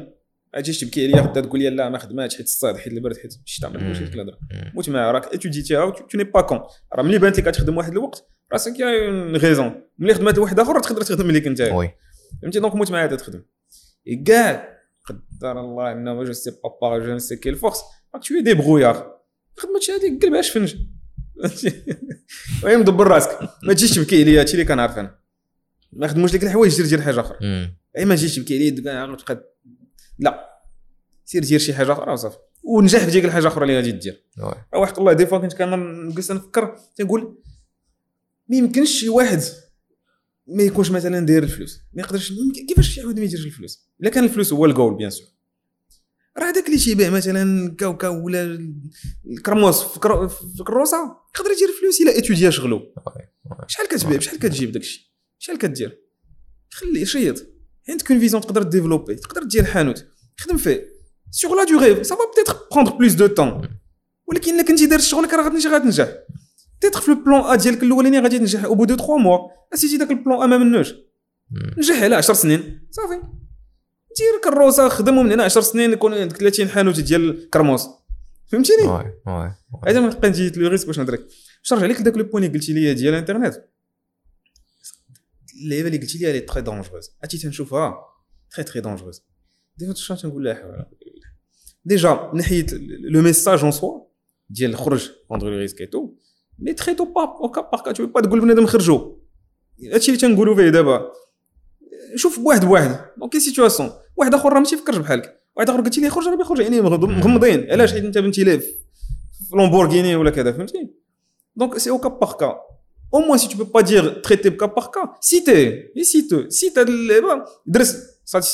ما 0.54 0.62
تجيش 0.62 0.80
تبكي 0.80 1.08
عليا 1.08 1.22
غدا 1.22 1.42
تقول 1.42 1.60
لي 1.60 1.70
لا 1.70 1.90
ما 1.90 1.98
خدماتش 1.98 2.38
حيت 2.38 2.46
الصهد 2.46 2.78
حيت 2.78 2.94
البرد 2.94 3.18
حيت 3.18 3.34
الشتاء 3.46 3.70
ما 3.70 3.84
نقولش 3.84 3.98
هاد 4.02 4.14
الهضره 4.14 4.40
موت 4.74 4.90
معاها 4.90 5.12
راك 5.12 5.34
étudié 5.34 5.90
تيها 5.90 6.07
tu 6.07 6.18
n'es 6.18 6.24
pas 6.24 6.42
con. 6.42 6.60
راه 6.94 7.04
ملي 7.04 7.18
بانت 7.18 7.40
لك 7.40 7.48
غتخدم 7.48 7.78
واحد 7.78 7.92
الوقت 7.92 8.28
راسك 8.54 8.80
يا 8.80 9.10
غيزون 9.38 9.82
ملي 9.98 10.14
خدمات 10.14 10.38
واحد 10.38 10.60
آخر 10.60 10.80
تقدر 10.80 11.02
تخدم 11.02 11.28
ملي 11.28 11.42
كنت 11.42 11.62
وي. 11.62 11.92
فهمتي؟ 12.42 12.60
دونك 12.60 12.76
موت 12.76 12.92
معاها 12.92 13.08
تخدم. 13.08 13.44
كاع 14.26 14.79
قدر 15.10 15.60
الله 15.60 15.92
إنه 15.92 16.24
جو 16.24 16.34
سي 16.34 16.52
با 16.52 16.70
با 16.82 17.00
جو 17.00 17.18
سي 17.18 17.36
كيل 17.36 17.56
فورس 17.56 17.80
راك 18.16 18.24
تو 18.24 18.40
دي 18.40 18.54
بغويار 18.54 19.20
خدمتش 19.58 19.92
هذيك 19.92 20.24
قلبها 20.24 20.42
شفنج 20.42 20.76
المهم 22.64 22.84
دبر 22.88 23.08
راسك. 23.08 23.40
ما 23.64 23.74
تجيش 23.74 23.96
تبكي 23.96 24.22
عليا 24.24 24.40
هادشي 24.40 24.54
اللي 24.54 24.66
كنعرف 24.66 24.98
أنا. 24.98 25.20
ما 25.94 26.08
خدموش 26.08 26.34
لك 26.34 26.44
الحوايج 26.44 26.76
دير 26.76 26.86
دير 26.86 27.02
حاجة 27.02 27.20
أخرى. 27.20 27.38
اي 27.98 28.06
ما 28.06 28.16
تجيش 28.16 28.36
تبكي 28.36 28.56
عليا 28.56 28.70
تبقى 28.70 29.56
لا. 30.20 30.50
سير 31.26 31.44
دير 31.44 31.60
شي 31.60 31.74
حاجة 31.74 31.92
أخرى 31.92 32.14
وصافي. 32.14 32.38
ونجح 32.64 33.06
في 33.06 33.12
ديك 33.12 33.26
الحاجة 33.26 33.42
الاخرى 33.42 33.64
اللي 33.64 33.76
غادي 33.76 33.92
دير. 33.92 34.26
واحد 34.74 34.98
الله 34.98 35.14
des 35.14 35.26
fois 35.26 35.38
كنت 35.38 35.54
كنجلس 35.54 36.32
نفكر 36.32 36.76
تنقول 36.96 37.38
ما 38.48 38.58
يمكنش 38.58 38.90
شي 38.90 39.10
واحد 39.10 39.42
ما 40.56 40.64
يكونش 40.64 40.92
مثلا 40.92 41.26
داير 41.26 41.44
الفلوس. 41.44 41.80
ما 41.94 42.02
يقدرش 42.02 42.34
كيفاش 42.68 42.90
شي 42.96 43.04
واحد 43.06 43.20
ما 43.20 43.26
يديرش 43.26 43.46
الفلوس؟ 43.46 43.90
إلا 44.02 44.10
كان 44.10 44.24
الفلوس 44.24 44.54
هو 44.54 44.66
ال 44.66 44.72
goal 44.72 44.96
bien 44.98 45.10
sûr 45.10 45.28
راه 46.38 46.52
داك 46.52 46.66
اللي 46.68 46.78
تيبيع 46.78 47.10
مثلا 47.10 47.76
كاوكاو 47.76 48.26
ولا 48.26 48.60
الكرموس 49.32 49.84
في 49.84 50.00
كرو- 50.00 50.28
في 50.28 50.64
كروسه 50.64 50.98
يقدر 51.36 51.52
يدير 51.52 51.68
فلوس 51.82 52.02
إلا 52.02 52.18
étudié 52.18 52.50
شغلو 52.50 52.94
شحال 53.68 53.88
كتبيع؟ 53.88 54.20
شحال 54.20 54.40
كتجيب 54.40 54.72
داكشي 54.72 55.14
شحال 55.40 55.58
كدير؟ 55.58 56.00
خليه 56.70 57.06
شيط 57.06 57.46
عندك 57.90 58.12
une 58.12 58.20
vision 58.20 58.42
تقدر 58.42 58.64
développer 58.64 59.16
تقدر 59.16 59.44
دير 59.44 59.64
حانوت. 59.66 60.06
خدم 60.38 60.58
فيه. 60.58 60.86
sur 61.32 61.56
la 61.56 61.64
durée 61.64 62.04
ça 62.04 62.16
va 62.16 62.22
peut-être 62.32 62.60
prendre 62.72 62.92
plus 62.92 63.14
de 63.14 63.28
temps 63.28 63.70
ولكن 64.28 64.54
إلا 64.54 64.64
كنتي 64.64 64.86
داير 64.86 65.00
شغلك 65.00 65.34
راه 65.34 65.44
غادي 65.50 65.68
غتنجح. 65.68 66.08
peut-être 66.80 67.02
في 67.02 67.10
ال 67.10 67.16
plan 67.16 67.42
A 67.42 67.56
ديالك 67.56 67.84
الاولاني 67.84 68.20
غادي 68.20 68.40
تنجح 68.40 68.64
au 68.64 68.76
bout 68.76 68.86
de 68.86 68.96
3 68.96 69.18
mois 69.18 69.38
et 69.74 69.80
si 69.80 69.86
t'es 69.86 69.98
داك 69.98 70.12
ال 70.12 70.18
plan 70.18 70.42
A 70.42 70.46
ما 70.46 70.58
منوش 70.58 70.94
نجح 71.78 72.04
على 72.04 72.16
10 72.16 72.34
سنين 72.34 72.88
صافي 72.92 73.22
دير 74.18 74.42
كروسه 74.44 74.90
خدم 74.90 75.18
ومن 75.18 75.32
هنا 75.32 75.44
10 75.44 75.62
سنين 75.62 75.92
يكون 75.94 76.14
عندك 76.14 76.38
30 76.38 76.70
حانوت 76.70 77.00
ديال 77.00 77.30
الكرموس 77.30 77.88
فهمتيني 78.48 78.84
oui 78.84 79.14
oui 79.28 79.54
هذا 79.88 80.00
ما 80.00 80.28
نجي 80.28 80.50
le 80.50 80.68
risque 80.68 80.88
باش 80.88 81.00
نهضر 81.00 81.14
لك 81.14 81.20
باش 81.20 81.74
نرجع 81.74 81.86
لك 81.86 82.02
لذاك 82.02 82.18
le 82.18 82.24
point 82.24 82.44
اللي 82.44 82.58
قلتي 82.58 82.74
لي 82.74 82.94
ديال 82.94 83.14
الانترنت 83.14 83.64
اللعيبه 85.64 85.88
اللي 85.88 86.00
قلتي 86.00 86.18
لي 86.18 86.32
لي 86.32 86.40
تري 86.40 86.62
دونجوز 86.62 87.12
عرفتي 87.24 87.38
تنشوفها 87.38 87.96
تري 88.52 88.64
تري 88.64 88.82
دونجوز 88.82 89.24
ديما 89.78 89.94
تشوفها 89.94 90.18
تنقول 90.22 90.44
بالله. 90.44 90.86
ديجا 91.86 92.30
من 92.34 92.38
ناحيه 92.38 92.66
لو 93.12 93.22
ميساج 93.22 93.60
اون 93.60 93.72
سوا 93.72 94.02
ديال 94.50 94.76
خرج 94.76 95.10
كونتر 95.28 95.50
لو 95.50 95.58
ريسك 95.58 95.82
اي 95.82 95.88
تو 95.88 96.14
مي 96.62 96.74
تري 96.74 96.94
تو 96.96 97.06
با 97.06 97.22
أو 97.22 97.50
كا 97.52 97.62
بار 97.62 97.82
كا 97.82 97.92
تو 97.92 98.08
با 98.08 98.22
تقول 98.22 98.40
بنادم 98.42 98.66
خرجوا 98.66 99.16
هادشي 99.94 100.12
اللي 100.12 100.22
تنقولوا 100.22 100.56
فيه 100.56 100.70
دابا 100.70 101.12
شوف 102.16 102.40
بواحد 102.40 102.66
بواحد 102.66 103.00
دونك 103.18 103.32
كي 103.32 103.40
سيتواسيون 103.40 103.92
واحد 104.18 104.34
اخر 104.34 104.54
راه 104.54 104.60
ماشي 104.60 104.78
فكرش 104.78 104.98
بحالك 104.98 105.42
واحد 105.56 105.70
اخر 105.70 105.82
قلتي 105.82 106.02
لي 106.02 106.10
خرج 106.10 106.28
راه 106.28 106.36
بيخرج 106.36 106.60
يعني 106.60 106.82
مغض- 106.82 107.04
مغمضين 107.06 107.72
علاش 107.72 107.94
حيت 107.94 108.04
انت 108.04 108.18
بنتي 108.18 108.44
ليه 108.44 108.58
في 108.58 108.66
في 109.50 109.56
لومبورغيني 109.56 110.16
ولا 110.16 110.30
كذا 110.30 110.52
فهمتي 110.52 110.90
دونك 111.56 111.78
c'est 111.78 111.90
au 111.90 111.98
cas 111.98 112.10
par 112.10 112.34
cas 112.34 112.56
au 113.16 113.20
moins 113.28 113.38
si 113.42 113.48
tu 113.52 113.58
peux 113.58 113.72
pas 113.76 113.84
dire 113.92 114.06
traiter 114.26 114.52
cas 114.62 114.72
par 114.78 114.88
cas 114.96 115.06
citer 115.30 115.92
et 116.00 116.04
cite 116.04 116.36
cite 116.60 116.78
اللعبه 116.78 117.46
درس 117.66 117.96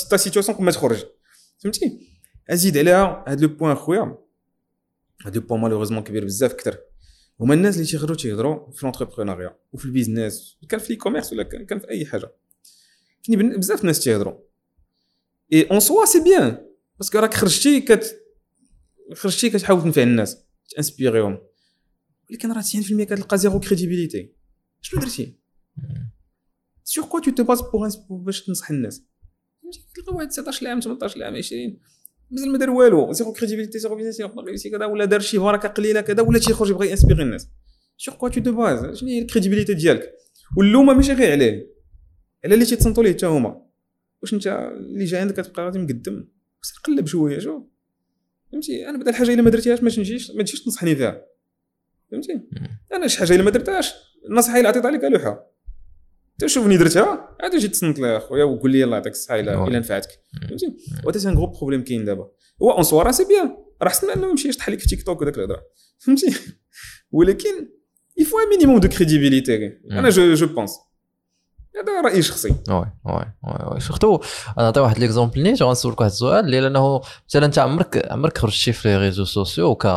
ta 0.09 0.17
situation 0.17 0.57
كما 0.57 0.71
تخرج 0.71 1.03
فهمتي 1.57 1.99
ازيد 2.49 2.77
عليها 2.77 3.25
هاد 3.27 3.41
le 3.41 3.47
point 3.47 3.75
خويا 3.75 4.17
هاد 5.25 5.35
le 5.35 5.41
point 5.41 5.61
malheureusement 5.61 6.03
كبير 6.03 6.25
بزاف 6.25 6.53
كثر 6.53 6.77
هما 7.39 7.53
الناس 7.53 7.75
اللي 7.75 7.87
تيخرجوا 7.87 8.15
تيهضروا 8.15 8.71
في 8.71 8.85
l'entrepreneuriat 8.85 9.55
وفي 9.73 9.85
ال 9.85 9.93
business 9.93 10.57
كان 10.69 10.79
في 10.79 10.95
commerce 10.95 11.33
ولا 11.33 11.43
كان 11.43 11.79
في 11.79 11.89
أي 11.89 12.05
حاجة. 12.05 12.31
كاين 13.23 13.39
بن- 13.39 13.57
بزاف 13.57 13.81
الناس 13.81 13.99
تيهضروا 13.99 14.39
et 15.53 15.61
en 15.71 15.79
soi 15.79 16.05
c'est 16.05 16.23
bien 16.23 16.67
parce 16.99 17.12
que 17.12 17.19
راك 17.19 17.33
خرجتي 17.33 17.81
كت 17.81 18.21
خرجتي 19.13 19.49
كتحاول 19.49 19.83
تنفع 19.83 20.03
الناس 20.03 20.37
تا 20.75 20.81
inspire 20.81 21.20
يهم 21.20 21.37
ولكن 22.29 22.51
راه 22.51 22.61
90% 22.61 23.03
كتلقى 23.03 23.37
zéro 23.37 23.59
crédibilité 23.59 24.33
شنو 24.81 25.01
درتي؟ 25.01 25.37
sur 26.83 27.05
quoi 27.05 27.19
tu 27.19 27.31
te 27.31 27.43
bases 27.43 27.61
pour 27.61 27.89
باش 28.09 28.45
تنصح 28.45 28.69
الناس؟ 28.71 29.03
تلقى 29.95 30.13
واحد 30.15 30.27
19 30.27 30.67
عام 30.67 30.79
18 30.79 31.23
عام 31.23 31.35
20 31.35 31.79
مازال 32.31 32.51
ما 32.51 32.57
دار 32.57 32.69
والو 32.69 33.11
zéro 33.11 33.33
crédibilité 33.33 33.79
zéro 33.79 33.95
business 33.95 34.21
كذا 34.67 34.85
ولا 34.85 35.05
دار 35.05 35.19
شي 35.19 35.37
بركه 35.37 35.69
قليله 35.69 36.01
كذا 36.01 36.21
ولا 36.21 36.39
تيخرج 36.39 36.69
يبغي 36.69 36.89
ي 36.89 36.93
inspirer 36.93 37.23
الناس. 37.23 37.47
sur 37.97 38.15
quoi 38.15 38.29
tu 38.29 38.39
te 38.39 38.55
bases 38.55 38.97
شنو 38.97 39.09
هي 39.09 39.19
ال 39.19 39.24
crédibilité 39.24 39.73
ديالك؟ 39.73 40.13
واللومة 40.57 40.93
ماشي 40.93 41.13
غير 41.13 41.31
عليه. 41.31 41.67
على 42.45 42.53
اللي 42.53 42.65
تيتصنتوا 42.65 43.03
ليه 43.03 43.13
حتى 43.13 43.25
هما. 43.25 43.65
واش 44.21 44.33
انت 44.33 44.47
اللي 44.47 45.05
جاي 45.05 45.21
عندك 45.21 45.41
كتبقى 45.41 45.65
غادي 45.65 45.79
مقدم؟ 45.79 46.27
خصك 46.61 46.79
تقلب 46.83 47.07
شوية 47.07 47.39
شوف 47.39 47.63
فهمتي؟ 48.51 48.89
أنا 48.89 48.97
بعدا 48.97 49.09
الحاجة 49.09 49.33
إلا 49.33 49.41
ما 49.41 49.49
درتيهاش 49.49 49.83
ما 49.83 49.89
تجيش 49.89 50.31
ما 50.31 50.43
تجيش 50.43 50.63
تنصحني 50.63 50.95
فيها. 50.95 51.25
فهمتي؟ 52.11 52.41
أنا 52.93 53.07
شي 53.07 53.19
حاجة 53.19 53.35
إلا 53.35 53.43
ما 53.43 53.51
درتهاش 53.51 53.93
النصيحة 54.29 54.57
اللي 54.57 54.67
عطيتها 54.67 54.91
لك 54.91 55.05
لوحها 55.05 55.54
انت 56.41 56.49
شوفني 56.49 56.77
درتها 56.77 57.35
عاد 57.41 57.55
جي 57.55 57.67
تصنت 57.67 57.99
لي 57.99 58.17
اخويا 58.17 58.43
وقول 58.43 58.71
لي 58.71 58.83
الله 58.83 58.97
يعطيك 58.97 59.13
الصحه 59.13 59.39
الا 59.39 59.67
الا 59.67 59.79
نفعتك 59.79 60.09
فهمتي 60.49 60.73
وهذا 61.03 61.29
un 61.29 61.37
gros 61.37 61.47
problème 61.47 61.83
كاين 61.83 62.05
دابا 62.05 62.31
هو 62.61 62.71
en 62.71 62.83
soi 62.83 63.03
راه 63.03 63.11
c'est 63.11 63.25
bien 63.25 63.57
راه 63.81 63.89
حسن 63.89 64.09
انه 64.09 64.21
ما 64.21 64.29
يمشيش 64.29 64.55
يطيح 64.55 64.69
لك 64.69 64.79
في 64.79 64.87
تيك 64.87 65.03
توك 65.03 65.21
وداك 65.21 65.37
الهضره 65.37 65.63
فهمتي 65.97 66.35
ولكن 67.11 67.69
il 68.17 68.25
faut 68.25 68.39
un 68.39 68.49
minimum 68.49 68.79
de 68.79 68.87
crédibilité 68.87 69.79
أنا 69.91 70.09
je 70.09 70.33
je 70.33 70.47
pense 70.47 70.71
هذا 71.81 72.01
راي 72.01 72.21
شخصي. 72.21 72.55
oui 72.69 72.85
oui 73.05 73.25
oui 73.43 73.79
surtout 73.79 74.15
أنا 74.57 74.65
نعطي 74.65 74.79
واحد 74.79 74.99
l'exemple 74.99 75.43
نيت 75.43 75.63
غنسولك 75.63 76.01
واحد 76.01 76.11
السؤال 76.11 76.45
اللي 76.45 76.59
لأنه 76.59 77.01
مثلا 77.29 77.45
أنت 77.45 77.59
عمرك 77.59 78.07
عمرك 78.11 78.37
خرجتي 78.37 78.73
في 78.73 78.87
les 78.87 78.97
réseaux 78.97 79.25
sociaux 79.25 79.75
ك 79.75 79.87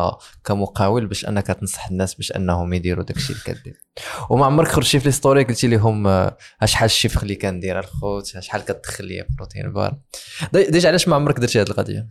كمقاول 0.43 1.05
باش 1.05 1.25
أنك 1.25 1.47
تنصح 1.47 1.89
الناس 1.89 2.15
باش 2.15 2.31
أنهم 2.31 2.73
يديروا 2.73 3.03
داكشي 3.03 3.33
اللي 3.33 3.43
كدير. 3.45 3.81
وما 4.29 4.45
عمرك 4.45 4.67
خرجتي 4.67 4.99
في 4.99 5.05
les 5.05 5.11
stories 5.11 5.43
قلتي 5.43 5.67
لهم 5.67 6.07
آه، 6.07 6.37
شحال 6.65 6.85
ال 6.85 6.89
chiffre 6.89 7.21
اللي 7.21 7.35
كندير 7.35 7.79
الخوت 7.79 8.25
شحال 8.25 8.61
كتدخل 8.61 9.05
لي 9.05 9.25
protein 9.37 9.73
bar. 9.73 9.99
déjà 10.53 10.89
علاش 10.89 11.07
ما 11.07 11.15
عمرك 11.15 11.39
درتي 11.39 11.61
هذه 11.61 11.67
القضية؟ 11.69 12.07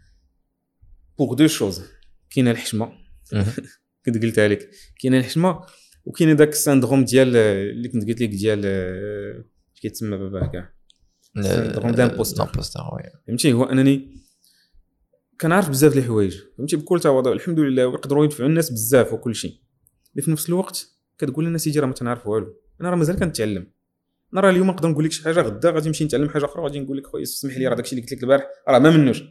pour 1.18 1.34
deux 1.34 1.46
choses 1.46 1.82
كاينة 2.30 2.50
الحشمة. 2.50 2.92
كنت 4.06 4.22
قلتها 4.22 4.48
لك 4.48 4.70
كاينة 5.02 5.18
الحشمة 5.18 5.60
وكاين 6.04 6.36
داك 6.36 6.48
ال 6.48 6.55
syndrome 6.55 7.04
ديال 7.04 7.36
اللي 7.36 7.88
كنت 7.88 8.08
قلت 8.08 8.22
لك 8.22 8.28
ديال 8.28 8.62
آه، 8.64 9.44
كيتسمى 9.80 10.16
بابا 10.16 10.46
كاع 10.46 10.72
syndrome 11.40 11.92
d'imposteur 11.92 12.46
فهمتي؟ 13.26 13.52
هو 13.52 13.64
أنني 13.64 14.18
كنعرف 15.40 15.68
بزاف 15.68 15.94
د 15.94 15.96
الحوايج 15.96 16.38
فهمتي؟ 16.58 16.76
بكل 16.76 17.00
تواضع 17.00 17.32
الحمد 17.32 17.60
لله 17.60 17.86
ويقدروا 17.86 18.24
ينفعوا 18.24 18.48
الناس 18.48 18.70
بزاف 18.70 19.12
وكل 19.12 19.34
شيء. 19.34 19.60
اللي 20.12 20.22
في 20.22 20.30
نفس 20.30 20.48
الوقت 20.48 20.88
كتقول 21.18 21.44
للناس 21.44 21.66
يجي 21.66 21.80
راه 21.80 21.86
ما 21.86 21.92
تنعرف 21.92 22.26
والو. 22.26 22.56
أنا 22.80 22.90
راه 22.90 22.96
مازال 22.96 23.16
كنتعلم. 23.16 23.66
أنا 24.32 24.40
راه 24.40 24.50
اليوم 24.50 24.66
نقدر 24.66 24.88
نقول 24.88 25.04
لك 25.04 25.12
شي 25.12 25.24
حاجة 25.24 25.40
غدا 25.40 25.70
غادي 25.70 25.88
نمشي 25.88 26.04
نتعلم 26.04 26.28
حاجة 26.28 26.44
أخرى 26.44 26.62
غادي 26.62 26.80
نقول 26.80 26.98
لك 26.98 27.06
خويا 27.06 27.22
اسمح 27.22 27.58
لي 27.58 27.66
راه 27.66 27.74
داكشي 27.74 27.92
اللي 27.92 28.02
قلت 28.02 28.12
لك 28.12 28.22
البارح 28.22 28.44
راه 28.68 28.78
ما 28.78 28.90
منوش. 28.90 29.22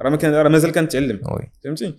راه 0.00 0.10
ما 0.10 0.16
كان 0.16 0.32
راه 0.32 0.48
مازال 0.48 0.72
كنتعلم. 0.72 1.20
فهمتي؟ 1.64 1.96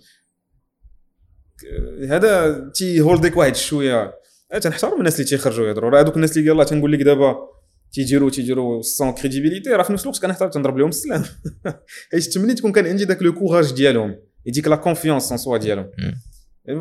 هذا 2.08 2.58
تي 2.74 3.00
hold 3.00 3.24
يك 3.24 3.36
واحد 3.36 3.56
شوية. 3.56 4.14
تنحترم 4.62 4.98
الناس 4.98 5.14
اللي 5.14 5.24
تيخرجوا 5.30 5.68
يهضروا. 5.68 5.90
راه 5.90 6.00
هذوك 6.00 6.16
الناس 6.16 6.38
اللي 6.38 6.50
يلاه 6.50 6.64
تنقول 6.64 6.92
لك 6.92 7.02
دابا 7.02 7.57
تيجيروا 7.92 8.30
تيديروا 8.30 8.82
sans 8.82 9.12
crédibilité. 9.12 9.70
راه 9.70 9.82
في 9.82 9.92
نفس 9.92 10.02
الوقت 10.02 10.22
كنحتاج 10.22 10.50
تنضرب 10.50 10.78
لهم 10.78 10.88
السلام. 10.88 11.24
حيت 12.12 12.24
تمنيت 12.24 12.54
تكون 12.54 12.72
كان 12.72 12.86
عندي 12.86 13.04
داك 13.04 13.22
le 13.22 13.34
courage 13.34 13.72
ديالهم. 13.72 14.16
يديك 14.46 14.68
la 14.68 14.76
confiance 14.76 15.32
en 15.32 15.38
soi 15.38 15.58
ديالهم. 15.58 15.90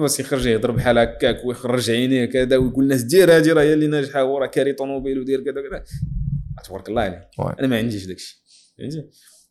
بس 0.04 0.20
يخرج 0.20 0.46
يهضر 0.46 0.72
بحال 0.72 0.98
هكاك 0.98 1.46
ويخرج 1.46 1.92
عينيه 1.92 2.26
كذا 2.26 2.58
ويقول 2.58 2.84
الناس 2.84 3.02
دير 3.02 3.36
هادي 3.36 3.52
راه 3.52 3.62
هي 3.62 3.74
اللي 3.74 3.88
ناجحة 3.88 4.24
وراه 4.24 4.48
كاري 4.48 4.74
طوموبيل 4.74 5.20
ودير 5.20 5.42
كذا 5.42 5.54
كذا. 5.70 5.84
تبارك 6.64 6.90
الله 6.90 7.02
عليه 7.02 7.30
أنا 7.60 7.68
ما 7.68 7.78
عنديش 7.78 8.06
داكشي. 8.06 8.44
فهمتي؟ 8.78 9.10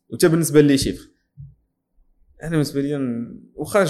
وتا 0.09 0.27
بالنسبة 0.27 0.61
les 0.61 0.77
chiffres 0.77 1.09
أنا 2.43 2.51
بالنسبة 2.51 2.81
لي 2.81 2.99
واخا 3.55 3.85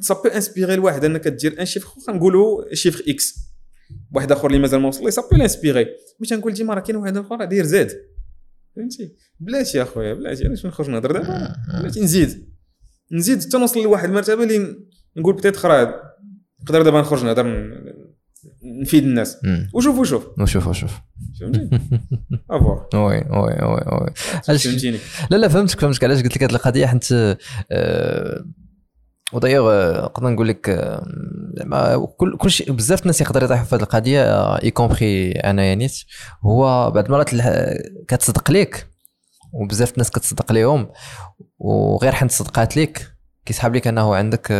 ça 0.00 0.14
peut 0.14 0.28
inspirer 0.28 0.74
الواحد 0.74 1.04
إنك 1.04 1.28
دير 1.28 1.60
un 1.60 1.66
chiffre 1.66 1.88
واخا 1.96 2.12
نقولوا 2.12 2.74
chiffre 2.74 3.04
X 3.08 3.34
واحد 4.14 4.32
آخر 4.32 4.46
اللي 4.46 4.58
مازال 4.58 4.80
ما 4.80 4.88
وصل 4.88 5.12
ça 5.12 5.22
peut 5.22 5.36
l'inspirer 5.36 5.86
ملي 6.20 6.28
تنقول 6.30 6.52
ديما 6.52 6.74
راه 6.74 6.80
كاين 6.80 6.96
واحد 6.96 7.16
آخر 7.16 7.44
داير 7.44 7.64
زاد. 7.64 7.90
فهمتي؟ 8.76 9.12
بلاتي 9.40 9.78
يا 9.78 9.84
خويا 9.84 10.14
بلاتي 10.14 10.46
علاش 10.46 10.66
نخرج 10.66 10.90
نهضر 10.90 11.12
دابا؟ 11.12 11.54
بلاتي 11.80 12.00
نزيد. 12.00 12.50
نزيد 13.12 13.44
حتى 13.44 13.58
نوصل 13.58 13.82
لواحد 13.82 14.08
المرتبة 14.08 14.42
اللي 14.42 14.76
نقول 15.16 15.34
بتيت 15.34 15.66
راه 15.66 16.02
نقدر 16.62 16.82
دابا 16.82 17.00
نخرج 17.00 17.24
نهضر 17.24 17.70
نفيد 18.82 19.02
الناس. 19.02 19.36
وشوف 19.74 19.98
وشوف. 19.98 20.26
وشوف 20.40 20.66
وشوف. 20.66 21.00
فهمتي؟ 21.40 21.70
افوار 22.50 22.88
oui 22.94 23.16
oui 23.16 23.62
oui 23.62 23.84
oui. 24.02 24.58
فهمتيني. 24.58 24.98
لا 25.30 25.36
لا 25.36 25.48
فهمتك 25.48 25.80
فهمتك. 25.80 26.04
علاش 26.04 26.22
قلت 26.22 26.36
لك 26.36 26.42
هذه 26.42 26.50
القضية؟ 26.50 26.86
حيت 26.86 27.12
أه 27.12 27.38
ودايوغ 29.32 30.04
نقدر 30.04 30.28
نقول 30.28 30.48
لك 30.48 30.70
زعما 31.56 32.06
كل 32.16 32.36
كل 32.36 32.50
شيء 32.50 32.72
بزاف 32.72 33.02
الناس 33.02 33.20
يقدر 33.20 33.42
يطيحوا 33.44 33.64
في 33.64 33.74
هذه 33.74 33.82
القضية 33.82 34.22
y 34.62 34.70
compris 34.70 35.32
أنا 35.32 35.64
يعني 35.64 35.88
هو 36.42 36.90
بعض 36.90 37.04
المرات 37.04 37.30
كتصدق 38.08 38.50
ليك 38.50 38.86
وبزاف 39.52 39.92
الناس 39.92 40.10
كتصدق 40.10 40.52
ليهم 40.52 40.92
وغير 41.58 42.12
حين 42.12 42.28
تصدقات 42.28 42.76
ليك 42.76 43.12
كيسحب 43.46 43.74
لك 43.74 43.86
أنه 43.86 44.14
عندك 44.14 44.52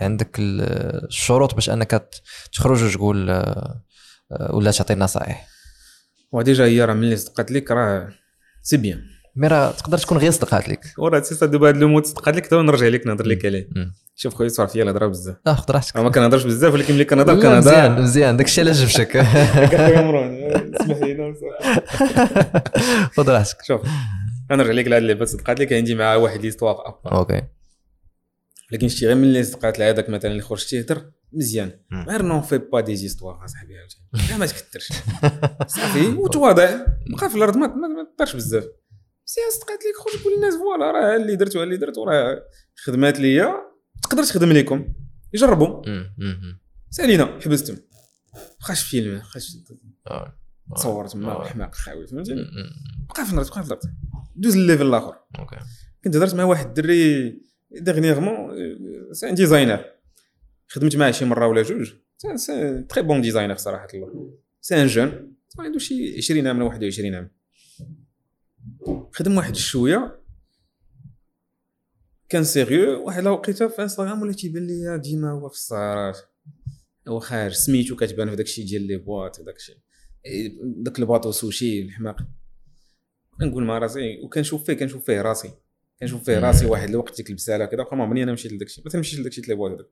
عندك 0.00 0.36
الشروط 0.38 1.54
باش 1.54 1.70
أنك 1.70 2.10
تخرج 2.52 2.84
وتقول 2.84 3.30
ولا 4.50 4.70
تعطي 4.70 4.94
نصائح. 4.94 5.48
و 6.32 6.38
déjà 6.38 6.64
هي 6.64 6.84
راه 6.84 6.94
ملي 6.94 7.16
صدقات 7.16 7.50
لك 7.50 7.70
راه 7.70 8.08
c'est 8.62 8.76
bien 8.76 9.17
mais 9.38 9.46
راه 9.48 9.70
تقدر 9.70 9.98
تكون 9.98 10.18
غير 10.18 10.30
صدقات 10.30 10.68
لك 10.68 10.80
وراه 10.98 11.20
c'est 11.20 11.46
دابا 11.46 11.68
هاد 11.68 11.76
le 11.76 11.88
mot 11.88 12.02
صدقات 12.02 12.36
لك 12.36 12.50
دابا 12.50 12.62
نرجع 12.62 12.86
لك 12.86 13.06
نهضر 13.06 13.26
لك 13.26 13.46
عليه. 13.46 13.68
شوف 14.16 14.34
خويا 14.34 14.48
صار 14.48 14.66
فيا 14.66 14.82
الهضره 14.82 15.06
بزاف. 15.06 15.36
آه 15.46 15.54
خذ 15.54 15.72
راحتك. 15.72 15.96
ما 15.96 16.10
كنهضرش 16.10 16.44
بزاف 16.44 16.74
ولكن 16.74 16.94
ملي 16.94 17.04
كنهضر 17.04 17.34
كنهضر. 17.34 17.58
مزيان 17.58 18.02
مزيان. 18.02 18.36
داكشي 18.36 18.60
علاش 18.60 18.76
جبتك 18.84 19.16
اسمح 20.80 20.96
لي 20.96 21.34
خذ 23.16 23.28
راحتك. 23.30 23.62
شوف 23.62 23.80
غنرجع 24.52 24.70
لك 24.72 24.86
لهاد 24.88 25.02
اللعبة 25.02 25.24
صدقات 25.24 25.60
لك 25.60 25.72
عندي 25.72 25.94
مع 25.94 26.14
واحد 26.14 26.40
l'histoire 26.42 26.76
OK. 27.12 27.42
لكن 28.72 28.88
شتي 28.88 29.06
غير 29.06 29.14
ملي 29.16 29.42
صدقات 29.44 29.78
لهذاك 29.78 30.10
مثلا 30.10 30.30
اللي 30.30 30.42
خرج 30.42 30.64
تيهضر 30.66 31.10
مزيان. 31.32 31.70
غير 32.08 32.22
non 32.22 32.40
fais 32.40 32.58
pas 32.58 32.80
des 32.80 32.96
histoires 32.96 33.44
أصاحبي 33.44 33.74
عاوتاني. 33.78 34.38
ما 34.38 34.46
تكثرش 34.46 34.88
صافي 35.66 36.06
وتواضع. 36.06 36.70
بقى 37.16 37.30
في 37.30 37.36
الأرض 37.36 37.56
ما 37.56 37.66
تطرش 38.16 38.36
بزاف. 38.36 38.64
سياس 39.30 39.58
قالت 39.58 39.80
لك 39.84 39.96
خرج 39.96 40.24
قول 40.24 40.34
للناس 40.34 40.54
voilà 40.54 40.90
راه 40.90 41.16
اللي 41.16 41.36
درت 41.36 41.56
اللي 41.56 41.76
درت 41.76 41.98
وراه 41.98 42.42
خدمات 42.76 43.20
ليا. 43.20 43.54
تقدر 44.02 44.24
تخدم 44.24 44.52
لكم 44.52 44.94
يجربوا 45.32 45.82
سالينا 46.90 47.40
حبستم 47.40 47.76
بقاش 48.60 48.82
filme 48.82 49.18
بقاش 49.18 49.56
تصور 50.76 51.08
تما 51.08 51.44
حماق 51.44 51.74
خاوي 51.74 52.06
فهمتي؟ 52.06 52.34
بقى 53.14 53.26
في 53.26 53.32
الأرض 53.32 53.48
بقى 53.48 53.62
في 53.62 53.72
الأرض 53.72 53.82
دوز 54.36 54.56
ال 54.56 54.61
level 54.61 54.86
الآخر. 54.86 55.16
كنت 56.04 56.16
هضرت 56.16 56.34
مع 56.34 56.44
واحد 56.44 56.66
الدري 56.66 57.30
dernièrement 57.70 58.54
c'est 59.12 59.28
un 59.28 59.34
designer. 59.34 59.84
خدمت 60.68 60.96
معاه 60.96 61.10
شي 61.10 61.24
مرة 61.24 61.46
ولا 61.46 61.62
جوج. 61.62 61.92
c'est 62.36 62.82
très 62.88 63.02
bon 63.02 63.20
designer 63.20 63.56
صراحة 63.56 63.88
الله. 63.94 64.38
c'est 64.60 64.82
un 64.82 64.86
jeune. 64.86 65.32
عنده 65.58 65.78
شي 65.78 66.16
20 66.16 66.46
عام 66.46 66.56
ولا 66.56 66.64
21 66.66 67.14
عام. 67.14 67.37
خدم 69.12 69.36
واحد 69.36 69.54
الشويه 69.54 70.20
كان 72.28 72.44
sérieux 72.44 73.06
واحد 73.06 73.20
الوقيته 73.20 73.68
في 73.68 73.82
انستغرام 73.82 74.22
ولا 74.22 74.32
تيبان 74.32 74.66
لي 74.66 74.98
ديما 74.98 75.30
هو 75.30 75.48
في 75.48 75.54
السهرات 75.54 76.18
هو 77.08 77.20
خارج 77.20 77.52
سميتو 77.52 77.96
كتبان 77.96 78.30
في 78.30 78.36
داكشي 78.36 78.62
ديال 78.62 78.82
les 78.82 78.96
boîtes 78.96 79.40
وداكشي 79.40 79.82
داك 80.62 80.98
ال 80.98 81.03
bateau 81.03 81.30
سوشي 81.30 81.82
الحماق. 81.82 82.16
نقول 83.40 83.64
مع 83.64 83.78
راسي 83.78 84.20
وكنشوف 84.24 84.64
فيه 84.64 84.72
كنشوف 84.72 85.04
فيه 85.04 85.22
راسي. 85.22 85.52
كنشوف 86.00 86.24
فيه 86.24 86.38
راسي 86.38 86.66
واحد 86.66 86.88
الوقت 86.88 87.16
ديك 87.16 87.30
البساله 87.30 87.64
كذا 87.66 87.80
واخا 87.80 87.96
ما 87.96 88.04
عمرني 88.04 88.22
أنا 88.22 88.32
مشيت 88.32 88.52
لداكشي 88.52 88.82
ما 88.84 88.90
تمشيش 88.90 89.20
لداكشي 89.20 89.40
les 89.40 89.54
boîtes 89.54 89.72
هذاك. 89.72 89.86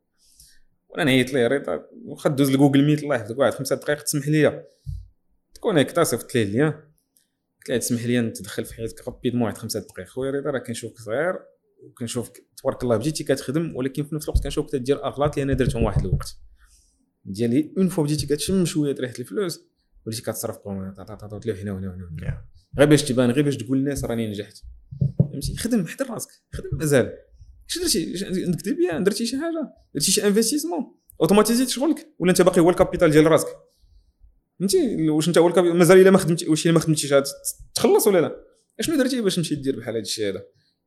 وأنا 0.89 1.05
نعيط 1.05 1.33
ليه 1.33 1.47
ريت 1.47 1.67
واخا 2.05 2.31
دوز 2.31 2.51
ل 2.51 2.56
Google 2.56 2.85
Meet 2.85 3.03
الله 3.03 3.17
يحفظك 3.17 3.39
واحد 3.39 3.53
خمسة 3.53 3.77
دقائق 3.77 4.03
تسمح 4.03 4.29
لي 4.29 4.65
ت 5.55 5.60
connecta 5.60 6.05
صيفط 6.05 6.35
ليه 6.35 6.45
له 6.45 6.83
تسمح 7.67 8.05
لي 8.05 8.21
نتدخل 8.21 8.65
في 8.65 8.75
حياتك 8.75 9.09
rapidement 9.09 9.43
واحد 9.43 9.59
خمسة 9.59 9.81
دقائق 9.81 10.09
خويا 10.09 10.31
رضا 10.31 10.51
راه 10.51 10.59
كنشوفك 10.59 10.99
صغير 10.99 11.35
وكنشوفك 11.83 12.47
تبارك 12.57 12.83
الله 12.83 12.97
بديتي 12.97 13.25
كتخدم 13.25 13.77
ولكن 13.77 14.05
في 14.05 14.15
نفس 14.15 14.29
الوقت 14.29 14.43
كنشوفك 14.43 14.71
تدير 14.71 15.05
أغلاط 15.05 15.39
اللي 15.39 15.43
أنا 15.43 15.53
درتهم 15.53 15.83
واحد 15.83 16.05
الوقت. 16.05 16.37
ديالي 17.25 17.75
une 17.79 17.89
fois 17.89 18.05
بديتي 18.05 18.27
كتشم 18.27 18.65
شوية 18.65 18.95
ريحه 19.01 19.15
الفلوس 19.19 19.61
وليتي 20.07 20.23
كتصرف 20.23 20.59
له 20.67 20.73
هنا 21.63 21.73
وهنا 21.73 21.89
وهنا. 21.89 22.45
غير 22.79 22.89
باش 22.89 23.03
تبان 23.03 23.31
غير 23.31 23.45
باش 23.45 23.57
تقول 23.57 23.79
للناس 23.79 24.05
راني 24.05 24.29
نجحت. 24.29 24.57
فهمتي؟ 25.19 25.57
خدم 25.57 25.87
حضر 25.87 26.11
راسك 26.11 26.31
خدم 26.53 26.69
مازال. 26.73 27.13
اش 27.69 27.79
درتي؟ 27.79 28.25
عندك 28.45 28.69
bien؟ 28.69 29.05
درتي 29.05 29.27
شي 29.27 29.37
حاجة؟ 29.37 29.73
درتي 29.95 30.11
شي 30.11 30.27
investissement 30.27 30.97
automatisé 31.21 31.64
ت 31.64 31.69
شغلك؟ 31.69 32.15
ولا 32.19 32.31
أنت 32.31 32.43
باقي 32.43 32.61
هو 32.61 32.71
ال 32.71 32.76
capital 32.76 33.11
ديال 33.11 33.27
راسك؟ 33.27 33.47
فهمتي 34.61 35.11
واش 35.11 35.29
أنت 35.29 35.39
هو 35.39 35.63
مازال 35.63 35.99
إلا 36.01 36.11
ما 36.11 36.19
خدمتي 36.19 36.49
واش 36.49 36.67
إلا 36.67 36.75
ما 36.75 36.81
خدمتيش 36.81 37.15
تخلص 37.75 38.07
ولا 38.07 38.21
لا؟ 38.21 38.37
أشنو 38.81 38.97
درتي 38.97 39.21
باش 39.21 39.37
تمشي 39.37 39.55
دير 39.55 39.79
بحال 39.79 39.95
هذا 39.95 40.03
الشيء 40.03 40.29
هذا؟ 40.29 40.39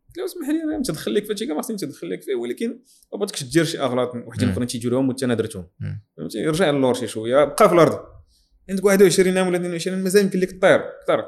قلت 0.07 0.17
له 0.17 0.25
اسمح 0.25 0.49
لي 0.49 0.63
أنا 0.63 0.77
متدخل 0.77 1.13
لك 1.13 1.23
في 1.25 1.31
هادشي 1.31 1.45
كاع 1.45 1.55
ما 1.55 1.61
خصني 1.61 1.75
نتدخل 1.75 2.09
لك 2.09 2.21
فيه 2.21 2.35
ولكن 2.35 2.79
ما 3.13 3.19
بغيتكش 3.19 3.43
دير 3.43 3.65
شي 3.65 3.79
أغلاط 3.79 4.15
وحدين. 4.15 4.49
أخرين 4.49 4.67
تيديروهم 4.67 5.07
وأنت 5.07 5.23
أنا 5.23 5.33
درتهم. 5.33 5.67
فهمتي؟ 6.17 6.45
رجع 6.45 6.69
للور 6.69 6.93
شي 6.93 7.07
شوية 7.07 7.43
بقى 7.43 7.69
في 7.69 7.75
الأرض. 7.75 7.99
عندك 8.69 8.85
21 8.85 9.37
عام 9.37 9.47
ولا 9.47 9.57
22 9.57 10.03
مازال 10.03 10.23
يمكن 10.23 10.39
لك 10.39 10.61
طير 10.61 10.79
أكثر 10.79 11.25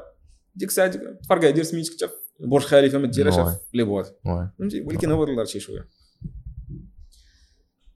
ديك 0.55 0.69
الساعة 0.69 0.87
تفرقع 1.23 1.49
دير 1.49 1.63
سميتك 1.63 1.93
حتى 1.93 2.07
في 2.07 2.47
برج 2.47 2.63
خليفة 2.63 2.97
ما 2.97 3.07
ديرهاش. 3.07 3.35
في 3.71 3.77
les 3.77 3.83
boîtes 3.83 4.21
فهمتي؟ 4.59 4.81
ولكن 4.81 5.11
هو 5.11 5.23
الأرض 5.23 5.47
شي 5.47 5.59
شوية. 5.59 5.87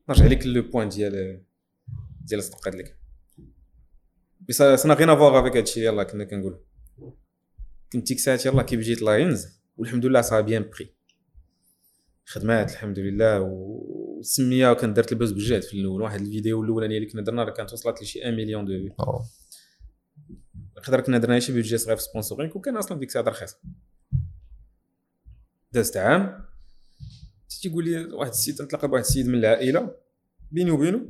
نرجع 0.10 0.26
لك 0.26 0.46
le 0.46 0.62
point 0.62 0.90
ديال 0.90 1.44
ديال 2.22 2.44
صدقات 2.44 2.76
لك 2.76 2.98
parce 4.50 4.56
que 4.56 4.70
ça 4.70 4.79
n'a 4.79 4.94
rien 4.94 5.14
à 5.14 5.19
voir 5.19 5.40
avec 5.40 5.58
هادشي 5.58 5.86
يلاه 5.86 6.04
كنا 6.04 6.24
كنقول 6.24 6.60
كنت 7.94 8.08
ديك 8.08 8.18
الساعات 8.18 8.46
يلاه 8.46 8.64
كي 8.64 8.78
بجيت 8.78 9.02
لاينز 9.02 9.48
والحمد 9.78 10.06
لله 10.06 10.22
ça 10.22 10.42
a 10.42 10.47
bien 10.47 10.70
pris 10.70 10.96
خدمات 12.26 12.72
الحمد 12.72 13.00
لله 13.00 13.42
والسميه 13.42 14.72
وكان 14.72 14.94
درت 14.94 15.12
ال 15.12 15.16
buzz 15.16 15.32
بجهد 15.32 15.62
في 15.62 15.74
الأول. 15.74 16.02
واحد 16.02 16.22
الفيديو 16.22 16.64
الأولانية 16.64 16.98
اللي 16.98 17.10
كنا 17.10 17.22
درنا 17.22 17.44
راه 17.44 17.52
كانت 17.52 17.74
وصلت 17.74 18.02
لشي 18.02 18.20
1 18.20 18.34
million 18.34 18.66
de 18.66 18.72
vues. 18.72 19.22
نقدر 20.78 21.02
كنا 21.02 21.18
درنا 21.18 21.40
شي 21.40 21.54
budget 21.54 21.78
صغير 21.78 21.98
في 21.98 22.04
sponsoring 22.04 22.58
وكان 22.58 22.78
أصلا 22.78 23.00
ديك 23.00 23.10
الساعة 23.10 23.24
رخيص 23.24 23.56
دازت 25.72 25.98
عام. 25.98 26.46
تيقول 27.62 27.86
لي 27.86 28.06
واحد 28.06 28.32
السيد 28.32 28.62
نتلاقى 28.62 28.88
بواحد 28.88 29.04
السيد 29.04 29.28
من 29.28 29.36
العائلة. 29.36 29.96
بيني 30.52 30.72
وبينه 30.72 31.08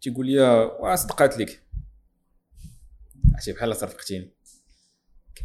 تيقول 0.00 0.26
لي 0.26 0.40
واه 0.40 0.94
صدقات 0.94 1.38
لك 1.38 1.62
عرفتي 3.34 3.52
بحال 3.52 3.76
صرفقتيني 3.76 4.34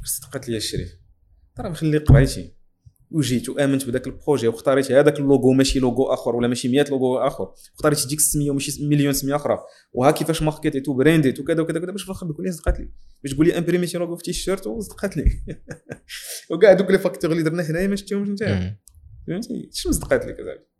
صدقات 0.05 0.49
لي 0.49 0.57
الشريف 0.57 0.95
ترى 1.55 1.69
مخلي 1.69 1.97
قريتي 1.97 2.55
وجيت 3.13 3.49
وآمنت 3.49 3.87
بداك 3.87 4.07
ال 4.07 4.13
projet 4.13 4.47
واختاريت 4.47 4.91
هذاك 4.91 5.19
اللوغو 5.19 5.53
ماشي 5.53 5.79
لوغو 5.79 6.13
آخر 6.13 6.35
ولا 6.35 6.47
ماشي 6.47 6.67
100 6.67 6.85
لوغو 6.89 7.17
آخر. 7.17 7.43
واختاريت 7.73 8.07
ديك 8.07 8.19
السمية 8.19 8.51
وماشي 8.51 8.85
مليون 8.87 9.13
سمية 9.13 9.35
أخرى. 9.35 9.59
وها 9.93 10.11
كيفاش 10.11 10.41
ماركتيت 10.41 10.89
وبرانديت 10.89 11.39
وكذا 11.39 11.61
وكذا 11.61 11.77
وكذا 11.77 11.91
باش 11.91 12.01
في 12.01 12.07
الآخر 12.07 12.31
تقول 12.31 12.45
لي 12.45 12.51
صدقات 12.51 12.79
لي. 12.79 12.89
باش 13.23 13.33
تقول 13.33 13.47
لي 13.47 13.57
imprimer 13.57 13.87
شي 13.87 13.97
لوغو 13.97 14.15
في 14.15 14.23
تيشيرت 14.23 14.67
وصدقات 14.67 15.17
لي. 15.17 15.25
وكاع 16.51 16.73
دوك 16.73 16.91
les 16.91 16.99
facteurs 16.99 17.31
اللي 17.31 17.43
درنا 17.43 17.63
هنايا 17.63 17.87
ما 17.87 17.95
شفتيهمش 17.95 18.29
انت. 18.29 18.43
فهمتي؟ 19.27 19.69
شنو 19.73 19.91
صدقات 19.91 20.25
لك 20.25 20.35
كذلك؟ 20.35 20.72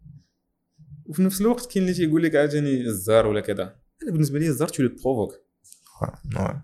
وفي 1.05 1.21
نفس 1.23 1.41
الوقت 1.41 1.71
كاين 1.71 1.85
اللي 1.85 1.97
تيقول 1.97 2.23
لك 2.23 2.35
عاوتاني 2.35 2.81
ال 2.81 2.88
hasard 2.88 3.27
ولا 3.27 3.41
كذا. 3.41 3.75
أنا 4.03 4.11
بالنسبة 4.11 4.39
لي 4.39 4.47
le 4.47 4.52
hasard 4.52 4.67
tu 4.67 4.83
le 4.83 4.89
provoques. 4.89 5.33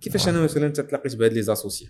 كيفاش. 0.01 0.27
أنا 0.27 0.41
مثلا 0.41 0.69
تلاقيت 0.69 1.15
بهاد 1.15 1.33
les 1.33 1.41
associés 1.41 1.89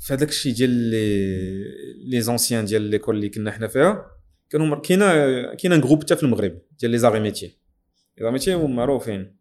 في 0.00 0.14
هذاك 0.14 0.28
الشيء 0.28 0.54
ديال 0.54 0.70
لي 0.70 1.64
les 2.04 2.20
anciens 2.20 2.64
ديال 2.64 2.82
l'école 2.82 3.16
اللي 3.16 3.28
كنا 3.28 3.50
حنا 3.50 3.68
فيها 3.68 4.10
كانوا 4.50 4.80
كاينة 4.80 5.04
كاينة 5.54 5.76
groupe 5.76 6.02
حتى 6.02 6.16
في 6.16 6.22
المغرب 6.22 6.58
ديال 6.80 6.90
les 6.90 6.98
Arts 6.98 7.13
et 7.13 7.20
Métiers 7.20 8.20
les 8.20 8.25
Arts 8.25 8.32
et 8.32 8.37
Métiers 8.37 8.54
هما 8.54 8.74
معروفين. 8.74 9.36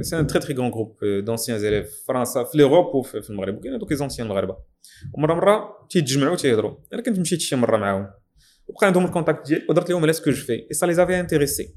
c'est 0.00 0.18
un 0.18 0.26
très 0.26 0.40
très 0.40 0.54
grand 0.54 0.70
groupe 0.70 1.04
d'anciens 1.04 1.58
élèves 1.58 1.90
في 1.90 2.04
فرنسا 2.04 2.44
في 2.44 2.58
l'Europe 2.58 2.94
وفي 2.94 3.22
في 3.22 3.30
المغرب 3.30 3.56
وكاين 3.56 3.78
دوك 3.78 3.90
les 3.90 3.96
anciens 3.96 4.26
المغاربة. 4.26 4.56
ومرة 5.12 5.34
مرة 5.34 5.86
تيتجمعوا 5.90 6.36
تيهضروا. 6.36 6.76
أنا 6.92 7.02
كنت 7.02 7.18
مشيت 7.18 7.40
شي 7.40 7.56
مرة 7.56 7.76
معاهم. 7.76 8.10
وبقى 8.66 8.86
عندهم 8.86 9.04
ال 9.04 9.09
contact 9.09 9.46
ديالي 9.46 9.66
ودرت 9.68 9.90
لهم 9.90 10.02
على 10.02 10.12
ce 10.12 10.19
que 10.19 10.30
je 10.30 10.44
fais 10.44 10.86
et 10.86 10.94
ça 10.94 10.99
les 10.99 11.07
avait 11.07 11.20
intéressés 11.20 11.74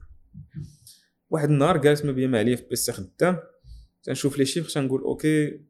واحد 1.29 1.49
النهار 1.49 1.77
جالس 1.77 2.05
ما 2.05 2.11
بيا 2.11 2.27
ما 2.27 2.39
عليا 2.39 2.55
في 2.55 2.63
PC 2.69 2.91
خدام 2.91 3.37
تنشوف 4.03 4.37
les 4.37 4.45
chiffres 4.45 4.69
تنقول 4.69 5.01
ok 5.01 5.61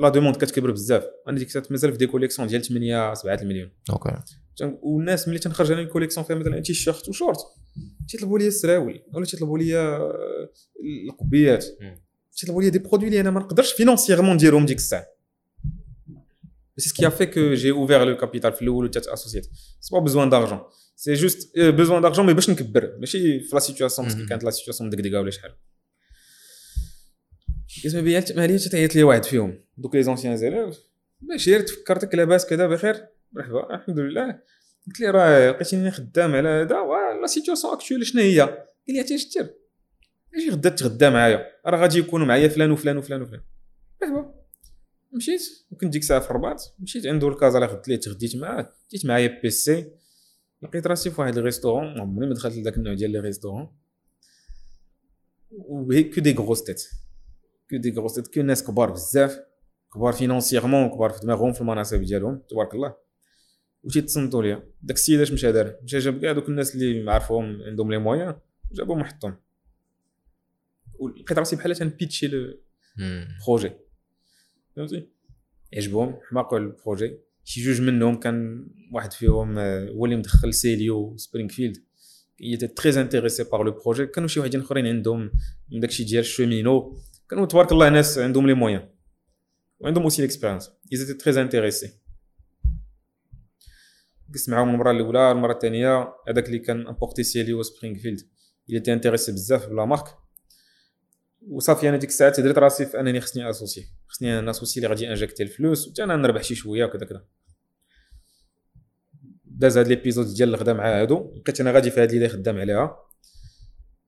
la 0.00 0.08
demande 0.08 0.36
كتكبر 0.36 0.70
بزاف 0.70 1.04
أنا 1.28 1.38
ديك 1.38 1.48
الساعة 1.48 1.64
مازال 1.70 1.92
في 1.92 1.98
des 1.98 2.06
collections 2.06 2.48
ديال 2.48 2.62
8 2.62 3.14
7 3.14 3.34
المليون 3.42 3.70
ok 3.90 4.10
والناس 4.82 5.28
ملي 5.28 5.38
تنخرج 5.38 5.72
une 5.72 5.84
collection 5.84 6.26
فيها 6.26 6.36
مثلا 6.36 6.60
t-shirt 6.60 6.74
و 6.74 7.08
short 7.08 7.38
تيطلبوا 8.08 8.38
لي 8.38 8.46
السراول 8.46 9.02
ولا 9.14 9.24
تيطلبوا 9.24 9.58
لي 9.58 9.96
القبيات. 11.08 11.64
تيطلبوا 12.36 12.62
لي 12.62 12.70
des 12.70 12.78
produits 12.78 13.08
اللي 13.08 13.20
أنا 13.20 13.30
ما 13.30 13.40
نقدرش 13.40 13.72
financièrement 13.72 14.34
نديرهم 14.34 14.66
ديك 14.66 14.78
الساعة 14.78 15.06
c'est 16.76 16.88
ce 16.88 16.97
qui 16.97 17.10
fait 17.10 17.26
que 17.26 17.54
j'ai 17.54 17.70
ouvert 17.70 18.04
le 18.04 18.16
capital 18.16 18.52
في 18.52 18.62
الأول 18.62 18.84
وتاسوسيت 18.84 19.46
c'est 19.80 19.88
pas 19.92 19.98
besoin 19.98 20.30
d'argent 20.30 20.60
c'est 20.96 21.14
juste 21.14 21.58
besoin 21.58 22.02
d'argent 22.02 22.26
mais 22.26 22.34
باش 22.34 22.50
نكبر 22.50 22.96
ماشي 22.98 23.40
في 23.40 23.50
la 23.52 23.60
situation 23.60 24.06
parce 24.08 24.17
que 24.17 24.22
مم. 24.22 24.28
كانت 24.28 24.44
la 24.44 24.50
situation 24.50 24.90
مدقدقه 24.90 25.20
ولا 25.20 25.30
شحال 25.30 25.54
كيسمى 27.82 28.02
بيا 28.02 28.24
ما 28.36 28.42
عليا 28.42 28.58
تعيط 28.58 28.94
لي 28.94 29.02
واحد 29.02 29.24
فيهم 29.24 29.64
دوك 29.76 29.94
les 29.94 30.02
anciens 30.02 30.36
élèves 30.36 30.78
بشير 31.20 31.60
تفكرتك 31.60 32.14
لاباس 32.14 32.46
كذا 32.46 32.66
بخير 32.66 33.06
مرحبا 33.32 33.74
الحمد 33.74 33.98
لله 33.98 34.40
قلت 34.86 35.00
لي 35.00 35.10
راه 35.10 35.50
لقيتيني 35.50 35.90
خدام 35.90 36.34
على 36.34 36.48
هذا 36.48 36.76
la 37.20 37.26
situation 37.26 37.72
actuelle 37.72 38.06
شنو 38.06 38.22
هي 38.22 38.40
قال 38.40 38.56
لي 38.88 38.98
عرفتي 38.98 39.14
اش 39.14 39.32
دير 39.32 39.54
أجي 40.34 40.50
غدا 40.50 40.68
تغدى 40.68 41.10
معايا 41.10 41.46
راه 41.66 41.78
غادي 41.78 41.98
يكونوا 41.98 42.26
معايا 42.26 42.48
فلان 42.48 42.70
وفلان 42.70 42.96
وفلان 42.96 43.22
وفلان 43.22 43.40
مرحبا 44.02 44.43
مشيت 45.14 45.40
وكنت 45.70 45.92
ديك 45.92 46.02
الساعة 46.02 46.20
في 46.20 46.30
الرباط 46.30 46.74
مشيت 46.78 47.06
عنده 47.06 47.28
الكازا 47.28 47.58
اللي 47.58 47.68
خدت 47.68 47.88
ليه 47.88 47.96
تغديت 47.96 48.36
معاه 48.36 48.72
جيت 48.90 49.06
معايا 49.06 49.40
PC 49.42 49.90
لقيت 50.62 50.86
راسي 50.86 51.10
في 51.10 51.20
واحد 51.20 51.38
ال 51.38 51.44
restaurant 51.44 52.00
عمري 52.00 52.26
ما 52.26 52.34
دخلت 52.34 52.56
لذاك 52.56 52.76
النوع 52.76 52.94
ديال 52.94 53.10
les 53.10 53.20
restaurants 53.20 53.76
و 55.50 56.02
y 56.02 56.06
a 56.06 56.09
que 56.09 56.20
des 56.20 56.34
grosses 56.34 56.64
têtes 56.64 56.82
que 57.70 57.76
des 57.76 57.90
grosses 57.90 58.14
têtes 58.14 58.34
que 58.34 58.42
ناس 58.42 58.64
كبار 58.64 58.90
بزاف 58.90 59.38
كبار 59.94 60.12
financièrement 60.12 60.88
كبار 60.88 61.10
في 61.10 61.20
دماغهم 61.20 61.52
في 61.52 61.60
المناصب 61.60 62.00
ديالهم 62.00 62.42
تبارك 62.48 62.74
الله. 62.74 62.96
وتيتصنتوا 63.82 64.42
ليا. 64.42 64.62
داك 64.82 64.96
السيد 64.96 65.20
اش 65.20 65.32
مشى 65.32 65.52
دار؟ 65.52 65.76
مشى 65.82 65.98
جاب 65.98 66.20
كاع 66.20 66.32
دوك 66.32 66.48
الناس 66.48 66.74
اللي 66.74 67.02
معرفهم 67.02 67.62
عندهم 67.62 67.92
les 67.92 67.98
moyens 67.98 68.36
جابهم 68.72 69.00
وحطهم 69.00 69.36
ولقيت 70.98 71.38
راسي 71.38 71.56
بحال 71.56 71.76
تنبيتشي 71.76 72.26
le. 72.26 72.58
projet. 73.46 73.70
فهمتي؟ 74.76 75.08
عجبهم 75.76 76.18
حماقوا 76.30 76.58
على 76.58 76.66
ال 76.66 76.73
projet. 76.73 77.18
شي 77.44 77.62
جوج 77.62 77.80
منهم 77.80 78.20
كان 78.20 78.66
واحد 78.92 79.12
فيهم 79.12 79.58
آه، 79.58 79.88
هو 79.90 80.04
اللي 80.04 80.16
مدخل 80.16 80.54
Celio 80.54 81.16
Springfield. 81.16 81.76
Était 82.40 82.74
très 82.80 82.96
intéressé 82.98 83.44
par 83.44 83.62
le 83.64 83.72
projet. 83.72 84.02
كانوا 84.02 84.28
شي 84.28 84.40
واحدين 84.40 84.60
أخرين 84.60 84.86
عندهم 84.86 85.30
داكشي 85.72 86.04
ديال 86.04 86.20
الشومينو 86.20 86.98
كانوا 87.30 87.46
تبارك 87.46 87.72
الله 87.72 87.88
ناس 87.88 88.18
عندهم 88.18 88.46
les 88.46 88.54
moyens 88.54 88.88
وعندهم 89.80 90.02
aussi 90.02 90.22
l'expérience 90.22 90.68
étaient 90.68 91.22
très 91.24 91.36
intéressés. 91.36 91.88
جلست 94.30 94.50
معاهم 94.50 94.68
المرة 94.68 94.90
الأولى 94.90 95.32
المرة 95.32 95.52
الثانية 95.52 96.14
هذاك 96.28 96.46
اللي 96.46 96.58
كان 96.58 96.86
importé 96.86 97.22
Celio 97.22 97.62
Springfield. 97.62 98.20
Il 98.70 98.76
était 98.76 98.90
intéressé 98.90 99.30
بزاف 99.30 99.66
par 99.66 99.77
la 99.77 99.84
marque 99.84 100.04
وصافي 101.48 101.88
أنا 101.88 101.96
ديك 101.96 102.08
الساعة 102.08 102.42
درت 102.42 102.58
راسي 102.58 102.86
في 102.86 103.00
أنني 103.00 103.20
خصني 103.20 103.50
associé 103.50 103.86
خصني 104.08 104.38
أنا 104.38 104.50
associé 104.50 104.80
اللي 104.80 104.88
غادي 104.88 105.08
injecter 105.08 105.42
الفلوس 105.42 105.88
وحتى 105.88 106.04
أنا 106.04 106.16
نربح 106.16 106.42
شي 106.42 106.54
شوية 106.54 106.84
وكذا 106.84 107.04
كذا. 107.04 107.24
داز 109.44 109.78
هاد 109.78 109.88
l'épisode 109.88 110.34
ديال 110.34 110.48
الغدا 110.48 110.72
مع 110.72 111.00
هادو 111.00 111.34
لقيت 111.36 111.60
أنا 111.60 111.72
غادي 111.72 111.90
في 111.90 112.00
هاد 112.00 112.12
الليلة 112.12 112.28
خدام 112.28 112.58
عليها. 112.58 113.04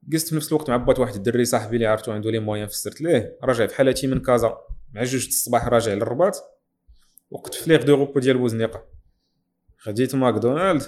جلست 0.09 0.29
في 0.29 0.37
نفس 0.37 0.49
الوقت 0.49 0.71
مع 0.71 0.77
بات 0.77 0.99
واحد 0.99 1.15
الدري 1.15 1.45
صاحبي 1.45 1.77
اللي 1.77 1.87
عرفتو 1.87 2.13
عنده 2.13 2.31
les 2.31 2.39
moyens 2.39 2.69
فسرت 2.69 3.01
ليه 3.01 3.39
راجع 3.43 3.67
في 3.67 3.75
حالتي 3.75 4.07
من 4.07 4.21
كازا 4.21 4.59
مع 4.93 5.05
جوج 5.05 5.27
الصباح 5.27 5.69
راجع 5.69 5.93
للرباط 5.93 6.35
وقفت 7.31 7.55
في 7.55 7.71
l'aire 7.71 7.83
de 7.83 7.95
repos 7.95 8.21
ديال 8.21 8.39
بوزنيقه 8.39 8.85
خديت 9.79 10.15
ماكدونالد 10.15 10.83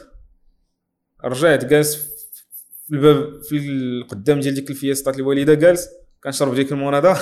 رجعت 1.25 1.65
جالس 1.65 1.97
في 1.97 2.95
الباب 2.95 3.43
في 3.43 3.59
القدام 3.59 4.41
ديال 4.41 4.55
ديك 4.55 4.71
الفيستات 4.71 5.17
الوالدة 5.17 5.55
جالس. 5.55 5.89
كنشرب 6.25 6.55
ديك 6.55 6.73
المونادا. 6.73 7.17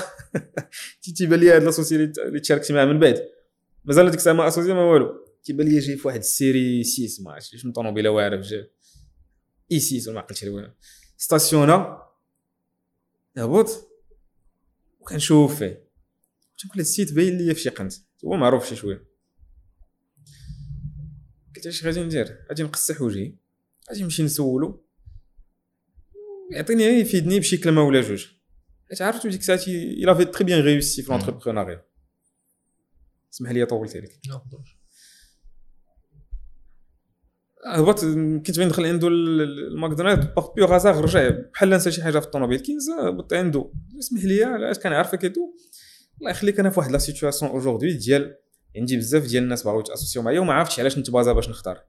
تيبان 1.16 1.40
لي 1.40 1.50
هاد 1.50 1.62
l'associé 1.62 1.96
اللي 1.96 2.40
تشاركت 2.40 2.72
معاه 2.72 2.84
من 2.84 2.98
بعد. 2.98 3.28
مازال 3.84 4.10
ديك 4.10 4.18
الساعة 4.18 4.34
ما 4.34 4.48
associé 4.48 4.72
ما 4.72 4.84
والو. 4.84 5.26
تيبان 5.44 5.68
لي 5.68 5.78
جاي 5.78 5.96
في 5.96 6.08
واحد 6.08 6.18
ال 6.18 6.29
série 6.29 6.84
6 6.84 7.24
ما 7.24 7.32
عرفتش 7.32 7.56
شنو 7.56 7.72
طوموبيله 7.72 8.10
واعره 8.10 8.36
جا 8.36 8.68
إي 9.72 9.80
6 9.80 10.12
ما 10.12 10.20
عقلتش 10.20 10.44
عليه 10.44 10.74
ستاسيونا. 11.16 12.02
هبط 13.36 13.88
وكنشوف 15.00 15.58
فيه. 15.58 15.86
تنقول 16.58 16.78
هاد 16.78 16.80
السيد 16.80 17.12
باين 17.12 17.38
ليا 17.38 17.54
في 17.54 17.60
شي 17.60 17.68
قنت. 17.68 17.92
هو 18.24 18.36
معروف 18.36 18.68
شي 18.68 18.76
شوية. 18.76 19.04
قلت 21.56 21.66
اش 21.66 21.84
غادي 21.84 22.02
ندير؟ 22.02 22.44
غادي 22.48 22.62
نقصح 22.62 23.02
وجهي. 23.02 23.34
غادي 23.90 24.02
نمشي 24.02 24.22
نسولو. 24.22 24.86
يعطيني 26.50 26.84
يفيدني 26.84 27.40
بشي 27.40 27.56
كلمة 27.56 27.82
ولا 27.82 28.00
جوج. 28.00 28.26
حيت 28.90 29.02
عرفتو 29.02 29.28
ديك 29.28 29.40
الساعة 29.40 29.58
il 30.02 30.08
avait 30.08 30.30
très 30.30 30.44
bien 30.44 30.60
réussi 30.62 31.02
في 31.02 31.18
l'entrepreneuriat. 31.18 31.80
اسمح 33.32 33.50
لي 33.50 33.66
طولت 33.66 33.96
عليك 33.96 34.20
هبط 37.66 38.00
كنت 38.00 38.56
بغي 38.56 38.64
ندخل 38.64 38.86
عنده 38.86 39.08
الماكدونالد 39.08 40.34
باغ 40.34 40.52
بيغ 40.54 40.74
هازار 40.74 41.04
رجع 41.04 41.28
بحال 41.28 41.70
نسى 41.70 41.92
شي 41.92 42.02
حاجة 42.02 42.18
في 42.18 42.26
الطوموبيل. 42.26 42.60
كي 42.60 42.74
نزل 42.74 42.92
هبط 42.92 43.32
عنده 43.32 43.72
اسمح 43.98 44.24
لي 44.24 44.44
علاش 44.44 44.78
كنعرفك 44.78 45.24
ايتو 45.24 45.40
الله 46.18 46.30
يخليك 46.30 46.60
أنا 46.60 46.70
في 46.70 46.80
واحد 46.80 46.90
la 46.90 46.98
situation 46.98 47.50
aujourd'hui 47.50 47.92
ديال 47.92 48.36
عندي 48.76 48.96
بزاف 48.96 49.26
ديال 49.26 49.42
الناس 49.42 49.62
باغيو 49.62 49.80
يتاسوسيو 49.80 50.22
معايا 50.22 50.40
وما 50.40 50.52
عرفتش 50.52 50.80
علاش 50.80 50.98
نتبازا 50.98 51.32
باش 51.32 51.48
نختار. 51.48 51.84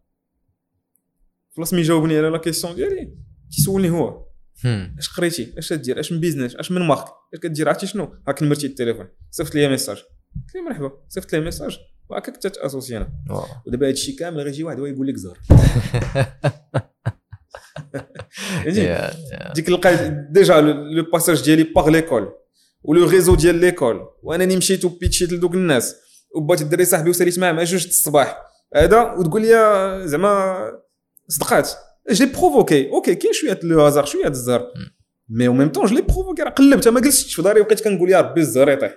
خلاص 1.56 1.74
mais 1.74 1.82
جاوبني 1.82 2.18
على 2.18 2.30
la 2.30 2.38
question 2.38 2.76
ديالي؟ 2.76 3.18
تيسولني 3.52 3.90
هو. 3.90 4.27
اش 4.66 5.10
قريتي؟ 5.18 5.54
اش 5.58 5.74
دير 5.74 6.00
اش 6.00 6.12
من 6.12 6.20
business؟ 6.20 6.56
اش 6.56 6.72
من 6.72 6.82
marque؟ 6.82 7.06
اش 7.34 7.40
كدير؟ 7.40 7.70
عرفتي 7.70 7.88
شنو؟ 7.88 8.14
هاك 8.28 8.44
نمرتي 8.44 8.68
التليفون. 8.68 9.08
صيفط 9.32 9.56
لي 9.56 9.68
message. 9.68 9.98
قلت 9.98 10.56
له 10.56 10.62
مرحبا. 10.62 10.92
صيفط 11.10 11.34
لي 11.34 11.40
message. 11.40 11.78
وهكاك 12.10 12.38
تتاسوسينا. 12.38 13.10
ودابا 13.66 13.88
هادشي 13.88 14.12
كامل 14.12 14.40
غيجي 14.40 14.64
واحد 14.64 14.80
هو 14.80 14.86
يقول 14.86 15.08
لك 15.08 15.16
زهر. 15.16 15.38
ديك 19.56 19.70
لقيت 19.70 20.14
déjà 20.32 20.62
le 20.62 21.12
passage 21.14 21.44
ديالي 21.44 21.64
par 21.64 21.90
l'école 21.90 22.34
و 22.84 22.92
le 22.92 23.10
réseau 23.10 23.36
ديال 23.36 23.56
l'école 23.56 24.08
وانني 24.24 24.58
مشيت 24.58 24.86
وبيتشيت 24.86 25.34
لدوك 25.34 25.54
الناس. 25.54 25.96
وبات 26.36 26.62
الدري 26.62 26.86
صاحبي 26.86 27.10
وساليت 27.10 27.40
معاه 27.40 27.52
مع 27.52 27.64
جوج 27.64 27.86
الصباح؟ 27.86 28.42
هذا 28.76 29.02
وتقول 29.02 29.42
لي 29.42 30.08
زعما 30.08 30.58
صدقات. 31.28 31.70
j'ai 32.12 32.26
provoqué 32.26 32.90
ok 32.90 33.16
كاين 33.16 33.34
شوية 33.34 33.60
le 33.64 33.82
hasard 33.82 34.06
شوية 34.06 34.28
د 34.28 34.32
الزهر 34.32 34.72
mais 35.30 35.48
en 35.48 35.54
même 35.54 35.70
temps 35.70 35.86
j'ai 35.86 36.02
provoqué 36.02 36.42
راه 36.42 36.50
قلبت. 36.50 36.88
ما 36.88 37.00
جلستش 37.00 37.36
في 37.36 37.42
داري 37.42 37.62
وبقيت 37.62 37.84
كنقول 37.84 38.10
يا 38.10 38.22
ربي 38.22 38.42
الزهر 38.42 38.70
يطيح. 38.70 38.96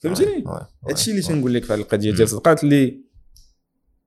فهمتيني؟ 0.00 0.44
هادشي 0.88 1.10
اللي. 1.10 1.22
تنقول 1.22 1.54
لك 1.54 1.64
في 1.64 1.72
هذه 1.72 1.80
القضية 1.80 2.10
ديال 2.10 2.22
الصدقات 2.22 2.64
اللي 2.64 3.04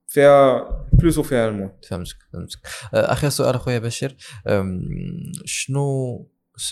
فيها 0.07 0.61
plus 0.93 1.17
وفيها 1.17 1.49
ال 1.49 1.53
moins 1.53 1.71
فهمتك 1.89 2.17
فهمتك. 2.33 2.59
آه، 2.93 3.11
اخر 3.11 3.29
سؤال 3.29 3.55
أخويا 3.55 3.79
بشير. 3.79 4.17
شنو 5.45 5.85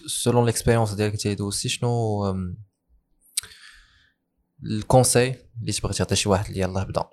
selon 0.07 0.45
l'expérience 0.45 0.93
ديالك 0.93 1.11
انت 1.11 1.27
دوزتي 1.27 1.69
شنو 1.69 2.23
ال 4.65 4.74
conseil 4.74 5.35
اللي 5.61 5.71
تبغي 5.71 5.93
تعطي 5.93 6.15
شي 6.15 6.29
واحد 6.29 6.45
اللي 6.45 6.59
يلاه 6.59 6.83
بدا 6.83 7.03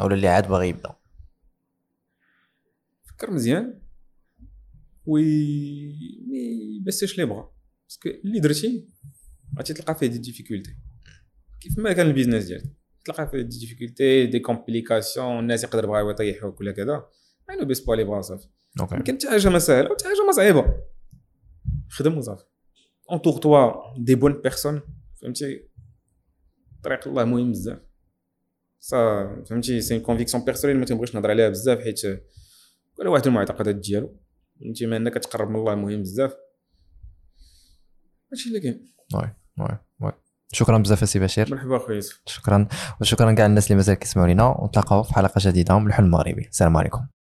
أو 0.00 0.06
اللي 0.06 0.28
عاد 0.28 0.48
باغي 0.48 0.68
يبدا؟ 0.68 0.96
فكر 3.08 3.30
مزيان. 3.30 3.85
oui 5.06 5.24
ما 6.28 6.80
يبيسيش 6.86 7.18
les 7.18 7.24
bras؟ 7.24 7.50
parce 7.88 8.01
que 8.01 8.08
اللي 8.08 8.40
درتي 8.40 8.88
غادي 9.58 9.72
تلقى 9.72 9.94
فيه 9.94 10.06
des 10.06 10.18
difficultés 10.18 10.76
كيف 11.60 11.78
ما 11.78 11.92
كان 11.92 12.06
ال 12.06 12.10
business 12.10 12.44
ديالك. 12.44 12.76
تلقى 13.04 13.30
فيه 13.30 13.42
des 13.42 13.58
difficultés 13.58 14.26
des 14.26 14.38
complications 14.38 15.38
الناس 15.38 15.64
يقدر 15.64 15.86
بغاو 15.86 16.10
يطيحوك 16.10 16.60
ولا 16.60 16.72
كذا. 16.72 17.08
et 17.48 17.56
ne 17.56 17.64
baisse 17.64 17.80
pas 17.80 17.94
les 17.94 18.04
bras 18.04 18.20
صافي. 18.20 18.48
يمكن 18.92 19.14
حتى 19.14 19.30
حاجة 19.30 19.48
ما 19.48 19.58
سهلة 19.58 19.90
وحتى 19.90 20.04
حاجة 20.04 20.26
ما 20.26 20.32
صعيبة. 20.32 20.64
خدم 21.88 22.18
وصافي. 22.18 22.44
entoure-toi 23.10 23.72
des 23.98 24.14
bonnes 24.14 24.32
personnes 24.32 24.80
فهمتي؟ 25.22 25.68
طريق 26.82 27.08
الله 27.08 27.24
مهم 27.24 27.50
بزاف. 27.50 27.78
صا 28.80 29.44
فهمتي؟ 29.48 29.80
c'est 29.80 30.00
conviction 30.00 30.44
personnelle 30.44 30.76
ما 30.76 30.84
تنبغيش 30.84 31.14
نهضر 31.14 31.30
عليها 31.30 31.48
بزاف 31.48 31.80
حيت 31.80 32.00
كل 32.96 33.06
واحد 33.06 33.26
المعتقدات 33.26 33.74
ديالو. 33.74 34.20
فهمتي؟ 34.60 34.86
mais 34.86 34.96
إنك 34.96 35.14
تقرب 35.14 35.50
من 35.50 35.56
الله 35.56 35.74
مهم 35.74 36.02
بزاف. 36.02 36.32
هادشي 38.32 38.48
اللي 38.48 38.60
كاين. 38.60 38.94
وي 39.14 39.34
وي 39.58 39.78
وي 40.00 40.12
شكرا 40.52 40.78
بزاف 40.78 41.08
سي 41.08 41.18
بشير. 41.18 41.50
مرحبا 41.50 41.78
خويا 41.78 42.00
شكرا. 42.26 42.68
وشكرا 43.00 43.32
كاع 43.32 43.46
الناس 43.46 43.66
اللي 43.66 43.76
مازال 43.76 43.94
كيسمعوا 43.94 44.28
لينا. 44.28 44.44
ونتلاقاو 44.44 45.02
في 45.02 45.14
حلقة 45.14 45.38
جديدة 45.38 45.78
من 45.78 45.86
الحلم 45.86 46.06
المغربي. 46.06 46.48
السلام 46.48 46.76
عليكم. 46.76 47.06